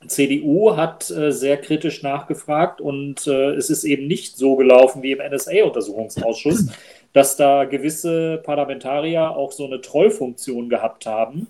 CDU 0.08 0.76
hat 0.76 1.10
äh, 1.10 1.32
sehr 1.32 1.58
kritisch 1.58 2.04
nachgefragt 2.04 2.82
und 2.82 3.28
äh, 3.28 3.52
es 3.52 3.70
ist 3.70 3.84
eben 3.84 4.08
nicht 4.08 4.38
so 4.38 4.56
gelaufen 4.56 5.04
wie 5.04 5.12
im 5.12 5.20
NSA-Untersuchungsausschuss, 5.20 6.68
dass 7.14 7.38
da 7.38 7.66
gewisse 7.66 8.42
Parlamentarier 8.44 9.32
auch 9.32 9.52
so 9.52 9.66
eine 9.66 9.82
Trollfunktion 9.82 10.70
gehabt 10.70 11.06
haben 11.06 11.48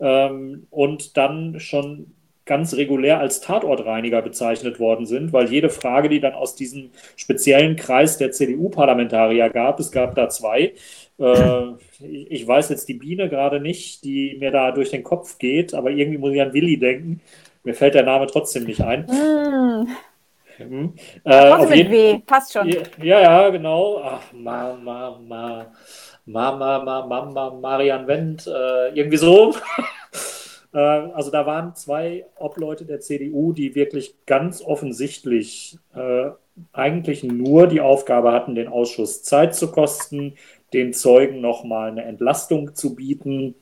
ähm, 0.00 0.66
und 0.70 1.16
dann 1.16 1.60
schon 1.60 2.12
ganz 2.48 2.74
regulär 2.74 3.20
als 3.20 3.40
Tatortreiniger 3.40 4.22
bezeichnet 4.22 4.80
worden 4.80 5.06
sind, 5.06 5.32
weil 5.32 5.52
jede 5.52 5.68
Frage, 5.68 6.08
die 6.08 6.18
dann 6.18 6.32
aus 6.32 6.56
diesem 6.56 6.90
speziellen 7.14 7.76
Kreis 7.76 8.16
der 8.16 8.32
CDU-Parlamentarier 8.32 9.50
gab, 9.50 9.78
es 9.78 9.92
gab 9.92 10.14
da 10.14 10.28
zwei, 10.30 10.72
äh, 11.18 11.62
ich 12.00 12.46
weiß 12.46 12.70
jetzt 12.70 12.88
die 12.88 12.94
Biene 12.94 13.28
gerade 13.28 13.60
nicht, 13.60 14.02
die 14.02 14.36
mir 14.40 14.50
da 14.50 14.72
durch 14.72 14.90
den 14.90 15.02
Kopf 15.02 15.38
geht, 15.38 15.74
aber 15.74 15.90
irgendwie 15.90 16.18
muss 16.18 16.32
ich 16.32 16.40
an 16.40 16.54
Willi 16.54 16.78
denken. 16.78 17.20
Mir 17.68 17.74
fällt 17.74 17.92
der 17.92 18.02
Name 18.02 18.26
trotzdem 18.26 18.64
nicht 18.64 18.80
ein. 18.80 19.04
Mm. 19.04 19.88
Hm. 20.56 20.70
Mhm. 20.70 20.94
Äh, 21.22 21.50
auf 21.50 21.74
jeden... 21.74 22.24
Passt 22.24 22.54
schon. 22.54 22.66
Ja, 22.66 23.20
ja, 23.20 23.50
genau. 23.50 24.00
Ach, 24.02 24.22
Mama, 24.32 25.18
Mama, 25.20 25.66
Mama, 26.24 26.78
Mama, 26.78 27.06
Mama 27.06 27.50
Marian 27.50 28.06
Wendt, 28.06 28.46
äh, 28.46 28.88
irgendwie 28.94 29.18
so. 29.18 29.54
Äh, 30.74 30.80
also 30.80 31.30
da 31.30 31.46
waren 31.46 31.74
zwei 31.74 32.26
Obleute 32.36 32.84
der 32.84 33.00
CDU, 33.00 33.54
die 33.54 33.74
wirklich 33.74 34.16
ganz 34.26 34.60
offensichtlich 34.60 35.78
äh, 35.94 36.26
eigentlich 36.74 37.24
nur 37.24 37.68
die 37.68 37.80
Aufgabe 37.80 38.32
hatten, 38.32 38.54
den 38.54 38.68
Ausschuss 38.68 39.22
Zeit 39.22 39.54
zu 39.54 39.70
kosten, 39.72 40.34
den 40.74 40.92
Zeugen 40.92 41.40
nochmal 41.40 41.88
eine 41.90 42.04
Entlastung 42.04 42.74
zu 42.74 42.94
bieten 42.94 43.54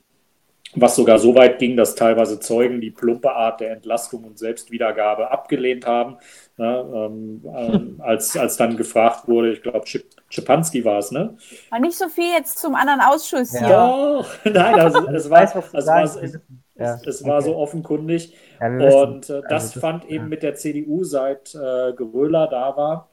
was 0.75 0.95
sogar 0.95 1.17
so 1.17 1.33
weit 1.35 1.59
ging, 1.59 1.77
dass 1.77 1.95
teilweise 1.95 2.39
Zeugen 2.39 2.81
die 2.81 2.91
plumpe 2.91 3.31
Art 3.31 3.61
der 3.61 3.71
Entlastung 3.71 4.23
und 4.23 4.37
Selbstwiedergabe 4.37 5.31
abgelehnt 5.31 5.85
haben. 5.85 6.17
Ne, 6.57 6.85
ähm, 6.93 7.45
ähm, 7.55 7.95
als, 8.03 8.35
als 8.35 8.57
dann 8.57 8.77
gefragt 8.77 9.27
wurde, 9.27 9.53
ich 9.53 9.61
glaube, 9.61 9.85
Schipanski 10.29 10.83
war 10.83 10.99
es, 10.99 11.11
ne? 11.11 11.37
Aber 11.69 11.81
nicht 11.81 11.97
so 11.97 12.09
viel 12.09 12.31
jetzt 12.35 12.57
zum 12.57 12.75
anderen 12.75 12.99
Ausschuss 12.99 13.53
ja. 13.53 13.59
hier. 13.59 13.69
Doch, 13.69 14.27
nein, 14.51 14.79
also, 14.79 15.07
es 15.13 15.29
war, 15.29 15.43
es 15.43 15.55
war, 15.87 16.03
es, 16.03 16.39
ja. 16.75 16.99
es 17.05 17.23
war 17.23 17.41
so 17.41 17.55
offenkundig. 17.55 18.35
Ja, 18.59 18.67
und 18.67 19.29
äh, 19.29 19.41
das 19.49 19.65
also, 19.65 19.79
fand 19.79 20.05
eben 20.05 20.29
mit 20.29 20.43
der 20.43 20.55
CDU, 20.55 21.03
seit 21.03 21.53
äh, 21.53 21.93
Geröler 21.93 22.47
da 22.47 22.75
war, 22.75 23.09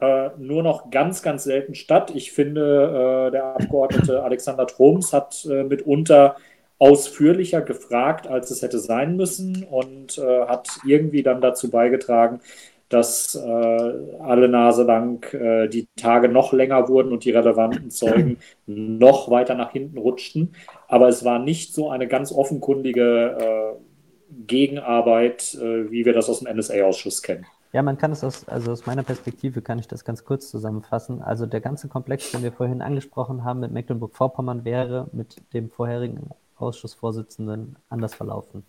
äh, 0.00 0.30
nur 0.38 0.62
noch 0.62 0.90
ganz, 0.90 1.22
ganz 1.22 1.44
selten 1.44 1.74
statt. 1.74 2.12
Ich 2.14 2.32
finde, 2.32 3.28
äh, 3.28 3.30
der 3.30 3.44
Abgeordnete 3.44 4.22
Alexander 4.22 4.66
Troms 4.66 5.12
hat 5.12 5.46
äh, 5.50 5.64
mitunter 5.64 6.36
ausführlicher 6.78 7.62
gefragt, 7.62 8.26
als 8.26 8.50
es 8.50 8.62
hätte 8.62 8.78
sein 8.78 9.16
müssen 9.16 9.64
und 9.64 10.18
äh, 10.18 10.46
hat 10.46 10.68
irgendwie 10.84 11.22
dann 11.22 11.40
dazu 11.40 11.70
beigetragen, 11.70 12.40
dass 12.88 13.34
äh, 13.34 13.92
alle 14.20 14.48
Nase 14.48 14.84
lang 14.84 15.24
äh, 15.32 15.68
die 15.68 15.88
Tage 15.96 16.28
noch 16.28 16.52
länger 16.52 16.88
wurden 16.88 17.12
und 17.12 17.24
die 17.24 17.32
relevanten 17.32 17.90
Zeugen 17.90 18.38
noch 18.66 19.30
weiter 19.30 19.54
nach 19.54 19.72
hinten 19.72 19.98
rutschten. 19.98 20.54
Aber 20.86 21.08
es 21.08 21.24
war 21.24 21.38
nicht 21.38 21.74
so 21.74 21.90
eine 21.90 22.06
ganz 22.06 22.30
offenkundige 22.30 23.36
äh, 23.40 24.44
Gegenarbeit, 24.46 25.54
äh, 25.54 25.90
wie 25.90 26.04
wir 26.04 26.12
das 26.12 26.28
aus 26.28 26.40
dem 26.40 26.56
NSA-Ausschuss 26.56 27.22
kennen. 27.22 27.46
Ja, 27.72 27.82
man 27.82 27.98
kann 27.98 28.12
es 28.12 28.22
aus, 28.22 28.48
also 28.48 28.70
aus 28.70 28.86
meiner 28.86 29.02
Perspektive 29.02 29.60
kann 29.60 29.78
ich 29.78 29.88
das 29.88 30.04
ganz 30.04 30.24
kurz 30.24 30.48
zusammenfassen. 30.48 31.20
Also 31.20 31.46
der 31.46 31.60
ganze 31.60 31.88
Komplex, 31.88 32.30
den 32.30 32.42
wir 32.42 32.52
vorhin 32.52 32.82
angesprochen 32.82 33.44
haben 33.44 33.60
mit 33.60 33.72
Mecklenburg-Vorpommern, 33.72 34.64
wäre 34.64 35.08
mit 35.12 35.36
dem 35.52 35.70
vorherigen 35.70 36.30
Ausschussvorsitzenden 36.56 37.76
anders 37.88 38.14
verlaufen. 38.14 38.64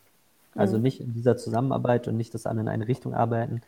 Also 0.56 0.78
mhm. 0.78 0.84
nicht 0.84 1.02
in 1.02 1.14
dieser 1.14 1.38
Zusammenarbeit 1.38 2.08
und 2.08 2.18
nicht, 2.18 2.34
dass 2.34 2.46
alle 2.46 2.62
in 2.62 2.68
eine 2.68 2.88
Richtung 2.88 3.14
arbeiten. 3.14 3.62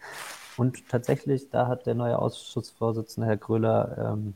Und 0.57 0.89
tatsächlich, 0.89 1.49
da 1.49 1.67
hat 1.67 1.85
der 1.85 1.95
neue 1.95 2.19
Ausschussvorsitzende, 2.19 3.27
Herr 3.27 3.37
Gröler, 3.37 4.13
ähm, 4.13 4.33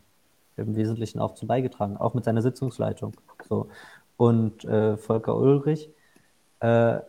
im 0.55 0.75
Wesentlichen 0.75 1.19
auch 1.19 1.33
zu 1.33 1.47
beigetragen, 1.47 1.97
auch 1.97 2.13
mit 2.13 2.23
seiner 2.23 2.41
Sitzungsleitung. 2.41 3.13
So. 3.49 3.67
Und 4.17 4.63
äh, 4.65 4.97
Volker 4.97 5.35
Ulrich 5.35 5.89
äh, 6.59 6.99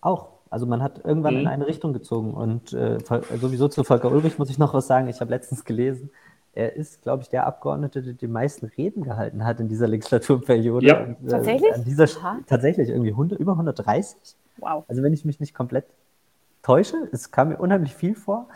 auch. 0.00 0.28
Also 0.50 0.66
man 0.66 0.82
hat 0.82 1.04
irgendwann 1.04 1.34
mhm. 1.34 1.40
in 1.40 1.46
eine 1.48 1.66
Richtung 1.66 1.92
gezogen. 1.92 2.32
Und 2.32 2.72
äh, 2.72 2.98
sowieso 3.40 3.68
zu 3.68 3.82
Volker 3.82 4.10
Ulrich 4.10 4.38
muss 4.38 4.50
ich 4.50 4.58
noch 4.58 4.72
was 4.72 4.86
sagen. 4.86 5.08
Ich 5.08 5.20
habe 5.20 5.30
letztens 5.30 5.64
gelesen, 5.64 6.10
er 6.54 6.76
ist, 6.76 7.02
glaube 7.02 7.22
ich, 7.22 7.28
der 7.28 7.46
Abgeordnete, 7.46 8.02
der 8.02 8.12
die 8.14 8.28
meisten 8.28 8.66
Reden 8.66 9.02
gehalten 9.02 9.44
hat 9.44 9.60
in 9.60 9.68
dieser 9.68 9.88
Legislaturperiode. 9.88 10.86
Ja. 10.86 11.04
Und, 11.04 11.26
äh, 11.26 11.30
tatsächlich? 11.30 11.72
Dieser, 11.84 12.08
tatsächlich, 12.46 12.88
irgendwie 12.88 13.10
100, 13.10 13.38
über 13.40 13.52
130. 13.52 14.36
Wow. 14.58 14.84
Also 14.88 15.02
wenn 15.02 15.12
ich 15.12 15.24
mich 15.24 15.40
nicht 15.40 15.54
komplett 15.54 15.84
täusche, 16.62 17.08
es 17.12 17.30
kam 17.30 17.48
mir 17.48 17.58
unheimlich 17.58 17.94
viel 17.94 18.14
vor. 18.14 18.48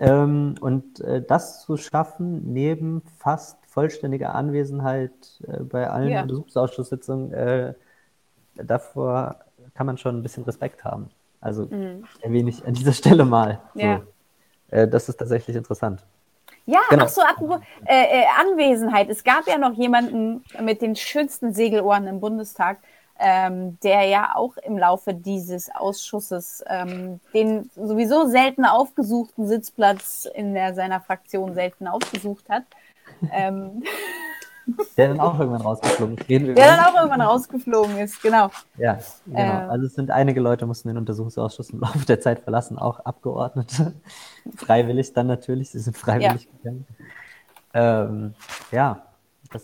Ähm, 0.00 0.54
und 0.60 1.00
äh, 1.00 1.22
das 1.22 1.62
zu 1.64 1.76
schaffen, 1.76 2.52
neben 2.52 3.02
fast 3.18 3.58
vollständiger 3.66 4.34
Anwesenheit 4.34 5.12
äh, 5.46 5.62
bei 5.62 5.88
allen 5.88 6.08
ja. 6.08 6.22
Untersuchungsausschusssitzungen, 6.22 7.32
äh, 7.32 7.74
davor 8.54 9.36
kann 9.74 9.86
man 9.86 9.98
schon 9.98 10.16
ein 10.16 10.22
bisschen 10.22 10.44
Respekt 10.44 10.84
haben. 10.84 11.10
Also 11.40 11.66
mhm. 11.66 12.04
erwähne 12.20 12.50
ich 12.50 12.64
an 12.66 12.74
dieser 12.74 12.92
Stelle 12.92 13.24
mal. 13.24 13.60
Ja. 13.74 14.02
Äh, 14.68 14.88
das 14.88 15.08
ist 15.08 15.16
tatsächlich 15.16 15.56
interessant. 15.56 16.04
Ja, 16.68 16.80
genau. 16.90 17.04
ach 17.04 17.08
so, 17.08 17.22
apropos 17.22 17.60
äh, 17.86 18.20
äh, 18.20 18.24
Anwesenheit. 18.38 19.08
Es 19.08 19.24
gab 19.24 19.46
ja 19.46 19.56
noch 19.56 19.72
jemanden 19.72 20.44
mit 20.60 20.82
den 20.82 20.96
schönsten 20.96 21.54
Segelohren 21.54 22.06
im 22.06 22.20
Bundestag, 22.20 22.80
ähm, 23.18 23.78
der 23.82 24.04
ja 24.04 24.34
auch 24.34 24.58
im 24.58 24.76
Laufe 24.76 25.14
dieses 25.14 25.74
Ausschusses 25.74 26.62
ähm, 26.66 27.20
den 27.32 27.70
sowieso 27.74 28.26
selten 28.26 28.66
aufgesuchten 28.66 29.48
Sitzplatz 29.48 30.28
in 30.34 30.52
der, 30.52 30.74
seiner 30.74 31.00
Fraktion 31.00 31.54
selten 31.54 31.88
aufgesucht 31.88 32.44
hat. 32.50 32.64
Ähm, 33.32 33.82
Der 34.96 35.08
dann 35.08 35.20
auch 35.20 35.38
irgendwann 35.38 35.62
rausgeflogen 35.62 36.16
ist. 36.16 36.28
Der 36.28 36.76
dann 36.76 36.80
auch 36.80 36.94
irgendwann 36.94 37.20
rausgeflogen 37.20 37.98
ist, 37.98 38.20
genau. 38.22 38.50
Ja, 38.76 38.98
genau. 39.26 39.38
Äh, 39.38 39.68
also 39.68 39.86
es 39.86 39.94
sind 39.94 40.10
einige 40.10 40.40
Leute, 40.40 40.66
mussten 40.66 40.88
den 40.88 40.98
Untersuchungsausschuss 40.98 41.70
im 41.70 41.80
Laufe 41.80 42.04
der 42.06 42.20
Zeit 42.20 42.40
verlassen, 42.40 42.78
auch 42.78 43.00
Abgeordnete. 43.00 43.94
freiwillig 44.56 45.12
dann 45.12 45.26
natürlich, 45.26 45.70
sie 45.70 45.78
sind 45.78 45.96
freiwillig 45.96 46.44
ja. 46.44 46.58
gegangen. 46.58 46.86
Ähm, 47.74 48.34
ja, 48.72 49.02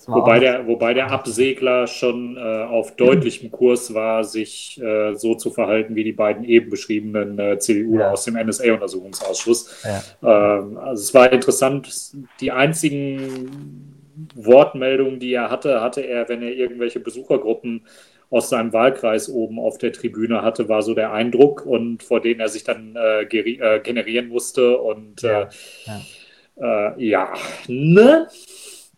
wobei, 0.06 0.38
der, 0.38 0.66
wobei 0.66 0.94
der 0.94 1.10
Absegler 1.10 1.86
schon 1.86 2.36
äh, 2.36 2.40
auf 2.64 2.96
deutlichem 2.96 3.50
Kurs 3.50 3.92
war, 3.92 4.24
sich 4.24 4.80
äh, 4.80 5.14
so 5.14 5.34
zu 5.34 5.50
verhalten 5.50 5.94
wie 5.94 6.04
die 6.04 6.12
beiden 6.12 6.44
eben 6.44 6.70
beschriebenen 6.70 7.38
äh, 7.38 7.58
CDU 7.58 7.98
ja. 7.98 8.10
aus 8.10 8.24
dem 8.24 8.34
NSA-Untersuchungsausschuss. 8.34 9.84
Ja. 9.84 10.58
Ähm, 10.58 10.78
also 10.78 11.02
es 11.02 11.14
war 11.14 11.32
interessant, 11.32 12.12
die 12.40 12.52
einzigen 12.52 13.93
Wortmeldungen, 14.34 15.20
die 15.20 15.32
er 15.32 15.50
hatte, 15.50 15.80
hatte 15.80 16.02
er, 16.02 16.28
wenn 16.28 16.42
er 16.42 16.52
irgendwelche 16.52 17.00
Besuchergruppen 17.00 17.86
aus 18.30 18.48
seinem 18.48 18.72
Wahlkreis 18.72 19.28
oben 19.28 19.58
auf 19.58 19.78
der 19.78 19.92
Tribüne 19.92 20.42
hatte, 20.42 20.68
war 20.68 20.82
so 20.82 20.94
der 20.94 21.12
Eindruck 21.12 21.64
und 21.64 22.02
vor 22.02 22.20
denen 22.20 22.40
er 22.40 22.48
sich 22.48 22.64
dann 22.64 22.96
äh, 22.96 23.22
äh, 23.22 23.80
generieren 23.80 24.28
musste. 24.28 24.78
Und 24.78 25.22
ja, 25.22 25.42
äh, 25.42 25.48
ja. 26.56 26.94
Äh, 26.96 27.04
ja. 27.04 27.32
ne? 27.68 28.28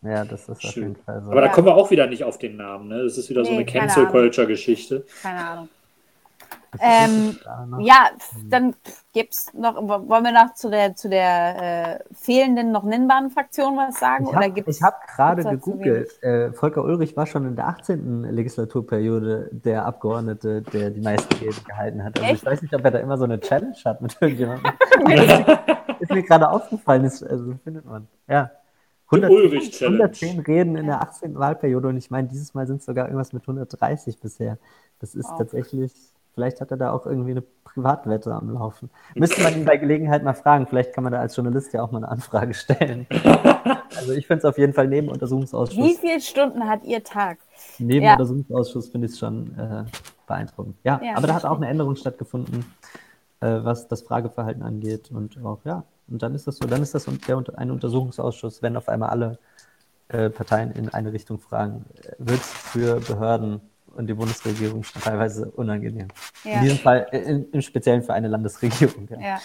Ja, 0.02 0.24
das 0.24 0.48
ist 0.48 0.64
auf 0.64 0.76
jeden 0.76 0.96
Fall 0.96 1.22
so. 1.22 1.30
Aber 1.32 1.40
da 1.40 1.48
kommen 1.48 1.66
wir 1.66 1.74
auch 1.74 1.90
wieder 1.90 2.06
nicht 2.06 2.22
auf 2.22 2.38
den 2.38 2.56
Namen, 2.56 2.88
ne? 2.88 3.02
Das 3.02 3.18
ist 3.18 3.28
wieder 3.28 3.42
nee, 3.42 3.48
so 3.48 3.54
eine 3.54 3.64
Cancel-Culture-Geschichte. 3.64 5.04
Keine 5.22 5.44
Ahnung. 5.44 5.68
Ähm, 6.80 7.38
ja, 7.78 8.10
dann 8.48 8.74
gibt 9.12 9.32
es 9.32 9.54
noch, 9.54 9.76
wollen 9.76 10.24
wir 10.24 10.32
noch 10.32 10.54
zu 10.54 10.70
der, 10.70 10.94
zu 10.94 11.08
der 11.08 12.00
äh, 12.00 12.14
fehlenden, 12.14 12.72
noch 12.72 12.84
nennbaren 12.84 13.30
Fraktion 13.30 13.76
was 13.76 13.98
sagen? 13.98 14.26
Ich 14.26 14.82
habe 14.82 14.96
hab 14.96 15.06
gerade 15.06 15.44
gegoogelt. 15.44 16.22
Äh, 16.22 16.52
Volker 16.52 16.84
Ulrich 16.84 17.16
war 17.16 17.26
schon 17.26 17.46
in 17.46 17.56
der 17.56 17.68
18. 17.68 18.24
Legislaturperiode 18.24 19.50
der 19.52 19.86
Abgeordnete, 19.86 20.62
der 20.62 20.90
die 20.90 21.00
meisten 21.00 21.34
Reden 21.36 21.64
gehalten 21.64 22.04
hat. 22.04 22.20
Also 22.20 22.34
ich 22.34 22.44
weiß 22.44 22.62
nicht, 22.62 22.74
ob 22.74 22.84
er 22.84 22.90
da 22.90 22.98
immer 22.98 23.16
so 23.16 23.24
eine 23.24 23.40
Challenge 23.40 23.76
hat 23.84 24.00
mit 24.02 24.16
irgendjemandem. 24.20 24.72
ist 26.00 26.10
mir 26.10 26.22
gerade 26.22 26.50
aufgefallen, 26.50 27.04
ist, 27.04 27.22
also 27.22 27.54
findet 27.64 27.84
man. 27.84 28.06
Ja. 28.28 28.50
110, 29.08 29.86
110 29.86 30.40
Reden 30.40 30.76
in 30.76 30.86
der 30.86 31.00
18. 31.00 31.38
Wahlperiode 31.38 31.86
und 31.86 31.96
ich 31.96 32.10
meine, 32.10 32.26
dieses 32.26 32.54
Mal 32.54 32.66
sind 32.66 32.78
es 32.78 32.86
sogar 32.86 33.06
irgendwas 33.06 33.32
mit 33.32 33.42
130 33.42 34.18
bisher. 34.18 34.58
Das 34.98 35.14
ist 35.14 35.30
wow. 35.30 35.38
tatsächlich 35.38 35.92
Vielleicht 36.36 36.60
hat 36.60 36.70
er 36.70 36.76
da 36.76 36.92
auch 36.92 37.06
irgendwie 37.06 37.30
eine 37.30 37.40
Privatwette 37.40 38.30
am 38.30 38.50
Laufen. 38.50 38.90
Müsste 39.14 39.40
man 39.40 39.54
ihn 39.54 39.64
bei 39.64 39.78
Gelegenheit 39.78 40.22
mal 40.22 40.34
fragen. 40.34 40.66
Vielleicht 40.66 40.92
kann 40.92 41.02
man 41.02 41.14
da 41.14 41.18
als 41.18 41.34
Journalist 41.34 41.72
ja 41.72 41.82
auch 41.82 41.92
mal 41.92 41.96
eine 41.96 42.10
Anfrage 42.10 42.52
stellen. 42.52 43.06
also 43.96 44.12
ich 44.12 44.26
finde 44.26 44.40
es 44.40 44.44
auf 44.44 44.58
jeden 44.58 44.74
Fall 44.74 44.86
neben 44.86 45.08
Untersuchungsausschuss. 45.08 45.78
Wie 45.78 45.94
viele 45.94 46.20
Stunden 46.20 46.68
hat 46.68 46.84
Ihr 46.84 47.02
Tag? 47.02 47.38
Neben 47.78 48.04
ja. 48.04 48.12
Untersuchungsausschuss 48.12 48.90
finde 48.90 49.06
ich 49.06 49.14
es 49.14 49.18
schon 49.18 49.58
äh, 49.58 49.84
beeindruckend. 50.26 50.76
Ja, 50.84 51.00
ja, 51.02 51.16
aber 51.16 51.26
da 51.26 51.32
hat 51.36 51.46
auch 51.46 51.56
eine 51.56 51.68
Änderung 51.68 51.96
stattgefunden, 51.96 52.66
äh, 53.40 53.60
was 53.62 53.88
das 53.88 54.02
Frageverhalten 54.02 54.62
angeht. 54.62 55.10
Und 55.10 55.42
auch, 55.42 55.60
ja, 55.64 55.84
und 56.08 56.22
dann 56.22 56.34
ist 56.34 56.46
das 56.46 56.58
so, 56.58 56.66
dann 56.66 56.82
ist 56.82 56.94
das 56.94 57.06
der, 57.06 57.42
ein 57.54 57.70
Untersuchungsausschuss, 57.70 58.60
wenn 58.60 58.76
auf 58.76 58.90
einmal 58.90 59.08
alle 59.08 59.38
äh, 60.08 60.28
Parteien 60.28 60.72
in 60.72 60.90
eine 60.90 61.14
Richtung 61.14 61.38
fragen, 61.38 61.86
äh, 62.02 62.12
wird 62.18 62.40
es 62.40 62.52
für 62.52 63.00
Behörden 63.00 63.62
und 63.96 64.06
die 64.06 64.14
Bundesregierung 64.14 64.84
teilweise 65.02 65.50
unangenehm. 65.50 66.08
Ja. 66.44 66.54
In 66.54 66.62
diesem 66.62 66.78
Fall 66.78 67.06
äh, 67.10 67.18
in, 67.18 67.50
im 67.50 67.62
Speziellen 67.62 68.02
für 68.02 68.14
eine 68.14 68.28
Landesregierung. 68.28 69.08
Ja, 69.10 69.20
ja. 69.20 69.40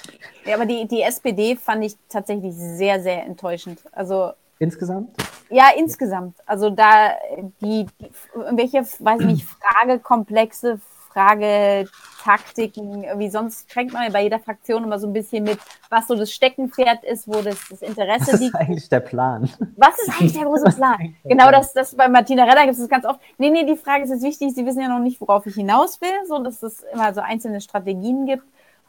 ja 0.45 0.55
aber 0.55 0.65
die, 0.65 0.87
die 0.87 1.01
SPD 1.01 1.55
fand 1.55 1.85
ich 1.85 1.95
tatsächlich 2.09 2.53
sehr, 2.55 3.01
sehr 3.01 3.25
enttäuschend. 3.25 3.79
Also 3.91 4.33
Insgesamt? 4.61 5.09
Ja, 5.49 5.71
insgesamt. 5.75 6.37
Also 6.45 6.69
da 6.69 7.13
die, 7.61 7.87
die 7.99 8.11
irgendwelche, 8.35 8.85
weiß 8.99 9.21
ich 9.21 9.25
nicht, 9.25 9.47
Fragekomplexe, 9.79 10.79
Fragetaktiken, 11.13 13.05
wie 13.17 13.29
sonst 13.29 13.71
fängt 13.71 13.93
man 13.93 14.11
bei 14.11 14.23
jeder 14.23 14.39
Fraktion 14.39 14.83
immer 14.83 14.99
so 14.99 15.07
ein 15.07 15.13
bisschen 15.13 15.43
mit, 15.43 15.59
was 15.89 16.07
so 16.07 16.15
das 16.15 16.31
Steckenpferd 16.31 17.03
ist, 17.03 17.27
wo 17.27 17.41
das, 17.41 17.57
das 17.69 17.81
Interesse 17.81 18.37
liegt. 18.37 18.53
Was 18.53 18.61
ist 18.61 18.67
eigentlich 18.67 18.89
der 18.89 18.99
Plan? 19.01 19.49
Was 19.77 19.99
ist 19.99 20.09
eigentlich 20.09 20.33
der 20.33 20.43
große 20.43 20.71
Plan? 20.75 21.15
genau, 21.23 21.51
das, 21.51 21.73
das 21.73 21.95
bei 21.95 22.07
Martina 22.07 22.43
Redder 22.45 22.65
gibt 22.65 22.77
es 22.77 22.89
ganz 22.89 23.05
oft. 23.05 23.19
Nee, 23.37 23.49
nee, 23.49 23.65
die 23.65 23.75
Frage 23.75 24.03
ist 24.03 24.09
jetzt 24.09 24.23
wichtig, 24.23 24.53
Sie 24.55 24.65
wissen 24.65 24.81
ja 24.81 24.87
noch 24.87 24.99
nicht, 24.99 25.19
worauf 25.21 25.45
ich 25.45 25.55
hinaus 25.55 25.99
will, 26.01 26.25
so 26.27 26.41
dass 26.43 26.63
es 26.63 26.83
immer 26.93 27.13
so 27.13 27.21
einzelne 27.21 27.61
Strategien 27.61 28.25
gibt. 28.25 28.43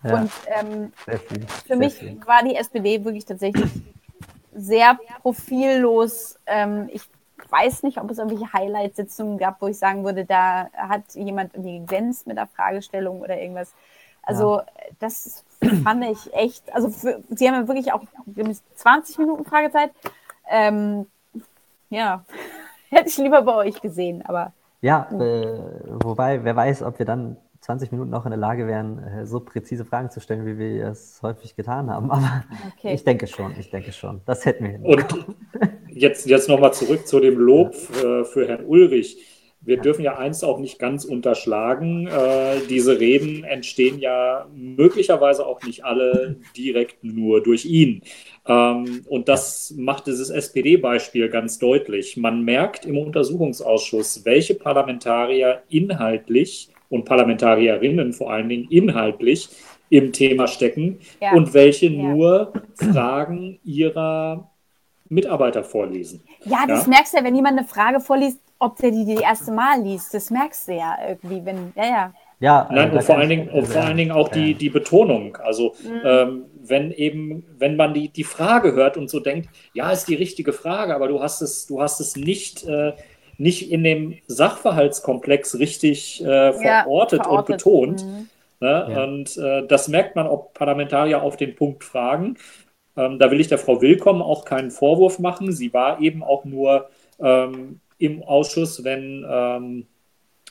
Ja, 0.04 0.20
und 0.20 0.30
ähm, 0.46 0.92
viel, 1.28 1.46
für 1.66 1.76
mich 1.76 1.94
viel. 1.94 2.20
war 2.26 2.42
die 2.42 2.56
SPD 2.56 3.04
wirklich 3.04 3.24
tatsächlich 3.24 3.70
sehr 4.54 4.98
profillos. 5.22 6.38
Ähm, 6.46 6.88
ich 6.92 7.02
weiß 7.52 7.82
nicht, 7.82 7.98
ob 8.00 8.10
es 8.10 8.18
irgendwelche 8.18 8.52
Highlight-Sitzungen 8.52 9.38
gab, 9.38 9.60
wo 9.60 9.68
ich 9.68 9.78
sagen 9.78 10.04
würde, 10.04 10.24
da 10.24 10.68
hat 10.72 11.14
jemand 11.14 11.54
irgendwie 11.54 11.80
geglänzt 11.80 12.26
mit 12.26 12.38
der 12.38 12.46
Fragestellung 12.46 13.20
oder 13.20 13.40
irgendwas. 13.40 13.74
Also 14.22 14.58
ja. 14.58 14.66
das 14.98 15.44
fand 15.84 16.04
ich 16.04 16.32
echt, 16.34 16.72
also 16.74 16.88
für, 16.88 17.22
sie 17.30 17.48
haben 17.48 17.54
ja 17.54 17.68
wirklich 17.68 17.92
auch 17.92 18.02
20 18.74 19.18
Minuten 19.18 19.44
Fragezeit. 19.44 19.90
Ähm, 20.50 21.06
ja, 21.90 22.24
hätte 22.90 23.08
ich 23.08 23.18
lieber 23.18 23.42
bei 23.42 23.54
euch 23.54 23.80
gesehen, 23.80 24.24
aber. 24.24 24.52
Ja, 24.80 25.08
äh, 25.12 25.60
wobei, 26.02 26.42
wer 26.42 26.56
weiß, 26.56 26.82
ob 26.82 26.98
wir 26.98 27.06
dann 27.06 27.36
20 27.60 27.92
Minuten 27.92 28.10
noch 28.10 28.24
in 28.24 28.30
der 28.30 28.38
Lage 28.38 28.66
wären, 28.66 28.98
äh, 28.98 29.26
so 29.26 29.38
präzise 29.38 29.84
Fragen 29.84 30.10
zu 30.10 30.20
stellen, 30.20 30.44
wie 30.46 30.58
wir 30.58 30.88
es 30.88 31.20
häufig 31.22 31.54
getan 31.54 31.90
haben. 31.90 32.10
Aber 32.10 32.42
okay. 32.76 32.94
ich 32.94 33.04
denke 33.04 33.28
schon, 33.28 33.54
ich 33.58 33.70
denke 33.70 33.92
schon. 33.92 34.20
Das 34.26 34.44
hätten 34.44 34.64
wir 34.64 34.70
hin. 34.72 34.84
Und 34.84 35.26
jetzt, 35.94 36.28
jetzt 36.28 36.48
nochmal 36.48 36.73
zurück 36.73 37.06
zu 37.06 37.20
dem 37.20 37.39
Lob 37.39 37.74
äh, 37.74 38.24
für 38.24 38.47
Herrn 38.47 38.64
Ulrich. 38.66 39.19
Wir 39.64 39.77
dürfen 39.77 40.02
ja 40.02 40.19
eins 40.19 40.43
auch 40.43 40.59
nicht 40.59 40.81
ganz 40.81 41.05
unterschlagen. 41.05 42.09
Äh, 42.09 42.66
diese 42.69 42.98
Reden 42.98 43.44
entstehen 43.44 44.01
ja 44.01 44.48
möglicherweise 44.55 45.47
auch 45.47 45.62
nicht 45.62 45.85
alle 45.85 46.36
direkt 46.56 47.05
nur 47.05 47.43
durch 47.43 47.64
ihn. 47.64 48.02
Ähm, 48.47 49.05
und 49.09 49.28
das 49.28 49.73
macht 49.77 50.09
dieses 50.09 50.31
SPD-Beispiel 50.31 51.28
ganz 51.28 51.59
deutlich. 51.59 52.16
Man 52.16 52.44
merkt 52.44 52.86
im 52.86 52.98
Untersuchungsausschuss, 52.98 54.24
welche 54.24 54.55
Parlamentarier 54.55 55.62
inhaltlich 55.69 56.70
und 56.89 57.05
Parlamentarierinnen 57.05 58.12
vor 58.12 58.32
allen 58.32 58.48
Dingen 58.48 58.66
inhaltlich 58.69 59.48
im 59.90 60.12
Thema 60.12 60.48
stecken 60.48 60.98
ja. 61.20 61.32
und 61.35 61.55
welche 61.55 61.86
ja. 61.86 62.02
nur 62.02 62.52
Fragen 62.74 63.60
ihrer 63.62 64.51
Mitarbeiter 65.12 65.62
vorlesen. 65.62 66.22
Ja, 66.44 66.66
das 66.66 66.84
ja? 66.84 66.90
merkst 66.90 67.12
du 67.12 67.18
ja, 67.18 67.24
wenn 67.24 67.34
jemand 67.34 67.59
eine 67.59 67.66
Frage 67.66 68.01
vorliest, 68.01 68.39
ob 68.59 68.76
der 68.76 68.90
die 68.90 69.14
das 69.14 69.22
erste 69.22 69.52
Mal 69.52 69.80
liest. 69.82 70.14
Das 70.14 70.30
merkst 70.30 70.68
du 70.68 70.72
ja 70.72 70.97
irgendwie, 71.09 71.44
wenn, 71.44 71.72
ja, 71.76 71.84
ja. 71.84 72.14
Ja, 72.39 72.68
Nein, 72.72 72.90
und 72.90 73.05
vor 73.05 73.18
allen, 73.18 73.28
Dingen, 73.28 73.48
und 73.51 73.68
vor 73.68 73.82
allen 73.82 73.97
Dingen 73.97 74.10
auch 74.10 74.28
die, 74.28 74.55
die 74.55 74.68
Betonung. 74.68 75.36
Also 75.36 75.76
mhm. 75.84 76.01
ähm, 76.05 76.44
wenn 76.60 76.90
eben, 76.90 77.44
wenn 77.56 77.76
man 77.76 77.94
die, 77.94 78.09
die 78.09 78.24
Frage 78.24 78.72
hört 78.72 78.97
und 78.97 79.09
so 79.09 79.20
denkt, 79.20 79.48
ja, 79.74 79.93
ist 79.93 80.09
die 80.09 80.16
richtige 80.16 80.52
Frage, 80.52 80.93
aber 80.93 81.06
du 81.06 81.22
hast 81.22 81.40
es, 81.40 81.66
du 81.66 81.80
hast 81.80 82.01
es 82.01 82.16
nicht 82.16 82.64
äh, 82.64 82.94
nicht 83.39 83.70
in 83.70 83.82
dem 83.82 84.18
Sachverhaltskomplex 84.26 85.59
richtig 85.59 86.20
äh, 86.20 86.52
verortet, 86.52 86.64
ja, 86.64 86.82
verortet, 86.82 87.26
und 87.26 87.47
betont. 87.47 88.05
Mhm. 88.05 88.28
Ne? 88.60 88.86
Ja. 88.89 89.05
Und 89.05 89.36
äh, 89.36 89.66
das 89.66 89.89
merkt 89.89 90.14
man, 90.14 90.28
ob 90.28 90.55
Parlamentarier 90.55 91.20
auf 91.20 91.36
den 91.36 91.56
Punkt 91.56 91.82
fragen. 91.82 92.36
Ähm, 92.97 93.19
da 93.19 93.31
will 93.31 93.40
ich 93.40 93.48
der 93.48 93.59
Frau 93.59 93.81
Willkommen 93.81 94.23
auch 94.23 94.44
keinen 94.44 94.70
Vorwurf 94.70 95.19
machen. 95.19 95.52
Sie 95.52 95.73
war 95.73 96.01
eben 96.01 96.23
auch 96.23 96.44
nur 96.44 96.89
ähm, 97.20 97.81
im 97.98 98.23
Ausschuss, 98.23 98.85
wenn 98.85 99.24
ähm, 99.28 99.86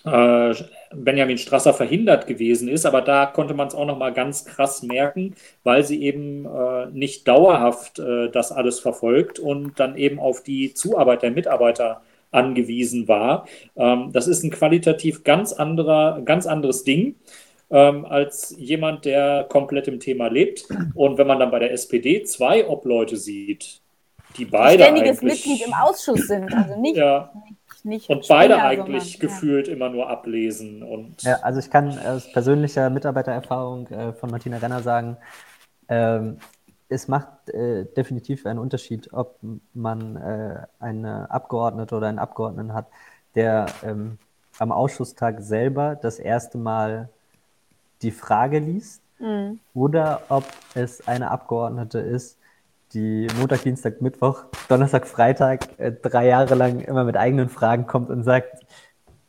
äh, 0.06 0.56
Benjamin 0.94 1.38
Strasser 1.38 1.74
verhindert 1.74 2.28
gewesen 2.28 2.68
ist. 2.68 2.86
Aber 2.86 3.02
da 3.02 3.26
konnte 3.26 3.54
man 3.54 3.68
es 3.68 3.76
auch 3.76 3.86
noch 3.86 3.98
mal 3.98 4.14
ganz 4.14 4.46
krass 4.46 4.84
merken, 4.84 5.36
weil 5.64 5.84
sie 5.84 6.02
eben 6.04 6.46
äh, 6.46 6.88
nicht 6.88 7.28
dauerhaft 7.28 8.00
äh, 8.00 8.30
das 8.32 8.52
alles 8.52 8.80
verfolgt 8.80 9.40
und 9.40 9.80
dann 9.80 9.96
eben 9.96 10.20
auf 10.20 10.44
die 10.44 10.74
Zuarbeit 10.74 11.22
der 11.22 11.32
Mitarbeiter 11.32 12.02
angewiesen 12.32 13.08
war. 13.08 13.46
Ähm, 13.76 14.12
das 14.14 14.28
ist 14.28 14.44
ein 14.44 14.52
qualitativ 14.52 15.24
ganz 15.24 15.54
anderer, 15.54 16.22
ganz 16.24 16.48
anderes 16.48 16.84
Ding 16.84 17.16
ähm, 17.72 18.06
als 18.06 18.54
jemand, 18.58 19.06
der 19.06 19.46
komplett 19.50 19.88
im 19.88 20.00
Thema 20.00 20.28
lebt. 20.28 20.66
Und 20.94 21.18
wenn 21.18 21.28
man 21.28 21.40
dann 21.40 21.52
bei 21.52 21.60
der 21.60 21.72
SPD 21.72 22.24
zwei 22.24 22.68
Obleute 22.68 23.18
sieht, 23.18 23.82
die 24.38 24.46
beide 24.46 24.84
ständiges 24.84 25.22
Mitglied 25.22 25.66
im 25.66 25.74
Ausschuss 25.74 26.28
sind, 26.28 26.54
also 26.54 26.80
nicht, 26.80 26.98
ja. 26.98 27.32
nicht, 27.84 28.10
und 28.10 28.28
beide 28.28 28.62
eigentlich 28.62 29.14
sondern, 29.14 29.20
gefühlt 29.20 29.68
ja. 29.68 29.74
immer 29.74 29.90
nur 29.90 30.10
ablesen. 30.10 30.84
Und 30.84 31.24
ja, 31.24 31.38
also 31.42 31.60
ich 31.60 31.70
kann 31.70 31.98
aus 32.00 32.32
persönlicher 32.32 32.90
Mitarbeitererfahrung 32.90 33.88
äh, 33.88 34.14
von 34.14 34.30
Martina 34.30 34.58
Renner 34.58 34.82
sagen, 34.82 35.18
ähm, 35.90 36.38
es 36.90 37.08
macht 37.08 37.50
äh, 37.50 37.86
definitiv 37.86 38.46
einen 38.46 38.60
Unterschied, 38.60 39.14
ob 39.14 39.38
man 39.74 40.18
äh, 40.18 40.58
eine 40.80 41.32
Abgeordnete 41.32 41.96
oder 41.96 42.08
einen 42.08 42.20
Abgeordneten 42.20 42.74
hat, 42.74 42.88
der 43.36 43.68
ähm, 43.84 44.18
am 44.60 44.74
Ausschusstag 44.74 45.40
selber 45.40 45.96
das 45.96 46.20
erste 46.20 46.58
Mal 46.58 47.10
die 48.02 48.12
Frage 48.12 48.60
liest 48.60 49.02
mhm. 49.20 49.60
oder 49.74 50.24
ob 50.30 50.46
es 50.74 51.08
eine 51.08 51.32
Abgeordnete 51.32 52.00
ist, 52.00 52.38
die 52.94 53.28
Montag, 53.40 53.64
Dienstag, 53.64 54.02
Mittwoch, 54.02 54.46
Donnerstag, 54.68 55.08
Freitag 55.08 55.80
äh, 55.80 55.92
drei 55.92 56.28
Jahre 56.28 56.56
lang 56.56 56.82
immer 56.82 57.04
mit 57.04 57.16
eigenen 57.16 57.50
Fragen 57.50 57.88
kommt 57.88 58.10
und 58.10 58.24
sagt, 58.24 58.66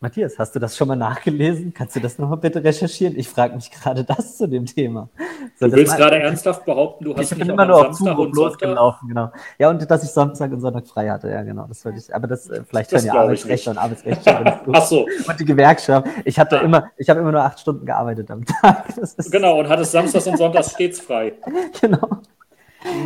Matthias, 0.03 0.37
hast 0.37 0.53
du 0.57 0.59
das 0.59 0.77
schon 0.77 0.89
mal 0.89 0.97
nachgelesen? 0.97 1.73
Kannst 1.73 1.95
du 1.95 2.01
das 2.01 2.19
nochmal 2.19 2.39
bitte 2.39 2.65
recherchieren? 2.65 3.17
Ich 3.17 3.29
frage 3.29 3.55
mich 3.55 3.71
gerade 3.71 4.03
das 4.03 4.37
zu 4.37 4.49
dem 4.49 4.67
Thema. 4.67 5.09
So, 5.55 5.69
du 5.69 5.75
willst 5.75 5.97
gerade 5.97 6.19
ernsthaft 6.19 6.65
behaupten, 6.65 7.05
du 7.05 7.17
hast 7.17 7.31
ich 7.31 7.39
bin 7.39 7.49
immer 7.49 7.65
nur 7.65 7.77
auf 7.77 7.95
Samstag 7.95 8.19
und 8.19 8.35
losgelaufen, 8.35 9.09
genau. 9.09 9.31
Ja, 9.61 9.71
und 9.71 9.89
dass 9.89 10.03
ich 10.03 10.11
Samstag 10.11 10.51
und 10.51 10.61
Sonntag 10.61 10.89
frei 10.89 11.09
hatte, 11.09 11.31
ja, 11.31 11.43
genau. 11.45 11.67
Das 11.69 11.85
wollte 11.85 11.99
ich, 11.99 12.13
aber 12.13 12.27
das, 12.27 12.51
äh, 12.51 12.65
vielleicht 12.69 12.93
das 12.93 13.05
hören 13.05 13.15
ja 13.15 13.21
Arbeitsrechte 13.23 13.71
und 13.71 13.79
Arbeitsrechte. 13.79 14.61
Ach 14.73 14.85
so. 14.85 15.07
Und 15.29 15.39
die 15.39 15.45
Gewerkschaft. 15.45 16.09
Ich 16.25 16.37
hatte 16.37 16.57
ja. 16.57 16.63
immer, 16.63 16.91
ich 16.97 17.09
habe 17.09 17.21
immer 17.21 17.31
nur 17.31 17.43
acht 17.43 17.61
Stunden 17.61 17.87
gearbeitet 17.87 18.29
am 18.33 18.45
Tag. 18.45 18.87
genau, 19.31 19.61
und 19.61 19.69
hattest 19.69 19.93
Samstags 19.93 20.27
und 20.27 20.37
Sonntags 20.37 20.73
stets 20.73 20.99
frei. 20.99 21.35
genau. 21.81 22.09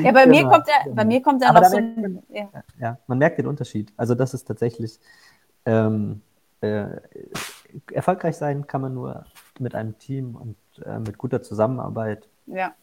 Ja, 0.03 0.13
bei 0.13 0.25
genau, 0.25 0.35
mir 0.35 0.49
kommt 0.49 0.67
ja, 0.67 0.93
bei 0.95 1.05
mir 1.05 1.21
kommt 1.21 1.43
ja 1.43 1.53
noch 1.53 1.65
so 1.65 1.77
ein, 1.77 2.23
ja. 2.31 2.49
ja. 2.81 2.99
man 3.07 3.19
merkt 3.19 3.37
den 3.39 3.47
Unterschied. 3.49 3.93
Also 3.99 4.15
das 4.15 4.33
ist 4.33 4.49
tatsächlich, 4.49 4.99
ähm, 5.67 6.23
äh, 6.61 6.87
erfolgreich 7.93 8.37
sein 8.37 8.67
kann 8.67 8.81
man 8.81 8.95
nur 8.95 9.25
mit 9.59 9.75
einem 9.75 9.99
Team 9.99 10.37
und 10.37 10.57
äh, 10.85 10.99
mit 10.99 11.19
guter 11.19 11.43
Zusammenarbeit. 11.43 12.29
Ja. 12.47 12.75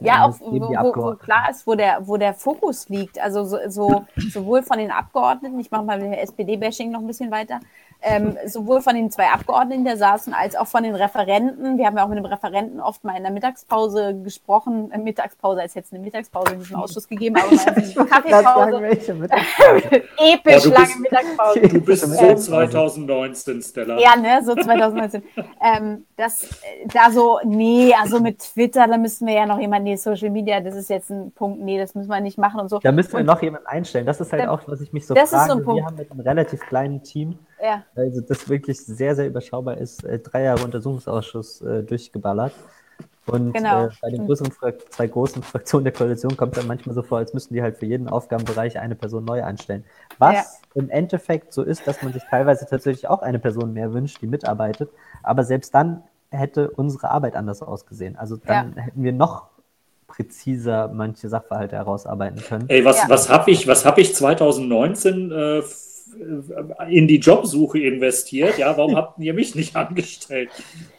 ja, 0.00 0.24
auch 0.24 0.40
wo, 0.40 0.60
wo, 0.60 1.02
wo, 1.02 1.14
klar 1.16 1.50
ist, 1.50 1.66
wo 1.66 1.74
der, 1.74 2.06
wo 2.06 2.16
der 2.16 2.34
Fokus 2.34 2.88
liegt. 2.88 3.20
Also 3.20 3.44
so, 3.44 3.58
so 3.68 4.04
sowohl 4.16 4.62
von 4.62 4.78
den 4.78 4.90
Abgeordneten, 4.90 5.58
ich 5.60 5.70
mache 5.70 5.84
mal 5.84 5.98
mit 6.00 6.18
SPD-Bashing 6.18 6.90
noch 6.90 7.00
ein 7.00 7.06
bisschen 7.06 7.30
weiter, 7.30 7.60
ähm, 8.02 8.36
sowohl 8.46 8.82
von 8.82 8.94
den 8.94 9.10
zwei 9.10 9.28
Abgeordneten, 9.28 9.84
die 9.84 9.90
da 9.90 9.96
saßen, 9.96 10.34
als 10.34 10.56
auch 10.56 10.66
von 10.66 10.82
den 10.82 10.94
Referenten. 10.94 11.78
Wir 11.78 11.86
haben 11.86 11.96
ja 11.96 12.04
auch 12.04 12.08
mit 12.08 12.18
dem 12.18 12.24
Referenten 12.24 12.80
oft 12.80 13.04
mal 13.04 13.16
in 13.16 13.22
der 13.22 13.32
Mittagspause 13.32 14.20
gesprochen. 14.22 14.90
Äh, 14.90 14.98
Mittagspause 14.98 15.62
ist 15.62 15.76
jetzt 15.76 15.92
eine 15.92 16.02
Mittagspause 16.02 16.54
in 16.54 16.58
diesem 16.60 16.76
Ausschuss 16.76 17.08
gegeben, 17.08 17.36
aber 17.36 17.54
mal 17.54 17.66
eine 17.66 18.06
Kaffeepause. 18.08 18.82
Episch 20.18 20.66
oh, 20.66 20.70
lange 20.70 20.96
Mittagspause. 21.00 21.60
Du 21.60 21.80
bist 21.80 22.02
so 22.02 22.34
2019, 22.34 23.62
Stella. 23.62 23.98
Ja, 23.98 24.16
ne, 24.16 24.40
so 24.44 24.54
2019. 24.54 25.22
ähm, 25.62 26.04
das, 26.16 26.42
äh, 26.42 26.88
da 26.92 27.10
so, 27.10 27.38
nee, 27.44 27.94
also 27.94 28.20
mit 28.20 28.40
Twitter, 28.40 28.86
da 28.88 28.96
müssten 28.96 29.26
wir 29.26 29.34
ja 29.34 29.46
noch 29.46 29.60
jemanden, 29.60 29.84
nee, 29.84 29.96
Social 29.96 30.30
Media, 30.30 30.60
das 30.60 30.74
ist 30.74 30.90
jetzt 30.90 31.10
ein 31.10 31.30
Punkt, 31.32 31.60
nee, 31.60 31.78
das 31.78 31.94
müssen 31.94 32.08
wir 32.08 32.20
nicht 32.20 32.38
machen 32.38 32.60
und 32.60 32.68
so. 32.68 32.80
Da 32.80 32.90
müssen 32.90 33.12
wir 33.12 33.20
und, 33.20 33.26
noch 33.26 33.40
jemanden 33.42 33.68
einstellen. 33.68 34.06
Das 34.06 34.20
ist 34.20 34.32
halt 34.32 34.44
da, 34.44 34.50
auch, 34.50 34.62
was 34.66 34.80
ich 34.80 34.92
mich 34.92 35.06
so 35.06 35.14
das 35.14 35.30
frage. 35.30 35.42
Ist 35.42 35.52
so 35.52 35.58
ein 35.58 35.64
Punkt. 35.64 35.80
Wir 35.80 35.86
haben 35.86 35.96
mit 35.96 36.10
einem 36.10 36.20
relativ 36.20 36.60
kleinen 36.60 37.02
Team 37.02 37.38
ja. 37.62 37.84
Also 37.94 38.20
das 38.20 38.48
wirklich 38.48 38.84
sehr, 38.84 39.14
sehr 39.14 39.26
überschaubar 39.26 39.78
ist, 39.78 40.04
äh, 40.04 40.18
drei 40.18 40.42
Jahre 40.42 40.64
Untersuchungsausschuss 40.64 41.62
äh, 41.62 41.82
durchgeballert. 41.82 42.52
Und 43.26 43.52
genau. 43.52 43.86
äh, 43.86 43.90
bei 44.00 44.10
den 44.10 44.26
größeren 44.26 44.52
zwei 44.90 45.06
großen 45.06 45.42
Fraktionen 45.42 45.84
der 45.84 45.92
Koalition 45.92 46.36
kommt 46.36 46.54
es 46.54 46.58
dann 46.58 46.66
manchmal 46.66 46.94
so 46.94 47.02
vor, 47.02 47.18
als 47.18 47.32
müssten 47.32 47.54
die 47.54 47.62
halt 47.62 47.78
für 47.78 47.86
jeden 47.86 48.08
Aufgabenbereich 48.08 48.78
eine 48.78 48.96
Person 48.96 49.24
neu 49.24 49.44
einstellen. 49.44 49.84
Was 50.18 50.34
ja. 50.34 50.44
im 50.74 50.90
Endeffekt 50.90 51.52
so 51.52 51.62
ist, 51.62 51.86
dass 51.86 52.02
man 52.02 52.12
sich 52.12 52.22
teilweise 52.28 52.66
tatsächlich 52.66 53.08
auch 53.08 53.22
eine 53.22 53.38
Person 53.38 53.72
mehr 53.72 53.92
wünscht, 53.92 54.20
die 54.20 54.26
mitarbeitet. 54.26 54.90
Aber 55.22 55.44
selbst 55.44 55.74
dann 55.74 56.02
hätte 56.30 56.70
unsere 56.70 57.10
Arbeit 57.10 57.36
anders 57.36 57.62
ausgesehen. 57.62 58.16
Also 58.16 58.36
dann 58.36 58.74
ja. 58.76 58.82
hätten 58.82 59.04
wir 59.04 59.12
noch 59.12 59.50
präziser 60.08 60.88
manche 60.92 61.28
Sachverhalte 61.28 61.76
herausarbeiten 61.76 62.42
können. 62.42 62.64
Ey, 62.68 62.84
was, 62.84 62.98
ja. 62.98 63.08
was 63.08 63.30
habe 63.30 63.50
ich, 63.50 63.66
hab 63.66 63.98
ich 63.98 64.14
2019 64.14 65.30
äh, 65.30 65.58
äh, 65.58 65.62
in 66.88 67.08
die 67.08 67.18
Jobsuche 67.18 67.78
investiert. 67.78 68.58
Ja, 68.58 68.76
warum 68.76 68.96
habt 68.96 69.18
ihr 69.18 69.34
mich 69.34 69.54
nicht 69.54 69.76
angestellt? 69.76 70.50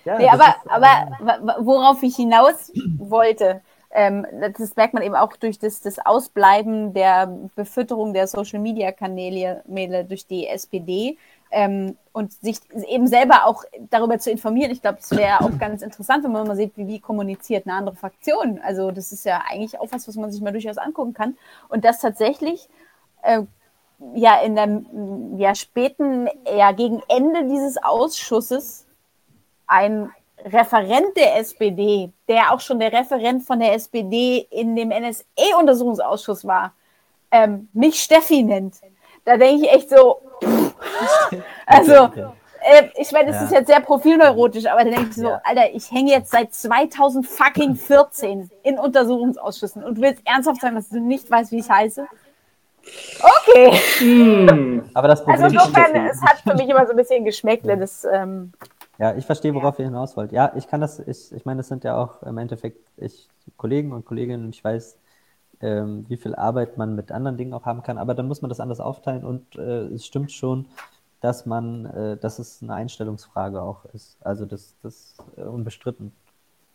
Ja, 0.05 0.17
nee, 0.17 0.27
aber, 0.27 0.55
aber 0.67 1.57
worauf 1.59 2.01
ich 2.03 2.15
hinaus 2.15 2.71
wollte, 2.97 3.61
ähm, 3.91 4.25
das 4.57 4.75
merkt 4.75 4.93
man 4.93 5.03
eben 5.03 5.15
auch 5.15 5.35
durch 5.37 5.59
das, 5.59 5.81
das 5.81 5.99
Ausbleiben 6.03 6.93
der 6.93 7.27
Befütterung 7.55 8.13
der 8.13 8.27
Social 8.27 8.59
Media 8.59 8.91
Kanäle 8.91 9.63
durch 10.07 10.25
die 10.25 10.47
SPD 10.47 11.17
ähm, 11.51 11.95
und 12.11 12.33
sich 12.33 12.57
eben 12.87 13.07
selber 13.07 13.45
auch 13.45 13.63
darüber 13.91 14.17
zu 14.17 14.31
informieren. 14.31 14.71
Ich 14.71 14.81
glaube, 14.81 14.97
es 14.99 15.11
wäre 15.11 15.41
auch 15.41 15.57
ganz 15.59 15.83
interessant, 15.83 16.23
wenn 16.23 16.31
man 16.31 16.47
mal 16.47 16.55
sieht, 16.55 16.75
wie, 16.75 16.87
wie 16.87 16.99
kommuniziert 16.99 17.67
eine 17.67 17.75
andere 17.75 17.95
Fraktion. 17.95 18.59
Also, 18.63 18.91
das 18.91 19.11
ist 19.11 19.25
ja 19.25 19.43
eigentlich 19.47 19.79
auch 19.79 19.87
was, 19.91 20.07
was 20.07 20.15
man 20.15 20.31
sich 20.31 20.41
mal 20.41 20.51
durchaus 20.51 20.77
angucken 20.77 21.13
kann. 21.13 21.37
Und 21.69 21.85
das 21.85 21.99
tatsächlich 21.99 22.67
äh, 23.21 23.43
ja 24.15 24.41
in 24.41 24.55
der 24.55 24.81
ja, 25.37 25.55
späten, 25.55 26.27
ja 26.45 26.71
gegen 26.71 27.01
Ende 27.07 27.45
dieses 27.45 27.81
Ausschusses 27.81 28.85
ein 29.67 30.11
Referent 30.45 31.15
der 31.15 31.37
SPD, 31.37 32.11
der 32.27 32.51
auch 32.51 32.59
schon 32.59 32.79
der 32.79 32.91
Referent 32.91 33.43
von 33.43 33.59
der 33.59 33.73
SPD 33.73 34.45
in 34.49 34.75
dem 34.75 34.89
NSA-Untersuchungsausschuss 34.89 36.45
war, 36.45 36.73
ähm, 37.31 37.69
mich 37.73 38.01
Steffi 38.01 38.43
nennt. 38.43 38.75
Da 39.25 39.37
denke 39.37 39.65
ich 39.65 39.71
echt 39.71 39.89
so, 39.89 40.21
also 41.65 42.09
äh, 42.63 42.89
ich 42.97 43.11
meine, 43.11 43.31
das 43.31 43.37
ja. 43.37 43.43
ist 43.45 43.51
jetzt 43.51 43.67
sehr 43.67 43.79
profilneurotisch, 43.79 44.65
aber 44.65 44.83
da 44.83 44.91
denke 44.91 45.09
ich 45.09 45.15
so, 45.15 45.29
ja. 45.29 45.41
Alter, 45.43 45.73
ich 45.73 45.89
hänge 45.91 46.11
jetzt 46.11 46.31
seit 46.31 46.53
2014 46.53 48.49
in 48.63 48.79
Untersuchungsausschüssen 48.79 49.83
und 49.83 50.01
willst 50.01 50.21
ernsthaft 50.25 50.61
sagen, 50.61 50.75
dass 50.75 50.89
du 50.89 50.99
nicht 50.99 51.29
weißt, 51.29 51.51
wie 51.51 51.59
ich 51.59 51.69
heiße? 51.69 52.07
Okay. 53.19 53.71
Hm. 53.99 54.83
Aber 54.93 55.07
das 55.07 55.23
Problem 55.23 55.43
also 55.43 55.55
insofern, 55.55 55.95
es 56.07 56.21
hat 56.21 56.39
für 56.39 56.55
mich 56.55 56.67
immer 56.67 56.85
so 56.85 56.91
ein 56.91 56.97
bisschen 56.97 57.23
Geschmäckle. 57.23 57.77
Das, 57.77 58.05
ähm, 58.11 58.51
ja, 58.97 59.15
ich 59.15 59.25
verstehe, 59.25 59.53
worauf 59.53 59.79
ja. 59.79 59.85
ihr 59.85 59.89
hinaus 59.89 60.15
wollt. 60.17 60.31
Ja, 60.31 60.51
ich 60.55 60.67
kann 60.67 60.81
das, 60.81 60.99
ich, 60.99 61.31
ich 61.31 61.45
meine, 61.45 61.61
es 61.61 61.67
sind 61.67 61.83
ja 61.83 61.97
auch 61.97 62.23
im 62.23 62.37
Endeffekt 62.37 62.79
ich, 62.97 63.27
Kollegen 63.57 63.91
und 63.91 64.05
Kolleginnen 64.05 64.45
und 64.45 64.55
ich 64.55 64.63
weiß, 64.63 64.97
ähm, 65.61 66.05
wie 66.09 66.17
viel 66.17 66.35
Arbeit 66.35 66.77
man 66.77 66.95
mit 66.95 67.11
anderen 67.11 67.37
Dingen 67.37 67.53
auch 67.53 67.65
haben 67.65 67.83
kann, 67.83 67.97
aber 67.97 68.13
dann 68.13 68.27
muss 68.27 68.41
man 68.41 68.49
das 68.49 68.59
anders 68.59 68.79
aufteilen 68.79 69.23
und 69.23 69.55
äh, 69.55 69.85
es 69.87 70.05
stimmt 70.05 70.31
schon, 70.31 70.67
dass 71.21 71.45
man, 71.45 71.85
äh, 71.85 72.17
dass 72.17 72.37
es 72.37 72.61
eine 72.61 72.73
Einstellungsfrage 72.73 73.61
auch 73.61 73.85
ist. 73.93 74.17
Also 74.21 74.45
das, 74.45 74.75
das 74.83 75.15
äh, 75.37 75.43
unbestritten. 75.43 76.11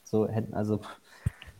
So 0.05 0.26
hätten, 0.26 0.55
also 0.55 0.80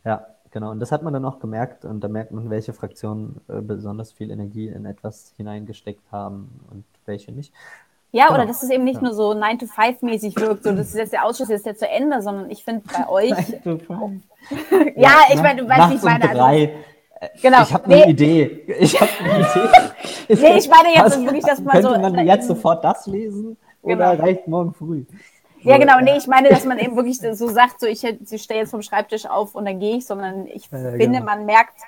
ja, 0.05 0.27
genau. 0.51 0.71
Und 0.71 0.81
das 0.81 0.93
hat 0.93 1.03
man 1.03 1.13
dann 1.13 1.25
auch 1.25 1.39
gemerkt 1.39 1.85
und 1.85 2.01
da 2.01 2.09
merkt 2.09 2.33
man, 2.33 2.51
welche 2.51 2.73
Fraktionen 2.73 3.41
äh, 3.49 3.61
besonders 3.61 4.13
viel 4.13 4.31
Energie 4.31 4.69
in 4.69 4.85
etwas 4.85 5.33
hineingesteckt 5.37 6.11
haben 6.13 6.61
und 6.71 6.85
welche 7.07 7.33
nicht. 7.33 7.53
Ja, 8.11 8.29
genau. 8.29 8.39
oder 8.39 8.47
dass 8.47 8.63
es 8.63 8.71
eben 8.71 8.85
nicht 8.85 8.97
ja. 8.97 9.03
nur 9.03 9.15
so 9.15 9.35
9 9.35 9.59
to 9.59 9.67
5 9.67 10.03
mäßig 10.03 10.37
wirkt, 10.37 10.65
so 10.65 10.73
das 10.73 10.89
ist 10.89 10.97
jetzt 10.97 11.13
der 11.13 11.27
Ausschuss 11.27 11.49
jetzt 11.49 11.67
ja 11.67 11.75
zu 11.75 11.89
Ende, 11.89 12.23
sondern 12.23 12.51
ich 12.51 12.65
finde 12.65 12.83
bei 12.93 13.09
euch. 13.09 13.31
ja, 13.31 13.37
ja, 14.97 15.13
ich 15.31 15.43
meine, 15.43 15.63
du 15.63 15.69
weißt, 15.69 15.91
wie 15.91 15.95
ich 15.97 16.03
meine. 16.03 16.29
Also, 16.31 16.71
Genau. 17.43 17.63
Ich 17.63 17.75
habe 17.75 17.85
eine 17.85 17.97
nee. 17.97 18.11
Idee. 18.11 18.65
Ich 18.79 19.01
habe 19.01 19.11
eine 19.23 19.41
Idee. 20.29 20.41
nee, 20.41 20.59
ich 20.59 20.69
meine 20.69 20.95
jetzt 20.95 21.25
wirklich, 21.25 21.45
dass 21.45 21.61
man 21.61 21.73
könnte 21.73 21.89
so. 21.89 21.95
Könnte 21.95 22.11
man 22.11 22.27
jetzt 22.27 22.47
sofort 22.47 22.85
das 22.85 23.07
lesen 23.07 23.57
genau. 23.83 24.13
oder 24.13 24.23
reicht 24.23 24.47
morgen 24.47 24.73
früh? 24.73 25.05
Ja, 25.63 25.79
genau. 25.79 26.01
Nee, 26.01 26.17
ich 26.17 26.27
meine, 26.27 26.49
dass 26.49 26.65
man 26.65 26.79
eben 26.79 26.97
wirklich 26.97 27.19
so 27.21 27.49
sagt, 27.49 27.81
so 27.81 27.87
ich, 27.87 28.05
ich 28.05 28.43
stehe 28.43 28.61
jetzt 28.61 28.71
vom 28.71 28.83
Schreibtisch 28.83 29.27
auf 29.27 29.55
und 29.55 29.65
dann 29.65 29.79
gehe 29.81 29.97
ich, 29.97 30.07
sondern 30.07 30.47
ich 30.47 30.71
ja, 30.71 30.79
finde, 30.79 30.99
genau. 30.99 31.25
man 31.25 31.47
merkt 31.47 31.79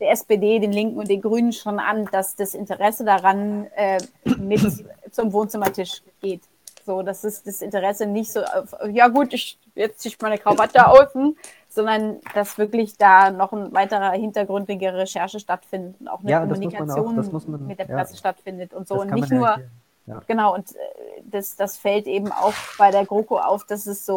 der 0.00 0.10
SPD, 0.10 0.58
den 0.58 0.72
Linken 0.72 0.98
und 0.98 1.08
den 1.08 1.22
Grünen 1.22 1.52
schon 1.52 1.78
an, 1.78 2.06
dass 2.12 2.36
das 2.36 2.54
Interesse 2.54 3.04
daran 3.04 3.66
äh, 3.76 3.98
mit 4.38 4.60
zum 5.10 5.32
Wohnzimmertisch 5.32 6.02
geht. 6.20 6.42
So, 6.84 7.02
das 7.02 7.24
ist 7.24 7.46
das 7.46 7.62
Interesse 7.62 8.06
nicht 8.06 8.30
so, 8.30 8.40
auf, 8.44 8.76
ja 8.92 9.08
gut, 9.08 9.32
ich 9.32 9.58
jetzt 9.74 10.00
ziehe 10.00 10.12
ich 10.12 10.20
meine 10.20 10.38
Krawatte 10.38 10.86
außen, 10.86 11.36
sondern 11.68 12.20
dass 12.34 12.58
wirklich 12.58 12.96
da 12.96 13.30
noch 13.30 13.52
ein 13.52 13.72
weiterer 13.72 14.12
hintergründige 14.12 14.94
Recherche 14.94 15.40
stattfindet 15.40 15.96
und 16.00 16.08
auch 16.08 16.20
eine 16.20 16.30
ja, 16.30 16.40
Kommunikation 16.40 17.18
auch, 17.18 17.48
man, 17.48 17.66
mit 17.66 17.78
der 17.78 17.86
Presse 17.86 18.12
ja, 18.12 18.18
stattfindet 18.18 18.72
und 18.72 18.86
so. 18.86 19.00
Und 19.00 19.12
nicht 19.12 19.30
nur, 19.30 19.58
ja. 20.06 20.22
genau, 20.26 20.54
und 20.54 20.74
äh, 20.74 20.78
das, 21.24 21.56
das 21.56 21.76
fällt 21.76 22.06
eben 22.06 22.30
auch 22.30 22.54
bei 22.78 22.90
der 22.90 23.04
GroKo 23.04 23.38
auf, 23.38 23.64
dass 23.64 23.86
es 23.86 24.06
so, 24.06 24.16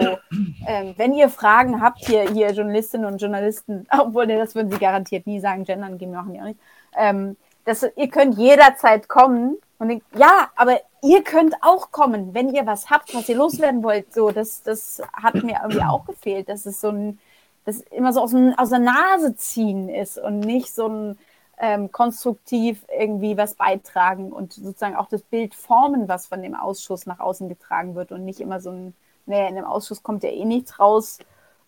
ähm, 0.68 0.94
wenn 0.98 1.14
ihr 1.14 1.30
Fragen 1.30 1.82
habt, 1.82 2.06
hier, 2.06 2.30
hier 2.32 2.52
Journalistinnen 2.52 3.12
und 3.12 3.22
Journalisten, 3.22 3.88
obwohl 3.98 4.28
nee, 4.28 4.38
das 4.38 4.56
würden 4.56 4.72
sie 4.72 4.80
garantiert 4.80 5.26
nie 5.28 5.40
sagen, 5.40 5.64
gendern 5.64 5.98
gehen 5.98 6.12
wir 6.12 6.22
auch 6.22 6.26
nicht, 6.26 6.60
ähm, 6.96 7.38
dass 7.66 7.84
ihr 7.96 8.10
könnt 8.10 8.38
jederzeit 8.38 9.08
kommen 9.08 9.58
und 9.80 9.88
denkt, 9.88 10.06
ja, 10.16 10.50
aber 10.56 10.80
ihr 11.02 11.24
könnt 11.24 11.56
auch 11.62 11.92
kommen, 11.92 12.34
wenn 12.34 12.54
ihr 12.54 12.66
was 12.66 12.90
habt, 12.90 13.14
was 13.16 13.30
ihr 13.30 13.38
loswerden 13.38 13.84
wollt. 13.84 14.14
So, 14.14 14.32
das, 14.32 14.62
das 14.64 15.02
hat 15.14 15.36
mir 15.36 15.60
irgendwie 15.62 15.84
auch 15.84 16.06
gefehlt, 16.06 16.50
dass 16.50 16.66
es 16.66 16.82
so 16.82 16.90
ein, 16.90 17.20
das 17.66 17.82
immer 17.82 18.14
so 18.14 18.22
aus, 18.22 18.34
aus 18.58 18.70
der 18.70 18.80
Nase 18.80 19.36
ziehen 19.36 19.90
ist 19.90 20.18
und 20.18 20.42
nicht 20.42 20.74
so 20.74 20.88
ein 20.88 21.18
ähm, 21.60 21.92
konstruktiv 21.92 22.86
irgendwie 22.98 23.38
was 23.38 23.56
beitragen 23.56 24.32
und 24.32 24.54
sozusagen 24.54 24.96
auch 24.96 25.08
das 25.08 25.22
Bild 25.22 25.54
formen, 25.56 26.08
was 26.08 26.28
von 26.28 26.42
dem 26.42 26.56
Ausschuss 26.56 27.06
nach 27.06 27.20
außen 27.20 27.50
getragen 27.50 27.96
wird 27.96 28.12
und 28.12 28.26
nicht 28.26 28.40
immer 28.40 28.60
so 28.62 28.72
ein, 28.72 28.96
naja, 29.26 29.48
in 29.48 29.56
dem 29.56 29.66
Ausschuss 29.66 30.02
kommt 30.02 30.24
ja 30.24 30.30
eh 30.30 30.46
nichts 30.46 30.80
raus, 30.80 31.20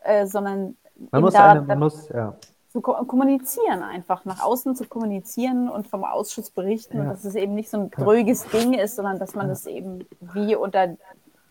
äh, 0.04 0.26
sondern 0.26 0.78
man 1.12 1.22
muss, 1.22 1.34
da, 1.34 1.52
eine, 1.52 1.62
man 1.62 1.80
muss, 1.80 2.10
ja 2.10 2.36
zu 2.72 2.80
kommunizieren, 2.80 3.84
einfach 3.84 4.24
nach 4.24 4.42
außen 4.42 4.78
zu 4.78 4.86
kommunizieren 4.86 5.68
und 5.68 5.88
vom 5.88 6.06
Ausschuss 6.06 6.50
berichten 6.50 6.98
ja. 6.98 7.04
und 7.04 7.10
dass 7.10 7.26
es 7.26 7.36
eben 7.36 7.54
nicht 7.54 7.70
so 7.70 7.78
ein 7.78 7.92
dröges 7.92 8.46
Ding 8.48 8.74
ist, 8.74 8.96
sondern 8.96 9.20
dass 9.20 9.36
man 9.36 9.50
das 9.50 9.66
eben 9.66 10.08
wie 10.22 10.56
unter 10.56 10.96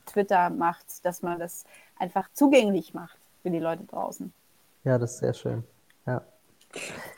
Twitter 0.07 0.49
macht, 0.49 1.05
dass 1.05 1.21
man 1.21 1.39
das 1.39 1.65
einfach 1.99 2.29
zugänglich 2.33 2.95
macht 2.95 3.19
für 3.43 3.51
die 3.51 3.59
Leute 3.59 3.85
draußen. 3.85 4.33
Ja, 4.85 4.97
das 4.97 5.13
ist 5.13 5.19
sehr 5.19 5.35
schön. 5.35 5.65
Ja. 6.07 6.23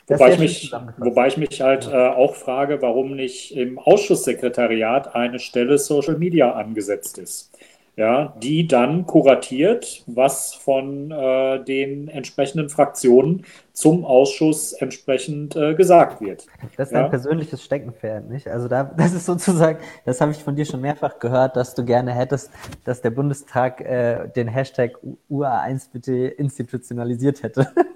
Wobei 0.07 0.33
ich, 0.33 0.39
mich, 0.39 0.71
wobei 0.97 1.27
ich 1.27 1.37
mich 1.37 1.61
halt 1.61 1.87
äh, 1.87 1.95
auch 1.95 2.35
frage, 2.35 2.81
warum 2.81 3.15
nicht 3.15 3.55
im 3.55 3.79
Ausschusssekretariat 3.79 5.15
eine 5.15 5.39
Stelle 5.39 5.77
Social 5.77 6.17
Media 6.17 6.51
angesetzt 6.51 7.17
ist 7.17 7.53
ja, 7.95 8.33
die 8.41 8.67
dann 8.67 9.05
kuratiert, 9.05 10.03
was 10.07 10.55
von 10.55 11.11
äh, 11.11 11.63
den 11.63 12.07
entsprechenden 12.07 12.69
Fraktionen 12.69 13.45
zum 13.71 14.03
Ausschuss 14.03 14.73
entsprechend 14.73 15.55
äh, 15.55 15.75
gesagt 15.75 16.19
wird. 16.19 16.47
Das 16.75 16.87
ist 16.87 16.93
ja? 16.93 17.03
ein 17.03 17.11
persönliches 17.11 17.63
Steckenpferd, 17.63 18.29
nicht? 18.29 18.47
Also 18.47 18.67
da, 18.67 18.83
das 18.97 19.13
ist 19.13 19.27
sozusagen, 19.27 19.77
das 20.05 20.21
habe 20.21 20.31
ich 20.31 20.39
von 20.39 20.55
dir 20.55 20.65
schon 20.65 20.81
mehrfach 20.81 21.19
gehört, 21.19 21.55
dass 21.55 21.75
du 21.75 21.85
gerne 21.85 22.13
hättest, 22.13 22.49
dass 22.83 23.01
der 23.01 23.11
Bundestag 23.11 23.81
äh, 23.81 24.27
den 24.35 24.47
Hashtag 24.47 24.97
UA1 25.29 25.89
bitte 25.93 26.13
institutionalisiert 26.13 27.43
hätte. 27.43 27.67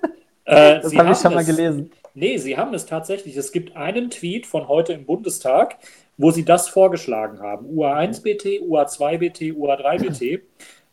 Äh, 0.47 0.79
das 0.79 0.95
habe 0.95 1.11
ich 1.11 1.17
schon 1.17 1.33
mal 1.33 1.45
gelesen. 1.45 1.91
Nee, 2.13 2.37
sie 2.37 2.57
haben 2.57 2.73
es 2.73 2.85
tatsächlich. 2.85 3.35
Es 3.35 3.51
gibt 3.51 3.75
einen 3.75 4.09
Tweet 4.09 4.47
von 4.47 4.67
heute 4.67 4.93
im 4.93 5.05
Bundestag, 5.05 5.77
wo 6.17 6.31
sie 6.31 6.45
das 6.45 6.69
vorgeschlagen 6.69 7.41
haben. 7.41 7.67
UA1BT, 7.67 8.61
UA2BT, 8.61 9.53
UA3BT. 9.55 10.39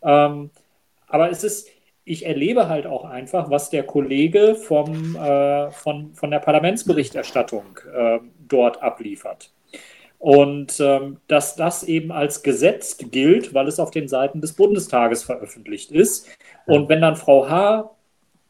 ähm, 0.02 0.50
aber 1.06 1.30
es 1.30 1.44
ist, 1.44 1.68
ich 2.04 2.26
erlebe 2.26 2.68
halt 2.68 2.86
auch 2.86 3.04
einfach, 3.04 3.48
was 3.48 3.70
der 3.70 3.84
Kollege 3.84 4.56
vom, 4.56 5.14
äh, 5.16 5.70
von, 5.70 6.12
von 6.14 6.30
der 6.32 6.40
Parlamentsberichterstattung 6.40 7.78
äh, 7.94 8.18
dort 8.48 8.82
abliefert. 8.82 9.52
Und 10.18 10.80
ähm, 10.80 11.18
dass 11.28 11.54
das 11.54 11.84
eben 11.84 12.10
als 12.10 12.42
Gesetz 12.42 12.98
gilt, 12.98 13.54
weil 13.54 13.68
es 13.68 13.78
auf 13.78 13.92
den 13.92 14.08
Seiten 14.08 14.40
des 14.40 14.54
Bundestages 14.54 15.22
veröffentlicht 15.22 15.92
ist. 15.92 16.28
Und 16.66 16.88
wenn 16.88 17.02
dann 17.02 17.14
Frau 17.14 17.48
H 17.48 17.94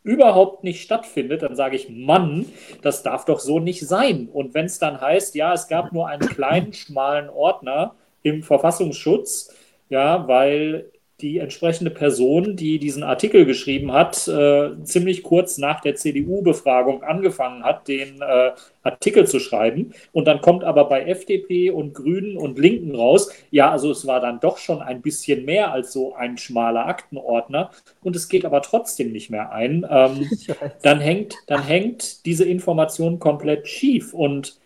überhaupt 0.04 0.62
nicht 0.62 0.82
stattfindet, 0.82 1.42
dann 1.42 1.56
sage 1.56 1.74
ich, 1.74 1.88
Mann, 1.88 2.46
das 2.82 3.02
darf 3.02 3.24
doch 3.24 3.40
so 3.40 3.58
nicht 3.58 3.88
sein. 3.88 4.28
Und 4.32 4.54
wenn 4.54 4.66
es 4.66 4.78
dann 4.78 5.00
heißt, 5.00 5.34
ja, 5.34 5.52
es 5.54 5.66
gab 5.66 5.92
nur 5.92 6.06
einen 6.06 6.28
kleinen, 6.28 6.72
schmalen 6.72 7.30
Ordner 7.30 7.96
im 8.22 8.42
Verfassungsschutz, 8.42 9.52
ja, 9.88 10.28
weil 10.28 10.92
die 11.20 11.38
entsprechende 11.38 11.90
Person, 11.90 12.56
die 12.56 12.78
diesen 12.78 13.04
Artikel 13.04 13.44
geschrieben 13.44 13.92
hat, 13.92 14.26
äh, 14.26 14.70
ziemlich 14.82 15.22
kurz 15.22 15.58
nach 15.58 15.80
der 15.80 15.94
CDU-Befragung 15.94 17.04
angefangen 17.04 17.62
hat, 17.62 17.86
den 17.86 18.20
äh, 18.20 18.50
Artikel 18.82 19.26
zu 19.26 19.38
schreiben. 19.38 19.94
Und 20.12 20.26
dann 20.26 20.40
kommt 20.40 20.64
aber 20.64 20.88
bei 20.88 21.04
FDP 21.04 21.70
und 21.70 21.94
Grünen 21.94 22.36
und 22.36 22.58
Linken 22.58 22.94
raus, 22.96 23.30
ja, 23.50 23.70
also 23.70 23.92
es 23.92 24.06
war 24.06 24.20
dann 24.20 24.40
doch 24.40 24.58
schon 24.58 24.82
ein 24.82 25.02
bisschen 25.02 25.44
mehr 25.44 25.72
als 25.72 25.92
so 25.92 26.14
ein 26.14 26.36
schmaler 26.36 26.86
Aktenordner. 26.86 27.70
Und 28.02 28.16
es 28.16 28.28
geht 28.28 28.44
aber 28.44 28.62
trotzdem 28.62 29.12
nicht 29.12 29.30
mehr 29.30 29.52
ein. 29.52 29.86
Ähm, 29.88 30.28
dann, 30.82 30.98
hängt, 30.98 31.36
dann 31.46 31.62
hängt 31.62 32.26
diese 32.26 32.44
Information 32.44 33.20
komplett 33.20 33.68
schief. 33.68 34.12
Und 34.14 34.58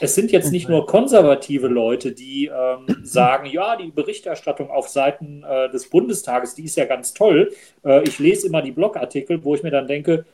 es 0.00 0.14
sind 0.14 0.30
jetzt 0.30 0.52
nicht 0.52 0.68
nur 0.68 0.86
konservative 0.86 1.68
Leute, 1.68 2.12
die 2.12 2.46
ähm, 2.46 2.86
sagen, 3.04 3.46
ja, 3.46 3.76
die 3.76 3.90
Berichterstattung 3.90 4.70
auf 4.70 4.88
Seiten 4.88 5.42
äh, 5.42 5.70
des 5.70 5.88
Bundestages, 5.88 6.54
die 6.54 6.64
ist 6.64 6.76
ja 6.76 6.84
ganz 6.84 7.14
toll. 7.14 7.52
Äh, 7.84 8.02
ich 8.02 8.18
lese 8.18 8.46
immer 8.46 8.62
die 8.62 8.72
Blogartikel, 8.72 9.42
wo 9.44 9.54
ich 9.54 9.62
mir 9.62 9.70
dann 9.70 9.86
denke, 9.86 10.26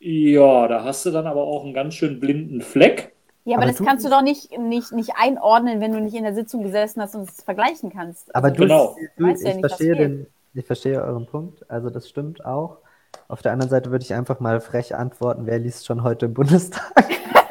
ja, 0.00 0.68
da 0.68 0.84
hast 0.84 1.06
du 1.06 1.10
dann 1.10 1.26
aber 1.26 1.44
auch 1.44 1.64
einen 1.64 1.74
ganz 1.74 1.94
schön 1.94 2.20
blinden 2.20 2.60
Fleck. 2.60 3.12
Ja, 3.44 3.56
aber, 3.56 3.64
aber 3.64 3.72
das 3.72 3.78
du, 3.78 3.84
kannst 3.84 4.04
du 4.04 4.10
doch 4.10 4.22
nicht, 4.22 4.56
nicht, 4.58 4.92
nicht 4.92 5.12
einordnen, 5.16 5.80
wenn 5.80 5.92
du 5.92 6.00
nicht 6.00 6.14
in 6.14 6.24
der 6.24 6.34
Sitzung 6.34 6.62
gesessen 6.62 7.00
hast 7.00 7.14
und 7.14 7.28
es 7.28 7.42
vergleichen 7.42 7.90
kannst. 7.90 8.34
Aber 8.34 8.48
also, 8.48 8.56
du, 8.56 8.62
genau. 8.62 8.96
du, 9.16 9.26
ich, 9.26 9.40
ja 9.40 9.54
nicht, 9.54 9.60
verstehe 9.60 9.96
den, 9.96 10.26
ich 10.54 10.64
verstehe 10.64 11.02
euren 11.02 11.26
Punkt, 11.26 11.70
also 11.70 11.90
das 11.90 12.08
stimmt 12.08 12.44
auch. 12.44 12.78
Auf 13.28 13.42
der 13.42 13.52
anderen 13.52 13.70
Seite 13.70 13.90
würde 13.90 14.04
ich 14.04 14.12
einfach 14.14 14.40
mal 14.40 14.60
frech 14.60 14.94
antworten, 14.94 15.46
wer 15.46 15.58
liest 15.58 15.86
schon 15.86 16.02
heute 16.02 16.26
im 16.26 16.34
Bundestag? 16.34 16.92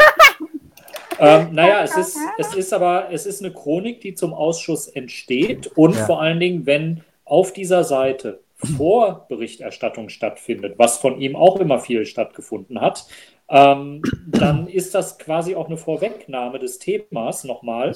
Ähm, 1.19 1.49
naja, 1.51 1.83
es 1.83 1.95
ist, 1.97 2.17
es 2.37 2.53
ist 2.55 2.73
aber, 2.73 3.09
es 3.11 3.25
ist 3.25 3.43
eine 3.43 3.53
Chronik, 3.53 4.01
die 4.01 4.15
zum 4.15 4.33
Ausschuss 4.33 4.87
entsteht 4.87 5.67
und 5.75 5.95
ja. 5.95 6.05
vor 6.05 6.21
allen 6.21 6.39
Dingen, 6.39 6.65
wenn 6.65 7.01
auf 7.25 7.53
dieser 7.53 7.83
Seite 7.83 8.41
Vorberichterstattung 8.57 10.09
stattfindet, 10.09 10.75
was 10.77 10.97
von 10.97 11.19
ihm 11.19 11.35
auch 11.35 11.59
immer 11.59 11.79
viel 11.79 12.05
stattgefunden 12.05 12.79
hat, 12.79 13.05
ähm, 13.49 14.01
dann 14.27 14.67
ist 14.67 14.95
das 14.95 15.17
quasi 15.17 15.55
auch 15.55 15.67
eine 15.67 15.77
Vorwegnahme 15.77 16.59
des 16.59 16.79
Themas 16.79 17.43
nochmal. 17.43 17.95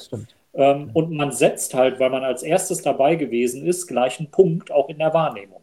Ähm, 0.53 0.89
und 0.94 1.11
man 1.11 1.31
setzt 1.31 1.73
halt, 1.73 1.99
weil 1.99 2.10
man 2.10 2.23
als 2.23 2.44
erstes 2.44 2.81
dabei 2.81 3.15
gewesen 3.15 3.65
ist, 3.65 3.88
gleich 3.88 4.19
einen 4.19 4.31
Punkt 4.31 4.72
auch 4.72 4.89
in 4.89 4.98
der 4.98 5.14
Wahrnehmung. 5.14 5.61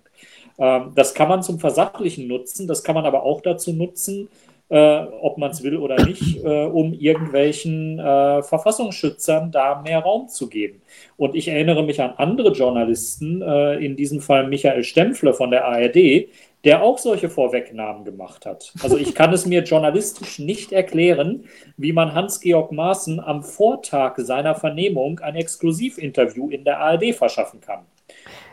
Ähm, 0.58 0.92
das 0.94 1.14
kann 1.14 1.28
man 1.28 1.42
zum 1.42 1.58
Versachlichen 1.58 2.26
nutzen, 2.26 2.66
das 2.66 2.82
kann 2.82 2.94
man 2.94 3.04
aber 3.04 3.24
auch 3.24 3.40
dazu 3.40 3.72
nutzen, 3.72 4.28
äh, 4.74 5.06
ob 5.20 5.38
man 5.38 5.52
es 5.52 5.62
will 5.62 5.76
oder 5.76 6.04
nicht, 6.04 6.42
äh, 6.44 6.64
um 6.64 6.94
irgendwelchen 6.94 8.00
äh, 8.00 8.42
Verfassungsschützern 8.42 9.52
da 9.52 9.80
mehr 9.80 10.00
Raum 10.00 10.26
zu 10.26 10.48
geben. 10.48 10.82
Und 11.16 11.36
ich 11.36 11.46
erinnere 11.46 11.84
mich 11.84 12.02
an 12.02 12.14
andere 12.16 12.50
Journalisten, 12.50 13.40
äh, 13.40 13.76
in 13.76 13.94
diesem 13.94 14.20
Fall 14.20 14.48
Michael 14.48 14.82
Stempfle 14.82 15.32
von 15.32 15.52
der 15.52 15.64
ARD, 15.66 16.28
der 16.64 16.82
auch 16.82 16.98
solche 16.98 17.28
Vorwegnahmen 17.28 18.04
gemacht 18.04 18.46
hat. 18.46 18.72
Also 18.82 18.96
ich 18.96 19.14
kann 19.14 19.32
es 19.32 19.46
mir 19.46 19.62
journalistisch 19.62 20.40
nicht 20.40 20.72
erklären, 20.72 21.44
wie 21.76 21.92
man 21.92 22.12
Hans-Georg 22.12 22.72
Maaßen 22.72 23.20
am 23.20 23.44
Vortag 23.44 24.14
seiner 24.16 24.56
Vernehmung 24.56 25.20
ein 25.20 25.36
Exklusivinterview 25.36 26.50
in 26.50 26.64
der 26.64 26.80
ARD 26.80 27.14
verschaffen 27.14 27.60
kann. 27.60 27.84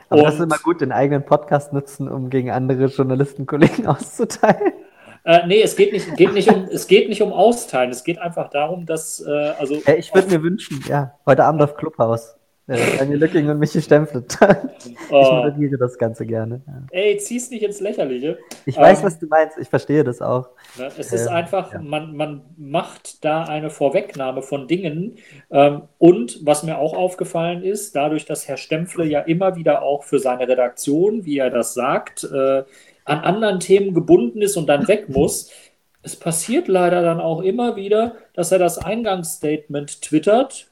Aber 0.09 0.19
Und, 0.19 0.25
das 0.25 0.35
ist 0.35 0.41
immer 0.41 0.59
gut, 0.59 0.81
den 0.81 0.91
eigenen 0.91 1.25
Podcast 1.25 1.73
nutzen, 1.73 2.07
um 2.07 2.29
gegen 2.29 2.51
andere 2.51 2.85
Journalistenkollegen 2.85 3.87
auszuteilen. 3.87 4.73
Äh, 5.23 5.45
nee, 5.47 5.61
es 5.61 5.75
geht 5.75 5.93
nicht, 5.93 6.15
geht, 6.15 6.33
nicht 6.33 6.49
um, 6.49 6.65
es 6.71 6.87
geht 6.87 7.09
nicht 7.09 7.21
um 7.21 7.31
Austeilen. 7.31 7.91
Es 7.91 8.03
geht 8.03 8.19
einfach 8.19 8.49
darum, 8.49 8.85
dass. 8.85 9.23
Äh, 9.25 9.29
also 9.59 9.75
ja, 9.75 9.93
ich 9.95 10.13
würde 10.13 10.29
mir 10.29 10.43
wünschen, 10.43 10.83
ja, 10.87 11.13
heute 11.25 11.43
Abend 11.43 11.61
auf 11.61 11.75
Clubhaus. 11.75 12.35
Äh, 12.67 12.97
Daniel 12.99 13.19
Lücking 13.19 13.49
und 13.49 13.59
Michi 13.59 13.81
Stempflet. 13.81 14.37
ich 14.85 14.95
oh. 15.11 15.43
moderiere 15.43 15.77
das 15.77 15.97
Ganze 15.97 16.25
gerne. 16.25 16.61
Ja. 16.65 16.73
Ey, 16.91 17.17
zieh's 17.17 17.49
nicht 17.49 17.63
ins 17.63 17.81
Lächerliche. 17.81 18.37
Ich 18.65 18.77
ähm, 18.77 18.83
weiß, 18.83 19.03
was 19.03 19.19
du 19.19 19.25
meinst. 19.25 19.57
Ich 19.57 19.67
verstehe 19.67 20.03
das 20.03 20.21
auch. 20.21 20.49
Ne, 20.77 20.89
es 20.97 21.11
ist 21.11 21.25
ähm, 21.25 21.33
einfach, 21.33 21.73
ja. 21.73 21.81
man, 21.81 22.15
man 22.15 22.43
macht 22.57 23.25
da 23.25 23.43
eine 23.43 23.71
Vorwegnahme 23.71 24.41
von 24.41 24.67
Dingen. 24.67 25.17
Ähm, 25.49 25.83
und 25.97 26.39
was 26.45 26.63
mir 26.63 26.77
auch 26.77 26.93
aufgefallen 26.93 27.63
ist, 27.63 27.95
dadurch, 27.95 28.25
dass 28.25 28.47
Herr 28.47 28.57
Stempfle 28.57 29.05
ja 29.05 29.19
immer 29.21 29.55
wieder 29.55 29.81
auch 29.81 30.03
für 30.03 30.19
seine 30.19 30.47
Redaktion, 30.47 31.25
wie 31.25 31.39
er 31.39 31.49
das 31.49 31.73
sagt, 31.73 32.23
äh, 32.23 32.63
an 33.05 33.19
anderen 33.19 33.59
Themen 33.59 33.93
gebunden 33.93 34.41
ist 34.41 34.57
und 34.57 34.67
dann 34.67 34.87
weg 34.87 35.09
muss, 35.09 35.51
es 36.03 36.15
passiert 36.15 36.67
leider 36.67 37.01
dann 37.01 37.19
auch 37.19 37.41
immer 37.41 37.75
wieder, 37.75 38.15
dass 38.33 38.51
er 38.51 38.59
das 38.59 38.77
Eingangsstatement 38.77 40.01
twittert 40.01 40.71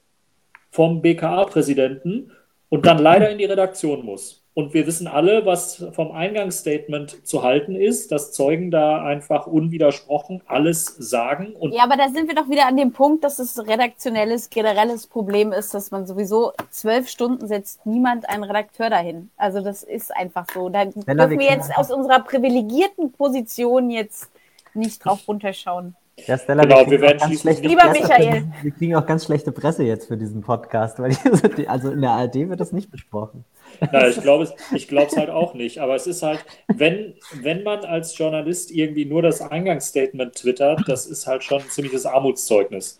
vom 0.71 1.01
BKA-Präsidenten 1.01 2.31
und 2.69 2.85
dann 2.85 2.99
leider 2.99 3.29
in 3.29 3.37
die 3.37 3.45
Redaktion 3.45 4.05
muss. 4.05 4.38
Und 4.55 4.73
wir 4.73 4.87
wissen 4.87 5.07
alle, 5.07 5.45
was 5.45 5.85
vom 5.93 6.11
Eingangsstatement 6.11 7.25
zu 7.25 7.43
halten 7.43 7.75
ist, 7.75 8.11
dass 8.11 8.33
Zeugen 8.33 8.71
da 8.71 9.01
einfach 9.03 9.47
unwidersprochen 9.47 10.41
alles 10.47 10.85
sagen. 10.97 11.55
ja, 11.71 11.83
aber 11.83 11.95
da 11.95 12.09
sind 12.09 12.27
wir 12.27 12.35
doch 12.35 12.49
wieder 12.49 12.67
an 12.67 12.75
dem 12.75 12.91
Punkt, 12.91 13.23
dass 13.23 13.39
es 13.39 13.57
redaktionelles, 13.67 14.49
generelles 14.49 15.07
Problem 15.07 15.53
ist, 15.53 15.73
dass 15.73 15.91
man 15.91 16.05
sowieso 16.07 16.51
zwölf 16.71 17.07
Stunden 17.07 17.47
setzt 17.47 17.85
niemand 17.85 18.27
einen 18.27 18.43
Redakteur 18.43 18.89
dahin. 18.89 19.29
Also 19.37 19.61
das 19.61 19.83
ist 19.83 20.13
einfach 20.15 20.45
so. 20.53 20.67
Da 20.69 20.85
dürfen 20.85 21.39
wir 21.39 21.47
jetzt 21.47 21.71
aus 21.77 21.91
unserer 21.91 22.19
privilegierten 22.19 23.11
Position 23.13 23.89
jetzt 23.89 24.29
nicht 24.73 25.05
drauf 25.05 25.27
runterschauen. 25.27 25.95
Ja, 26.27 26.37
Stella, 26.37 26.63
genau, 26.63 26.79
wir, 26.81 26.91
wir 26.91 27.01
werden 27.01 27.19
ganz 27.19 27.41
schlechte 27.41 27.67
Lieber 27.67 27.83
Presse, 27.83 28.01
Michael. 28.01 28.43
Wir 28.61 28.71
kriegen 28.71 28.95
auch 28.95 29.05
ganz 29.05 29.25
schlechte 29.25 29.51
Presse 29.51 29.83
jetzt 29.83 30.07
für 30.07 30.17
diesen 30.17 30.41
Podcast, 30.41 30.99
weil 30.99 31.15
die, 31.57 31.67
also 31.67 31.91
in 31.91 32.01
der 32.01 32.11
ARD 32.11 32.49
wird 32.49 32.59
das 32.59 32.71
nicht 32.71 32.91
besprochen. 32.91 33.45
Ja, 33.91 34.07
ich 34.07 34.21
glaube 34.21 34.43
es 34.43 34.53
ich 34.71 34.89
halt 34.91 35.29
auch 35.29 35.53
nicht. 35.53 35.79
Aber 35.79 35.95
es 35.95 36.07
ist 36.07 36.23
halt, 36.23 36.43
wenn, 36.67 37.15
wenn 37.41 37.63
man 37.63 37.79
als 37.85 38.17
Journalist 38.17 38.71
irgendwie 38.71 39.05
nur 39.05 39.21
das 39.21 39.41
Eingangsstatement 39.41 40.35
twittert, 40.35 40.81
das 40.87 41.05
ist 41.05 41.27
halt 41.27 41.43
schon 41.43 41.61
ein 41.61 41.69
ziemliches 41.69 42.05
Armutszeugnis. 42.05 42.99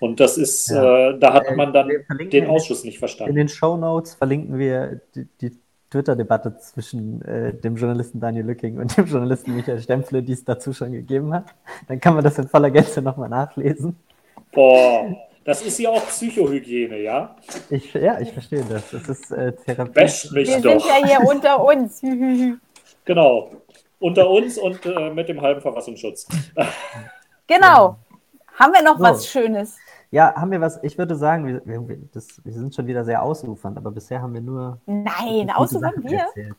Und 0.00 0.20
das 0.20 0.38
ist, 0.38 0.70
ja. 0.70 1.10
äh, 1.10 1.18
da 1.18 1.34
hat 1.34 1.56
man 1.56 1.72
dann 1.72 1.90
den 2.30 2.46
Ausschuss 2.46 2.84
nicht 2.84 2.98
verstanden. 2.98 3.32
In 3.32 3.36
den 3.36 3.48
Show 3.48 3.76
Notes 3.76 4.14
verlinken 4.14 4.58
wir 4.58 5.00
die, 5.14 5.26
die 5.40 5.52
Twitter-Debatte 5.90 6.56
zwischen 6.58 7.22
äh, 7.22 7.54
dem 7.54 7.76
Journalisten 7.76 8.20
Daniel 8.20 8.46
Lücking 8.46 8.78
und 8.78 8.96
dem 8.96 9.06
Journalisten 9.06 9.56
Michael 9.56 9.80
Stempfle, 9.80 10.22
die 10.22 10.32
es 10.32 10.44
dazu 10.44 10.72
schon 10.72 10.92
gegeben 10.92 11.32
hat. 11.32 11.46
Dann 11.88 12.00
kann 12.00 12.14
man 12.14 12.22
das 12.22 12.38
in 12.38 12.46
voller 12.46 12.70
Gänze 12.70 13.02
nochmal 13.02 13.28
nachlesen. 13.28 13.96
Boah, 14.52 15.16
das 15.48 15.62
ist 15.62 15.78
ja 15.78 15.88
auch 15.88 16.06
Psychohygiene, 16.06 16.98
ja? 16.98 17.34
Ich, 17.70 17.94
ja, 17.94 18.20
ich 18.20 18.30
verstehe 18.30 18.62
das. 18.68 18.90
Das 18.90 19.08
ist 19.08 19.30
äh, 19.30 19.54
Therapie. 19.54 19.94
Wäscht 19.94 20.30
mich 20.30 20.46
Wir 20.46 20.60
doch. 20.60 20.78
sind 20.78 20.84
ja 20.84 21.06
hier 21.06 21.20
unter 21.26 21.64
uns. 21.64 22.02
genau. 23.06 23.50
Unter 23.98 24.28
uns 24.28 24.58
und 24.58 24.84
äh, 24.84 25.08
mit 25.08 25.30
dem 25.30 25.40
halben 25.40 25.62
Verfassungsschutz. 25.62 26.28
genau. 27.46 27.96
Haben 28.58 28.74
wir 28.74 28.82
noch 28.82 28.98
so. 28.98 29.02
was 29.02 29.26
Schönes? 29.26 29.78
Ja, 30.10 30.34
haben 30.34 30.50
wir 30.50 30.60
was, 30.60 30.82
ich 30.82 30.98
würde 30.98 31.16
sagen, 31.16 31.46
wir, 31.46 31.62
wir, 31.64 31.96
das, 32.12 32.44
wir 32.44 32.52
sind 32.52 32.74
schon 32.74 32.86
wieder 32.86 33.06
sehr 33.06 33.22
ausufernd, 33.22 33.78
aber 33.78 33.90
bisher 33.90 34.20
haben 34.20 34.34
wir 34.34 34.42
nur. 34.42 34.82
Nein, 34.84 35.50
ausufern 35.50 35.94
wir. 36.04 36.18
Erzählt. 36.18 36.56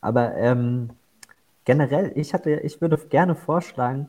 Aber 0.00 0.34
ähm, 0.36 0.88
generell, 1.66 2.12
ich 2.14 2.32
hatte, 2.32 2.60
ich 2.60 2.80
würde 2.80 2.96
gerne 2.96 3.34
vorschlagen, 3.34 4.08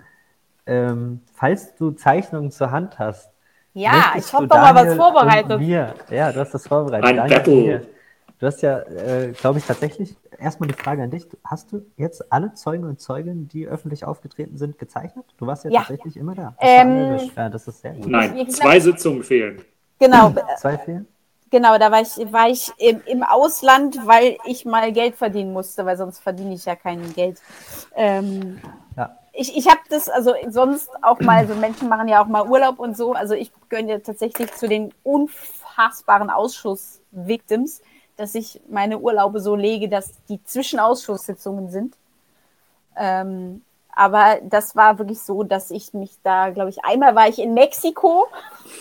ähm, 0.66 1.24
falls 1.34 1.76
du 1.76 1.92
Zeichnungen 1.92 2.52
zur 2.52 2.72
Hand 2.72 3.00
hast. 3.00 3.34
Ja, 3.78 4.14
ich 4.18 4.34
habe 4.34 4.48
doch 4.48 4.58
mal 4.58 4.74
was 4.74 4.96
vorbereitet. 4.96 5.60
Mir, 5.60 5.94
ja, 6.10 6.32
du 6.32 6.40
hast 6.40 6.52
das 6.52 6.68
vorbereitet. 6.68 7.20
Ein 7.20 7.30
Battle. 7.30 7.88
Du 8.40 8.46
hast 8.48 8.62
ja, 8.64 8.80
äh, 8.80 9.34
glaube 9.40 9.60
ich, 9.60 9.66
tatsächlich 9.66 10.16
erstmal 10.40 10.68
die 10.68 10.74
Frage 10.74 11.04
an 11.04 11.12
dich. 11.12 11.28
Hast 11.44 11.72
du 11.72 11.86
jetzt 11.96 12.32
alle 12.32 12.56
Zeugen 12.56 12.86
und 12.86 13.00
Zeugen, 13.00 13.48
die 13.48 13.68
öffentlich 13.68 14.04
aufgetreten 14.04 14.58
sind, 14.58 14.80
gezeichnet? 14.80 15.26
Du 15.38 15.46
warst 15.46 15.64
ja, 15.64 15.70
ja. 15.70 15.80
tatsächlich 15.82 16.18
immer 16.18 16.34
da. 16.34 16.56
Ähm, 16.60 17.20
ja, 17.36 17.50
das 17.50 17.68
ist 17.68 17.82
sehr 17.82 17.94
gut. 17.94 18.08
Nein, 18.08 18.50
zwei 18.50 18.80
Sitzungen 18.80 19.24
fehlen. 19.24 19.62
Genau. 20.00 20.34
zwei 20.58 20.78
fehlen? 20.80 21.08
Genau, 21.52 21.78
da 21.78 21.92
war 21.92 22.02
ich, 22.02 22.34
war 22.34 22.50
ich 22.50 22.72
im, 22.80 23.02
im, 23.06 23.24
Ausland, 23.24 24.00
weil 24.06 24.38
ich 24.46 24.66
mal 24.66 24.92
Geld 24.92 25.16
verdienen 25.16 25.54
musste, 25.54 25.86
weil 25.86 25.98
sonst 25.98 26.20
verdiene 26.20 26.56
ich 26.56 26.66
ja 26.66 26.76
kein 26.76 27.14
Geld. 27.14 27.40
Ähm, 27.96 28.60
ja. 28.62 28.70
Ich, 29.40 29.56
ich 29.56 29.68
habe 29.68 29.80
das, 29.90 30.10
also 30.10 30.34
sonst 30.50 30.90
auch 31.04 31.20
mal, 31.20 31.48
so 31.48 31.54
Menschen 31.56 31.90
machen 31.90 32.08
ja 32.08 32.24
auch 32.24 32.28
mal 32.28 32.48
Urlaub 32.48 32.80
und 32.80 32.98
so. 32.98 33.14
Also 33.14 33.34
ich 33.34 33.52
gönne 33.70 34.02
tatsächlich 34.02 34.54
zu 34.56 34.68
den 34.68 34.94
unfassbaren 35.04 36.30
Ausschuss-Victims 36.30 37.82
dass 38.18 38.36
ich 38.36 38.60
meine 38.68 38.98
Urlaube 38.98 39.40
so 39.40 39.56
lege, 39.56 39.88
dass 39.88 40.14
die 40.28 40.44
Zwischenausschusssitzungen 40.44 41.70
sind. 41.70 41.96
Ähm, 42.98 43.62
aber 43.96 44.38
das 44.44 44.76
war 44.76 45.00
wirklich 45.00 45.22
so, 45.22 45.44
dass 45.44 45.72
ich 45.72 45.94
mich 45.94 46.12
da, 46.24 46.50
glaube 46.50 46.70
ich, 46.70 46.84
einmal 46.84 47.16
war 47.16 47.28
ich 47.28 47.40
in 47.40 47.54
Mexiko. 47.54 48.28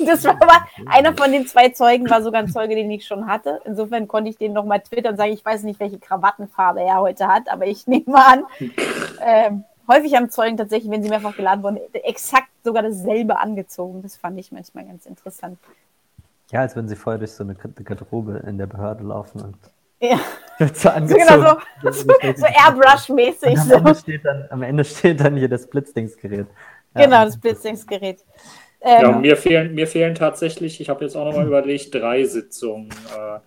Das 0.04 0.24
war 0.24 0.34
aber 0.34 0.66
einer 0.86 1.14
von 1.14 1.32
den 1.32 1.46
zwei 1.46 1.70
Zeugen, 1.70 2.10
war 2.10 2.22
sogar 2.22 2.42
ein 2.42 2.50
Zeuge, 2.50 2.74
den 2.74 2.90
ich 2.90 3.06
schon 3.06 3.26
hatte. 3.26 3.60
Insofern 3.64 4.08
konnte 4.08 4.28
ich 4.28 4.36
den 4.36 4.52
nochmal 4.52 4.80
twittern 4.80 5.12
und 5.12 5.16
sagen, 5.16 5.32
ich 5.32 5.44
weiß 5.44 5.62
nicht, 5.62 5.80
welche 5.80 5.98
Krawattenfarbe 5.98 6.82
er 6.82 7.00
heute 7.00 7.28
hat, 7.28 7.48
aber 7.48 7.66
ich 7.66 7.86
nehme 7.86 8.16
an. 8.16 8.44
Ähm, 9.20 9.64
häufig 9.88 10.14
haben 10.14 10.30
Zeugen 10.30 10.56
tatsächlich, 10.56 10.90
wenn 10.90 11.02
sie 11.02 11.08
mehrfach 11.08 11.36
geladen 11.36 11.62
wurden, 11.62 11.78
exakt 11.92 12.48
sogar 12.64 12.82
dasselbe 12.82 13.38
angezogen. 13.38 14.02
Das 14.02 14.16
fand 14.16 14.38
ich 14.38 14.52
manchmal 14.52 14.84
ganz 14.84 15.06
interessant. 15.06 15.58
Ja, 16.50 16.60
als 16.60 16.76
wenn 16.76 16.88
sie 16.88 16.96
vorher 16.96 17.18
durch 17.18 17.32
so 17.32 17.44
eine 17.44 17.54
Garderobe 17.54 18.42
in 18.46 18.58
der 18.58 18.66
Behörde 18.66 19.04
laufen 19.04 19.40
und 19.42 19.56
ja. 20.00 20.20
wird 20.58 20.76
so 20.76 20.90
angezogen. 20.90 21.22
So, 21.22 21.34
genau 21.34 21.92
so, 21.92 22.02
so 22.36 22.46
Airbrush-mäßig. 22.46 23.58
Am, 23.58 23.70
Ende 23.70 23.94
steht 23.94 24.24
dann, 24.24 24.46
am 24.50 24.62
Ende 24.62 24.84
steht 24.84 25.20
dann 25.20 25.36
hier 25.36 25.48
das 25.48 25.66
Blitzdingsgerät. 25.66 26.46
Ja, 26.94 27.04
genau, 27.04 27.24
das 27.24 27.38
Blitzdingsgerät. 27.38 28.24
Ähm, 28.80 29.02
ja, 29.02 29.12
mir 29.12 29.36
fehlen, 29.36 29.74
mir 29.74 29.86
fehlen 29.86 30.14
tatsächlich, 30.14 30.80
ich 30.80 30.88
habe 30.88 31.04
jetzt 31.04 31.16
auch 31.16 31.24
nochmal 31.24 31.46
überlegt, 31.46 31.94
drei 31.94 32.24
Sitzungen. 32.24 32.90
Äh, 32.90 33.40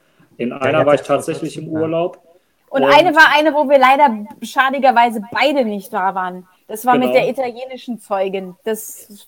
in 0.44 0.54
einer 0.54 0.86
war 0.86 0.96
ich 0.96 1.02
tatsächlich 1.02 1.58
im 1.58 1.68
Urlaub. 1.68 2.22
Und, 2.70 2.84
und, 2.84 2.94
eine 2.94 3.16
war 3.16 3.34
eine, 3.36 3.54
wo 3.54 3.68
wir 3.68 3.80
leider 3.80 4.26
schadigerweise 4.42 5.22
beide 5.32 5.66
nicht 5.66 5.92
da 5.92 6.14
waren. 6.14 6.48
Das 6.68 6.86
war 6.86 6.94
genau. 6.94 7.08
mit 7.08 7.16
der 7.16 7.28
italienischen 7.28 8.00
Zeugin. 8.00 8.56
Das 8.64 9.28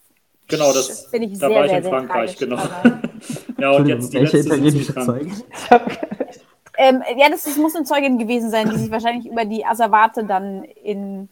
Genau, 0.51 0.73
das 0.73 1.05
finde 1.05 1.27
ich 1.27 1.39
da 1.39 1.47
sehr, 1.47 1.57
war 1.57 1.63
ich 1.63 1.71
sehr, 1.71 1.77
in 1.79 1.85
Frankreich, 1.85 2.37
genau. 2.37 2.57
ja, 3.57 3.71
und 3.71 3.87
jetzt 3.87 4.13
die 4.13 4.17
Welche 4.17 4.39
italienische 4.39 4.93
Zeuge? 4.93 5.31
ähm, 6.77 7.01
ja, 7.15 7.29
das, 7.29 7.43
das, 7.43 7.55
muss 7.55 7.73
eine 7.73 7.85
Zeugin 7.85 8.17
gewesen 8.17 8.51
sein, 8.51 8.69
die 8.69 8.75
sich 8.75 8.91
wahrscheinlich 8.91 9.31
über 9.31 9.45
die 9.45 9.65
Asservate 9.65 10.25
dann 10.25 10.63
in. 10.63 11.29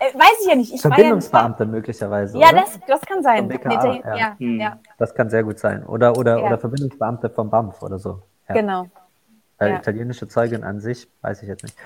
Äh, 0.00 0.18
weiß 0.18 0.40
ich 0.40 0.48
ja 0.48 0.56
nicht. 0.56 0.74
Ich 0.74 0.80
Verbindungsbeamte 0.80 1.62
ja 1.62 1.70
möglicherweise. 1.70 2.38
Ja, 2.38 2.52
das, 2.52 2.78
das 2.88 3.00
kann 3.02 3.22
sein. 3.22 3.46
BKA, 3.46 3.94
ja. 3.94 4.16
Ja, 4.16 4.36
hm. 4.36 4.60
ja. 4.60 4.78
Das 4.98 5.14
kann 5.14 5.30
sehr 5.30 5.44
gut 5.44 5.60
sein. 5.60 5.86
Oder, 5.86 6.16
oder, 6.18 6.44
oder 6.44 6.58
Verbindungsbeamte 6.58 7.30
vom 7.30 7.50
BAMF 7.50 7.82
oder 7.82 8.00
so. 8.00 8.22
Genau. 8.48 8.86
Weil 9.58 9.76
italienische 9.76 10.28
Zeugin 10.28 10.64
an 10.64 10.80
sich, 10.80 11.08
weiß 11.22 11.42
ich 11.42 11.48
jetzt 11.48 11.62
nicht. 11.62 11.76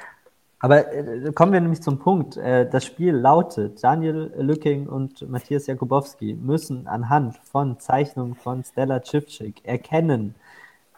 Aber 0.60 0.92
äh, 0.92 1.32
kommen 1.32 1.52
wir 1.52 1.60
nämlich 1.60 1.82
zum 1.82 1.98
Punkt. 1.98 2.36
Äh, 2.36 2.68
das 2.68 2.84
Spiel 2.84 3.14
lautet, 3.14 3.82
Daniel 3.82 4.32
Lücking 4.36 4.88
und 4.88 5.28
Matthias 5.28 5.66
Jakubowski 5.66 6.34
müssen 6.34 6.88
anhand 6.88 7.36
von 7.44 7.78
Zeichnungen 7.78 8.34
von 8.34 8.64
Stella 8.64 9.00
Chipchik 9.00 9.64
erkennen, 9.64 10.34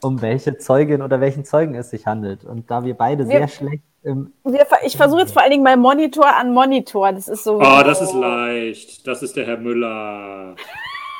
um 0.02 0.22
welche 0.22 0.56
Zeugin 0.56 1.02
oder 1.02 1.20
welchen 1.20 1.44
Zeugen 1.44 1.74
es 1.74 1.90
sich 1.90 2.06
handelt. 2.06 2.44
Und 2.44 2.70
da 2.70 2.84
wir 2.84 2.94
beide 2.94 3.28
wir, 3.28 3.38
sehr 3.38 3.48
schlecht 3.48 3.84
im. 4.02 4.32
Wir, 4.44 4.66
ich 4.84 4.96
versuche 4.96 5.20
jetzt 5.20 5.32
vor 5.32 5.42
allen 5.42 5.50
Dingen 5.50 5.62
mal 5.62 5.76
Monitor 5.76 6.34
an 6.34 6.54
Monitor. 6.54 7.12
Das 7.12 7.28
ist 7.28 7.44
so. 7.44 7.56
Oh, 7.56 7.82
das 7.84 8.00
ist 8.00 8.14
leicht. 8.14 9.06
Das 9.06 9.22
ist 9.22 9.36
der 9.36 9.46
Herr 9.46 9.58
Müller. 9.58 10.56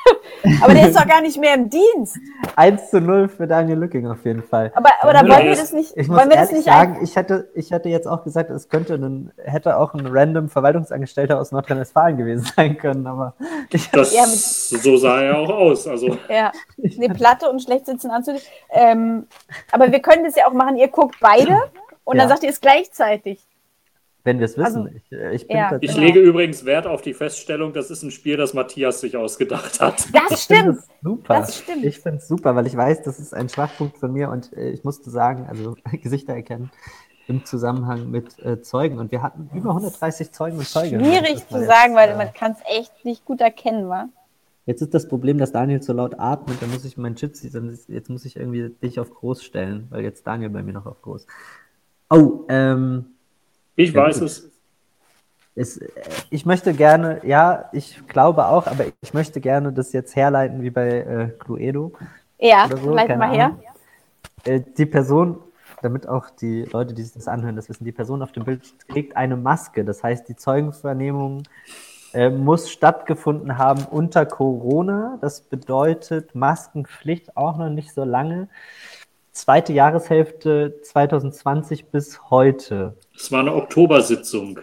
Aber 0.63 0.73
der 0.73 0.87
ist 0.89 0.97
doch 0.99 1.07
gar 1.07 1.21
nicht 1.21 1.39
mehr 1.39 1.53
im 1.53 1.69
Dienst. 1.69 2.17
1 2.55 2.89
zu 2.89 2.99
0 2.99 3.29
für 3.29 3.45
Daniel 3.47 3.77
Lücking 3.77 4.07
auf 4.09 4.25
jeden 4.25 4.41
Fall. 4.41 4.71
Aber, 4.75 4.89
aber 5.01 5.13
da 5.13 5.19
wollen 5.21 5.45
wir 5.45 5.55
das 5.55 5.71
nicht, 5.71 5.95
Ich 5.95 6.09
wollen 6.09 6.29
wir 6.29 6.37
das 6.37 6.51
nicht 6.51 6.67
ein- 6.67 6.73
sagen, 6.93 6.99
ich 7.03 7.15
hätte, 7.15 7.49
ich 7.53 7.69
hätte 7.71 7.89
jetzt 7.89 8.07
auch 8.07 8.23
gesagt, 8.23 8.49
es 8.49 8.67
könnte 8.67 8.95
ein, 8.95 9.31
hätte 9.37 9.77
auch 9.77 9.93
ein 9.93 10.07
random 10.07 10.49
Verwaltungsangestellter 10.49 11.39
aus 11.39 11.51
Nordrhein-Westfalen 11.51 12.17
gewesen 12.17 12.49
sein 12.55 12.77
können, 12.77 13.05
aber 13.05 13.35
ich, 13.69 13.89
Das, 13.91 14.13
Ja, 14.13 14.21
mit- 14.23 14.31
so 14.31 14.97
sah 14.97 15.21
er 15.21 15.37
auch 15.37 15.49
aus. 15.49 15.87
Also, 15.87 16.17
Ja, 16.27 16.51
eine 16.97 17.13
Platte 17.13 17.49
und 17.49 17.61
schlecht 17.61 17.85
sitzen 17.85 18.09
Anzüge. 18.09 18.39
Ähm, 18.71 19.27
aber 19.71 19.91
wir 19.91 19.99
können 19.99 20.23
das 20.23 20.35
ja 20.35 20.47
auch 20.47 20.53
machen, 20.53 20.75
ihr 20.77 20.87
guckt 20.87 21.17
beide 21.21 21.55
und 22.03 22.17
dann 22.17 22.27
Ja. 22.27 22.29
sagt 22.29 22.43
ihr 22.43 22.49
es 22.49 22.59
gleichzeitig. 22.61 23.39
Wenn 24.23 24.39
wir 24.39 24.45
es 24.45 24.57
wissen, 24.57 24.83
Also, 24.85 24.89
ich, 24.95 25.11
äh, 25.11 25.33
ich 25.35 25.47
bin 25.47 25.57
ja. 25.57 25.77
ich 25.81 25.91
Genau. 25.93 26.05
lege 26.05 26.19
übrigens 26.19 26.65
Wert 26.65 26.85
auf 26.87 27.01
die 27.01 27.13
Feststellung, 27.13 27.73
das 27.73 27.89
ist 27.89 28.03
ein 28.03 28.11
Spiel, 28.11 28.37
das 28.37 28.53
Matthias 28.53 29.01
sich 29.01 29.17
ausgedacht 29.17 29.79
hat. 29.79 30.05
Das 30.13 30.43
stimmt. 30.43 30.77
es 30.77 30.87
super. 31.01 31.33
Das 31.39 31.57
stimmt. 31.57 31.83
Ich 31.85 31.99
finde 31.99 32.17
es 32.19 32.27
super, 32.27 32.55
weil 32.55 32.67
ich 32.67 32.75
weiß, 32.77 33.01
das 33.03 33.19
ist 33.19 33.33
ein 33.33 33.49
Schwachpunkt 33.49 33.97
von 33.97 34.11
mir 34.13 34.29
und 34.29 34.53
äh, 34.53 34.69
ich 34.69 34.83
musste 34.83 35.09
sagen, 35.09 35.47
also 35.49 35.75
Gesichter 36.03 36.33
erkennen 36.33 36.71
im 37.27 37.45
Zusammenhang 37.45 38.09
mit 38.11 38.37
äh, 38.43 38.61
Zeugen. 38.61 38.97
Und 38.99 39.11
wir 39.11 39.21
hatten 39.21 39.49
über 39.55 39.69
130 39.69 40.31
Zeugen 40.31 40.57
und 40.57 40.67
Zeuginnen. 40.67 41.05
Schwierig 41.05 41.35
Das 41.35 41.47
zu 41.49 41.57
jetzt, 41.59 41.67
sagen, 41.67 41.95
weil 41.95 42.09
äh, 42.09 42.17
man 42.17 42.33
kann 42.33 42.51
es 42.53 42.57
echt 42.79 43.05
nicht 43.05 43.23
gut 43.25 43.41
erkennen, 43.41 43.87
wa? 43.89 44.09
Jetzt 44.65 44.81
ist 44.81 44.93
das 44.93 45.07
Problem, 45.07 45.37
dass 45.39 45.51
Daniel 45.51 45.81
so 45.81 45.93
laut 45.93 46.19
atmet, 46.19 46.61
dann 46.61 46.69
muss 46.71 46.85
ich 46.85 46.97
meinen 46.97 47.15
ist- 47.15 47.89
jetzt 47.89 48.09
muss 48.09 48.25
ich 48.25 48.35
irgendwie 48.35 48.69
dich 48.83 48.99
auf 48.99 49.09
groß 49.11 49.43
stellen, 49.43 49.87
weil 49.89 50.03
jetzt 50.03 50.27
Daniel 50.27 50.49
bei 50.51 50.61
mir 50.61 50.73
noch 50.73 50.85
auf 50.85 51.01
groß. 51.01 51.25
Oh, 52.09 52.45
ähm, 52.49 53.05
Ich 53.75 53.93
Ja, 53.93 54.03
weiß 54.03 54.19
gut. 54.19 54.27
es. 54.27 54.51
es, 55.55 55.77
äh, 55.77 55.89
ich 56.29 56.45
möchte 56.45 56.73
gerne, 56.73 57.21
ja, 57.25 57.69
ich 57.73 58.05
glaube 58.07 58.45
auch, 58.45 58.67
aber 58.67 58.85
ich 59.01 59.13
möchte 59.13 59.41
gerne 59.41 59.71
das 59.71 59.93
jetzt 59.93 60.15
herleiten 60.15 60.61
wie 60.61 60.69
bei 60.69 60.87
äh, 60.89 61.27
Cluedo. 61.39 61.93
Ja, 62.39 62.67
so, 62.67 62.95
leit 62.95 63.17
mal 63.17 63.31
her. 63.31 63.57
Äh, 64.45 64.61
die 64.77 64.85
Person, 64.85 65.37
damit 65.81 66.07
auch 66.07 66.29
die 66.29 66.63
Leute, 66.63 66.93
die 66.93 67.03
sich 67.03 67.13
das 67.13 67.27
anhören, 67.27 67.55
das 67.55 67.69
wissen, 67.69 67.85
die 67.85 67.91
Person 67.91 68.21
auf 68.21 68.31
dem 68.31 68.45
Bild 68.45 68.61
trägt 68.87 69.15
eine 69.15 69.35
Maske. 69.35 69.83
Das 69.85 70.03
heißt, 70.03 70.27
die 70.27 70.35
Zeugenvernehmung 70.35 71.43
äh, 72.13 72.29
muss 72.29 72.69
stattgefunden 72.69 73.57
haben 73.57 73.85
unter 73.85 74.25
Corona. 74.25 75.17
Das 75.21 75.41
bedeutet 75.41 76.35
Maskenpflicht 76.35 77.37
auch 77.37 77.57
noch 77.57 77.69
nicht 77.69 77.93
so 77.93 78.03
lange. 78.03 78.47
Zweite 79.31 79.71
Jahreshälfte 79.71 80.81
2020 80.83 81.85
bis 81.85 82.29
heute. 82.29 82.97
Es 83.15 83.31
war 83.31 83.39
eine 83.39 83.55
Oktobersitzung. 83.55 84.59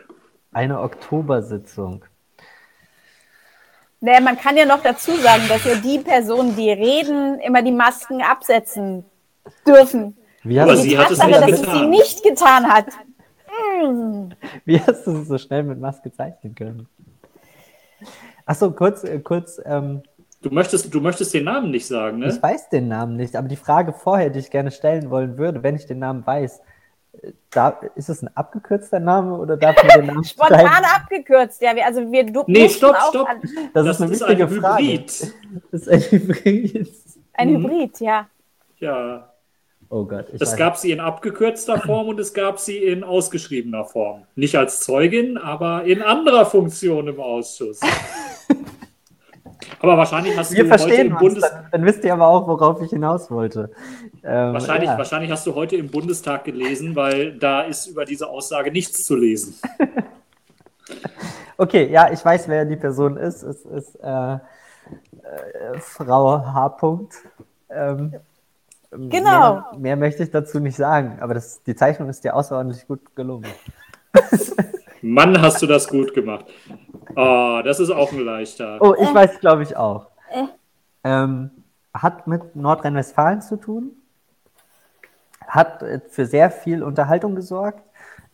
Eine 0.52 0.80
Oktobersitzung. 0.80 2.04
Naja, 4.00 4.20
man 4.20 4.38
kann 4.38 4.56
ja 4.56 4.66
noch 4.66 4.82
dazu 4.82 5.12
sagen, 5.16 5.42
dass 5.48 5.64
ja 5.64 5.74
die 5.74 5.98
Personen, 5.98 6.54
die 6.54 6.70
reden, 6.70 7.40
immer 7.40 7.62
die 7.62 7.72
Masken 7.72 8.22
absetzen 8.22 9.04
dürfen. 9.66 10.16
Wie 10.44 10.60
Aber 10.60 10.72
hast, 10.72 10.82
sie 10.82 10.94
du, 10.94 10.98
hat 10.98 11.10
es 11.10 11.18
nicht 11.18 11.40
dass 11.40 11.50
es 11.50 11.58
sie 11.58 11.64
getan. 11.64 11.90
nicht 11.90 12.22
getan 12.22 12.68
hat. 12.68 12.86
wie 14.64 14.80
hast 14.80 15.06
du 15.06 15.22
es 15.22 15.28
so 15.28 15.38
schnell 15.38 15.64
mit 15.64 15.80
Maske 15.80 16.12
zeichnen 16.12 16.54
können? 16.54 16.88
Achso, 18.46 18.70
kurz, 18.70 19.02
äh, 19.04 19.18
kurz, 19.18 19.60
ähm, 19.64 20.02
Du 20.40 20.50
möchtest, 20.50 20.94
du 20.94 21.00
möchtest 21.00 21.34
den 21.34 21.44
Namen 21.44 21.70
nicht 21.72 21.86
sagen, 21.86 22.22
Ich 22.22 22.34
ne? 22.36 22.42
weiß 22.42 22.68
den 22.68 22.86
Namen 22.88 23.16
nicht, 23.16 23.34
aber 23.34 23.48
die 23.48 23.56
Frage 23.56 23.92
vorher, 23.92 24.30
die 24.30 24.38
ich 24.38 24.50
gerne 24.50 24.70
stellen 24.70 25.10
wollen 25.10 25.36
würde, 25.36 25.62
wenn 25.64 25.74
ich 25.74 25.86
den 25.86 25.98
Namen 25.98 26.24
weiß, 26.24 26.60
äh, 27.22 27.32
da, 27.50 27.70
ist 27.96 28.08
es 28.08 28.22
ein 28.22 28.30
abgekürzter 28.36 29.00
Name 29.00 29.36
oder 29.36 29.56
darf 29.56 29.76
man 29.82 29.98
den 29.98 30.06
Namen 30.06 30.24
Spontan 30.24 30.60
schreiben? 30.60 30.84
abgekürzt, 30.94 31.60
ja. 31.60 31.74
Wir, 31.74 31.84
also 31.86 32.00
wir 32.12 32.24
du- 32.24 32.44
Nee, 32.46 32.68
stopp, 32.68 32.96
stopp. 33.08 33.28
An, 33.28 33.40
Das, 33.74 33.84
Das 33.84 33.96
ist 33.96 34.02
eine 34.02 34.12
ist 34.12 34.20
wichtige 34.20 34.44
ein 34.44 34.60
Frage. 34.60 34.82
Hybrid. 34.84 35.34
Das 35.72 35.80
ist 35.86 35.88
ein 35.88 36.00
Hybrid. 36.20 36.92
ein 37.32 37.52
Mhm. 37.52 37.56
Hybrid, 37.64 38.00
ja. 38.00 38.26
Ja. 38.78 39.32
Oh 39.90 40.04
Gott, 40.04 40.26
ich 40.32 40.40
Es 40.40 40.54
gab 40.54 40.76
sie 40.76 40.92
in 40.92 41.00
abgekürzter 41.00 41.80
Form 41.80 42.08
und 42.08 42.20
es 42.20 42.32
gab 42.34 42.60
sie 42.60 42.76
in 42.76 43.02
ausgeschriebener 43.02 43.86
Form. 43.86 44.22
Nicht 44.36 44.54
als 44.54 44.80
Zeugin, 44.80 45.36
aber 45.38 45.82
in 45.84 46.00
anderer 46.02 46.46
Funktion 46.46 47.08
im 47.08 47.18
Ausschuss. 47.18 47.80
Aber 49.80 49.96
wahrscheinlich 49.96 50.36
hast 50.36 50.52
wir 50.52 50.64
du 50.64 50.70
heute 50.70 50.78
verstehen 50.78 51.06
im 51.08 51.12
uns, 51.12 51.20
Bundes 51.20 51.42
dann, 51.42 51.68
dann 51.70 51.84
wisst 51.84 52.04
ihr 52.04 52.12
aber 52.12 52.26
auch, 52.26 52.46
worauf 52.46 52.80
ich 52.82 52.90
hinaus 52.90 53.30
wollte. 53.30 53.70
Ähm, 54.24 54.52
wahrscheinlich, 54.52 54.90
ja. 54.90 54.98
wahrscheinlich 54.98 55.30
hast 55.30 55.46
du 55.46 55.54
heute 55.54 55.76
im 55.76 55.90
Bundestag 55.90 56.44
gelesen, 56.44 56.96
weil 56.96 57.38
da 57.38 57.62
ist 57.62 57.86
über 57.86 58.04
diese 58.04 58.28
Aussage 58.28 58.70
nichts 58.70 59.04
zu 59.04 59.16
lesen. 59.16 59.56
Okay, 61.60 61.90
ja, 61.90 62.08
ich 62.12 62.24
weiß, 62.24 62.46
wer 62.46 62.64
die 62.64 62.76
Person 62.76 63.16
ist. 63.16 63.42
Es 63.42 63.64
ist 63.64 63.96
äh, 63.96 64.34
äh, 64.34 64.38
Frau 65.80 66.38
H. 66.38 66.78
-Punkt. 66.78 67.14
Ähm, 67.68 68.14
Genau. 68.90 69.54
Mehr, 69.72 69.78
mehr 69.78 69.96
möchte 69.96 70.22
ich 70.22 70.30
dazu 70.30 70.60
nicht 70.60 70.76
sagen, 70.76 71.18
aber 71.20 71.34
das, 71.34 71.62
die 71.62 71.74
Zeichnung 71.74 72.08
ist 72.08 72.24
dir 72.24 72.34
außerordentlich 72.34 72.86
gut 72.86 73.14
gelungen. 73.14 73.46
Mann, 75.02 75.40
hast 75.40 75.62
du 75.62 75.66
das 75.66 75.88
gut 75.88 76.14
gemacht. 76.14 76.46
Oh, 77.14 77.60
das 77.64 77.80
ist 77.80 77.90
auch 77.90 78.12
ein 78.12 78.20
leichter. 78.20 78.78
Oh, 78.80 78.94
ich 79.00 79.12
weiß, 79.12 79.40
glaube 79.40 79.62
ich, 79.62 79.76
auch. 79.76 80.06
Äh. 80.30 80.44
Ähm, 81.04 81.50
hat 81.94 82.26
mit 82.26 82.56
Nordrhein-Westfalen 82.56 83.40
zu 83.40 83.56
tun, 83.56 83.92
hat 85.46 85.82
äh, 85.82 86.00
für 86.08 86.26
sehr 86.26 86.50
viel 86.50 86.82
Unterhaltung 86.82 87.34
gesorgt, 87.34 87.82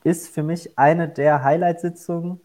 ist 0.03 0.29
für 0.29 0.43
mich 0.43 0.79
eine 0.79 1.09
der 1.09 1.43
Highlight-Sitzungen, 1.43 2.41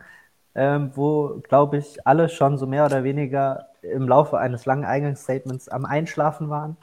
ähm, 0.56 0.92
wo, 0.96 1.42
glaube 1.48 1.78
ich, 1.78 2.06
alle 2.06 2.30
schon 2.30 2.58
so 2.58 2.68
mehr 2.68 2.86
oder 2.86 3.04
weniger 3.04 3.68
im 3.82 4.08
Laufe 4.08 4.38
eines 4.38 4.66
langen 4.66 4.86
Eingangsstatements 4.86 5.70
am 5.70 5.86
Einschlafen 5.86 6.50
waren. 6.50 6.78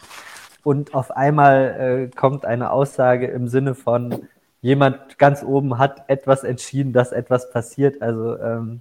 Und 0.64 0.94
auf 0.94 1.10
einmal 1.10 2.08
äh, 2.10 2.16
kommt 2.16 2.44
eine 2.44 2.70
Aussage 2.70 3.26
im 3.26 3.48
Sinne 3.48 3.74
von, 3.74 4.28
jemand 4.66 5.16
ganz 5.16 5.44
oben 5.44 5.78
hat 5.78 6.02
etwas 6.09 6.43
entschieden, 6.43 6.93
dass 6.93 7.12
etwas 7.12 7.51
passiert. 7.51 8.02
Also 8.02 8.36
ähm, 8.38 8.80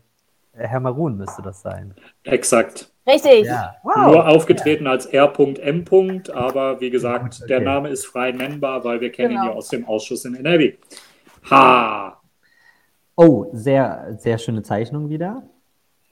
Herr 0.54 0.80
Marun 0.80 1.16
müsste 1.16 1.44
das 1.44 1.62
sein. 1.62 1.94
Exakt. 2.24 2.90
Richtig. 3.08 3.48
Nur 3.84 4.28
aufgetreten 4.28 4.88
als 4.88 5.06
R.M. 5.06 5.86
Aber 6.34 6.82
wie 6.82 6.90
gesagt, 6.90 7.38
okay. 7.38 7.48
der 7.48 7.60
Name 7.60 7.90
ist 7.90 8.08
frei 8.08 8.32
nennbar, 8.32 8.84
weil 8.84 9.00
wir 9.00 9.12
kennen 9.12 9.34
ihn 9.34 9.38
Genau. 9.38 9.52
ja 9.52 9.56
aus 9.56 9.68
dem 9.68 9.86
Ausschuss 9.86 10.26
in 10.26 10.36
NRW. 10.36 10.74
Ha! 11.52 12.20
Oh, 13.16 13.46
sehr, 13.54 14.16
sehr 14.18 14.40
schöne 14.40 14.64
Zeichnung 14.64 15.10
wieder. 15.10 15.44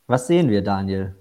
Was 0.05 0.27
sehen 0.27 0.49
wir, 0.49 0.61
Daniel? 0.61 1.15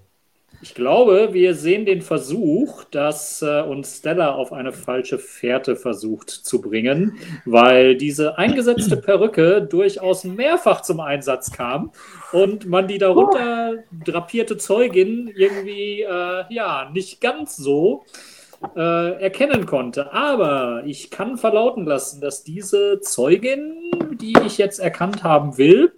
Ich 0.63 0.75
glaube, 0.75 1.33
wir 1.33 1.55
sehen 1.55 1.85
den 1.85 2.01
Versuch, 2.01 2.85
dass 2.85 3.41
äh, 3.41 3.63
uns 3.63 3.97
Stella 3.97 4.33
auf 4.33 4.53
eine 4.53 4.71
falsche 4.71 5.19
Fährte 5.19 5.75
versucht 5.75 6.29
zu 6.29 6.61
bringen, 6.61 7.17
weil 7.43 7.97
diese 7.97 8.37
eingesetzte 8.37 8.95
Perücke 8.95 9.61
durchaus 9.61 10.23
mehrfach 10.23 10.79
zum 10.79 11.01
Einsatz 11.01 11.51
kam 11.51 11.91
und 12.31 12.65
man 12.65 12.87
die 12.87 12.97
darunter 12.97 13.83
drapierte 14.05 14.55
Zeugin 14.55 15.27
irgendwie 15.35 16.03
äh, 16.03 16.45
ja 16.49 16.89
nicht 16.93 17.19
ganz 17.19 17.57
so 17.57 18.05
äh, 18.73 19.21
erkennen 19.21 19.65
konnte. 19.65 20.13
Aber 20.13 20.83
ich 20.85 21.11
kann 21.11 21.35
verlauten 21.35 21.83
lassen, 21.83 22.21
dass 22.21 22.45
diese 22.45 23.01
Zeugin, 23.01 23.91
die 24.13 24.35
ich 24.45 24.57
jetzt 24.59 24.79
erkannt 24.79 25.25
haben 25.25 25.57
will, 25.57 25.91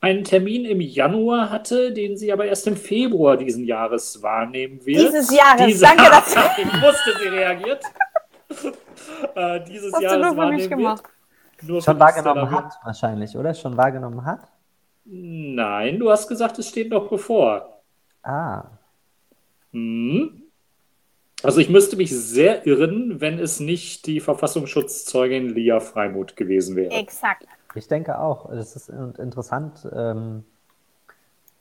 einen 0.00 0.24
Termin 0.24 0.64
im 0.64 0.80
Januar 0.80 1.50
hatte, 1.50 1.92
den 1.92 2.16
sie 2.16 2.32
aber 2.32 2.46
erst 2.46 2.66
im 2.66 2.76
Februar 2.76 3.36
diesen 3.36 3.64
Jahres 3.64 4.22
wahrnehmen 4.22 4.84
wird. 4.84 5.00
Dieses 5.00 5.34
Jahres, 5.34 5.80
danke, 5.80 6.04
dass- 6.04 6.34
ich 6.58 6.82
wusste, 6.82 7.18
sie 7.20 7.28
reagiert. 7.28 7.82
äh, 9.34 9.60
dieses 9.64 9.92
Hast 9.92 10.00
du 10.00 10.04
Jahres 10.04 10.18
nur 10.18 10.28
für 10.28 10.34
mich 10.34 10.36
wahrnehmen 10.36 10.70
gemacht. 10.70 11.04
Wird. 11.04 11.68
Nur 11.68 11.82
Schon 11.82 11.94
für 11.94 12.00
wahrgenommen 12.00 12.50
hat, 12.50 12.72
wahrscheinlich, 12.84 13.36
oder? 13.36 13.52
Schon 13.52 13.76
wahrgenommen 13.76 14.24
hat? 14.24 14.40
Nein, 15.04 15.98
du 15.98 16.10
hast 16.10 16.28
gesagt, 16.28 16.58
es 16.58 16.68
steht 16.68 16.90
noch 16.90 17.08
bevor. 17.08 17.82
Ah. 18.22 18.64
Hm. 19.72 20.42
Also 21.42 21.60
ich 21.60 21.68
müsste 21.68 21.96
mich 21.96 22.10
sehr 22.10 22.66
irren, 22.66 23.20
wenn 23.20 23.38
es 23.38 23.60
nicht 23.60 24.06
die 24.06 24.20
Verfassungsschutzzeugin 24.20 25.48
Lia 25.50 25.80
Freimuth 25.80 26.36
gewesen 26.36 26.76
wäre. 26.76 26.92
Exakt. 26.92 27.46
Ich 27.78 27.88
denke 27.88 28.18
auch. 28.20 28.50
Es 28.50 28.76
ist 28.76 28.88
in- 28.88 29.14
interessant. 29.14 29.88
Ähm, 29.94 30.44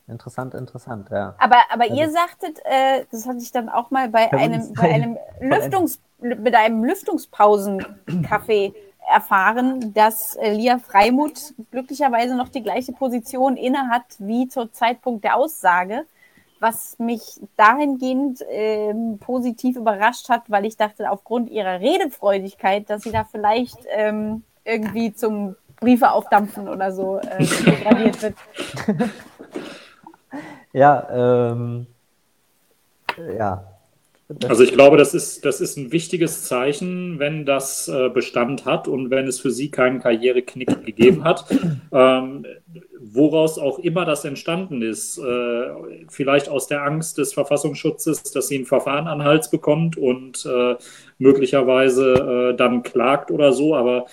interessant, 0.07 0.53
interessant, 0.53 1.09
ja. 1.11 1.35
Aber, 1.37 1.57
aber 1.69 1.87
ihr 1.87 2.09
sagtet, 2.09 2.59
äh, 2.65 3.05
das 3.11 3.27
hatte 3.27 3.39
ich 3.39 3.51
dann 3.51 3.69
auch 3.69 3.91
mal 3.91 4.09
bei 4.09 4.31
einem, 4.33 4.73
bei 4.73 4.91
einem 4.93 5.17
Lüftungs, 5.39 5.99
mit 6.19 6.55
einem 6.55 6.83
Lüftungspausen-Café 6.83 8.73
erfahren, 9.13 9.93
dass 9.93 10.35
äh, 10.35 10.53
Lia 10.53 10.79
Freimuth 10.79 11.53
glücklicherweise 11.71 12.35
noch 12.35 12.49
die 12.49 12.63
gleiche 12.63 12.91
Position 12.93 13.55
innehat 13.55 14.03
wie 14.19 14.47
zur 14.47 14.71
Zeitpunkt 14.73 15.23
der 15.23 15.37
Aussage, 15.37 16.05
was 16.59 16.97
mich 16.99 17.39
dahingehend 17.55 18.43
ähm, 18.49 19.19
positiv 19.19 19.77
überrascht 19.77 20.27
hat, 20.29 20.49
weil 20.49 20.65
ich 20.65 20.75
dachte, 20.75 21.11
aufgrund 21.11 21.49
ihrer 21.51 21.79
Redefreudigkeit, 21.79 22.89
dass 22.89 23.03
sie 23.03 23.11
da 23.11 23.23
vielleicht 23.23 23.77
ähm, 23.91 24.43
irgendwie 24.65 25.13
zum 25.13 25.55
Briefe 25.79 26.11
aufdampfen 26.11 26.67
oder 26.67 26.91
so 26.91 27.19
äh, 27.19 27.45
degradiert 27.65 28.21
wird. 28.21 28.35
Ja, 30.73 31.55
ähm, 31.55 31.87
ja. 33.37 33.63
Also 34.49 34.63
ich 34.63 34.73
glaube, 34.73 34.97
das 34.97 35.13
ist, 35.13 35.45
das 35.45 35.61
ist 35.61 35.77
ein 35.77 35.93
wichtiges 35.93 36.43
Zeichen, 36.43 37.17
wenn 37.17 37.45
das 37.45 37.87
äh, 37.87 38.09
Bestand 38.09 38.65
hat 38.65 38.89
und 38.89 39.09
wenn 39.09 39.25
es 39.25 39.39
für 39.39 39.51
Sie 39.51 39.71
keinen 39.71 40.01
Karriereknick 40.01 40.85
gegeben 40.85 41.23
hat. 41.23 41.45
Ähm, 41.93 42.45
woraus 42.99 43.57
auch 43.57 43.79
immer 43.79 44.03
das 44.03 44.25
entstanden 44.25 44.81
ist, 44.81 45.17
äh, 45.17 45.67
vielleicht 46.09 46.49
aus 46.49 46.67
der 46.67 46.83
Angst 46.83 47.17
des 47.17 47.33
Verfassungsschutzes, 47.33 48.23
dass 48.23 48.49
sie 48.49 48.59
ein 48.59 48.65
Verfahren 48.65 49.07
an 49.07 49.23
Hals 49.23 49.49
bekommt 49.49 49.97
und 49.97 50.45
äh, 50.45 50.75
möglicherweise 51.17 52.51
äh, 52.51 52.57
dann 52.57 52.83
klagt 52.83 53.31
oder 53.31 53.53
so, 53.53 53.75
aber 53.75 54.07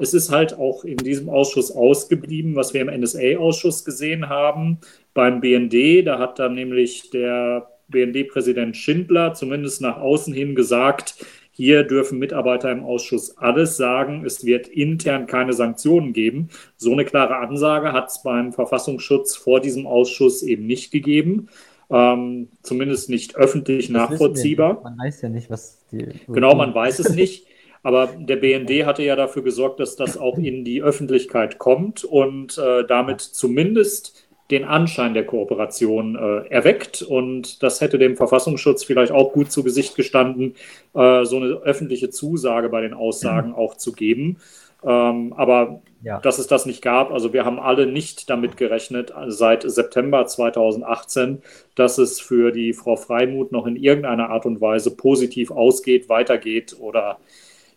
es 0.00 0.14
ist 0.14 0.30
halt 0.30 0.58
auch 0.58 0.84
in 0.84 0.96
diesem 0.96 1.28
Ausschuss 1.28 1.70
ausgeblieben, 1.70 2.56
was 2.56 2.74
wir 2.74 2.80
im 2.80 2.88
NSA-Ausschuss 2.88 3.84
gesehen 3.84 4.28
haben. 4.28 4.78
Beim 5.14 5.40
BND, 5.40 6.06
da 6.06 6.18
hat 6.18 6.38
dann 6.38 6.54
nämlich 6.54 7.10
der 7.10 7.68
BND-Präsident 7.88 8.76
Schindler 8.76 9.34
zumindest 9.34 9.80
nach 9.80 9.98
außen 9.98 10.32
hin 10.32 10.54
gesagt, 10.54 11.14
hier 11.52 11.82
dürfen 11.82 12.18
Mitarbeiter 12.18 12.70
im 12.70 12.84
Ausschuss 12.84 13.36
alles 13.36 13.76
sagen. 13.76 14.24
Es 14.24 14.46
wird 14.46 14.68
intern 14.68 15.26
keine 15.26 15.52
Sanktionen 15.52 16.12
geben. 16.12 16.48
So 16.76 16.92
eine 16.92 17.04
klare 17.04 17.36
Ansage 17.36 17.92
hat 17.92 18.08
es 18.08 18.22
beim 18.22 18.52
Verfassungsschutz 18.52 19.36
vor 19.36 19.60
diesem 19.60 19.86
Ausschuss 19.86 20.42
eben 20.42 20.66
nicht 20.66 20.90
gegeben. 20.90 21.48
Ähm, 21.90 22.48
zumindest 22.62 23.10
nicht 23.10 23.36
öffentlich 23.36 23.88
das 23.88 24.10
nachvollziehbar. 24.10 24.80
Man 24.82 24.96
weiß 24.96 25.22
ja 25.22 25.28
nicht, 25.28 25.50
was 25.50 25.84
die. 25.90 26.06
Genau, 26.28 26.54
man 26.54 26.74
weiß 26.74 27.00
es 27.00 27.14
nicht. 27.14 27.46
Aber 27.82 28.08
der 28.16 28.36
BND 28.36 28.84
hatte 28.84 29.02
ja 29.02 29.16
dafür 29.16 29.42
gesorgt, 29.42 29.80
dass 29.80 29.96
das 29.96 30.18
auch 30.18 30.36
in 30.36 30.64
die 30.64 30.82
Öffentlichkeit 30.82 31.58
kommt 31.58 32.04
und 32.04 32.58
äh, 32.58 32.84
damit 32.86 33.20
zumindest 33.20 34.28
den 34.50 34.64
Anschein 34.64 35.14
der 35.14 35.24
Kooperation 35.24 36.16
äh, 36.16 36.48
erweckt. 36.48 37.02
Und 37.02 37.62
das 37.62 37.80
hätte 37.80 37.98
dem 37.98 38.16
Verfassungsschutz 38.16 38.84
vielleicht 38.84 39.12
auch 39.12 39.32
gut 39.32 39.52
zu 39.52 39.62
Gesicht 39.62 39.94
gestanden, 39.94 40.54
äh, 40.94 41.24
so 41.24 41.36
eine 41.36 41.46
öffentliche 41.64 42.10
Zusage 42.10 42.68
bei 42.68 42.80
den 42.80 42.92
Aussagen 42.92 43.54
auch 43.54 43.76
zu 43.76 43.92
geben. 43.92 44.38
Ähm, 44.82 45.34
aber 45.34 45.82
ja. 46.02 46.20
dass 46.20 46.38
es 46.38 46.46
das 46.46 46.64
nicht 46.64 46.80
gab, 46.80 47.12
also 47.12 47.34
wir 47.34 47.44
haben 47.44 47.60
alle 47.60 47.86
nicht 47.86 48.30
damit 48.30 48.56
gerechnet, 48.56 49.12
seit 49.26 49.70
September 49.70 50.26
2018, 50.26 51.42
dass 51.74 51.98
es 51.98 52.18
für 52.18 52.50
die 52.50 52.72
Frau 52.72 52.96
Freimuth 52.96 53.52
noch 53.52 53.66
in 53.66 53.76
irgendeiner 53.76 54.30
Art 54.30 54.46
und 54.46 54.62
Weise 54.62 54.96
positiv 54.96 55.50
ausgeht, 55.50 56.08
weitergeht 56.08 56.76
oder 56.80 57.18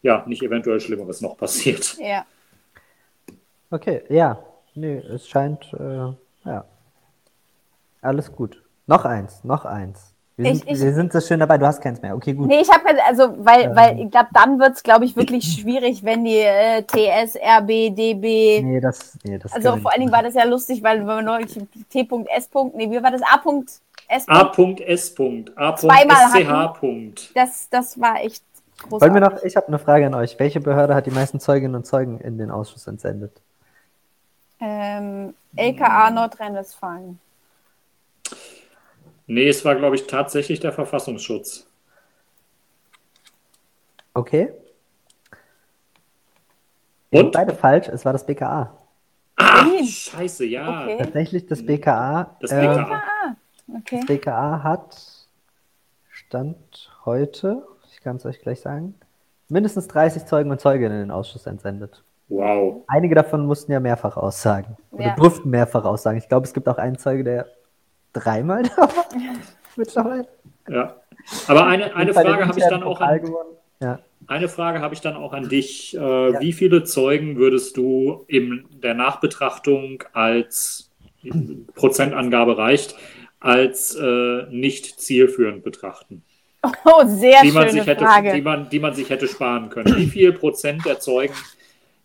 ja, 0.04 0.24
nicht 0.28 0.44
eventuell 0.44 0.80
Schlimmeres 0.80 1.22
noch 1.22 1.38
passiert. 1.38 1.98
Ja. 2.00 2.26
Okay, 3.72 4.04
ja. 4.10 4.38
Nee, 4.76 4.98
es 4.98 5.28
scheint 5.28 5.74
äh, 5.74 6.14
ja. 6.46 6.66
Alles 8.02 8.32
gut. 8.32 8.62
Noch 8.86 9.06
eins, 9.06 9.44
noch 9.44 9.66
eins. 9.66 10.14
Wir, 10.36 10.52
ich, 10.52 10.60
sind, 10.60 10.72
ich, 10.72 10.82
wir 10.82 10.94
sind 10.94 11.14
so 11.14 11.22
schön 11.22 11.40
dabei, 11.40 11.58
du 11.58 11.66
hast 11.66 11.80
keins 11.80 12.02
mehr. 12.02 12.16
Okay, 12.16 12.34
gut. 12.34 12.48
Nee, 12.48 12.62
ich 12.62 12.70
habe 12.70 12.84
also, 13.08 13.36
weil, 13.38 13.66
ähm. 13.66 13.76
weil 13.76 14.00
ich 14.00 14.12
glaube, 14.12 14.30
dann 14.34 14.60
wird 14.60 14.74
es, 14.74 14.84
glaube 14.84 15.06
ich, 15.06 15.16
wirklich 15.16 15.44
schwierig, 15.46 16.04
wenn 16.04 16.26
die 16.26 16.40
äh, 16.40 16.82
TS, 16.84 17.36
RB, 17.36 17.96
DB. 17.96 18.62
Nee, 18.64 18.80
das, 18.80 19.18
nee, 19.24 19.38
das 19.38 19.54
Also 19.54 19.78
vor 19.78 19.92
allen 19.92 20.02
Dingen 20.02 20.12
war 20.12 20.24
das 20.24 20.34
ja 20.34 20.44
lustig, 20.44 20.82
weil 20.84 21.00
wenn 21.00 21.06
man 21.06 21.26
noch 21.26 21.38
T.S. 21.38 22.50
Nee, 22.74 22.90
wie 22.92 23.02
war 23.02 23.12
das? 23.12 23.22
A.S. 23.22 23.82
A.S. 24.28 25.16
A.SCH. 25.88 27.32
Das, 27.36 27.70
das 27.70 28.00
war 28.00 28.22
echt 28.24 28.44
großartig. 28.84 29.02
Wollen 29.02 29.14
wir 29.14 29.30
noch, 29.30 29.44
ich 29.44 29.56
habe 29.56 29.68
eine 29.68 29.80
Frage 29.80 30.06
an 30.06 30.14
euch. 30.14 30.38
Welche 30.40 30.60
Behörde 30.62 30.96
hat 30.96 31.06
die 31.06 31.12
meisten 31.12 31.40
Zeuginnen 31.40 31.76
und 31.76 31.86
Zeugen 31.86 32.20
in 32.20 32.38
den 32.38 32.52
Ausschuss 32.52 32.88
entsendet? 32.88 33.42
Ähm, 34.60 35.34
LKA 35.56 36.12
Nordrhein-Westfalen. 36.12 37.20
Nee, 39.28 39.48
es 39.50 39.64
war, 39.66 39.76
glaube 39.76 39.96
ich, 39.96 40.08
tatsächlich 40.08 40.60
der 40.60 40.72
Verfassungsschutz. 40.72 41.68
Okay. 44.14 44.54
Und? 47.12 47.32
Beide 47.32 47.54
falsch, 47.54 47.88
es 47.88 48.06
war 48.06 48.14
das 48.14 48.26
BKA. 48.26 48.76
Ah, 49.36 49.66
scheiße, 49.84 50.46
ja. 50.46 50.84
Okay. 50.84 50.98
Tatsächlich 50.98 51.46
das 51.48 51.66
BKA. 51.66 52.36
Das 52.40 52.52
BKA. 52.52 53.04
Äh, 53.68 53.78
okay. 53.78 53.98
Das 54.00 54.06
BKA 54.06 54.64
hat 54.64 55.28
Stand 56.10 56.92
heute, 57.06 57.66
ich 58.04 58.06
kann 58.06 58.18
es 58.18 58.26
euch 58.26 58.42
gleich 58.42 58.60
sagen, 58.60 58.96
mindestens 59.48 59.88
30 59.88 60.26
Zeugen 60.26 60.52
und 60.52 60.60
Zeuginnen 60.60 60.92
in 60.92 61.00
den 61.06 61.12
Ausschuss 61.12 61.46
entsendet. 61.46 62.04
Wow. 62.28 62.84
Einige 62.88 63.16
davon 63.16 63.46
mussten 63.46 63.72
ja 63.72 63.80
mehrfach 63.80 64.18
aussagen. 64.18 64.76
Oder 64.92 65.06
ja. 65.06 65.16
durften 65.16 65.50
mehrfach 65.50 65.86
aussagen. 65.86 66.18
Ich 66.18 66.28
glaube, 66.28 66.46
es 66.46 66.54
gibt 66.54 66.68
auch 66.68 66.78
einen 66.78 66.98
Zeuge, 66.98 67.24
der 67.24 67.48
dreimal 68.12 68.64
da 68.76 68.82
war. 68.82 69.06
Mittlerweile. 69.78 70.28
Ja. 70.68 70.98
Aber 71.48 71.66
eine, 71.66 71.96
eine 71.96 72.14
Frage 72.14 72.46
habe 72.46 72.60
ich 72.60 72.68
dann 72.68 72.84
auch 72.84 73.00
an, 73.00 73.22
ja. 73.80 74.00
Eine 74.28 74.50
Frage 74.50 74.82
habe 74.82 74.94
ich 74.94 75.00
dann 75.00 75.16
auch 75.16 75.32
an 75.32 75.48
dich. 75.48 75.96
Äh, 75.96 76.00
ja. 76.00 76.42
Wie 76.42 76.52
viele 76.52 76.84
Zeugen 76.84 77.38
würdest 77.38 77.78
du 77.78 78.26
in 78.28 78.66
der 78.84 78.96
Nachbetrachtung 78.96 80.04
als 80.12 80.92
Prozentangabe 81.76 82.58
reicht, 82.58 82.98
als 83.40 83.96
äh, 83.96 84.44
nicht 84.50 85.00
zielführend 85.00 85.64
betrachten? 85.64 86.22
Oh, 86.85 87.03
sehr 87.06 87.41
die 87.41 87.52
man 87.52 87.64
schöne 87.64 87.80
sich 87.80 87.88
hätte, 87.88 88.06
Frage. 88.06 88.34
Die 88.34 88.41
man, 88.41 88.69
die 88.69 88.80
man 88.80 88.94
sich 88.94 89.10
hätte 89.10 89.27
sparen 89.27 89.69
können. 89.69 89.98
Wie 89.98 90.07
viel 90.07 90.31
Prozent 90.31 90.85
der 90.85 90.99
Zeugen 90.99 91.34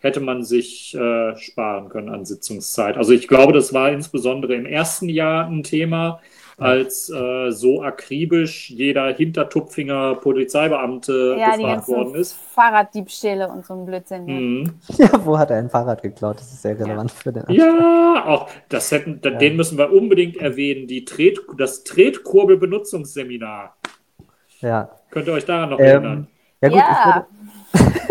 hätte 0.00 0.20
man 0.20 0.44
sich 0.44 0.94
äh, 0.94 1.36
sparen 1.36 1.88
können 1.88 2.08
an 2.08 2.24
Sitzungszeit. 2.24 2.96
Also 2.96 3.12
ich 3.12 3.28
glaube, 3.28 3.52
das 3.52 3.72
war 3.72 3.90
insbesondere 3.90 4.54
im 4.54 4.66
ersten 4.66 5.08
Jahr 5.08 5.46
ein 5.46 5.62
Thema, 5.62 6.20
als 6.58 7.08
äh, 7.08 7.50
so 7.52 7.82
akribisch 7.82 8.70
jeder 8.70 9.14
Hintertupfinger 9.14 10.16
Polizeibeamte 10.16 11.36
ja, 11.38 11.56
befragt 11.56 11.88
worden 11.88 12.14
ist. 12.16 12.32
Fahrraddiebstähle 12.32 13.48
und 13.48 13.64
so 13.64 13.74
ein 13.74 13.86
Blödsinn. 13.86 14.28
Ja. 14.28 14.34
Mhm. 14.34 14.74
ja, 14.98 15.24
wo 15.24 15.38
hat 15.38 15.50
er 15.50 15.58
ein 15.58 15.70
Fahrrad 15.70 16.02
geklaut? 16.02 16.40
Das 16.40 16.52
ist 16.52 16.62
sehr 16.62 16.78
relevant 16.78 17.12
ja. 17.12 17.16
für 17.16 17.32
den 17.32 17.44
Anspruch. 17.44 17.64
Ja, 17.64 18.24
auch 18.26 18.48
das 18.68 18.90
hätten, 18.90 19.20
ja. 19.22 19.30
den 19.30 19.56
müssen 19.56 19.78
wir 19.78 19.92
unbedingt 19.92 20.36
erwähnen, 20.36 20.88
die 20.88 21.04
Tret, 21.04 21.38
das 21.56 21.84
Tretkurbelbenutzungsseminar. 21.84 23.76
Ja. 24.60 24.90
Könnt 25.10 25.26
ihr 25.26 25.32
euch 25.32 25.44
daran 25.44 25.70
noch 25.70 25.78
ähm, 25.78 25.86
erinnern? 25.86 26.28
Ja, 26.60 26.68
gut, 26.68 26.78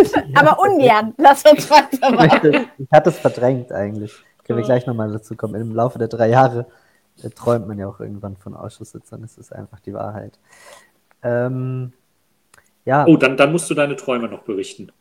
ich 0.02 0.16
würde, 0.16 0.38
Aber 0.38 0.60
ungern. 0.64 1.14
Lass 1.18 1.44
uns 1.46 1.70
weitermachen. 1.70 2.68
Ich 2.78 2.92
hatte 2.92 3.10
es 3.10 3.20
verdrängt 3.20 3.72
eigentlich. 3.72 4.14
Können 4.46 4.60
wir 4.60 4.66
gleich 4.66 4.86
nochmal 4.86 5.12
dazu 5.12 5.36
kommen. 5.36 5.56
Im 5.56 5.76
Laufe 5.76 6.00
der 6.00 6.08
drei 6.08 6.30
Jahre 6.30 6.68
äh, 7.22 7.30
träumt 7.30 7.68
man 7.68 7.78
ja 7.78 7.88
auch 7.88 8.00
irgendwann 8.00 8.38
von 8.38 8.56
Ausschusssitzern. 8.56 9.22
Das 9.22 9.38
ist 9.38 9.54
einfach 9.54 9.80
die 9.82 9.94
Wahrheit. 9.94 10.40
Ähm, 11.24 11.92
ja. 12.86 13.06
Oh, 13.06 13.18
dann, 13.18 13.36
dann 13.36 13.52
musst 13.52 13.70
du 13.70 13.74
deine 13.74 13.96
Träume 13.96 14.30
noch 14.30 14.44
berichten. 14.44 14.92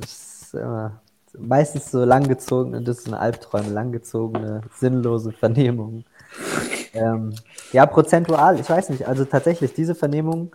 Das 0.00 0.42
ist 0.42 0.54
immer 0.54 1.00
meistens 1.38 1.90
so 1.90 2.04
langgezogene, 2.04 2.82
das 2.82 3.04
sind 3.04 3.14
Albträume, 3.14 3.70
langgezogene, 3.70 4.60
sinnlose 4.76 5.32
Vernehmungen. 5.32 6.04
ähm, 6.92 7.34
ja, 7.72 7.86
prozentual, 7.86 8.60
ich 8.60 8.68
weiß 8.68 8.90
nicht. 8.90 9.08
Also 9.08 9.24
tatsächlich, 9.24 9.74
diese 9.74 9.94
Vernehmungen 9.94 10.52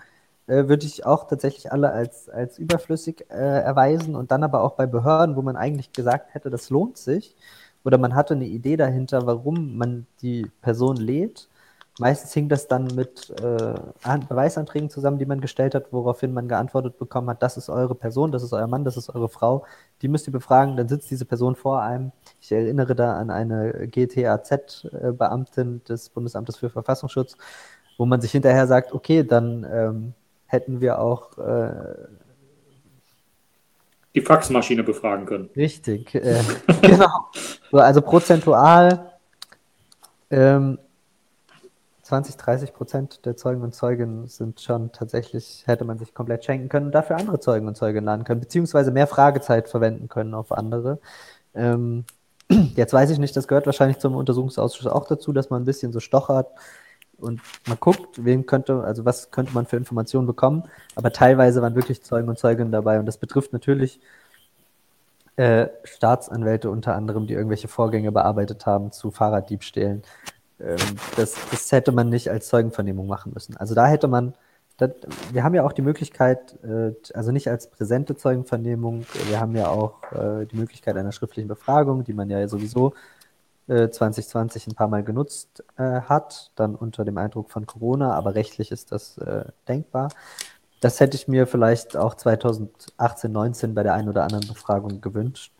äh, 0.49 0.67
würde 0.67 0.85
ich 0.85 1.05
auch 1.05 1.27
tatsächlich 1.27 1.71
alle 1.71 1.91
als, 1.91 2.27
als 2.27 2.57
überflüssig 2.57 3.25
äh, 3.29 3.35
erweisen 3.35 4.15
und 4.15 4.31
dann 4.31 4.43
aber 4.43 4.63
auch 4.63 4.73
bei 4.73 4.87
Behörden, 4.87 5.35
wo 5.35 5.41
man 5.43 5.55
eigentlich 5.55 5.93
gesagt 5.93 6.33
hätte, 6.33 6.49
das 6.49 6.69
lohnt 6.71 6.97
sich 6.97 7.35
oder 7.83 7.97
man 7.97 8.15
hatte 8.15 8.33
eine 8.33 8.47
Idee 8.47 8.75
dahinter, 8.75 9.25
warum 9.27 9.77
man 9.77 10.07
die 10.21 10.49
Person 10.61 10.97
lädt. 10.97 11.49
Meistens 11.99 12.33
hing 12.33 12.49
das 12.49 12.67
dann 12.67 12.85
mit 12.95 13.29
äh, 13.41 13.73
Beweisanträgen 14.27 14.89
zusammen, 14.89 15.19
die 15.19 15.25
man 15.25 15.41
gestellt 15.41 15.75
hat, 15.75 15.91
woraufhin 15.91 16.33
man 16.33 16.47
geantwortet 16.47 16.97
bekommen 16.97 17.29
hat, 17.29 17.43
das 17.43 17.57
ist 17.57 17.69
eure 17.69 17.93
Person, 17.93 18.31
das 18.31 18.41
ist 18.41 18.53
euer 18.53 18.67
Mann, 18.67 18.85
das 18.85 18.97
ist 18.97 19.09
eure 19.09 19.29
Frau, 19.29 19.65
die 20.01 20.07
müsst 20.07 20.25
ihr 20.27 20.33
befragen, 20.33 20.77
dann 20.77 20.87
sitzt 20.87 21.11
diese 21.11 21.25
Person 21.25 21.55
vor 21.55 21.81
einem. 21.83 22.11
Ich 22.41 22.51
erinnere 22.51 22.95
da 22.95 23.17
an 23.17 23.29
eine 23.29 23.87
GTAZ-Beamtin 23.87 25.83
des 25.83 26.09
Bundesamtes 26.09 26.57
für 26.57 26.69
Verfassungsschutz, 26.69 27.37
wo 27.97 28.05
man 28.05 28.21
sich 28.21 28.31
hinterher 28.31 28.65
sagt, 28.65 28.93
okay, 28.93 29.23
dann 29.23 29.67
ähm, 29.69 30.13
hätten 30.49 30.81
wir 30.81 30.99
auch 30.99 31.37
äh, 31.37 31.71
die 34.15 34.21
Faxmaschine 34.21 34.83
befragen 34.83 35.25
können. 35.25 35.49
Richtig, 35.55 36.13
äh, 36.15 36.41
genau. 36.81 37.27
So, 37.71 37.77
also 37.77 38.01
prozentual 38.01 39.11
ähm, 40.31 40.79
20, 42.01 42.37
30 42.37 42.73
Prozent 42.73 43.25
der 43.25 43.37
Zeugen 43.37 43.61
und 43.61 43.75
Zeuginnen 43.75 44.27
sind 44.27 44.59
schon 44.61 44.91
tatsächlich, 44.91 45.63
hätte 45.67 45.85
man 45.85 45.99
sich 45.99 46.15
komplett 46.15 46.43
schenken 46.43 46.67
können, 46.67 46.91
dafür 46.91 47.17
andere 47.17 47.39
Zeugen 47.39 47.67
und 47.67 47.77
Zeuginnen 47.77 48.05
laden 48.05 48.23
können, 48.23 48.39
beziehungsweise 48.39 48.89
mehr 48.89 49.05
Fragezeit 49.05 49.69
verwenden 49.69 50.09
können 50.09 50.33
auf 50.33 50.51
andere. 50.51 50.99
Ähm, 51.53 52.05
jetzt 52.49 52.93
weiß 52.93 53.11
ich 53.11 53.19
nicht, 53.19 53.35
das 53.35 53.47
gehört 53.47 53.67
wahrscheinlich 53.67 53.99
zum 53.99 54.15
Untersuchungsausschuss 54.15 54.87
auch 54.87 55.05
dazu, 55.05 55.31
dass 55.33 55.51
man 55.51 55.61
ein 55.61 55.65
bisschen 55.65 55.91
so 55.93 55.99
stochert 55.99 56.47
und 57.21 57.41
man 57.67 57.77
guckt, 57.79 58.23
wen 58.23 58.45
könnte, 58.45 58.83
also 58.83 59.05
was 59.05 59.31
könnte 59.31 59.53
man 59.53 59.65
für 59.65 59.77
Informationen 59.77 60.27
bekommen, 60.27 60.63
aber 60.95 61.11
teilweise 61.11 61.61
waren 61.61 61.75
wirklich 61.75 62.03
Zeugen 62.03 62.29
und 62.29 62.37
Zeuginnen 62.37 62.71
dabei 62.71 62.99
und 62.99 63.05
das 63.05 63.17
betrifft 63.17 63.53
natürlich 63.53 63.99
äh, 65.35 65.67
Staatsanwälte 65.83 66.69
unter 66.69 66.95
anderem, 66.95 67.27
die 67.27 67.33
irgendwelche 67.33 67.67
Vorgänge 67.67 68.11
bearbeitet 68.11 68.65
haben 68.65 68.91
zu 68.91 69.11
Fahrraddiebstählen. 69.11 70.03
Ähm, 70.59 70.77
das, 71.15 71.35
das 71.51 71.71
hätte 71.71 71.91
man 71.91 72.09
nicht 72.09 72.29
als 72.29 72.49
Zeugenvernehmung 72.49 73.07
machen 73.07 73.31
müssen. 73.33 73.55
Also 73.57 73.73
da 73.75 73.87
hätte 73.87 74.07
man 74.07 74.33
das, 74.79 74.91
wir 75.33 75.43
haben 75.43 75.55
ja 75.55 75.63
auch 75.63 75.73
die 75.73 75.81
Möglichkeit, 75.81 76.57
äh, 76.63 76.93
also 77.13 77.31
nicht 77.31 77.49
als 77.49 77.69
präsente 77.69 78.15
Zeugenvernehmung, 78.15 79.05
wir 79.27 79.39
haben 79.39 79.55
ja 79.55 79.67
auch 79.67 80.01
äh, 80.13 80.45
die 80.45 80.55
Möglichkeit 80.55 80.95
einer 80.95 81.11
schriftlichen 81.11 81.49
Befragung, 81.49 82.05
die 82.05 82.13
man 82.13 82.29
ja 82.29 82.47
sowieso 82.47 82.93
2020 83.69 84.65
äh, 84.65 84.71
ein 84.71 84.75
paar 84.75 84.87
Mal 84.87 85.03
genutzt 85.03 85.63
hat, 85.77 86.51
dann 86.55 86.75
unter 86.75 87.05
dem 87.05 87.17
Eindruck 87.17 87.51
von 87.51 87.65
Corona, 87.65 88.13
aber 88.13 88.35
rechtlich 88.35 88.71
ist 88.71 88.91
das 88.91 89.19
denkbar. 89.67 90.09
Das 90.79 90.99
hätte 90.99 91.15
ich 91.15 91.27
mir 91.27 91.45
vielleicht 91.45 91.97
auch 91.97 92.15
2018, 92.15 93.31
19 93.31 93.75
bei 93.75 93.83
der 93.83 93.93
einen 93.93 94.09
oder 94.09 94.23
anderen 94.23 94.47
Befragung 94.47 95.01
gewünscht. 95.01 95.53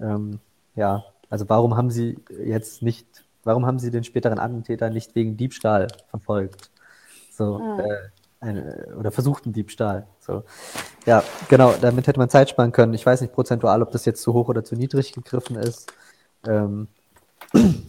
Ähm, 0.00 0.40
ja, 0.74 1.04
also 1.28 1.48
warum 1.48 1.76
haben 1.76 1.90
Sie 1.90 2.18
jetzt 2.44 2.82
nicht, 2.82 3.06
warum 3.44 3.66
haben 3.66 3.78
Sie 3.78 3.90
den 3.90 4.04
späteren 4.04 4.38
Attentäter 4.38 4.90
nicht 4.90 5.14
wegen 5.14 5.36
Diebstahl 5.36 5.88
verfolgt? 6.08 6.70
So, 7.30 7.58
mhm. 7.58 7.80
äh, 7.80 7.98
eine, 8.40 8.94
oder 8.98 9.10
versuchten 9.10 9.52
Diebstahl. 9.52 10.06
So. 10.20 10.44
Ja, 11.04 11.22
genau, 11.48 11.74
damit 11.80 12.06
hätte 12.06 12.18
man 12.18 12.30
Zeit 12.30 12.50
sparen 12.50 12.72
können. 12.72 12.94
Ich 12.94 13.04
weiß 13.04 13.20
nicht 13.20 13.32
prozentual, 13.32 13.82
ob 13.82 13.90
das 13.90 14.04
jetzt 14.04 14.22
zu 14.22 14.32
hoch 14.32 14.48
oder 14.48 14.64
zu 14.64 14.74
niedrig 14.74 15.12
gegriffen 15.12 15.56
ist. 15.56 15.92
Ähm, 16.46 16.88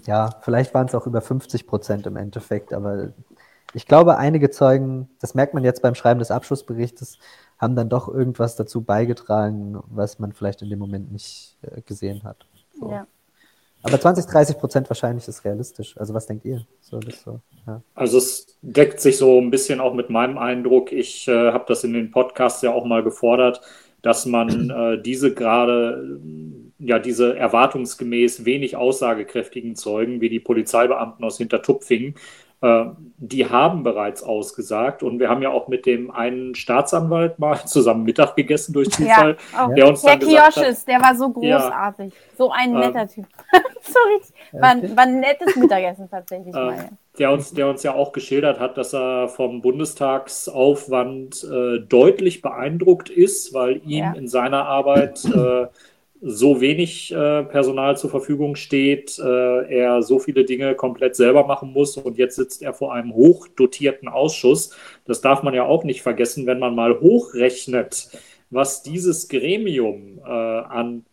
ja, 0.05 0.29
vielleicht 0.41 0.73
waren 0.73 0.87
es 0.87 0.95
auch 0.95 1.07
über 1.07 1.21
50 1.21 1.67
Prozent 1.67 2.05
im 2.05 2.15
Endeffekt, 2.15 2.73
aber 2.73 3.13
ich 3.73 3.85
glaube, 3.85 4.17
einige 4.17 4.49
Zeugen, 4.49 5.09
das 5.19 5.35
merkt 5.35 5.53
man 5.53 5.63
jetzt 5.63 5.81
beim 5.81 5.95
Schreiben 5.95 6.19
des 6.19 6.31
Abschlussberichtes, 6.31 7.19
haben 7.57 7.75
dann 7.75 7.89
doch 7.89 8.07
irgendwas 8.07 8.55
dazu 8.55 8.81
beigetragen, 8.81 9.79
was 9.89 10.19
man 10.19 10.31
vielleicht 10.31 10.61
in 10.61 10.69
dem 10.69 10.79
Moment 10.79 11.11
nicht 11.11 11.57
äh, 11.61 11.81
gesehen 11.81 12.23
hat. 12.23 12.45
So. 12.79 12.91
Ja. 12.91 13.07
Aber 13.83 13.99
20, 13.99 14.25
30 14.25 14.57
Prozent 14.57 14.89
wahrscheinlich 14.89 15.27
ist 15.27 15.45
realistisch. 15.45 15.97
Also 15.97 16.13
was 16.13 16.25
denkt 16.25 16.45
ihr? 16.45 16.65
So, 16.81 16.99
so, 17.23 17.39
ja. 17.65 17.81
Also 17.95 18.17
es 18.17 18.57
deckt 18.61 18.99
sich 18.99 19.17
so 19.17 19.39
ein 19.39 19.51
bisschen 19.51 19.79
auch 19.79 19.93
mit 19.93 20.09
meinem 20.09 20.37
Eindruck. 20.37 20.91
Ich 20.91 21.27
äh, 21.27 21.51
habe 21.51 21.65
das 21.67 21.83
in 21.83 21.93
den 21.93 22.11
Podcasts 22.11 22.61
ja 22.61 22.73
auch 22.73 22.85
mal 22.85 23.03
gefordert, 23.03 23.61
dass 24.01 24.25
man 24.25 24.69
äh, 24.69 25.01
diese 25.01 25.33
gerade, 25.33 26.19
ja, 26.79 26.99
diese 26.99 27.35
erwartungsgemäß 27.37 28.45
wenig 28.45 28.75
aussagekräftigen 28.75 29.75
Zeugen 29.75 30.21
wie 30.21 30.29
die 30.29 30.39
Polizeibeamten 30.39 31.23
aus 31.25 31.37
Hintertupfingen 31.37 32.15
äh, 32.59 32.85
die 33.17 33.47
haben 33.47 33.83
bereits 33.83 34.23
ausgesagt 34.23 35.03
und 35.03 35.19
wir 35.19 35.29
haben 35.29 35.43
ja 35.43 35.49
auch 35.49 35.67
mit 35.67 35.85
dem 35.85 36.09
einen 36.09 36.55
Staatsanwalt 36.55 37.37
mal 37.37 37.55
zusammen 37.65 38.03
Mittag 38.03 38.35
gegessen 38.35 38.73
durch 38.73 38.89
Zufall. 38.89 39.37
Ja, 39.53 39.67
der 39.67 39.87
uns 39.87 40.01
der 40.01 40.17
Kioschis, 40.17 40.83
der 40.85 40.99
war 40.99 41.15
so 41.15 41.29
großartig. 41.29 42.13
Ja, 42.13 42.35
so 42.35 42.51
ein 42.51 42.71
ähm, 42.71 42.79
netter 42.79 43.01
ähm, 43.01 43.07
Typ. 43.09 43.25
Sorry, 43.81 44.21
war, 44.53 44.95
war, 44.95 45.03
ein 45.03 45.19
nettes 45.19 45.55
Mittagessen 45.55 46.09
tatsächlich 46.11 46.55
äh, 46.55 46.57
mal. 46.57 46.89
Der 47.19 47.31
uns, 47.31 47.51
der 47.51 47.67
uns 47.67 47.83
ja 47.83 47.93
auch 47.93 48.11
geschildert 48.11 48.59
hat, 48.59 48.75
dass 48.77 48.93
er 48.93 49.27
vom 49.27 49.61
Bundestagsaufwand 49.61 51.43
äh, 51.43 51.79
deutlich 51.79 52.41
beeindruckt 52.41 53.11
ist, 53.11 53.53
weil 53.53 53.81
ihm 53.85 54.03
ja. 54.03 54.13
in 54.13 54.27
seiner 54.27 54.65
Arbeit 54.65 55.23
äh, 55.25 55.67
so 56.21 56.61
wenig 56.61 57.11
äh, 57.11 57.43
Personal 57.43 57.97
zur 57.97 58.09
Verfügung 58.09 58.55
steht, 58.55 59.19
äh, 59.19 59.79
er 59.79 60.01
so 60.01 60.19
viele 60.19 60.45
Dinge 60.45 60.75
komplett 60.75 61.15
selber 61.15 61.45
machen 61.45 61.73
muss 61.73 61.97
und 61.97 62.17
jetzt 62.17 62.35
sitzt 62.35 62.61
er 62.61 62.73
vor 62.73 62.93
einem 62.93 63.13
hochdotierten 63.13 64.07
Ausschuss. 64.07 64.75
Das 65.05 65.21
darf 65.21 65.43
man 65.43 65.53
ja 65.53 65.65
auch 65.65 65.83
nicht 65.83 66.01
vergessen, 66.01 66.45
wenn 66.47 66.59
man 66.59 66.75
mal 66.75 66.99
hochrechnet, 66.99 68.09
was 68.49 68.81
dieses 68.81 69.27
Gremium 69.27 70.19
äh, 70.25 70.29
an 70.29 71.05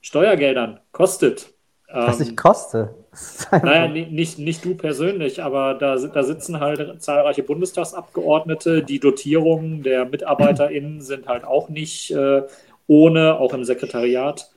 Steuergeldern 0.00 0.80
kostet. 0.92 1.52
Was 1.92 2.20
ich 2.20 2.36
koste? 2.36 2.94
Naja, 3.50 3.88
nicht, 3.88 4.38
nicht 4.38 4.64
du 4.64 4.76
persönlich, 4.76 5.42
aber 5.42 5.74
da, 5.74 5.96
da 5.96 6.22
sitzen 6.22 6.60
halt 6.60 7.02
zahlreiche 7.02 7.42
Bundestagsabgeordnete. 7.42 8.84
Die 8.84 9.00
Dotierungen 9.00 9.82
der 9.82 10.04
MitarbeiterInnen 10.04 11.00
sind 11.00 11.26
halt 11.26 11.44
auch 11.44 11.68
nicht 11.68 12.12
äh, 12.12 12.42
ohne, 12.90 13.38
auch 13.38 13.54
im 13.54 13.62
Sekretariat. 13.62 14.50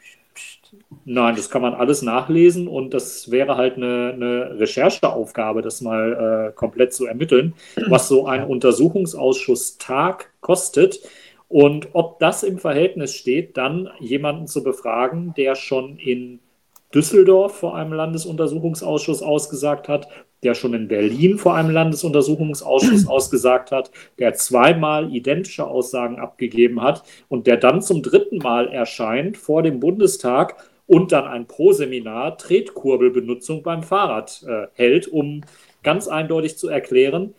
Nein, 1.05 1.35
das 1.35 1.51
kann 1.51 1.61
man 1.61 1.75
alles 1.75 2.01
nachlesen 2.01 2.67
und 2.67 2.95
das 2.95 3.29
wäre 3.29 3.57
halt 3.57 3.77
eine, 3.77 4.11
eine 4.11 4.59
Rechercheaufgabe, 4.59 5.61
das 5.61 5.81
mal 5.81 6.49
äh, 6.49 6.55
komplett 6.55 6.93
zu 6.93 7.05
ermitteln, 7.05 7.53
was 7.87 8.07
so 8.07 8.25
ein 8.25 8.43
Untersuchungsausschusstag 8.43 10.31
kostet 10.41 10.99
und 11.47 11.89
ob 11.93 12.17
das 12.17 12.41
im 12.41 12.57
Verhältnis 12.57 13.13
steht, 13.13 13.55
dann 13.55 13.91
jemanden 13.99 14.47
zu 14.47 14.63
befragen, 14.63 15.35
der 15.37 15.53
schon 15.53 15.97
in 15.97 16.39
Düsseldorf 16.91 17.55
vor 17.55 17.75
einem 17.75 17.93
Landesuntersuchungsausschuss 17.93 19.21
ausgesagt 19.21 19.87
hat, 19.87 20.07
der 20.43 20.53
schon 20.53 20.73
in 20.73 20.87
Berlin 20.87 21.37
vor 21.37 21.55
einem 21.55 21.69
Landesuntersuchungsausschuss 21.69 23.07
ausgesagt 23.07 23.71
hat, 23.71 23.91
der 24.19 24.33
zweimal 24.33 25.13
identische 25.13 25.65
Aussagen 25.65 26.19
abgegeben 26.19 26.81
hat 26.81 27.03
und 27.29 27.47
der 27.47 27.57
dann 27.57 27.81
zum 27.81 28.01
dritten 28.01 28.37
Mal 28.37 28.67
erscheint 28.67 29.37
vor 29.37 29.63
dem 29.63 29.79
Bundestag 29.79 30.55
und 30.85 31.11
dann 31.11 31.25
ein 31.25 31.47
Pro-Seminar 31.47 32.37
Tretkurbelbenutzung 32.37 33.63
beim 33.63 33.83
Fahrrad 33.83 34.43
äh, 34.47 34.67
hält, 34.73 35.07
um 35.07 35.41
ganz 35.81 36.07
eindeutig 36.07 36.57
zu 36.57 36.67
erklären, 36.67 37.33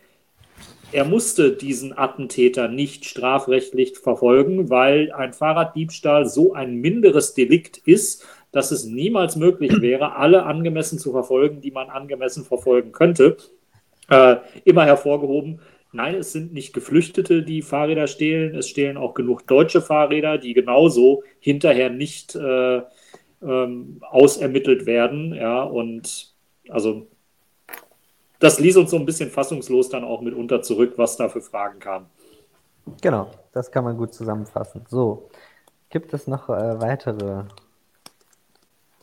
er 0.91 1.03
musste 1.03 1.51
diesen 1.51 1.97
Attentäter 1.97 2.67
nicht 2.67 3.05
strafrechtlich 3.05 3.97
verfolgen, 3.97 4.69
weil 4.69 5.11
ein 5.11 5.33
Fahrraddiebstahl 5.33 6.25
so 6.25 6.53
ein 6.53 6.75
minderes 6.75 7.33
Delikt 7.33 7.77
ist, 7.79 8.25
dass 8.55 8.71
es 8.71 8.85
niemals 8.85 9.35
möglich 9.35 9.81
wäre, 9.81 10.15
alle 10.15 10.43
angemessen 10.43 10.97
zu 10.97 11.11
verfolgen, 11.11 11.59
die 11.59 11.71
man 11.71 11.89
angemessen 11.89 12.45
verfolgen 12.45 12.93
könnte. 12.93 13.35
Äh, 14.09 14.37
immer 14.63 14.85
hervorgehoben, 14.85 15.59
nein, 15.91 16.15
es 16.15 16.31
sind 16.31 16.53
nicht 16.53 16.71
Geflüchtete, 16.71 17.43
die 17.43 17.61
Fahrräder 17.61 18.07
stehlen, 18.07 18.55
es 18.55 18.69
stehlen 18.69 18.95
auch 18.95 19.13
genug 19.13 19.45
deutsche 19.45 19.81
Fahrräder, 19.81 20.37
die 20.37 20.53
genauso 20.53 21.23
hinterher 21.41 21.89
nicht 21.89 22.33
äh, 22.35 22.81
ähm, 23.43 23.97
ausermittelt 24.09 24.85
werden. 24.85 25.33
Ja, 25.33 25.63
und 25.63 26.33
also 26.69 27.07
das 28.39 28.61
ließ 28.61 28.77
uns 28.77 28.89
so 28.89 28.95
ein 28.95 29.05
bisschen 29.05 29.31
fassungslos 29.31 29.89
dann 29.89 30.05
auch 30.05 30.21
mitunter 30.21 30.61
zurück, 30.61 30.93
was 30.95 31.17
da 31.17 31.27
für 31.27 31.41
Fragen 31.41 31.79
kamen. 31.79 32.05
Genau, 33.01 33.31
das 33.51 33.69
kann 33.69 33.83
man 33.83 33.97
gut 33.97 34.13
zusammenfassen. 34.13 34.85
So, 34.87 35.27
gibt 35.89 36.13
es 36.13 36.25
noch 36.25 36.47
äh, 36.47 36.79
weitere 36.79 37.43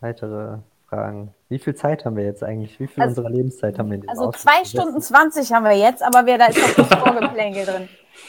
weitere 0.02 0.58
Fragen. 0.88 1.32
Wie 1.48 1.58
viel 1.58 1.74
Zeit 1.74 2.04
haben 2.04 2.16
wir 2.16 2.24
jetzt 2.24 2.42
eigentlich? 2.42 2.78
Wie 2.78 2.86
viel 2.86 3.02
also, 3.02 3.22
unserer 3.22 3.34
Lebenszeit 3.34 3.78
haben 3.78 3.90
wir 3.90 3.98
diesem 3.98 4.10
Also 4.10 4.30
zwei 4.32 4.64
Stunden 4.64 5.00
zwanzig 5.00 5.52
haben 5.52 5.64
wir 5.64 5.76
jetzt, 5.76 6.02
aber 6.02 6.26
wir, 6.26 6.38
da 6.38 6.46
ist 6.46 6.58
noch 6.58 6.88
das 6.88 6.98
Vorgeplänkel 6.98 7.64
drin. 7.64 7.88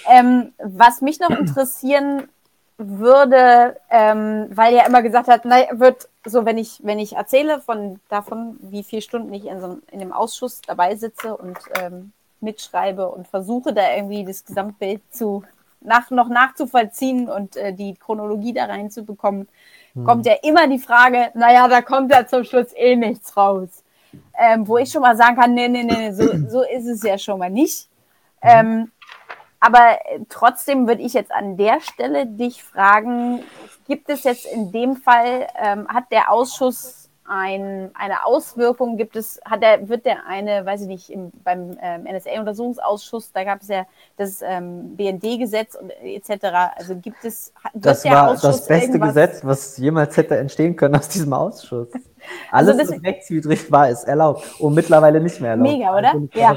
Ähm, 0.10 0.54
was 0.60 1.02
mich 1.02 1.20
noch 1.20 1.32
interessieren 1.32 2.30
würde, 2.78 3.78
ähm, 3.90 4.48
weil 4.52 4.74
er 4.76 4.88
immer 4.88 5.02
gesagt 5.02 5.28
hat, 5.28 5.41
na, 5.44 5.58
wird 5.74 6.10
so, 6.26 6.45
wenn 6.45 6.58
ich, 6.58 6.80
wenn 6.84 7.00
ich 7.00 7.16
erzähle 7.16 7.60
von 7.60 8.00
davon, 8.10 8.58
wie 8.62 8.84
viele 8.84 9.02
Stunden 9.02 9.34
ich 9.34 9.45
in, 9.45 9.60
so, 9.60 9.80
in 9.91 10.00
dem 10.00 10.14
Ausschuss 10.14 10.62
dabei 10.62 10.95
sitze 10.95 11.36
und 11.36 11.58
ähm, 11.80 12.14
mitschreibe 12.40 13.10
und 13.10 13.28
versuche 13.28 13.74
da 13.74 13.94
irgendwie 13.95 14.26
das 14.26 14.44
Gesamtbild 14.45 15.02
zu 15.12 15.44
nach, 15.82 16.10
noch 16.12 16.30
nachzuvollziehen 16.30 17.30
und 17.30 17.58
äh, 17.58 17.74
die 17.74 17.94
Chronologie 17.94 18.54
da 18.54 18.66
reinzubekommen, 18.66 19.48
hm. 19.94 20.06
kommt 20.06 20.26
ja 20.26 20.36
immer 20.44 20.68
die 20.68 20.80
Frage, 20.80 21.32
naja, 21.34 21.68
da 21.68 21.82
kommt 21.82 22.11
ja 22.11 22.26
zum 22.26 22.44
Schluss 22.44 22.74
eh 22.76 22.95
nichts 22.95 23.36
raus. 23.36 23.84
Ähm, 24.38 24.68
wo 24.68 24.78
ich 24.78 24.91
schon 24.91 25.02
mal 25.02 25.15
sagen 25.15 25.36
kann, 25.36 25.53
nee, 25.53 25.68
nee, 25.68 25.84
nee, 25.84 26.11
so, 26.11 26.24
so 26.48 26.64
ist 26.64 26.86
es 26.86 27.02
ja 27.03 27.18
schon 27.18 27.40
mal 27.40 27.49
nicht. 27.49 27.90
Mhm. 28.44 28.49
Ähm, 28.49 28.91
aber 29.60 29.98
trotzdem 30.30 30.88
würde 30.88 31.02
ich 31.02 31.14
jetzt 31.14 31.32
an 31.32 31.56
der 31.56 31.80
Stelle 31.80 32.28
dich 32.28 32.64
fragen, 32.64 33.44
gibt 33.88 34.10
es 34.10 34.24
jetzt 34.24 34.45
in 34.45 34.72
dem 34.72 34.98
Fall, 34.98 35.48
ähm, 35.57 35.88
hat 35.88 36.11
der 36.11 36.32
Ausschuss 36.32 37.02
ein, 37.26 37.91
eine 37.94 38.26
Auswirkung 38.26 38.98
gibt 38.98 39.16
es, 39.16 39.40
hat 39.45 39.62
der, 39.62 39.88
wird 39.88 40.06
der 40.06 40.26
eine, 40.28 40.66
weiß 40.66 40.82
ich 40.82 40.88
nicht, 40.88 41.10
im, 41.10 41.32
beim 41.44 41.78
ähm, 41.82 42.04
NSA-Untersuchungsausschuss, 42.04 43.32
da 43.32 43.44
gab 43.44 43.62
es 43.62 43.70
ja 43.70 43.86
das 44.18 44.41
ähm, 44.41 44.95
BND-Gesetz 44.95 45.76
und 45.76 45.91
etc. 46.02 46.45
Also 46.76 46.95
gibt 46.95 47.24
es, 47.24 47.54
das 47.74 48.04
war 48.06 48.32
Ausschuss 48.32 48.58
das 48.58 48.68
beste 48.68 49.00
Gesetz, 49.00 49.44
was 49.44 49.78
jemals 49.78 50.18
hätte 50.18 50.38
entstehen 50.38 50.76
können 50.76 50.95
aus 50.95 51.08
diesem 51.08 51.34
Ausschuss. 51.34 51.88
Also 52.52 52.72
Alles, 52.72 52.90
also 52.90 52.94
was 52.95 53.04
rechtswidrig 53.04 53.72
war, 53.72 53.90
ist 53.90 54.04
erlaubt 54.04 54.44
und 54.60 54.74
mittlerweile 54.74 55.20
nicht 55.20 55.40
mehr 55.41 55.52
erlaubt. 55.52 55.72
Mega, 55.72 55.98
oder? 55.98 56.14
Ja. 56.34 56.56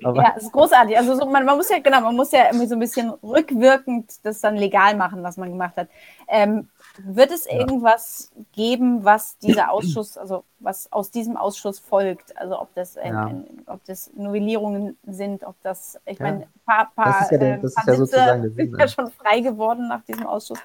ja, 0.00 0.34
ist 0.36 0.52
großartig. 0.52 0.96
Also 0.96 1.14
so, 1.16 1.26
man, 1.26 1.44
man, 1.44 1.56
muss 1.56 1.68
ja, 1.68 1.78
genau, 1.78 2.00
man 2.00 2.16
muss 2.16 2.32
ja 2.32 2.46
irgendwie 2.46 2.66
so 2.66 2.74
ein 2.74 2.80
bisschen 2.80 3.10
rückwirkend 3.22 4.24
das 4.24 4.40
dann 4.40 4.56
legal 4.56 4.96
machen, 4.96 5.22
was 5.22 5.36
man 5.36 5.50
gemacht 5.50 5.76
hat. 5.76 5.88
Ähm, 6.28 6.68
wird 6.98 7.30
es 7.30 7.46
irgendwas 7.46 8.30
geben, 8.52 9.04
was 9.04 9.38
dieser 9.38 9.70
Ausschuss, 9.70 10.18
also 10.18 10.44
was 10.58 10.92
aus 10.92 11.10
diesem 11.10 11.36
Ausschuss 11.36 11.78
folgt? 11.78 12.36
Also 12.36 12.60
ob 12.60 12.74
das, 12.74 12.96
ein, 12.96 13.12
ja. 13.12 13.26
ein, 13.26 13.46
ob 13.66 13.84
das 13.84 14.10
Novellierungen 14.14 14.96
sind, 15.06 15.44
ob 15.44 15.54
das, 15.62 15.98
ich 16.06 16.18
ja. 16.18 16.24
meine, 16.24 16.42
ein 16.42 16.48
paar, 16.66 16.90
paar, 16.94 17.06
das 17.06 17.22
ist 17.22 17.30
ja, 17.32 17.38
der, 17.38 17.58
das 17.58 17.74
äh, 17.76 17.80
ist 17.80 17.86
ja 17.86 17.94
sozusagen 17.94 18.54
sind 18.54 18.78
ja 18.78 18.88
schon 18.88 19.10
frei 19.12 19.40
geworden 19.40 19.88
nach 19.88 20.02
diesem 20.04 20.26
Ausschuss. 20.26 20.58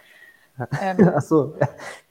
Ähm, 0.82 1.12
Ach 1.16 1.22
so, 1.22 1.56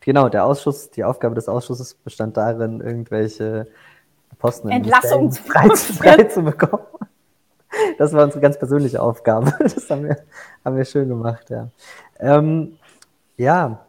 genau, 0.00 0.28
der 0.28 0.44
Ausschuss, 0.44 0.90
die 0.90 1.04
Aufgabe 1.04 1.34
des 1.34 1.48
Ausschusses 1.48 1.94
bestand 1.94 2.36
darin, 2.36 2.80
irgendwelche 2.80 3.68
Posten 4.38 4.70
Entlassungen 4.70 5.32
frei, 5.32 5.68
frei 5.76 6.24
zu 6.24 6.42
bekommen. 6.42 6.84
das 7.98 8.12
war 8.12 8.24
unsere 8.24 8.40
ganz 8.40 8.58
persönliche 8.58 9.00
Aufgabe. 9.00 9.52
Das 9.60 9.88
haben 9.90 10.04
wir, 10.04 10.16
haben 10.64 10.76
wir 10.76 10.84
schön 10.84 11.08
gemacht, 11.08 11.50
ja. 11.50 11.68
Ähm, 12.18 12.76
ja, 13.36 13.86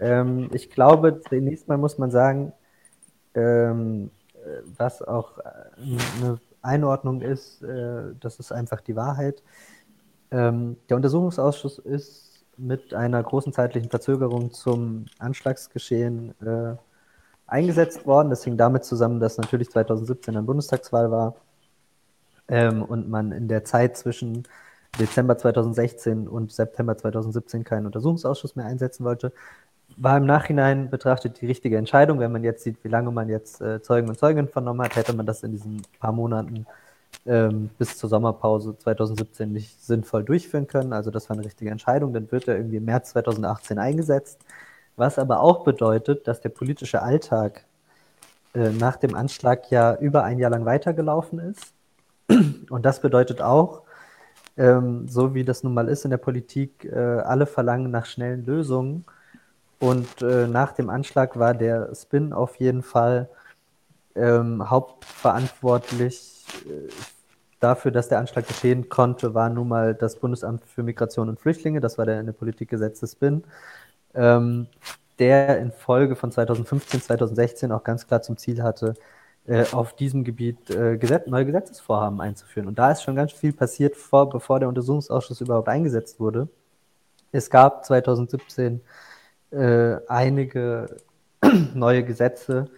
ähm, 0.00 0.50
ich 0.52 0.70
glaube, 0.70 1.20
zunächst 1.28 1.68
mal 1.68 1.78
muss 1.78 1.98
man 1.98 2.10
sagen, 2.10 2.52
ähm, 3.34 4.10
was 4.76 5.00
auch 5.02 5.38
eine 5.38 6.38
Einordnung 6.64 7.20
ist, 7.20 7.62
äh, 7.62 8.14
das 8.20 8.38
ist 8.38 8.52
einfach 8.52 8.80
die 8.80 8.96
Wahrheit. 8.96 9.42
Ähm, 10.30 10.76
der 10.88 10.96
Untersuchungsausschuss 10.96 11.78
ist 11.78 12.33
mit 12.56 12.94
einer 12.94 13.22
großen 13.22 13.52
zeitlichen 13.52 13.90
Verzögerung 13.90 14.52
zum 14.52 15.06
Anschlagsgeschehen 15.18 16.34
äh, 16.40 16.76
eingesetzt 17.46 18.06
worden. 18.06 18.30
Das 18.30 18.44
hing 18.44 18.56
damit 18.56 18.84
zusammen, 18.84 19.20
dass 19.20 19.38
natürlich 19.38 19.70
2017 19.70 20.36
eine 20.36 20.44
Bundestagswahl 20.44 21.10
war 21.10 21.36
ähm, 22.48 22.82
und 22.82 23.08
man 23.08 23.32
in 23.32 23.48
der 23.48 23.64
Zeit 23.64 23.96
zwischen 23.96 24.44
Dezember 24.98 25.36
2016 25.36 26.28
und 26.28 26.52
September 26.52 26.96
2017 26.96 27.64
keinen 27.64 27.86
Untersuchungsausschuss 27.86 28.56
mehr 28.56 28.66
einsetzen 28.66 29.04
wollte. 29.04 29.32
War 29.96 30.16
im 30.16 30.26
Nachhinein 30.26 30.90
betrachtet 30.90 31.40
die 31.40 31.46
richtige 31.46 31.76
Entscheidung. 31.76 32.18
Wenn 32.18 32.32
man 32.32 32.44
jetzt 32.44 32.64
sieht, 32.64 32.82
wie 32.84 32.88
lange 32.88 33.10
man 33.10 33.28
jetzt 33.28 33.60
äh, 33.60 33.82
Zeugen 33.82 34.08
und 34.08 34.18
Zeuginnen 34.18 34.48
vernommen 34.48 34.82
hat, 34.82 34.96
hätte 34.96 35.12
man 35.12 35.26
das 35.26 35.42
in 35.42 35.52
diesen 35.52 35.82
paar 36.00 36.12
Monaten 36.12 36.66
ähm, 37.26 37.70
bis 37.78 37.96
zur 37.98 38.10
Sommerpause 38.10 38.76
2017 38.78 39.52
nicht 39.52 39.82
sinnvoll 39.82 40.24
durchführen 40.24 40.66
können. 40.66 40.92
Also 40.92 41.10
das 41.10 41.28
war 41.28 41.36
eine 41.36 41.44
richtige 41.44 41.70
Entscheidung. 41.70 42.12
Dann 42.12 42.30
wird 42.30 42.48
er 42.48 42.56
irgendwie 42.56 42.76
im 42.76 42.84
März 42.84 43.10
2018 43.10 43.78
eingesetzt. 43.78 44.38
Was 44.96 45.18
aber 45.18 45.40
auch 45.40 45.64
bedeutet, 45.64 46.28
dass 46.28 46.40
der 46.40 46.50
politische 46.50 47.02
Alltag 47.02 47.64
äh, 48.54 48.70
nach 48.70 48.96
dem 48.96 49.14
Anschlag 49.14 49.70
ja 49.70 49.96
über 49.96 50.24
ein 50.24 50.38
Jahr 50.38 50.50
lang 50.50 50.64
weitergelaufen 50.64 51.38
ist. 51.38 51.72
Und 52.70 52.84
das 52.84 53.00
bedeutet 53.00 53.42
auch, 53.42 53.82
ähm, 54.56 55.08
so 55.08 55.34
wie 55.34 55.44
das 55.44 55.64
nun 55.64 55.74
mal 55.74 55.88
ist 55.88 56.04
in 56.04 56.10
der 56.10 56.18
Politik, 56.18 56.84
äh, 56.84 56.96
alle 56.96 57.46
verlangen 57.46 57.90
nach 57.90 58.06
schnellen 58.06 58.44
Lösungen. 58.44 59.04
Und 59.80 60.22
äh, 60.22 60.46
nach 60.46 60.72
dem 60.72 60.90
Anschlag 60.90 61.38
war 61.38 61.54
der 61.54 61.94
Spin 61.94 62.32
auf 62.32 62.56
jeden 62.56 62.82
Fall 62.82 63.28
ähm, 64.14 64.70
hauptverantwortlich 64.70 66.33
dafür, 67.60 67.90
dass 67.90 68.08
der 68.08 68.18
Anschlag 68.18 68.46
geschehen 68.46 68.88
konnte, 68.88 69.34
war 69.34 69.48
nun 69.48 69.68
mal 69.68 69.94
das 69.94 70.16
Bundesamt 70.16 70.64
für 70.66 70.82
Migration 70.82 71.28
und 71.28 71.40
Flüchtlinge, 71.40 71.80
das 71.80 71.98
war 71.98 72.06
der 72.06 72.20
in 72.20 72.26
der 72.26 72.32
Politik 72.34 72.68
gesetzte 72.68 73.06
Spin, 73.06 73.44
ähm, 74.14 74.66
der 75.18 75.58
in 75.58 75.72
Folge 75.72 76.16
von 76.16 76.30
2015, 76.30 77.02
2016 77.02 77.72
auch 77.72 77.84
ganz 77.84 78.06
klar 78.06 78.22
zum 78.22 78.36
Ziel 78.36 78.62
hatte, 78.62 78.94
äh, 79.46 79.64
auf 79.72 79.94
diesem 79.94 80.24
Gebiet 80.24 80.70
äh, 80.70 80.96
Gesetz, 80.98 81.26
neue 81.26 81.46
Gesetzesvorhaben 81.46 82.20
einzuführen. 82.20 82.68
Und 82.68 82.78
da 82.78 82.90
ist 82.92 83.02
schon 83.02 83.16
ganz 83.16 83.32
viel 83.32 83.52
passiert, 83.52 83.96
vor, 83.96 84.28
bevor 84.30 84.58
der 84.60 84.68
Untersuchungsausschuss 84.68 85.40
überhaupt 85.40 85.68
eingesetzt 85.68 86.20
wurde. 86.20 86.48
Es 87.32 87.50
gab 87.50 87.84
2017 87.84 88.80
äh, 89.50 89.96
einige 90.08 90.96
neue 91.74 92.04
Gesetze, 92.04 92.70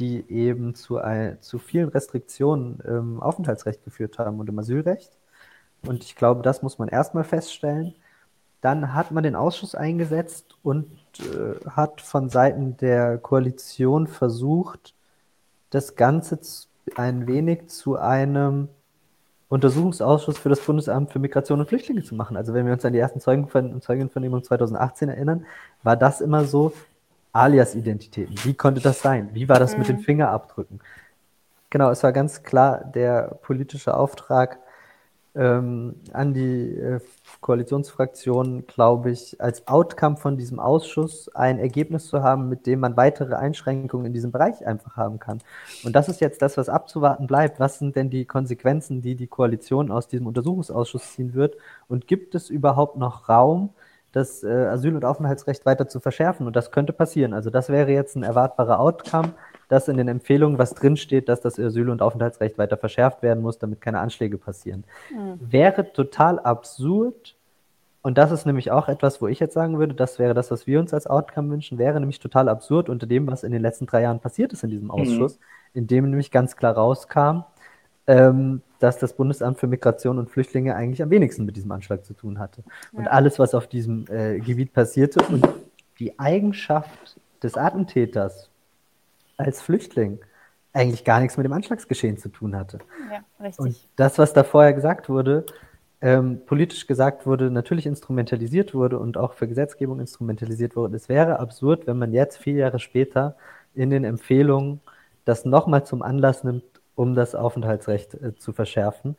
die 0.00 0.24
eben 0.30 0.74
zu, 0.74 0.98
ein, 0.98 1.38
zu 1.42 1.58
vielen 1.58 1.90
Restriktionen 1.90 2.80
im 2.80 3.20
Aufenthaltsrecht 3.20 3.84
geführt 3.84 4.18
haben 4.18 4.40
und 4.40 4.48
im 4.48 4.58
Asylrecht. 4.58 5.12
Und 5.86 6.02
ich 6.04 6.16
glaube, 6.16 6.42
das 6.42 6.62
muss 6.62 6.78
man 6.78 6.88
erstmal 6.88 7.24
feststellen. 7.24 7.94
Dann 8.62 8.94
hat 8.94 9.10
man 9.10 9.22
den 9.22 9.36
Ausschuss 9.36 9.74
eingesetzt 9.74 10.56
und 10.62 10.90
äh, 11.18 11.68
hat 11.68 12.00
von 12.00 12.30
Seiten 12.30 12.76
der 12.78 13.18
Koalition 13.18 14.06
versucht, 14.06 14.94
das 15.70 15.96
Ganze 15.96 16.40
ein 16.96 17.26
wenig 17.26 17.68
zu 17.68 17.96
einem 17.96 18.68
Untersuchungsausschuss 19.48 20.38
für 20.38 20.48
das 20.48 20.60
Bundesamt 20.60 21.12
für 21.12 21.18
Migration 21.18 21.60
und 21.60 21.68
Flüchtlinge 21.68 22.02
zu 22.02 22.14
machen. 22.14 22.36
Also 22.36 22.54
wenn 22.54 22.66
wir 22.66 22.72
uns 22.72 22.84
an 22.84 22.92
die 22.92 22.98
ersten 22.98 23.20
Zeugen 23.20 23.44
und 23.44 23.82
Zeugenvernehmungen 23.82 24.44
2018 24.44 25.08
erinnern, 25.08 25.46
war 25.82 25.96
das 25.96 26.20
immer 26.20 26.44
so, 26.44 26.72
Alias-Identitäten. 27.32 28.34
Wie 28.44 28.54
konnte 28.54 28.80
das 28.80 29.00
sein? 29.00 29.30
Wie 29.32 29.48
war 29.48 29.58
das 29.58 29.72
mhm. 29.72 29.78
mit 29.80 29.88
den 29.88 29.96
mhm. 29.96 30.02
Fingerabdrücken? 30.02 30.80
Genau, 31.70 31.90
es 31.90 32.02
war 32.02 32.12
ganz 32.12 32.42
klar 32.42 32.84
der 32.84 33.38
politische 33.42 33.94
Auftrag 33.94 34.58
ähm, 35.36 35.94
an 36.12 36.34
die 36.34 36.74
äh, 36.74 37.00
Koalitionsfraktionen, 37.40 38.66
glaube 38.66 39.12
ich, 39.12 39.40
als 39.40 39.68
Outcome 39.68 40.16
von 40.16 40.36
diesem 40.36 40.58
Ausschuss 40.58 41.28
ein 41.34 41.60
Ergebnis 41.60 42.08
zu 42.08 42.22
haben, 42.22 42.48
mit 42.48 42.66
dem 42.66 42.80
man 42.80 42.96
weitere 42.96 43.34
Einschränkungen 43.34 44.06
in 44.06 44.12
diesem 44.12 44.32
Bereich 44.32 44.66
einfach 44.66 44.96
haben 44.96 45.20
kann. 45.20 45.38
Und 45.84 45.94
das 45.94 46.08
ist 46.08 46.20
jetzt 46.20 46.42
das, 46.42 46.56
was 46.56 46.68
abzuwarten 46.68 47.28
bleibt. 47.28 47.60
Was 47.60 47.78
sind 47.78 47.94
denn 47.94 48.10
die 48.10 48.24
Konsequenzen, 48.24 49.02
die 49.02 49.14
die 49.14 49.28
Koalition 49.28 49.92
aus 49.92 50.08
diesem 50.08 50.26
Untersuchungsausschuss 50.26 51.12
ziehen 51.12 51.34
wird? 51.34 51.56
Und 51.86 52.08
gibt 52.08 52.34
es 52.34 52.50
überhaupt 52.50 52.96
noch 52.96 53.28
Raum, 53.28 53.70
das 54.12 54.42
äh, 54.42 54.48
Asyl- 54.48 54.96
und 54.96 55.04
Aufenthaltsrecht 55.04 55.64
weiter 55.66 55.88
zu 55.88 56.00
verschärfen. 56.00 56.46
Und 56.46 56.56
das 56.56 56.70
könnte 56.70 56.92
passieren. 56.92 57.32
Also 57.32 57.50
das 57.50 57.68
wäre 57.68 57.90
jetzt 57.90 58.16
ein 58.16 58.22
erwartbarer 58.22 58.80
Outcome, 58.80 59.32
dass 59.68 59.88
in 59.88 59.96
den 59.96 60.08
Empfehlungen 60.08 60.58
was 60.58 60.74
drinsteht, 60.74 61.28
dass 61.28 61.40
das 61.40 61.58
Asyl- 61.58 61.90
und 61.90 62.02
Aufenthaltsrecht 62.02 62.58
weiter 62.58 62.76
verschärft 62.76 63.22
werden 63.22 63.42
muss, 63.42 63.58
damit 63.58 63.80
keine 63.80 64.00
Anschläge 64.00 64.36
passieren. 64.36 64.84
Mhm. 65.10 65.38
Wäre 65.40 65.92
total 65.92 66.38
absurd. 66.40 67.36
Und 68.02 68.18
das 68.18 68.32
ist 68.32 68.46
nämlich 68.46 68.70
auch 68.70 68.88
etwas, 68.88 69.20
wo 69.20 69.28
ich 69.28 69.38
jetzt 69.40 69.54
sagen 69.54 69.78
würde, 69.78 69.94
das 69.94 70.18
wäre 70.18 70.34
das, 70.34 70.50
was 70.50 70.66
wir 70.66 70.80
uns 70.80 70.92
als 70.94 71.06
Outcome 71.06 71.50
wünschen, 71.50 71.78
wäre 71.78 72.00
nämlich 72.00 72.18
total 72.18 72.48
absurd 72.48 72.88
unter 72.88 73.06
dem, 73.06 73.26
was 73.26 73.44
in 73.44 73.52
den 73.52 73.60
letzten 73.60 73.86
drei 73.86 74.02
Jahren 74.02 74.20
passiert 74.20 74.52
ist 74.52 74.64
in 74.64 74.70
diesem 74.70 74.86
mhm. 74.86 74.92
Ausschuss, 74.92 75.38
mhm. 75.38 75.44
in 75.74 75.86
dem 75.86 76.10
nämlich 76.10 76.30
ganz 76.30 76.56
klar 76.56 76.74
rauskam, 76.74 77.44
ähm, 78.06 78.62
dass 78.80 78.98
das 78.98 79.12
Bundesamt 79.12 79.58
für 79.60 79.66
Migration 79.66 80.18
und 80.18 80.30
Flüchtlinge 80.30 80.74
eigentlich 80.74 81.02
am 81.02 81.10
wenigsten 81.10 81.44
mit 81.44 81.56
diesem 81.56 81.70
Anschlag 81.70 82.04
zu 82.04 82.14
tun 82.14 82.38
hatte. 82.38 82.62
Ja. 82.92 82.98
Und 82.98 83.08
alles, 83.08 83.38
was 83.38 83.54
auf 83.54 83.68
diesem 83.68 84.06
äh, 84.08 84.40
Gebiet 84.40 84.72
passierte 84.72 85.20
und 85.28 85.46
die 85.98 86.18
Eigenschaft 86.18 87.20
des 87.42 87.56
Attentäters 87.56 88.50
als 89.36 89.60
Flüchtling 89.62 90.18
eigentlich 90.72 91.04
gar 91.04 91.20
nichts 91.20 91.36
mit 91.36 91.44
dem 91.44 91.52
Anschlagsgeschehen 91.52 92.16
zu 92.18 92.28
tun 92.28 92.56
hatte. 92.56 92.78
Ja, 93.10 93.22
richtig. 93.44 93.58
Und 93.58 93.88
das, 93.96 94.18
was 94.18 94.32
da 94.32 94.44
vorher 94.44 94.72
gesagt 94.72 95.08
wurde, 95.08 95.44
ähm, 96.00 96.40
politisch 96.46 96.86
gesagt 96.86 97.26
wurde, 97.26 97.50
natürlich 97.50 97.86
instrumentalisiert 97.86 98.74
wurde 98.74 98.98
und 98.98 99.18
auch 99.18 99.34
für 99.34 99.46
Gesetzgebung 99.46 100.00
instrumentalisiert 100.00 100.76
wurde. 100.76 100.96
Es 100.96 101.08
wäre 101.08 101.38
absurd, 101.38 101.86
wenn 101.86 101.98
man 101.98 102.12
jetzt 102.12 102.38
vier 102.38 102.54
Jahre 102.54 102.78
später 102.78 103.36
in 103.74 103.90
den 103.90 104.04
Empfehlungen 104.04 104.80
das 105.24 105.44
nochmal 105.44 105.84
zum 105.84 106.02
Anlass 106.02 106.44
nimmt, 106.44 106.64
um 107.00 107.14
das 107.14 107.34
Aufenthaltsrecht 107.34 108.12
äh, 108.12 108.36
zu 108.36 108.52
verschärfen. 108.52 109.16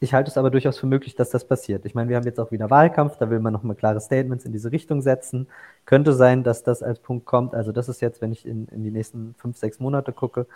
Ich 0.00 0.14
halte 0.14 0.32
es 0.32 0.36
aber 0.36 0.50
durchaus 0.50 0.78
für 0.78 0.86
möglich, 0.86 1.14
dass 1.14 1.30
das 1.30 1.44
passiert. 1.44 1.84
Ich 1.84 1.94
meine, 1.94 2.08
wir 2.08 2.16
haben 2.16 2.24
jetzt 2.24 2.40
auch 2.40 2.50
wieder 2.50 2.70
Wahlkampf, 2.70 3.18
da 3.18 3.30
will 3.30 3.38
man 3.38 3.52
nochmal 3.52 3.76
klare 3.76 4.00
Statements 4.00 4.44
in 4.44 4.50
diese 4.50 4.72
Richtung 4.72 5.00
setzen. 5.00 5.46
Könnte 5.86 6.12
sein, 6.12 6.42
dass 6.42 6.64
das 6.64 6.82
als 6.82 6.98
Punkt 6.98 7.24
kommt. 7.24 7.54
Also 7.54 7.70
das 7.70 7.88
ist 7.88 8.00
jetzt, 8.00 8.20
wenn 8.20 8.32
ich 8.32 8.44
in, 8.44 8.66
in 8.66 8.82
die 8.82 8.90
nächsten 8.90 9.36
fünf, 9.38 9.56
sechs 9.56 9.78
Monate 9.78 10.12
gucke, 10.12 10.46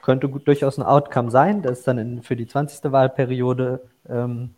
könnte 0.00 0.28
gut, 0.28 0.46
durchaus 0.46 0.78
ein 0.78 0.84
Outcome 0.84 1.32
sein. 1.32 1.60
Das 1.60 1.80
ist 1.80 1.88
dann 1.88 1.98
in, 1.98 2.22
für 2.22 2.36
die 2.36 2.46
20. 2.46 2.92
Wahlperiode, 2.92 3.80
ähm, 4.08 4.50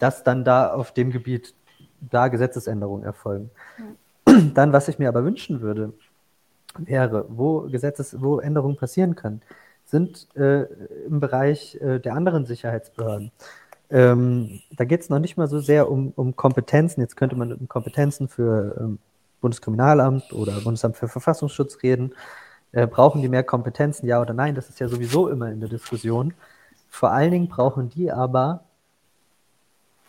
dass 0.00 0.24
dann 0.24 0.44
da 0.44 0.72
auf 0.72 0.90
dem 0.90 1.12
Gebiet 1.12 1.54
da 2.00 2.26
Gesetzesänderungen 2.26 3.04
erfolgen. 3.04 3.52
Ja. 4.26 4.34
Dann, 4.54 4.72
was 4.72 4.88
ich 4.88 4.98
mir 4.98 5.08
aber 5.08 5.24
wünschen 5.24 5.60
würde, 5.60 5.92
wäre, 6.76 7.26
wo 7.28 7.62
Gesetzes, 7.62 8.20
wo 8.20 8.40
Änderungen 8.40 8.76
passieren 8.76 9.14
können, 9.14 9.42
sind 9.90 10.28
äh, 10.36 10.62
im 11.06 11.20
Bereich 11.20 11.76
äh, 11.80 11.98
der 11.98 12.14
anderen 12.14 12.46
Sicherheitsbehörden. 12.46 13.32
Ähm, 13.90 14.60
da 14.76 14.84
geht 14.84 15.00
es 15.00 15.08
noch 15.08 15.18
nicht 15.18 15.36
mal 15.36 15.48
so 15.48 15.58
sehr 15.58 15.90
um, 15.90 16.12
um 16.14 16.36
Kompetenzen. 16.36 17.00
Jetzt 17.00 17.16
könnte 17.16 17.36
man 17.36 17.52
um 17.52 17.68
Kompetenzen 17.68 18.28
für 18.28 18.76
ähm, 18.78 18.98
Bundeskriminalamt 19.40 20.32
oder 20.32 20.52
Bundesamt 20.60 20.96
für 20.96 21.08
Verfassungsschutz 21.08 21.82
reden. 21.82 22.14
Äh, 22.72 22.86
brauchen 22.86 23.20
die 23.20 23.28
mehr 23.28 23.42
Kompetenzen, 23.42 24.06
ja 24.06 24.20
oder 24.20 24.32
nein? 24.32 24.54
Das 24.54 24.68
ist 24.68 24.78
ja 24.78 24.88
sowieso 24.88 25.28
immer 25.28 25.50
in 25.50 25.60
der 25.60 25.68
Diskussion. 25.68 26.34
Vor 26.88 27.10
allen 27.10 27.32
Dingen 27.32 27.48
brauchen 27.48 27.88
die 27.88 28.12
aber 28.12 28.64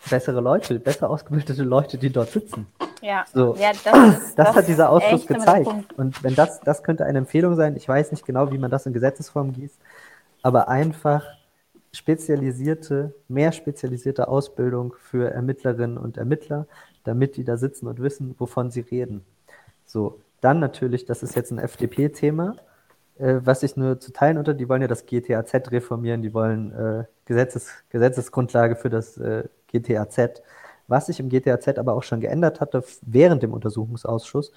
bessere 0.09 0.41
Leute, 0.41 0.79
besser 0.79 1.09
ausgebildete 1.09 1.63
Leute, 1.63 1.97
die 1.97 2.11
dort 2.11 2.29
sitzen. 2.29 2.67
Ja, 3.01 3.25
so. 3.33 3.55
ja 3.55 3.71
das, 3.71 3.83
das, 4.35 4.35
das, 4.35 4.55
hat 4.55 4.67
dieser 4.67 4.89
Ausschuss 4.89 5.25
gezeigt. 5.25 5.93
Und 5.97 6.23
wenn 6.23 6.35
das, 6.35 6.59
das 6.61 6.83
könnte 6.83 7.05
eine 7.05 7.17
Empfehlung 7.17 7.55
sein, 7.55 7.75
ich 7.75 7.87
weiß 7.87 8.11
nicht 8.11 8.25
genau, 8.25 8.51
wie 8.51 8.57
man 8.57 8.71
das 8.71 8.85
in 8.85 8.93
Gesetzesform 8.93 9.53
gießt, 9.53 9.79
aber 10.41 10.69
einfach 10.69 11.25
spezialisierte, 11.93 13.13
mehr 13.27 13.51
spezialisierte 13.51 14.27
Ausbildung 14.27 14.93
für 14.97 15.31
Ermittlerinnen 15.31 15.97
und 15.97 16.17
Ermittler, 16.17 16.67
damit 17.03 17.35
die 17.37 17.43
da 17.43 17.57
sitzen 17.57 17.87
und 17.87 18.01
wissen, 18.01 18.35
wovon 18.37 18.71
sie 18.71 18.81
reden. 18.81 19.25
So, 19.85 20.21
dann 20.39 20.59
natürlich, 20.59 21.05
das 21.05 21.23
ist 21.23 21.35
jetzt 21.35 21.51
ein 21.51 21.59
FDP-Thema, 21.59 22.55
äh, 23.19 23.39
was 23.43 23.63
ich 23.63 23.75
nur 23.75 23.99
zu 23.99 24.13
teilen 24.13 24.37
unter, 24.37 24.53
die 24.53 24.69
wollen 24.69 24.81
ja 24.81 24.87
das 24.87 25.05
GTAZ 25.05 25.71
reformieren, 25.71 26.21
die 26.21 26.33
wollen 26.33 26.71
äh, 26.71 27.03
Gesetzes, 27.25 27.71
Gesetzesgrundlage 27.89 28.75
für 28.75 28.89
das 28.89 29.17
äh, 29.17 29.43
GTAZ 29.67 30.41
was 30.91 31.07
sich 31.07 31.19
im 31.19 31.29
GTAZ 31.29 31.79
aber 31.79 31.93
auch 31.95 32.03
schon 32.03 32.19
geändert 32.21 32.61
hatte 32.61 32.83
während 33.01 33.41
dem 33.41 33.53
Untersuchungsausschuss, 33.53 34.51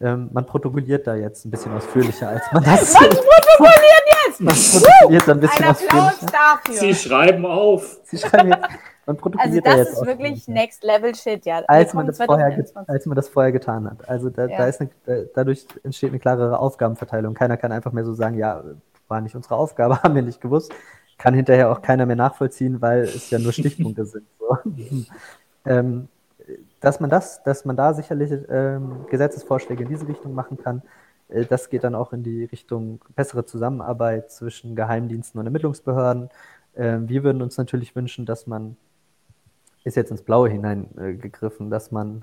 ähm, 0.00 0.30
man 0.32 0.46
protokolliert 0.46 1.06
da 1.06 1.14
jetzt 1.16 1.44
ein 1.44 1.50
bisschen 1.50 1.72
ausführlicher, 1.76 2.28
als 2.28 2.42
man 2.52 2.62
das. 2.64 2.94
Was 2.94 3.08
protokolliert 3.08 4.04
jetzt? 4.26 4.40
Man 4.40 4.54
protokolliert 4.54 5.28
ein 5.28 5.40
bisschen 5.40 5.64
Ein 5.64 5.70
ausführlicher. 5.72 6.26
dafür. 6.32 6.74
Sie 6.74 6.94
schreiben 6.94 7.44
auf. 7.46 8.00
Sie 8.04 8.16
schreiben 8.16 8.48
jetzt, 8.48 8.60
man 9.06 9.16
Also 9.16 9.20
protokolliert 9.20 9.66
da 9.66 9.70
das 9.76 9.78
jetzt 9.88 9.92
ist 10.00 10.06
wirklich. 10.06 10.48
Next 10.48 10.84
Level 10.84 11.14
Shit, 11.14 11.44
ja. 11.44 11.62
als 11.66 11.92
man, 11.92 12.06
das 12.06 12.16
vorher, 12.16 12.46
ge- 12.48 12.64
2021. 12.64 12.88
als 12.94 13.06
man 13.06 13.16
das 13.16 13.28
vorher 13.28 13.52
getan 13.52 13.90
hat. 13.90 14.08
Also 14.08 14.30
da, 14.30 14.46
Ja. 14.46 14.56
da 14.58 14.66
ist 14.68 14.80
eine, 14.80 14.90
da, 15.04 15.14
dadurch 15.34 15.66
entsteht 15.82 16.08
eine 16.10 16.18
klarere 16.18 16.58
Aufgabenverteilung. 16.58 17.34
Keiner 17.34 17.58
kann 17.58 17.70
einfach 17.72 17.92
mehr 17.92 18.04
so 18.06 18.14
sagen, 18.14 18.38
ja, 18.38 18.62
war 19.08 19.20
nicht 19.20 19.34
unsere 19.36 19.56
Aufgabe, 19.56 19.98
haben 20.02 20.14
wir 20.14 20.22
nicht 20.22 20.40
gewusst. 20.40 20.72
Kann 21.18 21.34
hinterher 21.34 21.70
auch 21.70 21.82
keiner 21.82 22.06
mehr 22.06 22.16
nachvollziehen, 22.16 22.80
weil 22.80 23.00
es 23.02 23.28
ja 23.28 23.38
nur 23.38 23.52
Stichpunkte 23.52 24.06
sind. 24.06 24.24
So. 24.38 24.56
ähm, 25.64 26.08
dass 26.80 27.00
man 27.00 27.10
das, 27.10 27.42
dass 27.42 27.64
man 27.64 27.76
da 27.76 27.94
sicherlich 27.94 28.32
ähm, 28.48 29.06
Gesetzesvorschläge 29.10 29.82
in 29.82 29.88
diese 29.88 30.08
Richtung 30.08 30.34
machen 30.34 30.56
kann, 30.56 30.82
äh, 31.28 31.44
das 31.44 31.70
geht 31.70 31.84
dann 31.84 31.94
auch 31.94 32.12
in 32.12 32.22
die 32.22 32.44
Richtung 32.44 33.00
bessere 33.14 33.44
Zusammenarbeit 33.44 34.30
zwischen 34.30 34.76
Geheimdiensten 34.76 35.38
und 35.38 35.46
Ermittlungsbehörden. 35.46 36.30
Ähm, 36.76 37.08
wir 37.08 37.24
würden 37.24 37.42
uns 37.42 37.56
natürlich 37.56 37.94
wünschen, 37.96 38.26
dass 38.26 38.46
man 38.46 38.76
ist 39.84 39.96
jetzt 39.96 40.10
ins 40.10 40.22
Blaue 40.22 40.50
hineingegriffen, 40.50 41.68
äh, 41.68 41.70
dass 41.70 41.90
man, 41.90 42.22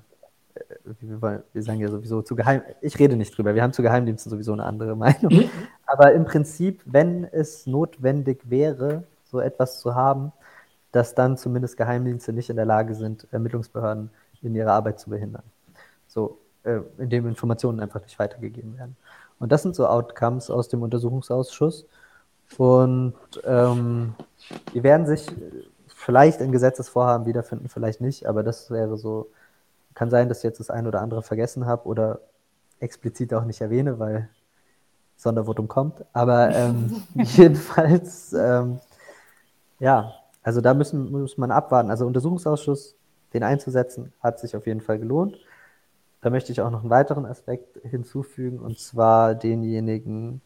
äh, 0.53 0.61
wir, 1.01 1.43
wir 1.53 1.64
sagen 1.64 1.80
ja 1.80 1.89
sowieso 1.89 2.22
zu 2.22 2.35
Geheim, 2.35 2.61
ich 2.81 2.99
rede 2.99 3.15
nicht 3.15 3.35
drüber, 3.38 3.55
wir 3.55 3.64
haben 3.64 3.73
zu 3.73 3.81
Geheimdiensten 3.81 4.30
sowieso 4.30 4.53
eine 4.53 4.64
andere 4.64 4.95
Meinung. 4.95 5.49
Aber 5.85 6.14
im 6.14 6.26
Prinzip, 6.26 6.81
wenn 6.85 7.23
es 7.23 7.65
notwendig 7.65 8.49
wäre, 8.49 9.03
so 9.23 9.39
etwas 9.39 9.80
zu 9.80 9.95
haben, 9.95 10.31
dass 10.91 11.15
dann 11.15 11.38
zumindest 11.38 11.77
Geheimdienste 11.77 12.34
nicht 12.34 12.49
in 12.49 12.55
der 12.55 12.65
Lage 12.65 12.95
sind, 12.95 13.27
Ermittlungsbehörden 13.31 14.09
in 14.41 14.55
ihrer 14.55 14.72
Arbeit 14.73 14.99
zu 14.99 15.09
behindern. 15.09 15.43
So, 16.07 16.39
äh, 16.64 16.80
indem 16.97 17.27
Informationen 17.27 17.80
einfach 17.80 18.01
nicht 18.01 18.18
weitergegeben 18.19 18.77
werden. 18.77 18.95
Und 19.39 19.51
das 19.51 19.61
sind 19.64 19.76
so 19.76 19.88
Outcomes 19.88 20.49
aus 20.49 20.69
dem 20.69 20.81
Untersuchungsausschuss. 20.81 21.85
Und 22.57 23.14
ähm, 23.43 24.15
die 24.73 24.84
werden 24.84 25.05
sich 25.05 25.27
vielleicht 25.88 26.39
in 26.41 26.51
Gesetzesvorhaben 26.51 27.26
wiederfinden, 27.26 27.68
vielleicht 27.68 27.99
nicht, 27.99 28.26
aber 28.26 28.43
das 28.43 28.72
wäre 28.72 28.97
so, 28.97 29.30
kann 29.93 30.09
sein, 30.09 30.30
dass 30.30 30.39
ich 30.39 30.43
jetzt 30.43 30.59
das 30.59 30.69
ein 30.69 30.88
oder 30.88 31.01
andere 31.01 31.23
vergessen 31.23 31.65
habe 31.65 31.88
oder 31.88 32.22
explizit 32.80 33.34
auch 33.34 33.43
nicht 33.43 33.59
erwähne, 33.59 33.99
weil 33.99 34.30
Sondervotum 35.18 35.68
kommt. 35.68 36.05
Aber 36.14 36.51
ähm, 36.55 37.03
jedenfalls, 37.15 38.31
ähm, 38.34 38.80
ja, 39.80 40.14
also 40.48 40.61
da 40.61 40.74
müssen, 40.74 41.11
muss 41.11 41.38
man 41.38 41.52
abwarten. 41.52 41.91
Also 41.91 42.07
Untersuchungsausschuss, 42.07 42.95
den 43.34 43.44
einzusetzen, 43.44 44.14
hat 44.24 44.40
sich 44.40 44.56
auf 44.56 44.65
jeden 44.65 44.80
Fall 44.80 44.98
gelohnt. 44.98 45.38
Da 46.22 46.30
möchte 46.30 46.53
ich 46.53 46.61
auch 46.61 46.72
noch 46.72 46.84
einen 46.84 46.90
weiteren 46.90 47.26
Aspekt 47.26 47.82
hinzufügen, 47.84 48.60
und 48.60 48.80
zwar 48.80 49.36
denjenigen, 49.36 50.40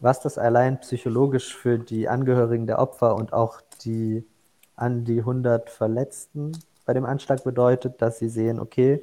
was 0.00 0.18
das 0.18 0.36
allein 0.36 0.80
psychologisch 0.80 1.54
für 1.54 1.78
die 1.78 2.08
Angehörigen 2.08 2.66
der 2.66 2.80
Opfer 2.80 3.14
und 3.14 3.32
auch 3.32 3.60
die 3.84 4.26
an 4.74 5.04
die 5.04 5.20
100 5.20 5.70
Verletzten 5.70 6.50
bei 6.84 6.92
dem 6.92 7.04
Anschlag 7.04 7.44
bedeutet, 7.44 8.02
dass 8.02 8.18
sie 8.18 8.30
sehen, 8.30 8.58
okay, 8.58 9.00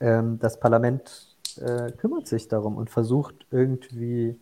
ähm, 0.00 0.38
das 0.38 0.60
Parlament 0.60 1.34
äh, 1.56 1.92
kümmert 1.92 2.26
sich 2.26 2.48
darum 2.48 2.76
und 2.76 2.90
versucht 2.90 3.46
irgendwie 3.50 4.38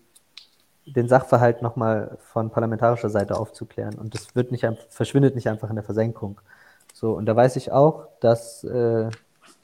den 0.86 1.08
Sachverhalt 1.08 1.62
nochmal 1.62 2.16
von 2.18 2.50
parlamentarischer 2.50 3.10
Seite 3.10 3.38
aufzuklären. 3.38 3.94
Und 3.94 4.14
das 4.14 4.34
wird 4.34 4.50
nicht, 4.50 4.66
verschwindet 4.88 5.34
nicht 5.34 5.48
einfach 5.48 5.68
in 5.70 5.76
der 5.76 5.84
Versenkung. 5.84 6.40
So, 6.92 7.12
und 7.12 7.26
da 7.26 7.36
weiß 7.36 7.56
ich 7.56 7.72
auch, 7.72 8.08
dass 8.20 8.64
äh, 8.64 9.08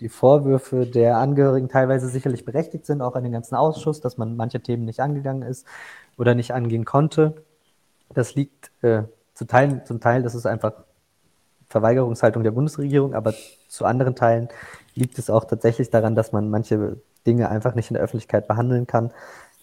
die 0.01 0.09
Vorwürfe 0.09 0.87
der 0.87 1.19
Angehörigen 1.19 1.69
teilweise 1.69 2.09
sicherlich 2.09 2.45
berechtigt 2.45 2.87
sind, 2.87 3.03
auch 3.03 3.15
an 3.17 3.25
den 3.25 3.33
ganzen 3.33 3.57
Ausschuss, 3.57 4.01
dass 4.01 4.17
man 4.17 4.37
manche 4.37 4.61
Themen 4.61 4.85
nicht 4.85 5.01
angegangen 5.01 5.43
ist 5.43 5.67
oder 6.17 6.35
nicht 6.35 6.53
angehen 6.53 6.85
konnte. 6.85 7.35
Das 8.15 8.35
liegt 8.35 8.71
äh, 8.83 9.03
zu 9.35 9.45
Teilen, 9.47 9.85
zum 9.85 10.01
Teil, 10.01 10.23
das 10.23 10.35
ist 10.35 10.47
einfach 10.47 10.73
Verweigerungshaltung 11.69 12.43
der 12.43 12.53
Bundesregierung, 12.53 13.15
aber 13.15 13.35
zu 13.69 13.85
anderen 13.85 14.15
Teilen 14.15 14.49
liegt 14.95 15.19
es 15.19 15.31
auch 15.31 15.45
tatsächlich 15.45 15.91
daran, 15.91 16.15
dass 16.15 16.33
man 16.33 16.49
manche 16.49 16.97
Dinge 17.27 17.51
einfach 17.51 17.75
nicht 17.75 17.91
in 17.91 17.95
der 17.95 18.03
Öffentlichkeit 18.03 18.49
behandeln 18.49 18.87
kann. 18.87 19.13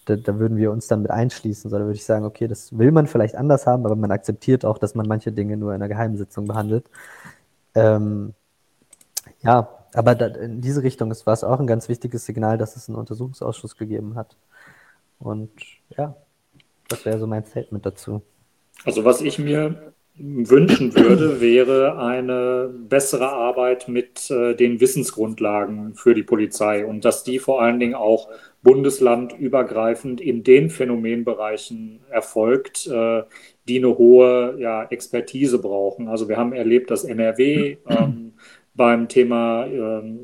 Da, 0.06 0.16
da 0.16 0.38
würden 0.38 0.56
wir 0.56 0.70
uns 0.70 0.86
dann 0.86 1.02
mit 1.02 1.10
einschließen. 1.10 1.70
So, 1.70 1.78
da 1.78 1.84
würde 1.84 1.96
ich 1.96 2.04
sagen, 2.04 2.24
okay, 2.24 2.48
das 2.48 2.76
will 2.78 2.92
man 2.92 3.06
vielleicht 3.06 3.36
anders 3.36 3.66
haben, 3.66 3.84
aber 3.84 3.96
man 3.96 4.10
akzeptiert 4.10 4.64
auch, 4.64 4.78
dass 4.78 4.94
man 4.94 5.06
manche 5.06 5.32
Dinge 5.32 5.56
nur 5.56 5.70
in 5.70 5.76
einer 5.76 5.88
Geheimsitzung 5.88 6.46
behandelt. 6.46 6.86
Ähm, 7.74 8.32
ja, 9.42 9.68
aber 9.94 10.14
da, 10.14 10.26
in 10.26 10.60
diese 10.60 10.82
Richtung 10.82 11.10
war 11.10 11.32
es 11.34 11.44
auch 11.44 11.60
ein 11.60 11.66
ganz 11.66 11.88
wichtiges 11.88 12.24
Signal, 12.24 12.56
dass 12.58 12.76
es 12.76 12.88
einen 12.88 12.96
Untersuchungsausschuss 12.96 13.76
gegeben 13.76 14.14
hat. 14.14 14.36
Und 15.18 15.50
ja, 15.96 16.16
das 16.88 17.04
wäre 17.04 17.18
so 17.18 17.26
mein 17.26 17.44
Statement 17.44 17.84
dazu. 17.84 18.22
Also 18.84 19.04
was 19.04 19.20
ich 19.20 19.38
mir 19.38 19.92
wünschen 20.18 20.94
würde, 20.96 21.40
wäre 21.40 21.98
eine 21.98 22.70
bessere 22.88 23.28
Arbeit 23.28 23.88
mit 23.88 24.30
äh, 24.30 24.54
den 24.54 24.80
Wissensgrundlagen 24.80 25.94
für 25.94 26.14
die 26.14 26.22
Polizei 26.22 26.86
und 26.86 27.04
dass 27.04 27.22
die 27.22 27.38
vor 27.38 27.60
allen 27.60 27.78
Dingen 27.78 27.94
auch 27.94 28.28
bundeslandübergreifend 28.62 30.20
in 30.20 30.42
den 30.42 30.70
Phänomenbereichen 30.70 32.00
erfolgt, 32.10 32.86
äh, 32.86 33.22
die 33.68 33.78
eine 33.78 33.98
hohe 33.98 34.56
ja, 34.58 34.84
Expertise 34.84 35.58
brauchen. 35.58 36.08
Also 36.08 36.28
wir 36.28 36.36
haben 36.36 36.52
erlebt, 36.52 36.90
dass 36.90 37.04
NRW 37.04 37.76
ähm, 37.88 38.32
beim 38.74 39.08
Thema 39.08 39.66
ähm, 39.66 40.20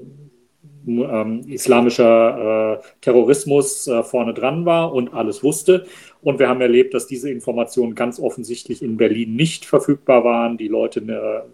ähm, 0.87 1.45
islamischer 1.47 2.81
äh, 2.81 2.83
Terrorismus 3.01 3.87
äh, 3.87 4.03
vorne 4.03 4.35
dran 4.35 4.65
war 4.65 4.93
und 4.93 5.15
alles 5.15 5.43
wusste. 5.43 5.87
Und 6.23 6.39
wir 6.39 6.49
haben 6.49 6.61
erlebt, 6.61 6.95
dass 6.95 7.07
diese 7.07 7.31
Informationen 7.31 7.95
ganz 7.95 8.21
offensichtlich 8.21 8.83
in 8.83 8.97
Berlin 8.97 9.35
nicht 9.35 9.65
verfügbar 9.65 10.25
waren, 10.25 10.57
die 10.57 10.69
Leute 10.69 11.01
eine 11.01 11.45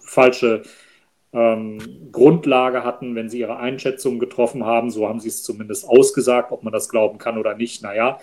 falsche 0.00 0.62
ähm, 1.34 1.78
Grundlage 2.12 2.84
hatten, 2.84 3.16
wenn 3.16 3.28
sie 3.28 3.40
ihre 3.40 3.58
Einschätzungen 3.58 4.20
getroffen 4.20 4.64
haben. 4.64 4.90
So 4.90 5.08
haben 5.08 5.18
sie 5.18 5.28
es 5.28 5.42
zumindest 5.42 5.86
ausgesagt, 5.86 6.52
ob 6.52 6.62
man 6.62 6.72
das 6.72 6.88
glauben 6.88 7.18
kann 7.18 7.38
oder 7.38 7.56
nicht. 7.56 7.82
Naja, 7.82 8.18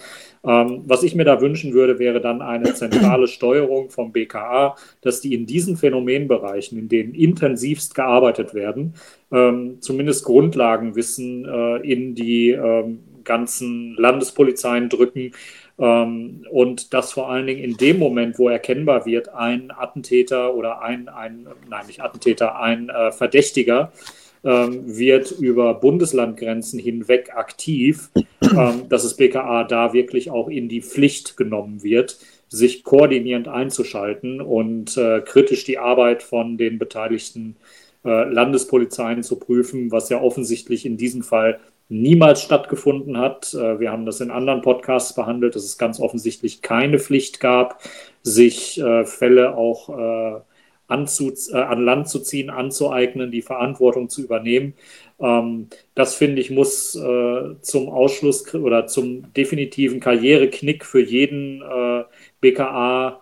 ähm, 0.45 0.83
was 0.85 1.03
ich 1.03 1.13
mir 1.13 1.25
da 1.25 1.41
wünschen 1.41 1.73
würde, 1.73 1.99
wäre 1.99 2.21
dann 2.21 2.41
eine 2.41 2.73
zentrale 2.73 3.27
Steuerung 3.27 3.89
vom 3.89 4.13
BKA, 4.13 4.75
dass 5.01 5.19
die 5.19 5.33
in 5.33 5.45
diesen 5.45 5.75
Phänomenbereichen, 5.75 6.79
in 6.79 6.87
denen 6.87 7.13
intensivst 7.13 7.95
gearbeitet 7.95 8.53
werden, 8.53 8.95
ähm, 9.31 9.77
zumindest 9.81 10.23
Grundlagenwissen 10.23 11.45
äh, 11.45 11.77
in 11.79 12.15
die 12.15 12.51
ähm, 12.51 12.99
ganzen 13.23 13.95
Landespolizeien 13.95 14.89
drücken, 14.89 15.33
ähm, 15.79 16.45
und 16.51 16.93
dass 16.93 17.13
vor 17.13 17.29
allen 17.29 17.47
Dingen 17.47 17.63
in 17.63 17.77
dem 17.77 17.99
Moment, 17.99 18.37
wo 18.39 18.49
erkennbar 18.49 19.05
wird, 19.05 19.29
ein 19.29 19.71
Attentäter 19.71 20.55
oder 20.55 20.81
ein, 20.81 21.09
ein 21.09 21.47
nein, 21.69 21.87
nicht 21.87 22.01
Attentäter, 22.01 22.59
ein 22.59 22.89
äh, 22.89 23.11
Verdächtiger 23.11 23.91
ähm, 24.43 24.97
wird 24.97 25.31
über 25.31 25.75
Bundeslandgrenzen 25.75 26.79
hinweg 26.79 27.35
aktiv, 27.35 28.09
ähm, 28.41 28.89
dass 28.89 29.03
das 29.03 29.15
BKA 29.15 29.63
da 29.65 29.93
wirklich 29.93 30.31
auch 30.31 30.47
in 30.49 30.67
die 30.67 30.81
Pflicht 30.81 31.37
genommen 31.37 31.83
wird, 31.83 32.17
sich 32.49 32.83
koordinierend 32.83 33.47
einzuschalten 33.47 34.41
und 34.41 34.97
äh, 34.97 35.21
kritisch 35.21 35.63
die 35.63 35.77
Arbeit 35.77 36.23
von 36.23 36.57
den 36.57 36.79
beteiligten 36.79 37.55
äh, 38.03 38.23
Landespolizeien 38.23 39.21
zu 39.21 39.37
prüfen, 39.37 39.91
was 39.91 40.09
ja 40.09 40.19
offensichtlich 40.19 40.85
in 40.87 40.97
diesem 40.97 41.21
Fall 41.21 41.59
niemals 41.91 42.41
stattgefunden 42.41 43.17
hat. 43.17 43.53
Äh, 43.53 43.79
Wir 43.79 43.91
haben 43.91 44.05
das 44.05 44.21
in 44.21 44.31
anderen 44.31 44.61
Podcasts 44.61 45.13
behandelt, 45.13 45.55
dass 45.55 45.65
es 45.65 45.77
ganz 45.77 45.99
offensichtlich 45.99 46.61
keine 46.61 46.99
Pflicht 46.99 47.39
gab, 47.39 47.81
sich 48.23 48.79
äh, 48.79 49.05
Fälle 49.05 49.55
auch 49.57 49.89
äh, 49.89 50.41
an 50.87 51.07
Land 51.85 52.09
zu 52.09 52.19
ziehen, 52.19 52.49
anzueignen, 52.49 53.31
die 53.31 53.41
Verantwortung 53.41 54.09
zu 54.09 54.21
übernehmen. 54.23 54.73
Ähm, 55.19 55.67
das 55.95 56.15
finde 56.15 56.41
ich 56.41 56.49
muss 56.51 56.91
zum 56.93 57.89
Ausschluss 57.89 58.53
oder 58.53 58.87
zum 58.87 59.31
definitiven 59.33 59.99
Karriereknick 60.01 60.85
für 60.85 61.01
jeden 61.01 61.63
BKA 62.41 63.21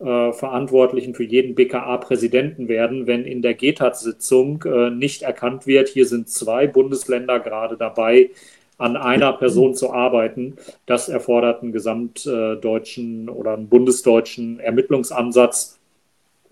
äh, 0.00 0.32
Verantwortlichen 0.32 1.14
für 1.14 1.24
jeden 1.24 1.54
BKA-Präsidenten 1.54 2.68
werden, 2.68 3.06
wenn 3.06 3.24
in 3.24 3.42
der 3.42 3.54
GTAT-Sitzung 3.54 4.62
äh, 4.64 4.90
nicht 4.90 5.22
erkannt 5.22 5.66
wird, 5.66 5.88
hier 5.88 6.06
sind 6.06 6.28
zwei 6.28 6.66
Bundesländer 6.66 7.40
gerade 7.40 7.76
dabei, 7.76 8.30
an 8.78 8.96
einer 8.96 9.32
Person 9.32 9.74
zu 9.74 9.92
arbeiten. 9.92 10.56
Das 10.86 11.08
erfordert 11.08 11.62
einen 11.62 11.72
gesamtdeutschen 11.72 13.28
oder 13.28 13.54
einen 13.54 13.68
bundesdeutschen 13.68 14.60
Ermittlungsansatz. 14.60 15.78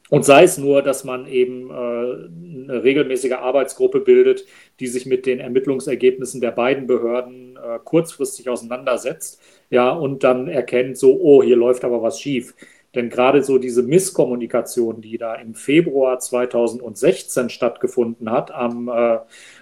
Und 0.09 0.25
sei 0.25 0.45
es 0.45 0.57
nur, 0.57 0.83
dass 0.83 1.03
man 1.05 1.27
eben 1.27 1.71
äh, 1.71 1.75
eine 1.75 2.83
regelmäßige 2.85 3.33
Arbeitsgruppe 3.33 4.01
bildet, 4.01 4.45
die 4.79 4.87
sich 4.87 5.07
mit 5.07 5.27
den 5.27 5.41
Ermittlungsergebnissen 5.41 6.41
der 6.41 6.53
beiden 6.53 6.87
Behörden 6.87 7.57
äh, 7.57 7.79
kurzfristig 7.83 8.49
auseinandersetzt, 8.49 9.41
ja, 9.69 9.91
und 9.91 10.23
dann 10.23 10.47
erkennt 10.47 10.97
so, 10.97 11.19
oh, 11.21 11.43
hier 11.43 11.57
läuft 11.57 11.85
aber 11.85 12.03
was 12.03 12.21
schief. 12.21 12.55
Denn 12.97 13.11
gerade 13.11 13.43
so 13.43 13.59
diese 13.59 13.83
Misskommunikation, 13.83 15.03
die 15.03 15.19
da 15.19 15.35
im 15.35 15.55
Februar 15.55 16.19
2016 16.19 17.51
stattgefunden 17.51 18.31
hat 18.31 18.51
am 18.51 18.89
äh, 18.89 19.19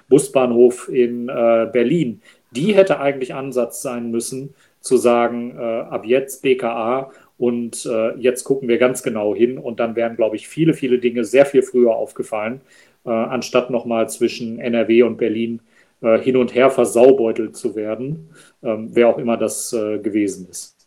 Busbahnhof 0.09 0.89
in 0.89 1.29
äh, 1.29 1.69
Berlin, 1.71 2.23
die 2.53 2.77
hätte 2.77 3.01
eigentlich 3.01 3.35
Ansatz 3.35 3.83
sein 3.83 4.13
müssen, 4.13 4.55
zu 4.81 4.97
sagen, 4.97 5.57
äh, 5.59 5.63
ab 5.63 6.07
jetzt 6.07 6.43
BKA 6.43 7.11
und 7.37 7.85
äh, 7.87 8.15
jetzt 8.19 8.45
gucken 8.45 8.69
wir 8.69 8.79
ganz 8.79 9.03
genau 9.03 9.35
hin 9.35 9.59
und 9.59 9.81
dann 9.81 9.97
wären, 9.97 10.15
glaube 10.15 10.37
ich, 10.37 10.47
viele, 10.47 10.73
viele 10.73 11.01
Dinge 11.01 11.25
sehr 11.25 11.45
viel 11.45 11.63
früher 11.63 11.97
aufgefallen, 11.97 12.61
äh, 13.05 13.11
anstatt 13.11 13.69
nochmal 13.69 14.09
zwischen 14.09 14.61
NRW 14.61 15.03
und 15.03 15.17
Berlin 15.17 15.61
äh, 16.03 16.21
hin 16.21 16.37
und 16.37 16.55
her 16.55 16.71
versaubeutelt 16.71 17.57
zu 17.57 17.75
werden, 17.75 18.31
ähm, 18.63 18.91
wer 18.93 19.09
auch 19.09 19.19
immer 19.19 19.37
das 19.37 19.71
gewesen 19.71 20.47
ist. 20.49 20.87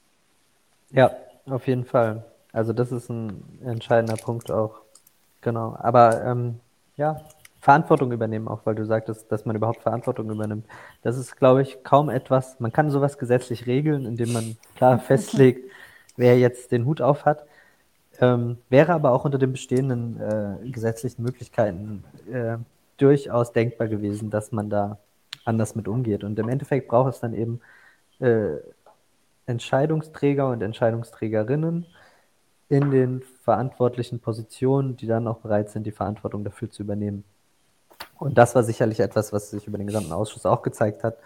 Ja, 0.91 1.11
auf 1.45 1.67
jeden 1.67 1.83
Fall. 1.83 2.23
Also 2.57 2.73
das 2.73 2.91
ist 2.91 3.09
ein 3.09 3.43
entscheidender 3.63 4.15
Punkt 4.15 4.49
auch. 4.49 4.81
Genau. 5.41 5.77
Aber 5.79 6.23
ähm, 6.23 6.59
ja, 6.95 7.21
Verantwortung 7.61 8.11
übernehmen, 8.11 8.47
auch 8.47 8.61
weil 8.65 8.73
du 8.73 8.83
sagtest, 8.83 9.31
dass 9.31 9.45
man 9.45 9.55
überhaupt 9.55 9.83
Verantwortung 9.83 10.31
übernimmt. 10.31 10.65
Das 11.03 11.17
ist, 11.17 11.35
glaube 11.37 11.61
ich, 11.61 11.83
kaum 11.83 12.09
etwas. 12.09 12.59
Man 12.59 12.73
kann 12.73 12.89
sowas 12.89 13.19
gesetzlich 13.19 13.67
regeln, 13.67 14.07
indem 14.07 14.33
man 14.33 14.57
klar 14.75 14.97
festlegt, 15.11 15.69
wer 16.15 16.39
jetzt 16.39 16.71
den 16.71 16.85
Hut 16.85 16.99
auf 16.99 17.25
hat. 17.25 17.45
Ähm, 18.19 18.57
wäre 18.69 18.93
aber 18.93 19.11
auch 19.11 19.23
unter 19.23 19.37
den 19.37 19.51
bestehenden 19.51 20.19
äh, 20.19 20.69
gesetzlichen 20.71 21.21
Möglichkeiten 21.21 22.03
äh, 22.31 22.57
durchaus 22.97 23.53
denkbar 23.53 23.87
gewesen, 23.87 24.31
dass 24.31 24.51
man 24.51 24.71
da 24.71 24.97
anders 25.45 25.75
mit 25.75 25.87
umgeht. 25.87 26.23
Und 26.23 26.39
im 26.39 26.49
Endeffekt 26.49 26.87
braucht 26.87 27.13
es 27.13 27.19
dann 27.19 27.35
eben 27.35 27.61
äh, 28.19 28.55
Entscheidungsträger 29.45 30.49
und 30.49 30.63
Entscheidungsträgerinnen 30.63 31.85
in 32.69 32.91
den 32.91 33.21
verantwortlichen 33.43 34.19
Positionen, 34.19 34.97
die 34.97 35.07
dann 35.07 35.27
auch 35.27 35.37
bereit 35.37 35.69
sind, 35.69 35.83
die 35.83 35.91
Verantwortung 35.91 36.43
dafür 36.43 36.69
zu 36.69 36.83
übernehmen. 36.83 37.23
Und 38.19 38.37
das 38.37 38.55
war 38.55 38.63
sicherlich 38.63 38.99
etwas, 38.99 39.31
was 39.31 39.51
sich 39.51 39.67
über 39.67 39.77
den 39.77 39.87
gesamten 39.87 40.11
Ausschuss 40.11 40.45
auch 40.45 40.61
gezeigt 40.61 41.03
hat. 41.03 41.17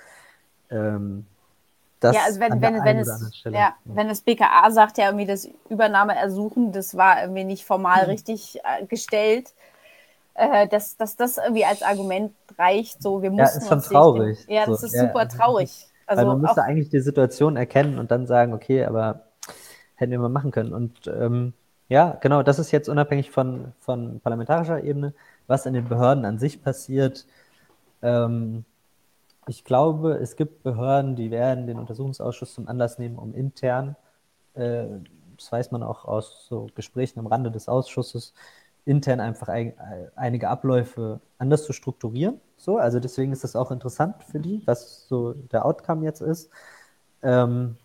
Ähm, 0.69 1.25
ja, 2.03 2.23
also 2.25 2.39
wenn, 2.39 2.61
wenn, 2.61 2.83
wenn, 2.83 2.97
es, 2.97 3.43
ja, 3.45 3.75
wenn 3.85 4.07
das 4.07 4.21
BKA 4.21 4.71
sagt, 4.71 4.97
ja 4.97 5.05
irgendwie 5.05 5.27
das 5.27 5.47
Übernahmeersuchen, 5.69 6.71
das 6.71 6.97
war 6.97 7.21
irgendwie 7.21 7.43
nicht 7.43 7.63
formal 7.63 8.03
mhm. 8.03 8.11
richtig 8.11 8.59
äh, 8.63 8.85
gestellt, 8.85 9.53
äh, 10.33 10.67
dass, 10.67 10.97
dass 10.97 11.15
das 11.15 11.37
irgendwie 11.37 11.65
als 11.65 11.83
Argument 11.83 12.33
reicht, 12.57 13.03
so 13.03 13.21
wir 13.21 13.29
mussten 13.29 13.59
ja, 13.59 13.63
ist 13.63 13.69
schon 13.69 13.81
traurig. 13.81 14.45
Den, 14.45 14.55
ja, 14.55 14.65
das 14.65 14.81
so, 14.81 14.87
ist 14.87 14.95
ja, 14.95 15.07
super 15.07 15.27
traurig. 15.27 15.87
Also 16.07 16.25
man 16.25 16.41
müsste 16.41 16.63
eigentlich 16.63 16.89
die 16.89 16.99
Situation 16.99 17.55
erkennen 17.55 17.99
und 17.99 18.11
dann 18.11 18.25
sagen, 18.25 18.53
okay, 18.53 18.83
aber 18.83 19.21
hätten 20.01 20.11
wir 20.11 20.19
mal 20.19 20.29
machen 20.29 20.51
können. 20.51 20.73
Und 20.73 21.07
ähm, 21.07 21.53
ja, 21.89 22.17
genau, 22.21 22.43
das 22.43 22.59
ist 22.59 22.71
jetzt 22.71 22.89
unabhängig 22.89 23.31
von, 23.31 23.73
von 23.79 24.19
parlamentarischer 24.21 24.83
Ebene, 24.83 25.13
was 25.47 25.65
in 25.65 25.73
den 25.73 25.87
Behörden 25.87 26.25
an 26.25 26.39
sich 26.39 26.63
passiert. 26.63 27.25
Ähm, 28.01 28.65
ich 29.47 29.63
glaube, 29.63 30.13
es 30.15 30.35
gibt 30.35 30.63
Behörden, 30.63 31.15
die 31.15 31.31
werden 31.31 31.67
den 31.67 31.79
Untersuchungsausschuss 31.79 32.53
zum 32.53 32.67
Anlass 32.67 32.99
nehmen, 32.99 33.17
um 33.17 33.33
intern, 33.33 33.95
äh, 34.53 34.85
das 35.37 35.51
weiß 35.51 35.71
man 35.71 35.83
auch 35.83 36.05
aus 36.05 36.45
so 36.47 36.67
Gesprächen 36.75 37.19
am 37.19 37.27
Rande 37.27 37.51
des 37.51 37.67
Ausschusses, 37.67 38.33
intern 38.85 39.19
einfach 39.19 39.47
ein, 39.47 39.73
einige 40.15 40.49
Abläufe 40.49 41.19
anders 41.37 41.63
zu 41.65 41.73
strukturieren. 41.73 42.39
So, 42.57 42.77
also 42.77 42.99
deswegen 42.99 43.31
ist 43.31 43.43
das 43.43 43.55
auch 43.55 43.71
interessant 43.71 44.23
für 44.23 44.39
die, 44.39 44.61
was 44.65 45.07
so 45.07 45.33
der 45.33 45.65
Outcome 45.65 46.05
jetzt 46.05 46.21
ist. 46.21 46.49
Ähm, 47.23 47.77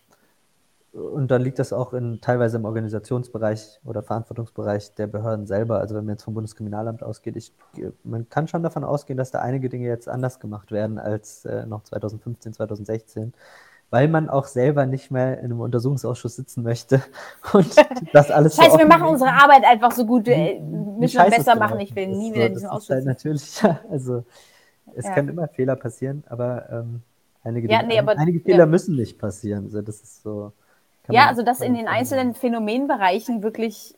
und 0.96 1.30
dann 1.30 1.42
liegt 1.42 1.58
das 1.58 1.74
auch 1.74 1.92
in, 1.92 2.20
teilweise 2.22 2.56
im 2.56 2.64
Organisationsbereich 2.64 3.80
oder 3.84 4.02
Verantwortungsbereich 4.02 4.94
der 4.94 5.06
Behörden 5.06 5.46
selber. 5.46 5.78
Also 5.78 5.94
wenn 5.94 6.06
man 6.06 6.14
jetzt 6.14 6.22
vom 6.22 6.34
Bundeskriminalamt 6.34 7.02
ausgeht, 7.02 7.36
ich, 7.36 7.52
man 8.02 8.28
kann 8.30 8.48
schon 8.48 8.62
davon 8.62 8.82
ausgehen, 8.82 9.18
dass 9.18 9.30
da 9.30 9.40
einige 9.40 9.68
Dinge 9.68 9.86
jetzt 9.86 10.08
anders 10.08 10.40
gemacht 10.40 10.72
werden 10.72 10.98
als 10.98 11.44
äh, 11.44 11.66
noch 11.66 11.82
2015, 11.82 12.54
2016, 12.54 13.34
weil 13.90 14.08
man 14.08 14.30
auch 14.30 14.46
selber 14.46 14.86
nicht 14.86 15.10
mehr 15.10 15.38
in 15.38 15.46
einem 15.46 15.60
Untersuchungsausschuss 15.60 16.36
sitzen 16.36 16.62
möchte 16.62 17.02
und 17.52 17.76
das 18.14 18.30
alles. 18.30 18.56
Das 18.56 18.64
heißt, 18.64 18.72
so 18.72 18.78
wir 18.78 18.86
machen 18.86 19.08
unsere 19.08 19.30
Arbeit 19.30 19.64
einfach 19.64 19.92
so 19.92 20.06
gut, 20.06 20.28
äh, 20.28 20.58
müssen 20.60 21.18
wir 21.18 21.30
besser 21.30 21.56
machen. 21.56 21.78
Ich 21.80 21.94
will 21.94 22.06
nie 22.06 22.32
wieder 22.32 22.46
in 22.46 22.54
diesen 22.54 22.68
Ausschuss. 22.68 22.90
Halt 22.90 23.04
natürlich, 23.04 23.62
also 23.90 24.24
es 24.94 25.04
ja. 25.04 25.12
können 25.12 25.28
immer 25.28 25.46
Fehler 25.48 25.76
passieren, 25.76 26.24
aber 26.28 26.70
ähm, 26.70 27.02
einige, 27.44 27.70
ja, 27.70 27.82
nee, 27.82 27.98
aber, 27.98 28.16
einige 28.16 28.40
Fehler 28.40 28.60
ja. 28.60 28.66
müssen 28.66 28.96
nicht 28.96 29.18
passieren. 29.18 29.64
Also 29.64 29.82
das 29.82 30.00
ist 30.00 30.22
so 30.22 30.52
ja, 31.08 31.26
also 31.26 31.42
dass 31.42 31.60
in 31.60 31.74
den 31.74 31.88
einzelnen 31.88 32.34
Phänomenbereichen 32.34 33.42
wirklich 33.42 33.94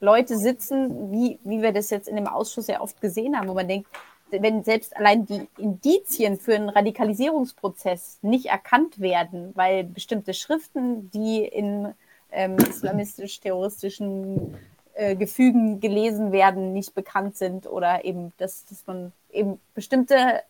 Leute 0.00 0.36
sitzen, 0.36 1.12
wie, 1.12 1.38
wie 1.44 1.62
wir 1.62 1.72
das 1.72 1.90
jetzt 1.90 2.08
in 2.08 2.16
dem 2.16 2.26
Ausschuss 2.26 2.66
ja 2.66 2.80
oft 2.80 3.00
gesehen 3.00 3.38
haben, 3.38 3.48
wo 3.48 3.54
man 3.54 3.68
denkt, 3.68 3.88
wenn 4.30 4.64
selbst 4.64 4.96
allein 4.96 5.26
die 5.26 5.48
Indizien 5.58 6.38
für 6.38 6.54
einen 6.54 6.68
Radikalisierungsprozess 6.68 8.18
nicht 8.22 8.46
erkannt 8.46 9.00
werden, 9.00 9.52
weil 9.54 9.84
bestimmte 9.84 10.34
Schriften, 10.34 11.10
die 11.10 11.44
in 11.44 11.94
ähm, 12.32 12.56
islamistisch-terroristischen 12.56 14.56
äh, 14.94 15.14
Gefügen 15.14 15.80
gelesen 15.80 16.32
werden, 16.32 16.72
nicht 16.72 16.94
bekannt 16.94 17.36
sind 17.36 17.66
oder 17.66 18.04
eben, 18.04 18.32
dass, 18.38 18.64
dass 18.66 18.86
man 18.86 19.12
eben 19.30 19.60
bestimmte 19.74 20.42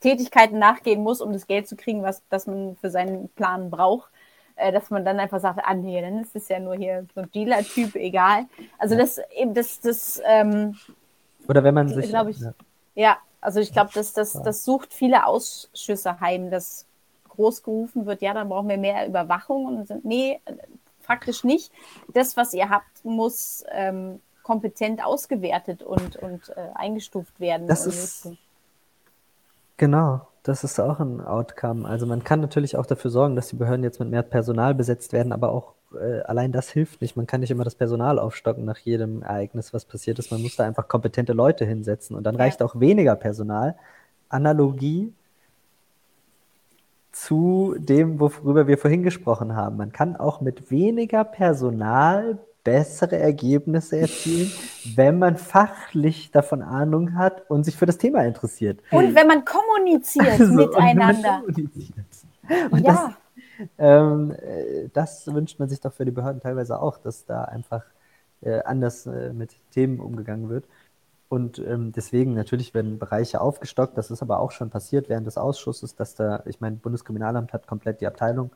Tätigkeiten 0.00 0.58
nachgehen 0.58 1.02
muss, 1.02 1.20
um 1.20 1.32
das 1.32 1.46
Geld 1.46 1.68
zu 1.68 1.76
kriegen, 1.76 2.02
was 2.02 2.22
das 2.28 2.46
man 2.46 2.76
für 2.76 2.90
seinen 2.90 3.28
Plan 3.30 3.70
braucht, 3.70 4.10
äh, 4.56 4.72
dass 4.72 4.90
man 4.90 5.04
dann 5.04 5.18
einfach 5.20 5.40
sagt, 5.40 5.60
ah 5.62 5.74
nee, 5.74 6.00
dann 6.00 6.20
ist 6.20 6.36
es 6.36 6.48
ja 6.48 6.58
nur 6.58 6.74
hier 6.74 7.06
so 7.14 7.22
ein 7.22 7.30
Dealer-Typ, 7.30 7.96
egal. 7.96 8.46
Also 8.78 8.96
das 8.96 9.20
eben 9.36 9.54
das, 9.54 9.80
das 9.80 10.20
ähm, 10.24 10.76
Oder 11.48 11.64
wenn 11.64 11.74
man 11.74 11.88
sich. 11.88 12.06
Ich, 12.06 12.12
ja. 12.12 12.54
ja, 12.94 13.16
also 13.40 13.60
ich 13.60 13.72
glaube, 13.72 13.90
das, 13.94 14.12
das, 14.12 14.40
das 14.42 14.64
sucht 14.64 14.92
viele 14.94 15.26
Ausschüsse 15.26 16.20
heim, 16.20 16.50
dass 16.50 16.86
groß 17.28 17.62
gerufen 17.62 18.06
wird, 18.06 18.22
ja, 18.22 18.34
dann 18.34 18.48
brauchen 18.48 18.68
wir 18.68 18.76
mehr 18.76 19.06
Überwachung 19.06 19.64
und 19.64 19.88
sind, 19.88 20.04
nee, 20.04 20.40
faktisch 21.00 21.44
nicht. 21.44 21.72
Das, 22.12 22.36
was 22.36 22.52
ihr 22.52 22.68
habt, 22.68 23.04
muss 23.04 23.64
ähm, 23.70 24.20
kompetent 24.42 25.04
ausgewertet 25.04 25.82
und, 25.82 26.16
und 26.16 26.50
äh, 26.50 26.68
eingestuft 26.74 27.38
werden. 27.40 27.66
Das 27.66 27.86
ist, 27.86 28.28
genau. 29.82 30.28
Das 30.44 30.62
ist 30.62 30.78
auch 30.78 31.00
ein 31.00 31.20
Outcome. 31.20 31.88
Also 31.88 32.06
man 32.06 32.22
kann 32.22 32.40
natürlich 32.40 32.76
auch 32.76 32.86
dafür 32.86 33.10
sorgen, 33.10 33.34
dass 33.34 33.48
die 33.48 33.56
Behörden 33.56 33.82
jetzt 33.82 33.98
mit 33.98 34.10
mehr 34.10 34.22
Personal 34.22 34.76
besetzt 34.76 35.12
werden, 35.12 35.32
aber 35.32 35.50
auch 35.50 35.74
äh, 36.00 36.20
allein 36.20 36.52
das 36.52 36.70
hilft 36.70 37.00
nicht. 37.00 37.16
Man 37.16 37.26
kann 37.26 37.40
nicht 37.40 37.50
immer 37.50 37.64
das 37.64 37.74
Personal 37.74 38.20
aufstocken 38.20 38.64
nach 38.64 38.78
jedem 38.78 39.22
Ereignis, 39.22 39.74
was 39.74 39.84
passiert 39.84 40.20
ist. 40.20 40.30
Man 40.30 40.40
muss 40.40 40.54
da 40.54 40.64
einfach 40.64 40.86
kompetente 40.86 41.32
Leute 41.32 41.64
hinsetzen 41.64 42.14
und 42.14 42.22
dann 42.22 42.36
reicht 42.36 42.62
auch 42.62 42.78
weniger 42.78 43.16
Personal. 43.16 43.74
Analogie 44.28 45.12
zu 47.10 47.74
dem, 47.76 48.20
worüber 48.20 48.68
wir 48.68 48.78
vorhin 48.78 49.02
gesprochen 49.02 49.56
haben. 49.56 49.76
Man 49.78 49.90
kann 49.90 50.14
auch 50.14 50.40
mit 50.40 50.70
weniger 50.70 51.24
Personal 51.24 52.38
bessere 52.64 53.18
Ergebnisse 53.18 53.98
erzielen, 53.98 54.52
wenn 54.94 55.18
man 55.18 55.36
fachlich 55.36 56.30
davon 56.30 56.62
Ahnung 56.62 57.14
hat 57.16 57.50
und 57.50 57.64
sich 57.64 57.76
für 57.76 57.86
das 57.86 57.98
Thema 57.98 58.24
interessiert. 58.24 58.80
Und 58.90 59.14
wenn 59.14 59.26
man 59.26 59.44
kommuniziert 59.44 60.40
also, 60.40 60.54
miteinander. 60.54 61.42
Und, 61.46 61.54
kommuniziert. 61.54 62.06
und 62.70 62.84
ja. 62.84 63.14
das, 63.58 63.68
ähm, 63.78 64.32
äh, 64.32 64.88
das, 64.92 65.32
wünscht 65.32 65.58
man 65.58 65.68
sich 65.68 65.80
doch 65.80 65.92
für 65.92 66.04
die 66.04 66.10
Behörden 66.10 66.40
teilweise 66.40 66.80
auch, 66.80 66.98
dass 66.98 67.24
da 67.24 67.44
einfach 67.44 67.84
äh, 68.42 68.62
anders 68.62 69.06
äh, 69.06 69.32
mit 69.32 69.56
Themen 69.72 69.98
umgegangen 70.00 70.48
wird. 70.48 70.66
Und 71.28 71.58
ähm, 71.58 71.92
deswegen 71.92 72.34
natürlich 72.34 72.74
werden 72.74 72.98
Bereiche 72.98 73.40
aufgestockt. 73.40 73.96
Das 73.96 74.10
ist 74.10 74.22
aber 74.22 74.38
auch 74.38 74.50
schon 74.50 74.70
passiert 74.70 75.08
während 75.08 75.26
des 75.26 75.38
Ausschusses, 75.38 75.96
dass 75.96 76.14
da, 76.14 76.42
ich 76.44 76.60
meine, 76.60 76.76
Bundeskriminalamt 76.76 77.52
hat 77.52 77.66
komplett 77.66 78.02
die 78.02 78.06
Abteilung 78.06 78.50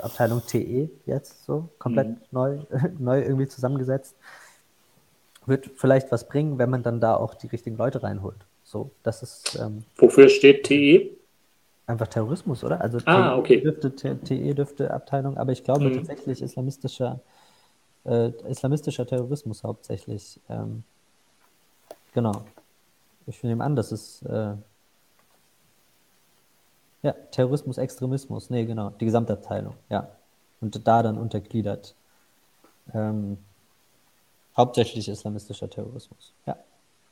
Abteilung 0.00 0.42
TE 0.46 0.90
jetzt 1.06 1.44
so 1.44 1.68
komplett 1.78 2.08
mhm. 2.08 2.16
neu, 2.30 2.58
neu 2.98 3.22
irgendwie 3.22 3.48
zusammengesetzt. 3.48 4.16
Wird 5.46 5.70
vielleicht 5.76 6.10
was 6.10 6.26
bringen, 6.28 6.58
wenn 6.58 6.70
man 6.70 6.82
dann 6.82 7.00
da 7.00 7.16
auch 7.16 7.34
die 7.34 7.46
richtigen 7.46 7.76
Leute 7.76 8.02
reinholt. 8.02 8.38
So, 8.64 8.90
das 9.02 9.22
ist. 9.22 9.58
Ähm, 9.60 9.84
Wofür 9.96 10.28
steht 10.28 10.64
TE? 10.64 11.10
Einfach 11.86 12.08
Terrorismus, 12.08 12.64
oder? 12.64 12.80
Also 12.80 12.98
ah, 13.04 13.34
TE, 13.34 13.38
okay. 13.38 13.60
dürfte, 13.60 13.94
TE 13.94 14.54
dürfte 14.54 14.90
Abteilung, 14.90 15.36
aber 15.36 15.52
ich 15.52 15.62
glaube 15.62 15.84
mhm. 15.84 15.94
tatsächlich 15.94 16.42
islamistischer, 16.42 17.20
äh, 18.04 18.30
islamistischer 18.48 19.06
Terrorismus 19.06 19.62
hauptsächlich. 19.62 20.40
Ähm, 20.48 20.82
genau. 22.12 22.44
Ich 23.28 23.42
nehme 23.44 23.62
an, 23.62 23.76
das 23.76 23.92
ist 23.92 24.22
äh, 24.22 24.54
ja, 27.06 27.12
Terrorismus, 27.30 27.78
Extremismus, 27.78 28.50
nee, 28.50 28.64
genau, 28.64 28.90
die 28.90 29.04
Gesamtabteilung, 29.04 29.74
ja. 29.88 30.08
Und 30.60 30.88
da 30.88 31.04
dann 31.04 31.18
untergliedert. 31.18 31.94
Ähm, 32.92 33.38
hauptsächlich 34.56 35.08
islamistischer 35.08 35.70
Terrorismus. 35.70 36.32
Ja, 36.46 36.56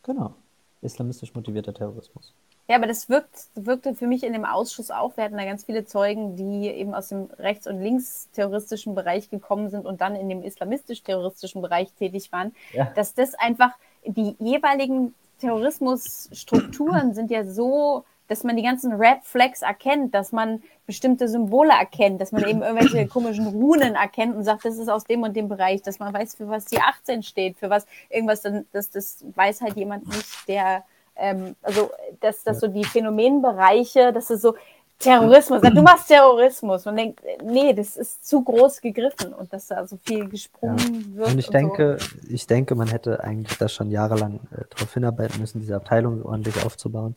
genau. 0.02 0.34
Islamistisch 0.82 1.32
motivierter 1.32 1.72
Terrorismus. 1.72 2.32
Ja, 2.66 2.76
aber 2.76 2.88
das 2.88 3.08
wirkt, 3.08 3.46
wirkte 3.54 3.94
für 3.94 4.08
mich 4.08 4.24
in 4.24 4.32
dem 4.32 4.44
Ausschuss 4.44 4.90
auch. 4.90 5.16
Wir 5.16 5.24
hatten 5.24 5.36
da 5.36 5.44
ganz 5.44 5.64
viele 5.64 5.84
Zeugen, 5.84 6.34
die 6.34 6.68
eben 6.68 6.92
aus 6.92 7.10
dem 7.10 7.28
rechts- 7.38 7.68
und 7.68 7.80
linksterroristischen 7.80 8.96
Bereich 8.96 9.30
gekommen 9.30 9.70
sind 9.70 9.86
und 9.86 10.00
dann 10.00 10.16
in 10.16 10.28
dem 10.28 10.42
islamistisch-terroristischen 10.42 11.62
Bereich 11.62 11.92
tätig 11.92 12.32
waren, 12.32 12.52
ja. 12.72 12.86
dass 12.96 13.14
das 13.14 13.34
einfach 13.34 13.70
die 14.04 14.34
jeweiligen 14.40 15.14
Terrorismusstrukturen 15.38 17.14
sind 17.14 17.30
ja 17.30 17.44
so 17.44 18.04
dass 18.28 18.44
man 18.44 18.56
die 18.56 18.62
ganzen 18.62 18.92
Red 18.92 19.18
Flags 19.22 19.62
erkennt, 19.62 20.14
dass 20.14 20.32
man 20.32 20.62
bestimmte 20.86 21.28
Symbole 21.28 21.72
erkennt, 21.72 22.20
dass 22.20 22.32
man 22.32 22.46
eben 22.48 22.62
irgendwelche 22.62 23.06
komischen 23.08 23.46
Runen 23.46 23.94
erkennt 23.94 24.36
und 24.36 24.44
sagt, 24.44 24.64
das 24.64 24.78
ist 24.78 24.88
aus 24.88 25.04
dem 25.04 25.22
und 25.22 25.34
dem 25.36 25.48
Bereich, 25.48 25.82
dass 25.82 25.98
man 25.98 26.12
weiß, 26.12 26.34
für 26.36 26.48
was 26.48 26.64
die 26.66 26.78
18 26.78 27.22
steht, 27.22 27.58
für 27.58 27.70
was 27.70 27.86
irgendwas, 28.10 28.42
dann, 28.42 28.66
das, 28.72 28.90
das 28.90 29.24
weiß 29.34 29.60
halt 29.60 29.76
jemand 29.76 30.06
nicht, 30.08 30.48
der, 30.48 30.84
ähm, 31.16 31.54
also, 31.62 31.90
dass, 32.20 32.42
dass 32.42 32.60
so 32.60 32.68
die 32.68 32.84
Phänomenbereiche, 32.84 34.12
dass 34.12 34.30
es 34.30 34.42
so, 34.42 34.54
Terrorismus, 34.98 35.60
du 35.60 35.82
machst 35.82 36.08
Terrorismus. 36.08 36.84
Man 36.84 36.96
denkt, 36.96 37.20
nee, 37.42 37.74
das 37.74 37.96
ist 37.96 38.26
zu 38.26 38.42
groß 38.42 38.80
gegriffen 38.80 39.34
und 39.34 39.52
dass 39.52 39.66
da 39.66 39.86
so 39.86 39.98
viel 40.02 40.28
gesprungen 40.28 41.12
ja. 41.12 41.16
wird. 41.16 41.32
Und 41.32 41.38
ich 41.38 41.48
und 41.48 41.54
denke, 41.54 41.96
so. 41.98 42.28
ich 42.28 42.46
denke, 42.46 42.74
man 42.74 42.88
hätte 42.88 43.22
eigentlich 43.22 43.58
das 43.58 43.72
schon 43.72 43.90
jahrelang 43.90 44.40
äh, 44.52 44.62
darauf 44.70 44.94
hinarbeiten 44.94 45.40
müssen, 45.40 45.60
diese 45.60 45.76
Abteilung 45.76 46.24
ordentlich 46.24 46.64
aufzubauen. 46.64 47.16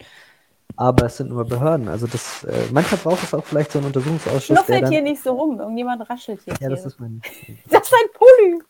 Aber 0.76 1.06
es 1.06 1.18
sind 1.18 1.30
nur 1.30 1.46
Behörden. 1.46 1.88
Also 1.88 2.06
das, 2.06 2.44
äh, 2.44 2.68
manchmal 2.72 3.00
braucht 3.00 3.24
es 3.24 3.34
auch 3.34 3.44
vielleicht 3.44 3.72
so 3.72 3.80
einen 3.80 3.88
Untersuchungsausschuss. 3.88 4.46
Schnuffelt 4.46 4.84
dann, 4.84 4.92
hier 4.92 5.02
nicht 5.02 5.24
so 5.24 5.32
rum. 5.32 5.60
Irgendjemand 5.60 6.08
raschelt 6.10 6.42
hier. 6.42 6.54
Ja, 6.60 6.70
das 6.70 6.86
ist 6.86 7.00
mein. 7.00 7.22
das 7.70 7.84
ist 7.84 7.94
ein 7.94 8.10
Pulli. 8.14 8.64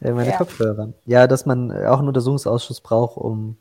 Äh, 0.00 0.12
meine 0.12 0.30
ja. 0.30 0.36
Kopfhörer. 0.36 0.92
Ja, 1.06 1.26
dass 1.26 1.46
man 1.46 1.70
auch 1.70 1.98
einen 1.98 2.08
Untersuchungsausschuss 2.08 2.80
braucht, 2.80 3.16
um 3.16 3.56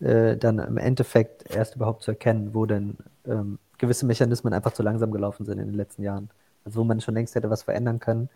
äh, 0.00 0.36
dann 0.36 0.58
im 0.58 0.76
Endeffekt 0.76 1.50
erst 1.54 1.76
überhaupt 1.76 2.02
zu 2.02 2.12
erkennen, 2.12 2.54
wo 2.54 2.66
denn 2.66 2.96
ähm, 3.26 3.58
gewisse 3.78 4.06
Mechanismen 4.06 4.52
einfach 4.52 4.72
zu 4.72 4.82
langsam 4.82 5.10
gelaufen 5.10 5.44
sind 5.44 5.58
in 5.58 5.66
den 5.66 5.74
letzten 5.74 6.02
Jahren. 6.02 6.30
Also 6.64 6.80
wo 6.80 6.84
man 6.84 7.00
schon 7.00 7.14
längst 7.14 7.34
hätte 7.34 7.50
was 7.50 7.62
verändern 7.62 7.98
können. 7.98 8.28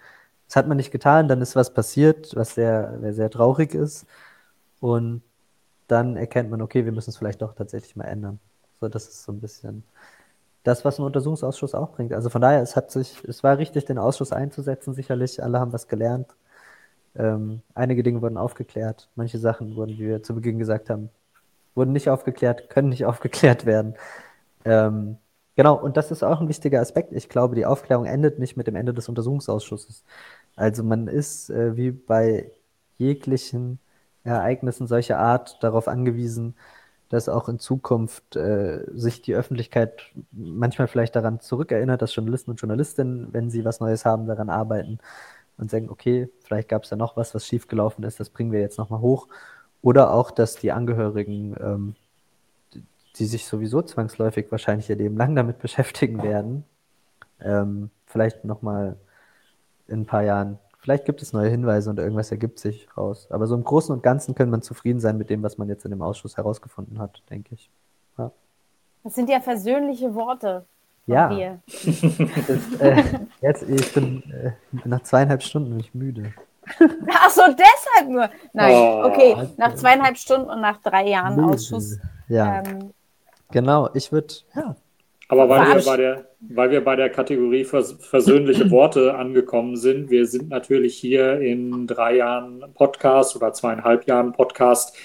Das 0.47 0.57
hat 0.57 0.67
man 0.67 0.77
nicht 0.77 0.91
getan, 0.91 1.29
dann 1.29 1.41
ist 1.41 1.57
was 1.57 1.73
passiert, 1.73 2.35
was 2.37 2.55
sehr, 2.55 2.99
sehr 3.13 3.31
traurig 3.31 3.75
ist. 3.75 4.07
Und 4.81 5.23
dann 5.89 6.17
erkennt 6.17 6.51
man, 6.51 6.63
okay, 6.63 6.85
wir 6.85 6.93
müssen 6.93 7.11
es 7.11 7.17
vielleicht 7.17 7.43
doch 7.43 7.55
tatsächlich 7.55 7.97
mal 7.97 8.05
ändern. 8.05 8.41
So, 8.81 8.89
das 8.89 9.09
ist 9.09 9.25
so 9.25 9.33
ein 9.33 9.41
bisschen 9.41 9.85
das, 10.65 10.85
was 10.85 10.99
ein 10.99 11.05
Untersuchungsausschuss 11.05 11.75
auch 11.75 11.93
bringt. 11.93 12.13
Also 12.13 12.31
von 12.31 12.41
daher, 12.41 12.63
es 12.63 12.75
hat 12.77 12.91
sich, 12.91 13.23
es 13.25 13.45
war 13.45 13.59
richtig, 13.59 13.85
den 13.85 13.99
Ausschuss 13.99 14.33
einzusetzen, 14.33 14.95
sicherlich. 14.95 15.43
Alle 15.43 15.61
haben 15.61 15.73
was 15.73 15.89
gelernt. 15.89 16.35
Ähm, 17.17 17.63
einige 17.75 18.03
Dinge 18.03 18.23
wurden 18.23 18.39
aufgeklärt. 18.39 19.09
Manche 19.15 19.39
Sachen 19.39 19.77
wurden, 19.77 19.93
wie 19.99 20.09
wir 20.09 20.23
zu 20.23 20.35
Beginn 20.35 20.59
gesagt 20.59 20.91
haben, 20.91 21.11
wurden 21.75 21.93
nicht 21.93 22.11
aufgeklärt, 22.11 22.71
können 22.71 22.89
nicht 22.89 23.05
aufgeklärt 23.07 23.67
werden. 23.67 23.95
Ähm, 24.65 25.19
genau, 25.57 25.77
und 25.81 25.97
das 25.97 26.11
ist 26.11 26.23
auch 26.23 26.41
ein 26.41 26.49
wichtiger 26.49 26.81
Aspekt. 26.81 27.13
Ich 27.13 27.29
glaube, 27.29 27.55
die 27.57 27.67
Aufklärung 27.67 28.07
endet 28.07 28.39
nicht 28.39 28.57
mit 28.57 28.67
dem 28.67 28.77
Ende 28.77 28.95
des 28.95 29.09
Untersuchungsausschusses. 29.09 30.05
Also 30.57 30.83
man 30.85 31.09
ist 31.09 31.51
äh, 31.51 31.77
wie 31.77 31.91
bei 31.93 32.51
jeglichen 32.99 33.79
Ereignissen 34.25 34.87
solcher 34.87 35.19
Art 35.19 35.63
darauf 35.63 35.89
angewiesen, 35.89 36.55
dass 37.11 37.29
auch 37.29 37.49
in 37.49 37.59
Zukunft 37.59 38.37
äh, 38.37 38.85
sich 38.93 39.23
die 39.23 39.35
Öffentlichkeit 39.35 40.03
manchmal 40.33 40.89
vielleicht 40.89 41.15
daran 41.15 41.41
zurückerinnert, 41.41 42.03
dass 42.03 42.15
Journalisten 42.15 42.51
und 42.51 42.61
Journalistinnen, 42.61 43.29
wenn 43.33 43.51
sie 43.51 43.65
was 43.65 43.81
Neues 43.81 44.05
haben, 44.05 44.27
daran 44.27 44.51
arbeiten 44.51 44.99
und 45.59 45.71
sagen, 45.71 45.91
okay, 45.91 46.29
vielleicht 46.43 46.69
gab 46.69 46.85
es 46.85 46.91
da 46.91 46.97
noch 46.97 47.17
was, 47.17 47.35
was 47.35 47.47
schiefgelaufen 47.47 48.05
ist, 48.05 48.19
das 48.21 48.31
bringen 48.31 48.53
wir 48.53 48.61
jetzt 48.61 48.79
nochmal 48.79 49.01
hoch. 49.01 49.29
Oder 49.83 50.13
auch, 50.13 50.31
dass 50.31 50.57
die 50.57 50.73
Angehörigen, 50.73 51.55
ähm, 51.61 51.95
die 53.17 53.27
sich 53.27 53.47
sowieso 53.47 53.83
zwangsläufig 53.83 54.51
wahrscheinlich 54.51 54.91
ihr 54.91 54.97
Leben 54.97 55.17
lang 55.17 55.37
damit 55.37 55.59
beschäftigen 55.61 56.23
werden, 56.23 56.65
ähm, 57.41 57.91
vielleicht 58.07 58.45
nochmal 58.45 58.97
in 59.87 60.01
ein 60.01 60.07
paar 60.07 60.23
Jahren, 60.23 60.59
vielleicht 60.85 61.07
gibt 61.07 61.23
es 61.23 61.33
neue 61.33 61.49
Hinweise 61.49 61.89
und 61.89 61.99
irgendwas 61.99 62.31
ergibt 62.31 62.59
sich 62.59 62.87
raus. 62.95 63.27
Aber 63.31 63.47
so 63.47 63.55
im 63.55 63.65
Großen 63.65 63.95
und 63.95 64.03
Ganzen 64.03 64.35
kann 64.35 64.51
man 64.51 64.61
zufrieden 64.61 65.01
sein 65.01 65.17
mit 65.17 65.31
dem, 65.31 65.43
was 65.43 65.57
man 65.57 65.67
jetzt 65.71 65.87
in 65.87 65.91
dem 65.91 66.03
Ausschuss 66.03 66.37
herausgefunden 66.37 66.99
hat, 66.99 67.23
denke 67.31 67.55
ich. 67.55 67.71
Ja. 68.19 68.31
Das 69.03 69.15
sind 69.15 69.31
ja 69.31 69.41
versöhnliche 69.41 70.15
Worte. 70.15 70.67
Ja. 71.07 71.31
Das, 72.47 72.81
äh, 72.81 73.03
jetzt, 73.41 73.63
ich 73.63 73.95
bin 73.95 74.23
äh, 74.31 74.53
nach 74.85 75.03
zweieinhalb 75.03 75.43
Stunden 75.43 75.71
bin 75.71 75.81
ich 75.81 75.95
müde. 75.95 76.35
Ach 76.79 77.31
so, 77.31 77.43
deshalb 77.49 78.11
nur. 78.11 78.29
Nein, 78.53 78.75
oh, 78.75 79.05
okay, 79.07 79.37
nach 79.57 79.75
zweieinhalb 79.75 80.19
Stunden 80.19 80.51
und 80.51 80.61
nach 80.61 80.83
drei 80.83 81.09
Jahren 81.09 81.37
Müde. 81.37 81.55
Ausschuss. 81.55 81.99
Ja. 82.29 82.63
Ähm, 82.63 82.93
genau, 83.51 83.89
ich 83.95 84.13
würde. 84.13 84.35
Ja. 84.55 84.77
Aber 85.29 85.49
weil 85.49 85.77
wir, 85.77 85.85
bei 85.85 85.97
der, 85.97 86.29
weil 86.41 86.71
wir 86.71 86.85
bei 86.85 86.97
der 86.97 87.09
Kategorie 87.09 87.65
vers 87.65 87.97
versöhnliche 88.01 88.71
Worte 88.71 89.15
angekommen 89.15 89.77
sind, 89.77 90.11
wir 90.11 90.27
sind 90.27 90.51
natürlich 90.51 90.97
hier 90.97 91.41
in 91.41 91.87
drei 91.87 92.17
Jahren 92.17 92.65
Podcast 92.75 93.35
oder 93.35 93.53
zweieinhalb 93.53 94.07
Jahren 94.07 94.33
Podcast 94.33 94.97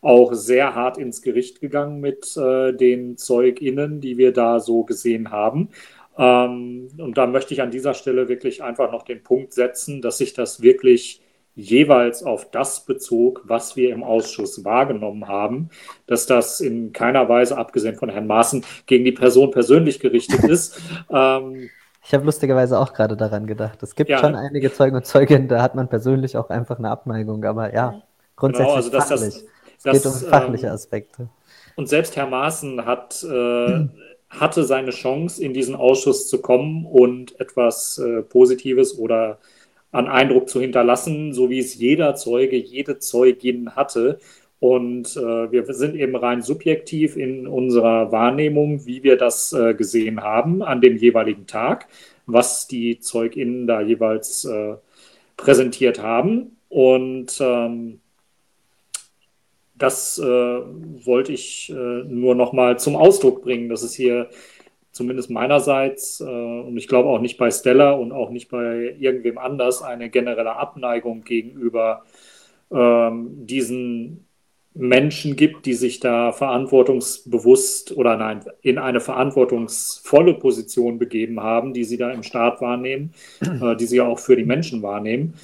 auch 0.00 0.32
sehr 0.32 0.74
hart 0.74 0.98
ins 0.98 1.22
Gericht 1.22 1.60
gegangen 1.60 2.00
mit 2.00 2.36
äh, 2.36 2.72
den 2.72 3.16
ZeugInnen, 3.16 4.00
die 4.00 4.18
wir 4.18 4.32
da 4.32 4.60
so 4.60 4.84
gesehen 4.84 5.30
haben. 5.30 5.70
Ähm, 6.16 6.88
und 6.98 7.16
da 7.16 7.26
möchte 7.26 7.54
ich 7.54 7.62
an 7.62 7.70
dieser 7.70 7.94
Stelle 7.94 8.28
wirklich 8.28 8.62
einfach 8.62 8.92
noch 8.92 9.02
den 9.02 9.22
Punkt 9.22 9.52
setzen, 9.52 10.02
dass 10.02 10.18
sich 10.18 10.34
das 10.34 10.62
wirklich 10.62 11.20
jeweils 11.58 12.22
auf 12.22 12.50
das 12.50 12.84
bezog, 12.84 13.42
was 13.44 13.74
wir 13.76 13.92
im 13.92 14.04
Ausschuss 14.04 14.64
wahrgenommen 14.64 15.26
haben, 15.26 15.70
dass 16.06 16.26
das 16.26 16.60
in 16.60 16.92
keiner 16.92 17.28
Weise, 17.28 17.58
abgesehen 17.58 17.96
von 17.96 18.08
Herrn 18.08 18.26
Maaßen, 18.26 18.64
gegen 18.86 19.04
die 19.04 19.12
Person 19.12 19.50
persönlich 19.50 20.00
gerichtet 20.00 20.44
ist. 20.44 20.80
Ähm, 21.10 21.70
ich 22.04 22.14
habe 22.14 22.24
lustigerweise 22.24 22.78
auch 22.78 22.92
gerade 22.92 23.16
daran 23.16 23.46
gedacht. 23.46 23.82
Es 23.82 23.94
gibt 23.94 24.10
ja, 24.10 24.18
schon 24.18 24.34
einige 24.34 24.72
Zeugen 24.72 24.96
und 24.96 25.06
Zeuginnen, 25.06 25.48
da 25.48 25.62
hat 25.62 25.74
man 25.74 25.88
persönlich 25.88 26.36
auch 26.36 26.50
einfach 26.50 26.78
eine 26.78 26.90
Abneigung, 26.90 27.44
aber 27.44 27.72
ja, 27.74 28.02
grundsätzlich 28.36 28.90
genau, 28.90 28.96
also 28.96 29.14
fachlich. 29.14 29.34
Das, 29.82 29.96
es 29.96 30.02
das, 30.02 30.20
geht 30.20 30.24
um 30.24 30.30
fachliche 30.30 30.66
ähm, 30.66 30.72
Aspekte. 30.72 31.28
Und 31.76 31.88
selbst 31.88 32.16
Herr 32.16 32.26
Maaßen 32.26 32.84
hat 32.84 33.22
äh, 33.22 33.26
hm 33.28 33.90
hatte 34.30 34.64
seine 34.64 34.90
Chance, 34.90 35.42
in 35.42 35.54
diesen 35.54 35.74
Ausschuss 35.74 36.28
zu 36.28 36.40
kommen 36.40 36.84
und 36.84 37.38
etwas 37.40 37.98
äh, 37.98 38.22
Positives 38.22 38.98
oder 38.98 39.38
an 39.92 40.06
Eindruck 40.06 40.48
zu 40.48 40.60
hinterlassen, 40.60 41.32
so 41.32 41.50
wie 41.50 41.58
es 41.58 41.74
jeder 41.76 42.14
Zeuge, 42.14 42.56
jede 42.56 42.98
Zeugin 42.98 43.74
hatte. 43.76 44.18
Und 44.60 45.16
äh, 45.16 45.52
wir 45.52 45.64
sind 45.72 45.94
eben 45.94 46.16
rein 46.16 46.42
subjektiv 46.42 47.16
in 47.16 47.46
unserer 47.46 48.10
Wahrnehmung, 48.10 48.86
wie 48.86 49.02
wir 49.02 49.16
das 49.16 49.52
äh, 49.52 49.74
gesehen 49.74 50.22
haben 50.22 50.62
an 50.62 50.80
dem 50.80 50.96
jeweiligen 50.96 51.46
Tag, 51.46 51.86
was 52.26 52.66
die 52.66 52.98
ZeugInnen 52.98 53.66
da 53.66 53.80
jeweils 53.80 54.44
äh, 54.44 54.74
präsentiert 55.36 56.02
haben. 56.02 56.56
Und 56.68 57.38
ähm, 57.40 58.00
das 59.76 60.18
äh, 60.18 60.24
wollte 60.24 61.32
ich 61.32 61.70
äh, 61.70 61.74
nur 62.04 62.34
noch 62.34 62.52
mal 62.52 62.78
zum 62.78 62.96
Ausdruck 62.96 63.42
bringen, 63.42 63.68
dass 63.68 63.82
es 63.82 63.94
hier 63.94 64.28
zumindest 64.98 65.30
meinerseits 65.30 66.20
äh, 66.20 66.24
und 66.24 66.76
ich 66.76 66.88
glaube 66.88 67.08
auch 67.08 67.20
nicht 67.20 67.38
bei 67.38 67.50
Stella 67.50 67.92
und 67.92 68.12
auch 68.12 68.30
nicht 68.30 68.50
bei 68.50 68.96
irgendwem 68.98 69.38
anders 69.38 69.80
eine 69.80 70.10
generelle 70.10 70.56
Abneigung 70.56 71.22
gegenüber 71.22 72.02
ähm, 72.70 73.46
diesen 73.46 74.26
Menschen 74.74 75.36
gibt, 75.36 75.66
die 75.66 75.74
sich 75.74 76.00
da 76.00 76.32
verantwortungsbewusst 76.32 77.96
oder 77.96 78.16
nein, 78.16 78.40
in 78.60 78.78
eine 78.78 79.00
verantwortungsvolle 79.00 80.34
Position 80.34 80.98
begeben 80.98 81.40
haben, 81.40 81.72
die 81.72 81.84
sie 81.84 81.96
da 81.96 82.10
im 82.10 82.24
Staat 82.24 82.60
wahrnehmen, 82.60 83.14
äh, 83.40 83.76
die 83.76 83.86
sie 83.86 84.00
auch 84.00 84.18
für 84.18 84.36
die 84.36 84.44
Menschen 84.44 84.82
wahrnehmen. 84.82 85.34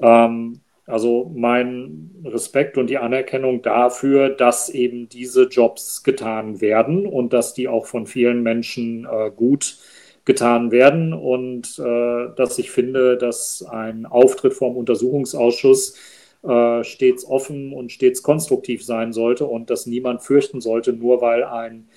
Ähm, 0.00 0.60
also 0.86 1.30
mein 1.34 2.10
Respekt 2.24 2.76
und 2.76 2.88
die 2.88 2.98
Anerkennung 2.98 3.62
dafür, 3.62 4.30
dass 4.30 4.68
eben 4.68 5.08
diese 5.08 5.44
Jobs 5.44 6.02
getan 6.02 6.60
werden 6.60 7.06
und 7.06 7.32
dass 7.32 7.54
die 7.54 7.68
auch 7.68 7.86
von 7.86 8.06
vielen 8.06 8.42
Menschen 8.42 9.06
äh, 9.10 9.30
gut 9.30 9.78
getan 10.24 10.70
werden 10.70 11.12
und 11.12 11.78
äh, 11.78 12.34
dass 12.36 12.58
ich 12.58 12.70
finde, 12.70 13.16
dass 13.16 13.64
ein 13.68 14.06
Auftritt 14.06 14.54
vom 14.54 14.76
Untersuchungsausschuss 14.76 15.96
äh, 16.42 16.84
stets 16.84 17.24
offen 17.24 17.72
und 17.72 17.92
stets 17.92 18.22
konstruktiv 18.22 18.84
sein 18.84 19.12
sollte 19.12 19.46
und 19.46 19.70
dass 19.70 19.86
niemand 19.86 20.22
fürchten 20.22 20.60
sollte, 20.60 20.92
nur 20.92 21.20
weil 21.20 21.44
ein 21.44 21.88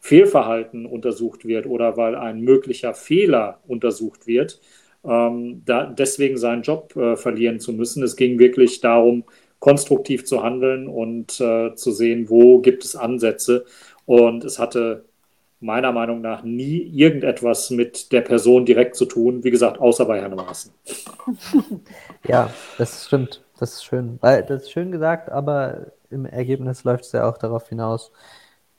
Fehlverhalten 0.00 0.86
untersucht 0.86 1.44
wird 1.44 1.66
oder 1.66 1.96
weil 1.96 2.14
ein 2.14 2.40
möglicher 2.40 2.94
Fehler 2.94 3.60
untersucht 3.66 4.26
wird, 4.26 4.60
ähm, 5.06 5.62
da, 5.64 5.86
deswegen 5.86 6.36
seinen 6.36 6.62
Job 6.62 6.96
äh, 6.96 7.16
verlieren 7.16 7.60
zu 7.60 7.72
müssen. 7.72 8.02
Es 8.02 8.16
ging 8.16 8.38
wirklich 8.38 8.80
darum, 8.80 9.24
konstruktiv 9.58 10.24
zu 10.24 10.42
handeln 10.42 10.88
und 10.88 11.40
äh, 11.40 11.74
zu 11.74 11.92
sehen, 11.92 12.28
wo 12.28 12.60
gibt 12.60 12.84
es 12.84 12.96
Ansätze. 12.96 13.64
Und 14.04 14.44
es 14.44 14.58
hatte 14.58 15.04
meiner 15.60 15.92
Meinung 15.92 16.20
nach 16.20 16.42
nie 16.42 16.78
irgendetwas 16.78 17.70
mit 17.70 18.12
der 18.12 18.20
Person 18.20 18.66
direkt 18.66 18.94
zu 18.96 19.06
tun, 19.06 19.42
wie 19.42 19.50
gesagt, 19.50 19.80
außer 19.80 20.04
bei 20.04 20.20
Herrn 20.20 20.34
Maaßen. 20.34 20.72
Ja, 22.28 22.50
das 22.78 23.06
stimmt. 23.06 23.42
Das 23.58 23.74
ist 23.74 23.84
schön. 23.84 24.18
Das 24.20 24.50
ist 24.50 24.70
schön 24.70 24.92
gesagt, 24.92 25.30
aber 25.30 25.92
im 26.10 26.26
Ergebnis 26.26 26.84
läuft 26.84 27.04
es 27.04 27.12
ja 27.12 27.28
auch 27.28 27.38
darauf 27.38 27.68
hinaus. 27.68 28.12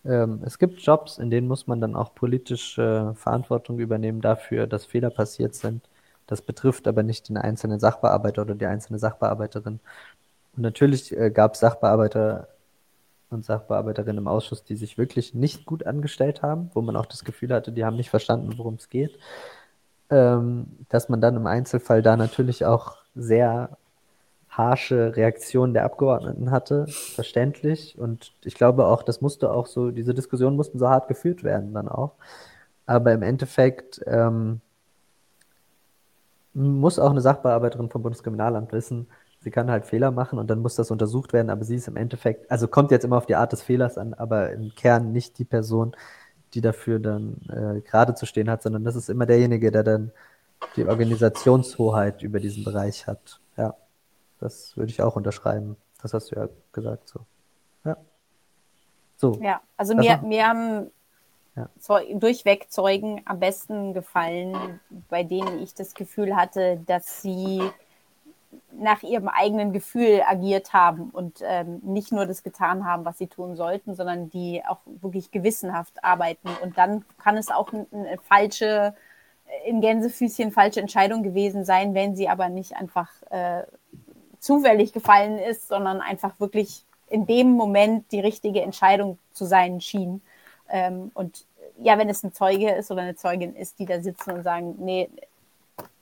Ähm, 0.05 0.41
es 0.45 0.59
gibt 0.59 0.79
Jobs, 0.81 1.17
in 1.17 1.29
denen 1.29 1.47
muss 1.47 1.67
man 1.67 1.81
dann 1.81 1.95
auch 1.95 2.13
politische 2.13 3.13
Verantwortung 3.15 3.79
übernehmen 3.79 4.21
dafür, 4.21 4.67
dass 4.67 4.85
Fehler 4.85 5.09
passiert 5.09 5.55
sind. 5.55 5.89
Das 6.27 6.41
betrifft 6.41 6.87
aber 6.87 7.03
nicht 7.03 7.29
den 7.29 7.37
einzelnen 7.37 7.79
Sachbearbeiter 7.79 8.43
oder 8.43 8.55
die 8.55 8.65
einzelne 8.65 8.99
Sachbearbeiterin. 8.99 9.79
Und 10.55 10.61
natürlich 10.63 11.15
äh, 11.17 11.31
gab 11.31 11.53
es 11.53 11.61
Sachbearbeiter 11.61 12.49
und 13.29 13.45
Sachbearbeiterinnen 13.45 14.19
im 14.19 14.27
Ausschuss, 14.27 14.63
die 14.63 14.75
sich 14.75 14.97
wirklich 14.97 15.33
nicht 15.33 15.65
gut 15.65 15.85
angestellt 15.85 16.41
haben, 16.41 16.69
wo 16.73 16.81
man 16.81 16.95
auch 16.95 17.05
das 17.05 17.23
Gefühl 17.25 17.53
hatte, 17.53 17.71
die 17.71 17.85
haben 17.85 17.97
nicht 17.97 18.09
verstanden, 18.09 18.57
worum 18.57 18.75
es 18.75 18.89
geht. 18.89 19.17
Ähm, 20.09 20.67
dass 20.89 21.09
man 21.09 21.19
dann 21.19 21.35
im 21.35 21.47
Einzelfall 21.47 22.01
da 22.01 22.15
natürlich 22.15 22.65
auch 22.65 22.97
sehr 23.15 23.77
harsche 24.49 25.15
Reaktionen 25.15 25.73
der 25.73 25.83
Abgeordneten 25.85 26.51
hatte, 26.51 26.87
verständlich. 26.87 27.97
Und 27.97 28.33
ich 28.43 28.55
glaube 28.55 28.85
auch, 28.87 29.03
das 29.03 29.21
musste 29.21 29.51
auch 29.51 29.67
so, 29.67 29.91
diese 29.91 30.13
Diskussionen 30.13 30.55
mussten 30.55 30.79
so 30.79 30.89
hart 30.89 31.07
geführt 31.07 31.43
werden 31.43 31.73
dann 31.73 31.87
auch. 31.87 32.13
Aber 32.85 33.11
im 33.11 33.21
Endeffekt 33.21 34.01
ähm, 34.07 34.61
muss 36.57 36.99
auch 36.99 37.11
eine 37.11 37.21
Sachbearbeiterin 37.21 37.89
vom 37.89 38.01
Bundeskriminalamt 38.01 38.71
wissen, 38.71 39.07
sie 39.39 39.51
kann 39.51 39.69
halt 39.69 39.85
Fehler 39.85 40.11
machen 40.11 40.39
und 40.39 40.49
dann 40.49 40.59
muss 40.59 40.75
das 40.75 40.91
untersucht 40.91 41.31
werden, 41.31 41.49
aber 41.49 41.63
sie 41.63 41.75
ist 41.75 41.87
im 41.87 41.97
Endeffekt, 41.97 42.49
also 42.49 42.67
kommt 42.67 42.91
jetzt 42.91 43.05
immer 43.05 43.17
auf 43.17 43.27
die 43.27 43.35
Art 43.35 43.51
des 43.51 43.61
Fehlers 43.61 43.97
an, 43.97 44.13
aber 44.13 44.51
im 44.51 44.73
Kern 44.75 45.11
nicht 45.11 45.37
die 45.37 45.45
Person, 45.45 45.95
die 46.53 46.61
dafür 46.61 46.99
dann 46.99 47.37
äh, 47.49 47.81
gerade 47.81 48.15
zu 48.15 48.25
stehen 48.25 48.49
hat, 48.49 48.63
sondern 48.63 48.83
das 48.83 48.95
ist 48.95 49.09
immer 49.09 49.25
derjenige, 49.25 49.71
der 49.71 49.83
dann 49.83 50.11
die 50.75 50.85
Organisationshoheit 50.85 52.23
über 52.23 52.39
diesen 52.39 52.63
Bereich 52.63 53.05
hat. 53.05 53.39
Ja, 53.57 53.75
das 54.39 54.75
würde 54.75 54.91
ich 54.91 55.01
auch 55.01 55.15
unterschreiben. 55.15 55.77
Das 56.01 56.13
hast 56.13 56.31
du 56.31 56.35
ja 56.35 56.49
gesagt 56.71 57.09
so. 57.09 57.19
Ja. 57.85 57.97
So. 59.17 59.39
Ja, 59.41 59.61
also 59.75 59.95
mir, 59.95 60.19
mir 60.23 60.47
haben 60.47 60.91
ja. 61.57 62.01
durchweg 62.13 62.71
Zeugen 62.71 63.21
am 63.25 63.39
besten 63.39 63.93
gefallen, 63.93 64.79
bei 65.09 65.23
denen 65.23 65.61
ich 65.61 65.73
das 65.73 65.93
Gefühl 65.93 66.35
hatte, 66.35 66.79
dass 66.85 67.21
sie 67.21 67.61
nach 68.71 69.03
ihrem 69.03 69.27
eigenen 69.27 69.73
Gefühl 69.73 70.21
agiert 70.25 70.73
haben 70.73 71.09
und 71.09 71.41
ähm, 71.43 71.79
nicht 71.83 72.11
nur 72.11 72.25
das 72.25 72.43
getan 72.43 72.85
haben, 72.85 73.05
was 73.05 73.17
sie 73.17 73.27
tun 73.27 73.55
sollten, 73.55 73.95
sondern 73.95 74.29
die 74.29 74.63
auch 74.65 74.79
wirklich 74.85 75.31
gewissenhaft 75.31 76.03
arbeiten. 76.03 76.49
Und 76.61 76.77
dann 76.77 77.03
kann 77.21 77.37
es 77.37 77.49
auch 77.49 77.73
eine 77.73 78.17
falsche, 78.23 78.93
in 79.65 79.81
Gänsefüßchen 79.81 80.51
falsche 80.51 80.79
Entscheidung 80.79 81.23
gewesen 81.23 81.65
sein, 81.65 81.93
wenn 81.93 82.15
sie 82.15 82.29
aber 82.29 82.49
nicht 82.49 82.75
einfach 82.75 83.09
äh, 83.31 83.63
zufällig 84.39 84.93
gefallen 84.93 85.39
ist, 85.39 85.67
sondern 85.67 85.99
einfach 85.99 86.39
wirklich 86.39 86.85
in 87.09 87.25
dem 87.25 87.51
Moment 87.51 88.11
die 88.11 88.19
richtige 88.19 88.61
Entscheidung 88.61 89.17
zu 89.31 89.45
sein 89.45 89.81
schien. 89.81 90.21
Ähm, 90.69 91.11
und 91.13 91.46
ja, 91.81 91.97
wenn 91.97 92.09
es 92.09 92.23
ein 92.23 92.33
Zeuge 92.33 92.71
ist 92.71 92.91
oder 92.91 93.01
eine 93.01 93.15
Zeugin 93.15 93.55
ist, 93.55 93.79
die 93.79 93.85
da 93.85 94.01
sitzen 94.01 94.31
und 94.31 94.43
sagen, 94.43 94.75
nee, 94.79 95.09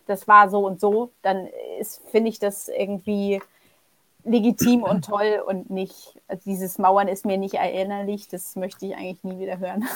das 0.08 0.28
war 0.28 0.50
so 0.50 0.66
und 0.66 0.80
so, 0.80 1.12
dann 1.22 1.50
finde 2.12 2.30
ich 2.30 2.40
das 2.40 2.68
irgendwie 2.68 3.42
legitim 4.24 4.84
und 4.84 5.06
toll 5.06 5.44
und 5.46 5.70
nicht, 5.70 6.20
also 6.28 6.42
dieses 6.46 6.78
Mauern 6.78 7.08
ist 7.08 7.26
mir 7.26 7.38
nicht 7.38 7.56
erinnerlich, 7.56 8.28
das 8.28 8.56
möchte 8.56 8.86
ich 8.86 8.96
eigentlich 8.96 9.24
nie 9.24 9.40
wieder 9.40 9.60
hören. 9.60 9.86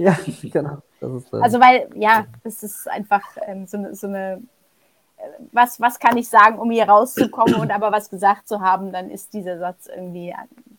Ja, 0.00 0.16
genau. 0.44 0.78
Ist, 1.00 1.32
äh, 1.32 1.38
also 1.38 1.58
weil, 1.58 1.90
ja, 1.96 2.26
das 2.44 2.62
ist 2.62 2.86
einfach 2.86 3.20
ähm, 3.48 3.66
so, 3.66 3.78
eine, 3.78 3.96
so 3.96 4.06
eine 4.06 4.40
was, 5.52 5.80
was 5.80 5.98
kann 5.98 6.16
ich 6.16 6.28
sagen, 6.28 6.58
um 6.58 6.70
hier 6.70 6.88
rauszukommen 6.88 7.56
und 7.56 7.70
aber 7.70 7.92
was 7.92 8.10
gesagt 8.10 8.48
zu 8.48 8.60
haben, 8.60 8.92
dann 8.92 9.10
ist 9.10 9.34
dieser 9.34 9.58
Satz 9.58 9.86
irgendwie, 9.86 10.34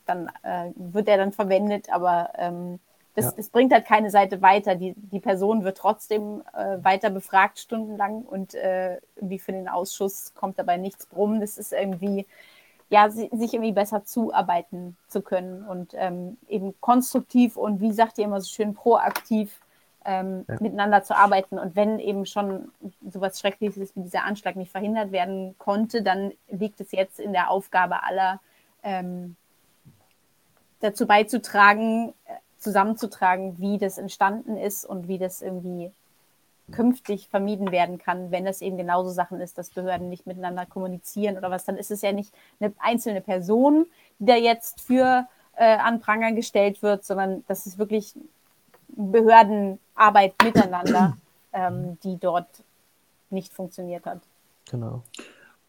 dann 0.05 0.31
äh, 0.43 0.71
wird 0.75 1.07
er 1.07 1.17
dann 1.17 1.31
verwendet, 1.31 1.91
aber 1.91 2.29
ähm, 2.37 2.79
das, 3.15 3.25
ja. 3.25 3.31
das 3.37 3.49
bringt 3.49 3.73
halt 3.73 3.85
keine 3.85 4.09
Seite 4.11 4.41
weiter. 4.41 4.75
Die, 4.75 4.93
die 4.95 5.19
Person 5.19 5.63
wird 5.63 5.77
trotzdem 5.77 6.43
äh, 6.53 6.83
weiter 6.83 7.09
befragt 7.09 7.59
stundenlang 7.59 8.21
und 8.21 8.53
äh, 8.53 8.97
irgendwie 9.15 9.39
für 9.39 9.51
den 9.51 9.67
Ausschuss 9.67 10.33
kommt 10.35 10.59
dabei 10.59 10.77
nichts 10.77 11.07
rum. 11.15 11.39
Das 11.39 11.57
ist 11.57 11.73
irgendwie, 11.73 12.27
ja, 12.89 13.09
sich 13.09 13.31
irgendwie 13.31 13.71
besser 13.71 14.05
zuarbeiten 14.05 14.95
zu 15.07 15.21
können 15.21 15.63
und 15.65 15.93
ähm, 15.95 16.37
eben 16.47 16.79
konstruktiv 16.81 17.57
und 17.57 17.81
wie 17.81 17.91
sagt 17.91 18.17
ihr 18.17 18.25
immer 18.25 18.41
so 18.41 18.47
schön 18.47 18.73
proaktiv 18.73 19.59
ähm, 20.05 20.45
ja. 20.47 20.57
miteinander 20.59 21.03
zu 21.03 21.15
arbeiten. 21.15 21.59
Und 21.59 21.75
wenn 21.75 21.99
eben 21.99 22.25
schon 22.25 22.71
sowas 23.09 23.39
Schreckliches 23.39 23.95
wie 23.95 24.01
dieser 24.01 24.23
Anschlag 24.23 24.55
nicht 24.55 24.71
verhindert 24.71 25.11
werden 25.11 25.55
konnte, 25.57 26.03
dann 26.03 26.31
liegt 26.47 26.79
es 26.79 26.91
jetzt 26.91 27.19
in 27.19 27.33
der 27.33 27.49
Aufgabe 27.49 28.03
aller, 28.03 28.39
ähm, 28.83 29.35
dazu 30.79 31.05
beizutragen, 31.05 32.13
zusammenzutragen, 32.59 33.57
wie 33.59 33.77
das 33.77 33.97
entstanden 33.97 34.57
ist 34.57 34.85
und 34.85 35.07
wie 35.07 35.17
das 35.17 35.41
irgendwie 35.41 35.91
künftig 36.71 37.29
vermieden 37.29 37.71
werden 37.71 37.97
kann, 37.97 38.31
wenn 38.31 38.45
es 38.45 38.61
eben 38.61 38.77
genauso 38.77 39.09
Sachen 39.09 39.41
ist, 39.41 39.57
dass 39.57 39.71
Behörden 39.71 40.09
nicht 40.09 40.27
miteinander 40.27 40.65
kommunizieren 40.65 41.37
oder 41.37 41.49
was, 41.49 41.65
dann 41.65 41.77
ist 41.77 41.89
es 41.89 42.01
ja 42.01 42.11
nicht 42.11 42.33
eine 42.59 42.73
einzelne 42.79 43.21
Person, 43.21 43.87
die 44.19 44.25
da 44.25 44.35
jetzt 44.35 44.81
für 44.81 45.27
äh, 45.55 45.77
an 45.77 45.99
Pranger 45.99 46.31
gestellt 46.33 46.81
wird, 46.81 47.03
sondern 47.03 47.43
das 47.47 47.65
ist 47.65 47.77
wirklich 47.79 48.13
Behördenarbeit 48.89 50.33
miteinander, 50.43 51.17
ähm, 51.53 51.97
die 52.03 52.17
dort 52.17 52.49
nicht 53.29 53.53
funktioniert 53.53 54.05
hat. 54.05 54.19
Genau. 54.69 55.03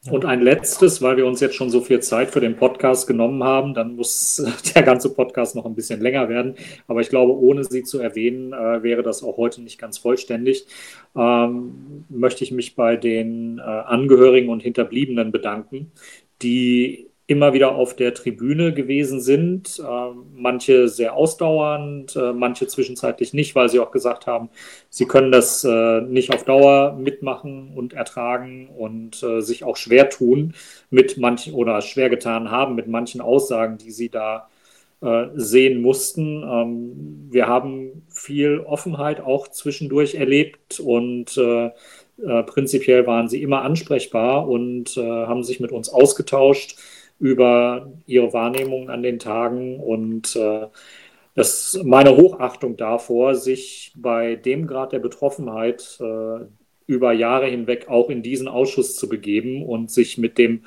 Und 0.08 0.24
ein 0.24 0.40
letztes, 0.40 1.02
weil 1.02 1.18
wir 1.18 1.26
uns 1.26 1.40
jetzt 1.40 1.56
schon 1.56 1.68
so 1.68 1.82
viel 1.82 2.00
Zeit 2.00 2.30
für 2.30 2.40
den 2.40 2.56
Podcast 2.56 3.06
genommen 3.06 3.44
haben, 3.44 3.74
dann 3.74 3.96
muss 3.96 4.42
der 4.74 4.82
ganze 4.82 5.12
Podcast 5.12 5.54
noch 5.54 5.66
ein 5.66 5.74
bisschen 5.74 6.00
länger 6.00 6.30
werden. 6.30 6.54
Aber 6.86 7.02
ich 7.02 7.10
glaube, 7.10 7.36
ohne 7.38 7.64
sie 7.64 7.82
zu 7.82 7.98
erwähnen, 7.98 8.54
äh, 8.54 8.82
wäre 8.82 9.02
das 9.02 9.22
auch 9.22 9.36
heute 9.36 9.60
nicht 9.60 9.78
ganz 9.78 9.98
vollständig. 9.98 10.66
Ähm, 11.14 12.06
möchte 12.08 12.44
ich 12.44 12.50
mich 12.50 12.76
bei 12.76 12.96
den 12.96 13.58
äh, 13.58 13.62
Angehörigen 13.62 14.48
und 14.48 14.62
Hinterbliebenen 14.62 15.32
bedanken, 15.32 15.92
die 16.40 17.09
immer 17.30 17.52
wieder 17.52 17.76
auf 17.76 17.94
der 17.94 18.12
Tribüne 18.12 18.74
gewesen 18.74 19.20
sind. 19.20 19.78
Äh, 19.78 19.82
manche 20.34 20.88
sehr 20.88 21.14
ausdauernd, 21.14 22.16
äh, 22.16 22.32
manche 22.32 22.66
zwischenzeitlich 22.66 23.32
nicht, 23.32 23.54
weil 23.54 23.68
sie 23.68 23.78
auch 23.78 23.92
gesagt 23.92 24.26
haben, 24.26 24.50
sie 24.88 25.06
können 25.06 25.30
das 25.30 25.62
äh, 25.62 26.00
nicht 26.00 26.34
auf 26.34 26.44
Dauer 26.44 26.96
mitmachen 26.98 27.72
und 27.76 27.92
ertragen 27.92 28.68
und 28.76 29.22
äh, 29.22 29.42
sich 29.42 29.62
auch 29.62 29.76
schwer 29.76 30.10
tun 30.10 30.54
mit 30.90 31.18
manchen 31.18 31.54
oder 31.54 31.80
schwer 31.82 32.10
getan 32.10 32.50
haben 32.50 32.74
mit 32.74 32.88
manchen 32.88 33.20
Aussagen, 33.20 33.78
die 33.78 33.92
sie 33.92 34.10
da 34.10 34.48
sehen 35.34 35.80
mussten. 35.80 36.42
Ähm, 36.42 37.28
wir 37.30 37.46
haben 37.46 38.02
viel 38.10 38.60
Offenheit 38.60 39.20
auch 39.22 39.48
zwischendurch 39.48 40.14
erlebt 40.16 40.78
und 40.78 41.40
prinzipiell 42.18 43.06
waren 43.06 43.26
sie 43.26 43.40
immer 43.40 43.62
ansprechbar 43.62 44.46
und 44.46 44.98
haben 44.98 45.42
sich 45.42 45.58
mit 45.58 45.72
uns 45.72 45.88
ausgetauscht 45.88 46.76
über 47.20 47.92
ihre 48.06 48.32
Wahrnehmung 48.32 48.90
an 48.90 49.02
den 49.02 49.18
Tagen 49.18 49.78
und 49.78 50.34
äh, 50.34 50.66
das 51.34 51.78
meine 51.84 52.16
Hochachtung 52.16 52.76
davor, 52.76 53.36
sich 53.36 53.92
bei 53.96 54.34
dem 54.34 54.66
Grad 54.66 54.92
der 54.92 54.98
Betroffenheit 54.98 55.98
äh, 56.00 56.44
über 56.86 57.12
Jahre 57.12 57.46
hinweg 57.46 57.88
auch 57.88 58.10
in 58.10 58.22
diesen 58.22 58.48
Ausschuss 58.48 58.96
zu 58.96 59.08
begeben 59.08 59.62
und 59.64 59.90
sich 59.90 60.18
mit 60.18 60.38
dem 60.38 60.64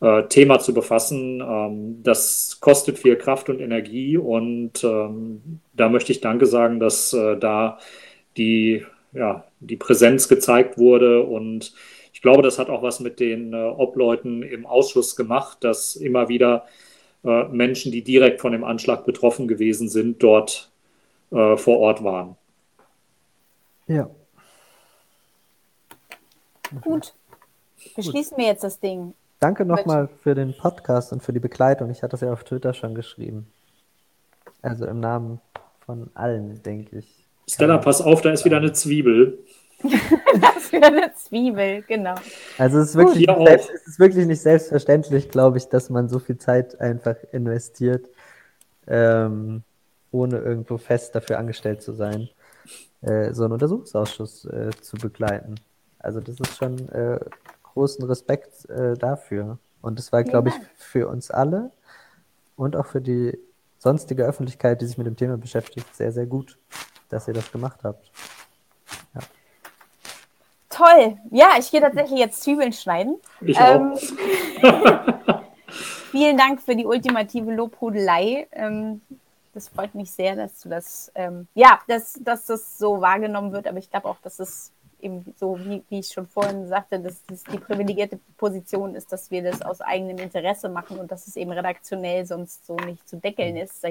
äh, 0.00 0.24
Thema 0.28 0.60
zu 0.60 0.72
befassen. 0.72 1.40
Ähm, 1.40 2.02
das 2.02 2.58
kostet 2.60 2.98
viel 2.98 3.16
Kraft 3.16 3.48
und 3.48 3.60
Energie 3.60 4.16
und 4.16 4.84
ähm, 4.84 5.60
da 5.74 5.88
möchte 5.88 6.12
ich 6.12 6.20
Danke 6.20 6.46
sagen, 6.46 6.78
dass 6.80 7.12
äh, 7.12 7.36
da 7.36 7.78
die, 8.36 8.84
ja, 9.12 9.44
die 9.60 9.76
Präsenz 9.76 10.28
gezeigt 10.28 10.78
wurde 10.78 11.22
und 11.24 11.72
ich 12.18 12.22
glaube, 12.22 12.42
das 12.42 12.58
hat 12.58 12.68
auch 12.68 12.82
was 12.82 12.98
mit 12.98 13.20
den 13.20 13.52
äh, 13.52 13.56
Obleuten 13.56 14.42
im 14.42 14.66
Ausschuss 14.66 15.14
gemacht, 15.14 15.58
dass 15.62 15.94
immer 15.94 16.28
wieder 16.28 16.66
äh, 17.22 17.44
Menschen, 17.44 17.92
die 17.92 18.02
direkt 18.02 18.40
von 18.40 18.50
dem 18.50 18.64
Anschlag 18.64 19.06
betroffen 19.06 19.46
gewesen 19.46 19.88
sind, 19.88 20.20
dort 20.20 20.68
äh, 21.30 21.56
vor 21.56 21.78
Ort 21.78 22.02
waren. 22.02 22.36
Ja. 23.86 24.10
Gut. 26.80 27.14
Beschließen 27.94 28.36
wir 28.36 28.46
jetzt 28.46 28.64
das 28.64 28.80
Ding. 28.80 29.14
Danke 29.38 29.64
nochmal 29.64 30.08
für 30.08 30.34
den 30.34 30.56
Podcast 30.56 31.12
und 31.12 31.22
für 31.22 31.32
die 31.32 31.38
Begleitung. 31.38 31.88
Ich 31.92 32.02
hatte 32.02 32.10
das 32.10 32.22
ja 32.22 32.32
auf 32.32 32.42
Twitter 32.42 32.74
schon 32.74 32.96
geschrieben. 32.96 33.46
Also 34.60 34.86
im 34.86 34.98
Namen 34.98 35.40
von 35.86 36.10
allen, 36.14 36.64
denke 36.64 36.98
ich. 36.98 37.28
Stella, 37.48 37.78
pass 37.78 38.02
auf, 38.02 38.22
da 38.22 38.32
ist 38.32 38.44
wieder 38.44 38.56
eine 38.56 38.72
Zwiebel. 38.72 39.38
Für 40.58 40.82
eine 40.82 41.12
Zwiebel, 41.14 41.82
genau. 41.82 42.16
Also 42.58 42.78
es 42.78 42.90
ist, 42.90 42.96
wirklich 42.96 43.26
nicht 43.26 43.46
selbst, 43.46 43.70
es 43.70 43.86
ist 43.86 43.98
wirklich 44.00 44.26
nicht 44.26 44.40
selbstverständlich, 44.40 45.30
glaube 45.30 45.58
ich, 45.58 45.68
dass 45.68 45.88
man 45.88 46.08
so 46.08 46.18
viel 46.18 46.36
Zeit 46.36 46.80
einfach 46.80 47.16
investiert, 47.32 48.08
ähm, 48.88 49.62
ohne 50.10 50.38
irgendwo 50.38 50.78
fest 50.78 51.14
dafür 51.14 51.38
angestellt 51.38 51.82
zu 51.82 51.92
sein, 51.92 52.28
äh, 53.02 53.32
so 53.32 53.44
einen 53.44 53.52
Untersuchungsausschuss 53.52 54.46
äh, 54.46 54.70
zu 54.80 54.96
begleiten. 54.96 55.54
Also 56.00 56.20
das 56.20 56.40
ist 56.40 56.56
schon 56.56 56.88
äh, 56.88 57.20
großen 57.62 58.04
Respekt 58.04 58.68
äh, 58.70 58.94
dafür. 58.94 59.58
Und 59.80 59.98
das 59.98 60.12
war, 60.12 60.24
glaube 60.24 60.48
ich, 60.48 60.54
für 60.76 61.08
uns 61.08 61.30
alle 61.30 61.70
und 62.56 62.74
auch 62.74 62.86
für 62.86 63.00
die 63.00 63.38
sonstige 63.78 64.24
Öffentlichkeit, 64.24 64.80
die 64.80 64.86
sich 64.86 64.98
mit 64.98 65.06
dem 65.06 65.16
Thema 65.16 65.36
beschäftigt, 65.36 65.94
sehr, 65.94 66.10
sehr 66.10 66.26
gut, 66.26 66.58
dass 67.08 67.28
ihr 67.28 67.34
das 67.34 67.52
gemacht 67.52 67.80
habt. 67.84 68.10
Toll. 70.78 71.18
Ja, 71.32 71.56
ich 71.58 71.70
gehe 71.72 71.80
tatsächlich 71.80 72.20
jetzt 72.20 72.42
Zwiebeln 72.44 72.72
schneiden. 72.72 73.16
Ich 73.40 73.58
ähm, 73.58 73.94
auch. 74.62 75.42
vielen 76.12 76.36
Dank 76.36 76.62
für 76.62 76.76
die 76.76 76.86
ultimative 76.86 77.52
Lobhudelei. 77.52 78.46
Ähm, 78.52 79.00
das 79.54 79.68
freut 79.70 79.96
mich 79.96 80.12
sehr, 80.12 80.36
dass 80.36 80.60
du 80.60 80.68
das, 80.68 81.10
ähm, 81.16 81.48
ja, 81.54 81.80
dass, 81.88 82.12
dass 82.20 82.46
das 82.46 82.78
so 82.78 83.00
wahrgenommen 83.00 83.52
wird. 83.52 83.66
Aber 83.66 83.78
ich 83.78 83.90
glaube 83.90 84.08
auch, 84.08 84.18
dass 84.22 84.38
es 84.38 84.72
eben 85.00 85.34
so, 85.36 85.58
wie, 85.58 85.82
wie 85.88 85.98
ich 85.98 86.08
schon 86.08 86.28
vorhin 86.28 86.68
sagte, 86.68 87.00
dass 87.00 87.24
das 87.26 87.42
die 87.42 87.58
privilegierte 87.58 88.20
Position 88.36 88.94
ist, 88.94 89.10
dass 89.10 89.32
wir 89.32 89.42
das 89.42 89.62
aus 89.62 89.80
eigenem 89.80 90.18
Interesse 90.18 90.68
machen 90.68 91.00
und 91.00 91.10
dass 91.10 91.26
es 91.26 91.34
eben 91.34 91.50
redaktionell 91.50 92.24
sonst 92.24 92.64
so 92.66 92.76
nicht 92.76 93.08
zu 93.08 93.16
deckeln 93.16 93.56
ist, 93.56 93.82
da 93.82 93.88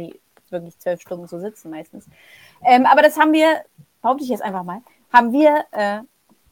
wirklich 0.50 0.80
zwölf 0.80 1.02
Stunden 1.02 1.28
zu 1.28 1.38
sitzen 1.42 1.70
meistens. 1.70 2.06
Ähm, 2.64 2.86
aber 2.86 3.02
das 3.02 3.18
haben 3.18 3.34
wir, 3.34 3.62
behaupte 4.02 4.24
ich 4.24 4.30
jetzt 4.30 4.42
einfach 4.42 4.64
mal, 4.64 4.82
haben 5.12 5.34
wir 5.34 5.66
äh, 5.72 6.00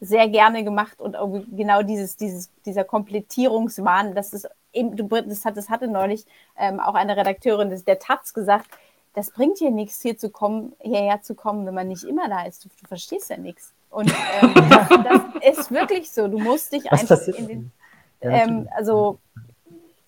sehr 0.00 0.28
gerne 0.28 0.62
gemacht 0.64 1.00
und 1.00 1.16
genau 1.56 1.82
dieses, 1.82 2.16
dieses, 2.16 2.50
dieser 2.64 2.84
Komplettierungswahn, 2.84 4.14
das 4.14 4.32
ist 4.32 4.48
eben, 4.72 4.96
das, 5.28 5.44
hat, 5.44 5.56
das 5.56 5.70
hatte 5.70 5.88
neulich 5.88 6.26
ähm, 6.58 6.80
auch 6.80 6.94
eine 6.94 7.16
Redakteurin 7.16 7.70
des, 7.70 7.84
der 7.84 7.98
Taz 7.98 8.34
gesagt, 8.34 8.66
das 9.14 9.30
bringt 9.30 9.58
hier 9.58 9.70
nichts, 9.70 10.02
hier 10.02 10.18
zu 10.18 10.28
kommen, 10.28 10.74
hierher 10.80 11.22
zu 11.22 11.34
kommen, 11.34 11.66
wenn 11.66 11.72
man 11.72 11.88
nicht 11.88 12.04
immer 12.04 12.28
da 12.28 12.44
ist. 12.44 12.64
Du, 12.64 12.68
du 12.68 12.86
verstehst 12.86 13.30
ja 13.30 13.38
nichts. 13.38 13.72
Und 13.88 14.12
ähm, 14.42 14.52
das, 15.40 15.58
ist 15.58 15.70
wirklich 15.70 16.10
so. 16.10 16.28
Du 16.28 16.38
musst 16.38 16.70
dich 16.72 16.84
Was 16.90 17.00
einfach 17.00 17.26
in 17.28 17.48
den. 17.48 17.72
Ähm, 18.20 18.68
also, 18.76 19.18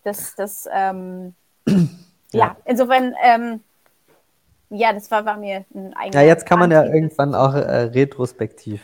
das, 0.05 0.35
das, 0.35 0.69
ähm, 0.71 1.35
ja. 1.67 1.79
ja. 2.33 2.57
insofern, 2.67 3.15
ähm, 3.23 3.61
ja, 4.69 4.93
das 4.93 5.11
war, 5.11 5.25
war 5.25 5.39
mir 5.39 5.65
ein 5.75 5.95
eigener. 5.95 6.21
Ja, 6.21 6.29
jetzt 6.29 6.45
kann 6.45 6.59
man 6.59 6.71
ja 6.71 6.85
irgendwann 6.85 7.35
auch 7.35 7.55
äh, 7.55 7.85
retrospektiv 7.85 8.83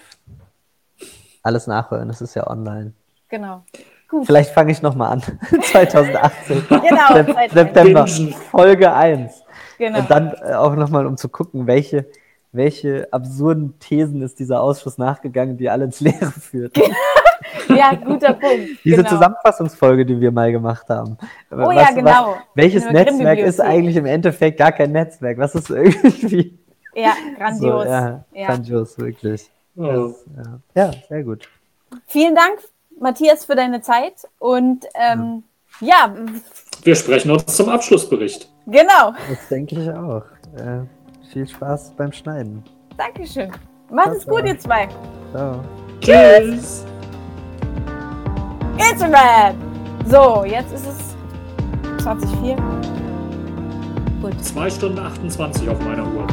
alles 1.45 1.69
nachhören. 1.69 2.09
Das 2.09 2.21
ist 2.21 2.35
ja 2.35 2.49
online. 2.49 2.93
Genau. 3.29 3.63
Gut. 4.09 4.27
Vielleicht 4.27 4.51
fange 4.51 4.73
ich 4.73 4.83
nochmal 4.83 5.13
an. 5.13 5.23
2018. 5.63 6.67
genau. 6.69 7.49
September. 7.53 8.07
Folge 8.51 8.93
1. 8.93 9.43
Genau. 9.79 9.99
Und 9.99 10.11
dann 10.11 10.35
äh, 10.43 10.55
auch 10.55 10.75
nochmal, 10.75 11.07
um 11.07 11.17
zu 11.17 11.29
gucken, 11.29 11.67
welche, 11.67 12.07
welche 12.53 13.09
absurden 13.13 13.79
Thesen 13.79 14.23
ist 14.23 14.39
dieser 14.39 14.61
Ausschuss 14.61 14.99
nachgegangen, 14.99 15.57
die 15.57 15.69
alle 15.69 15.85
ins 15.85 16.01
Leere 16.01 16.31
führt. 16.31 16.77
ja, 17.69 17.95
guter 17.95 18.35
Punkt. 18.35 18.85
Diese 18.85 18.97
genau. 18.97 19.09
Zusammenfassungsfolge, 19.09 20.07
die 20.07 20.21
wir 20.21 20.31
mal 20.31 20.53
gemacht 20.53 20.89
haben. 20.89 21.19
Oh 21.51 21.57
was, 21.57 21.77
ja, 21.77 21.91
genau. 21.91 22.11
Was, 22.11 22.37
welches 22.55 22.91
Netzwerk 22.91 23.41
ist 23.41 23.61
eigentlich 23.61 23.97
im 23.97 24.07
Endeffekt 24.07 24.59
gar 24.59 24.73
kein 24.73 24.93
Netzwerk? 24.93 25.39
Was 25.39 25.55
ist 25.55 25.71
irgendwie. 25.71 26.59
Ja, 26.95 27.15
grandios. 27.37 27.83
So, 27.83 27.91
ja, 27.91 28.25
ja, 28.33 28.47
grandios, 28.47 28.99
wirklich. 28.99 29.51
Oh. 29.77 30.15
Ja. 30.37 30.61
ja, 30.75 30.91
sehr 31.09 31.23
gut. 31.25 31.49
Vielen 32.07 32.35
Dank, 32.35 32.59
Matthias, 32.99 33.45
für 33.45 33.57
deine 33.57 33.83
Zeit 33.83 34.29
und 34.39 34.87
ähm, 34.95 35.43
ja. 35.81 36.15
Wir 36.83 36.95
sprechen 36.95 37.31
uns 37.31 37.47
zum 37.47 37.69
Abschlussbericht. 37.69 38.49
Genau. 38.67 39.15
Das 39.29 39.49
denke 39.49 39.81
ich 39.81 39.91
auch. 39.91 40.25
Äh, 40.57 40.85
viel 41.33 41.49
Spaß 41.49 41.93
beim 41.97 42.13
Schneiden. 42.13 42.63
Dankeschön. 42.97 43.51
Macht 43.91 44.13
es 44.13 44.27
gut, 44.27 44.45
ihr 44.45 44.59
zwei. 44.59 44.89
Ciao. 45.33 45.61
Tschüss. 46.01 46.85
It's 48.79 49.03
a 49.03 49.07
Rap. 49.07 49.57
So, 50.07 50.45
jetzt 50.45 50.73
ist 50.73 50.87
es 50.87 52.03
2004. 52.03 52.57
Gut. 54.21 54.45
2 54.45 54.71
Stunden 54.71 54.99
28 54.99 55.69
auf 55.69 55.81
meiner 55.81 56.07
Uhr. 56.07 56.27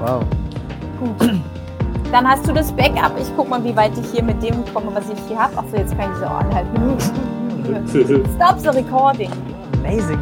Wow. 0.00 0.24
Gut. 0.98 1.40
Dann 2.12 2.28
hast 2.28 2.46
du 2.46 2.52
das 2.52 2.70
Backup. 2.70 3.18
Ich 3.18 3.34
guck 3.34 3.48
mal, 3.48 3.64
wie 3.64 3.74
weit 3.74 3.92
ich 3.96 4.12
hier 4.12 4.22
mit 4.22 4.42
dem 4.42 4.62
komme, 4.74 4.94
was 4.94 5.08
ich 5.08 5.18
hier 5.28 5.38
habe. 5.38 5.56
Achso, 5.56 5.76
jetzt 5.76 5.96
kann 5.98 6.12
ich 6.12 6.18
so 6.18 6.26
anhalten. 6.26 6.98
Stop 8.36 8.58
the 8.58 8.68
recording. 8.68 9.30
Amazing. 9.78 10.18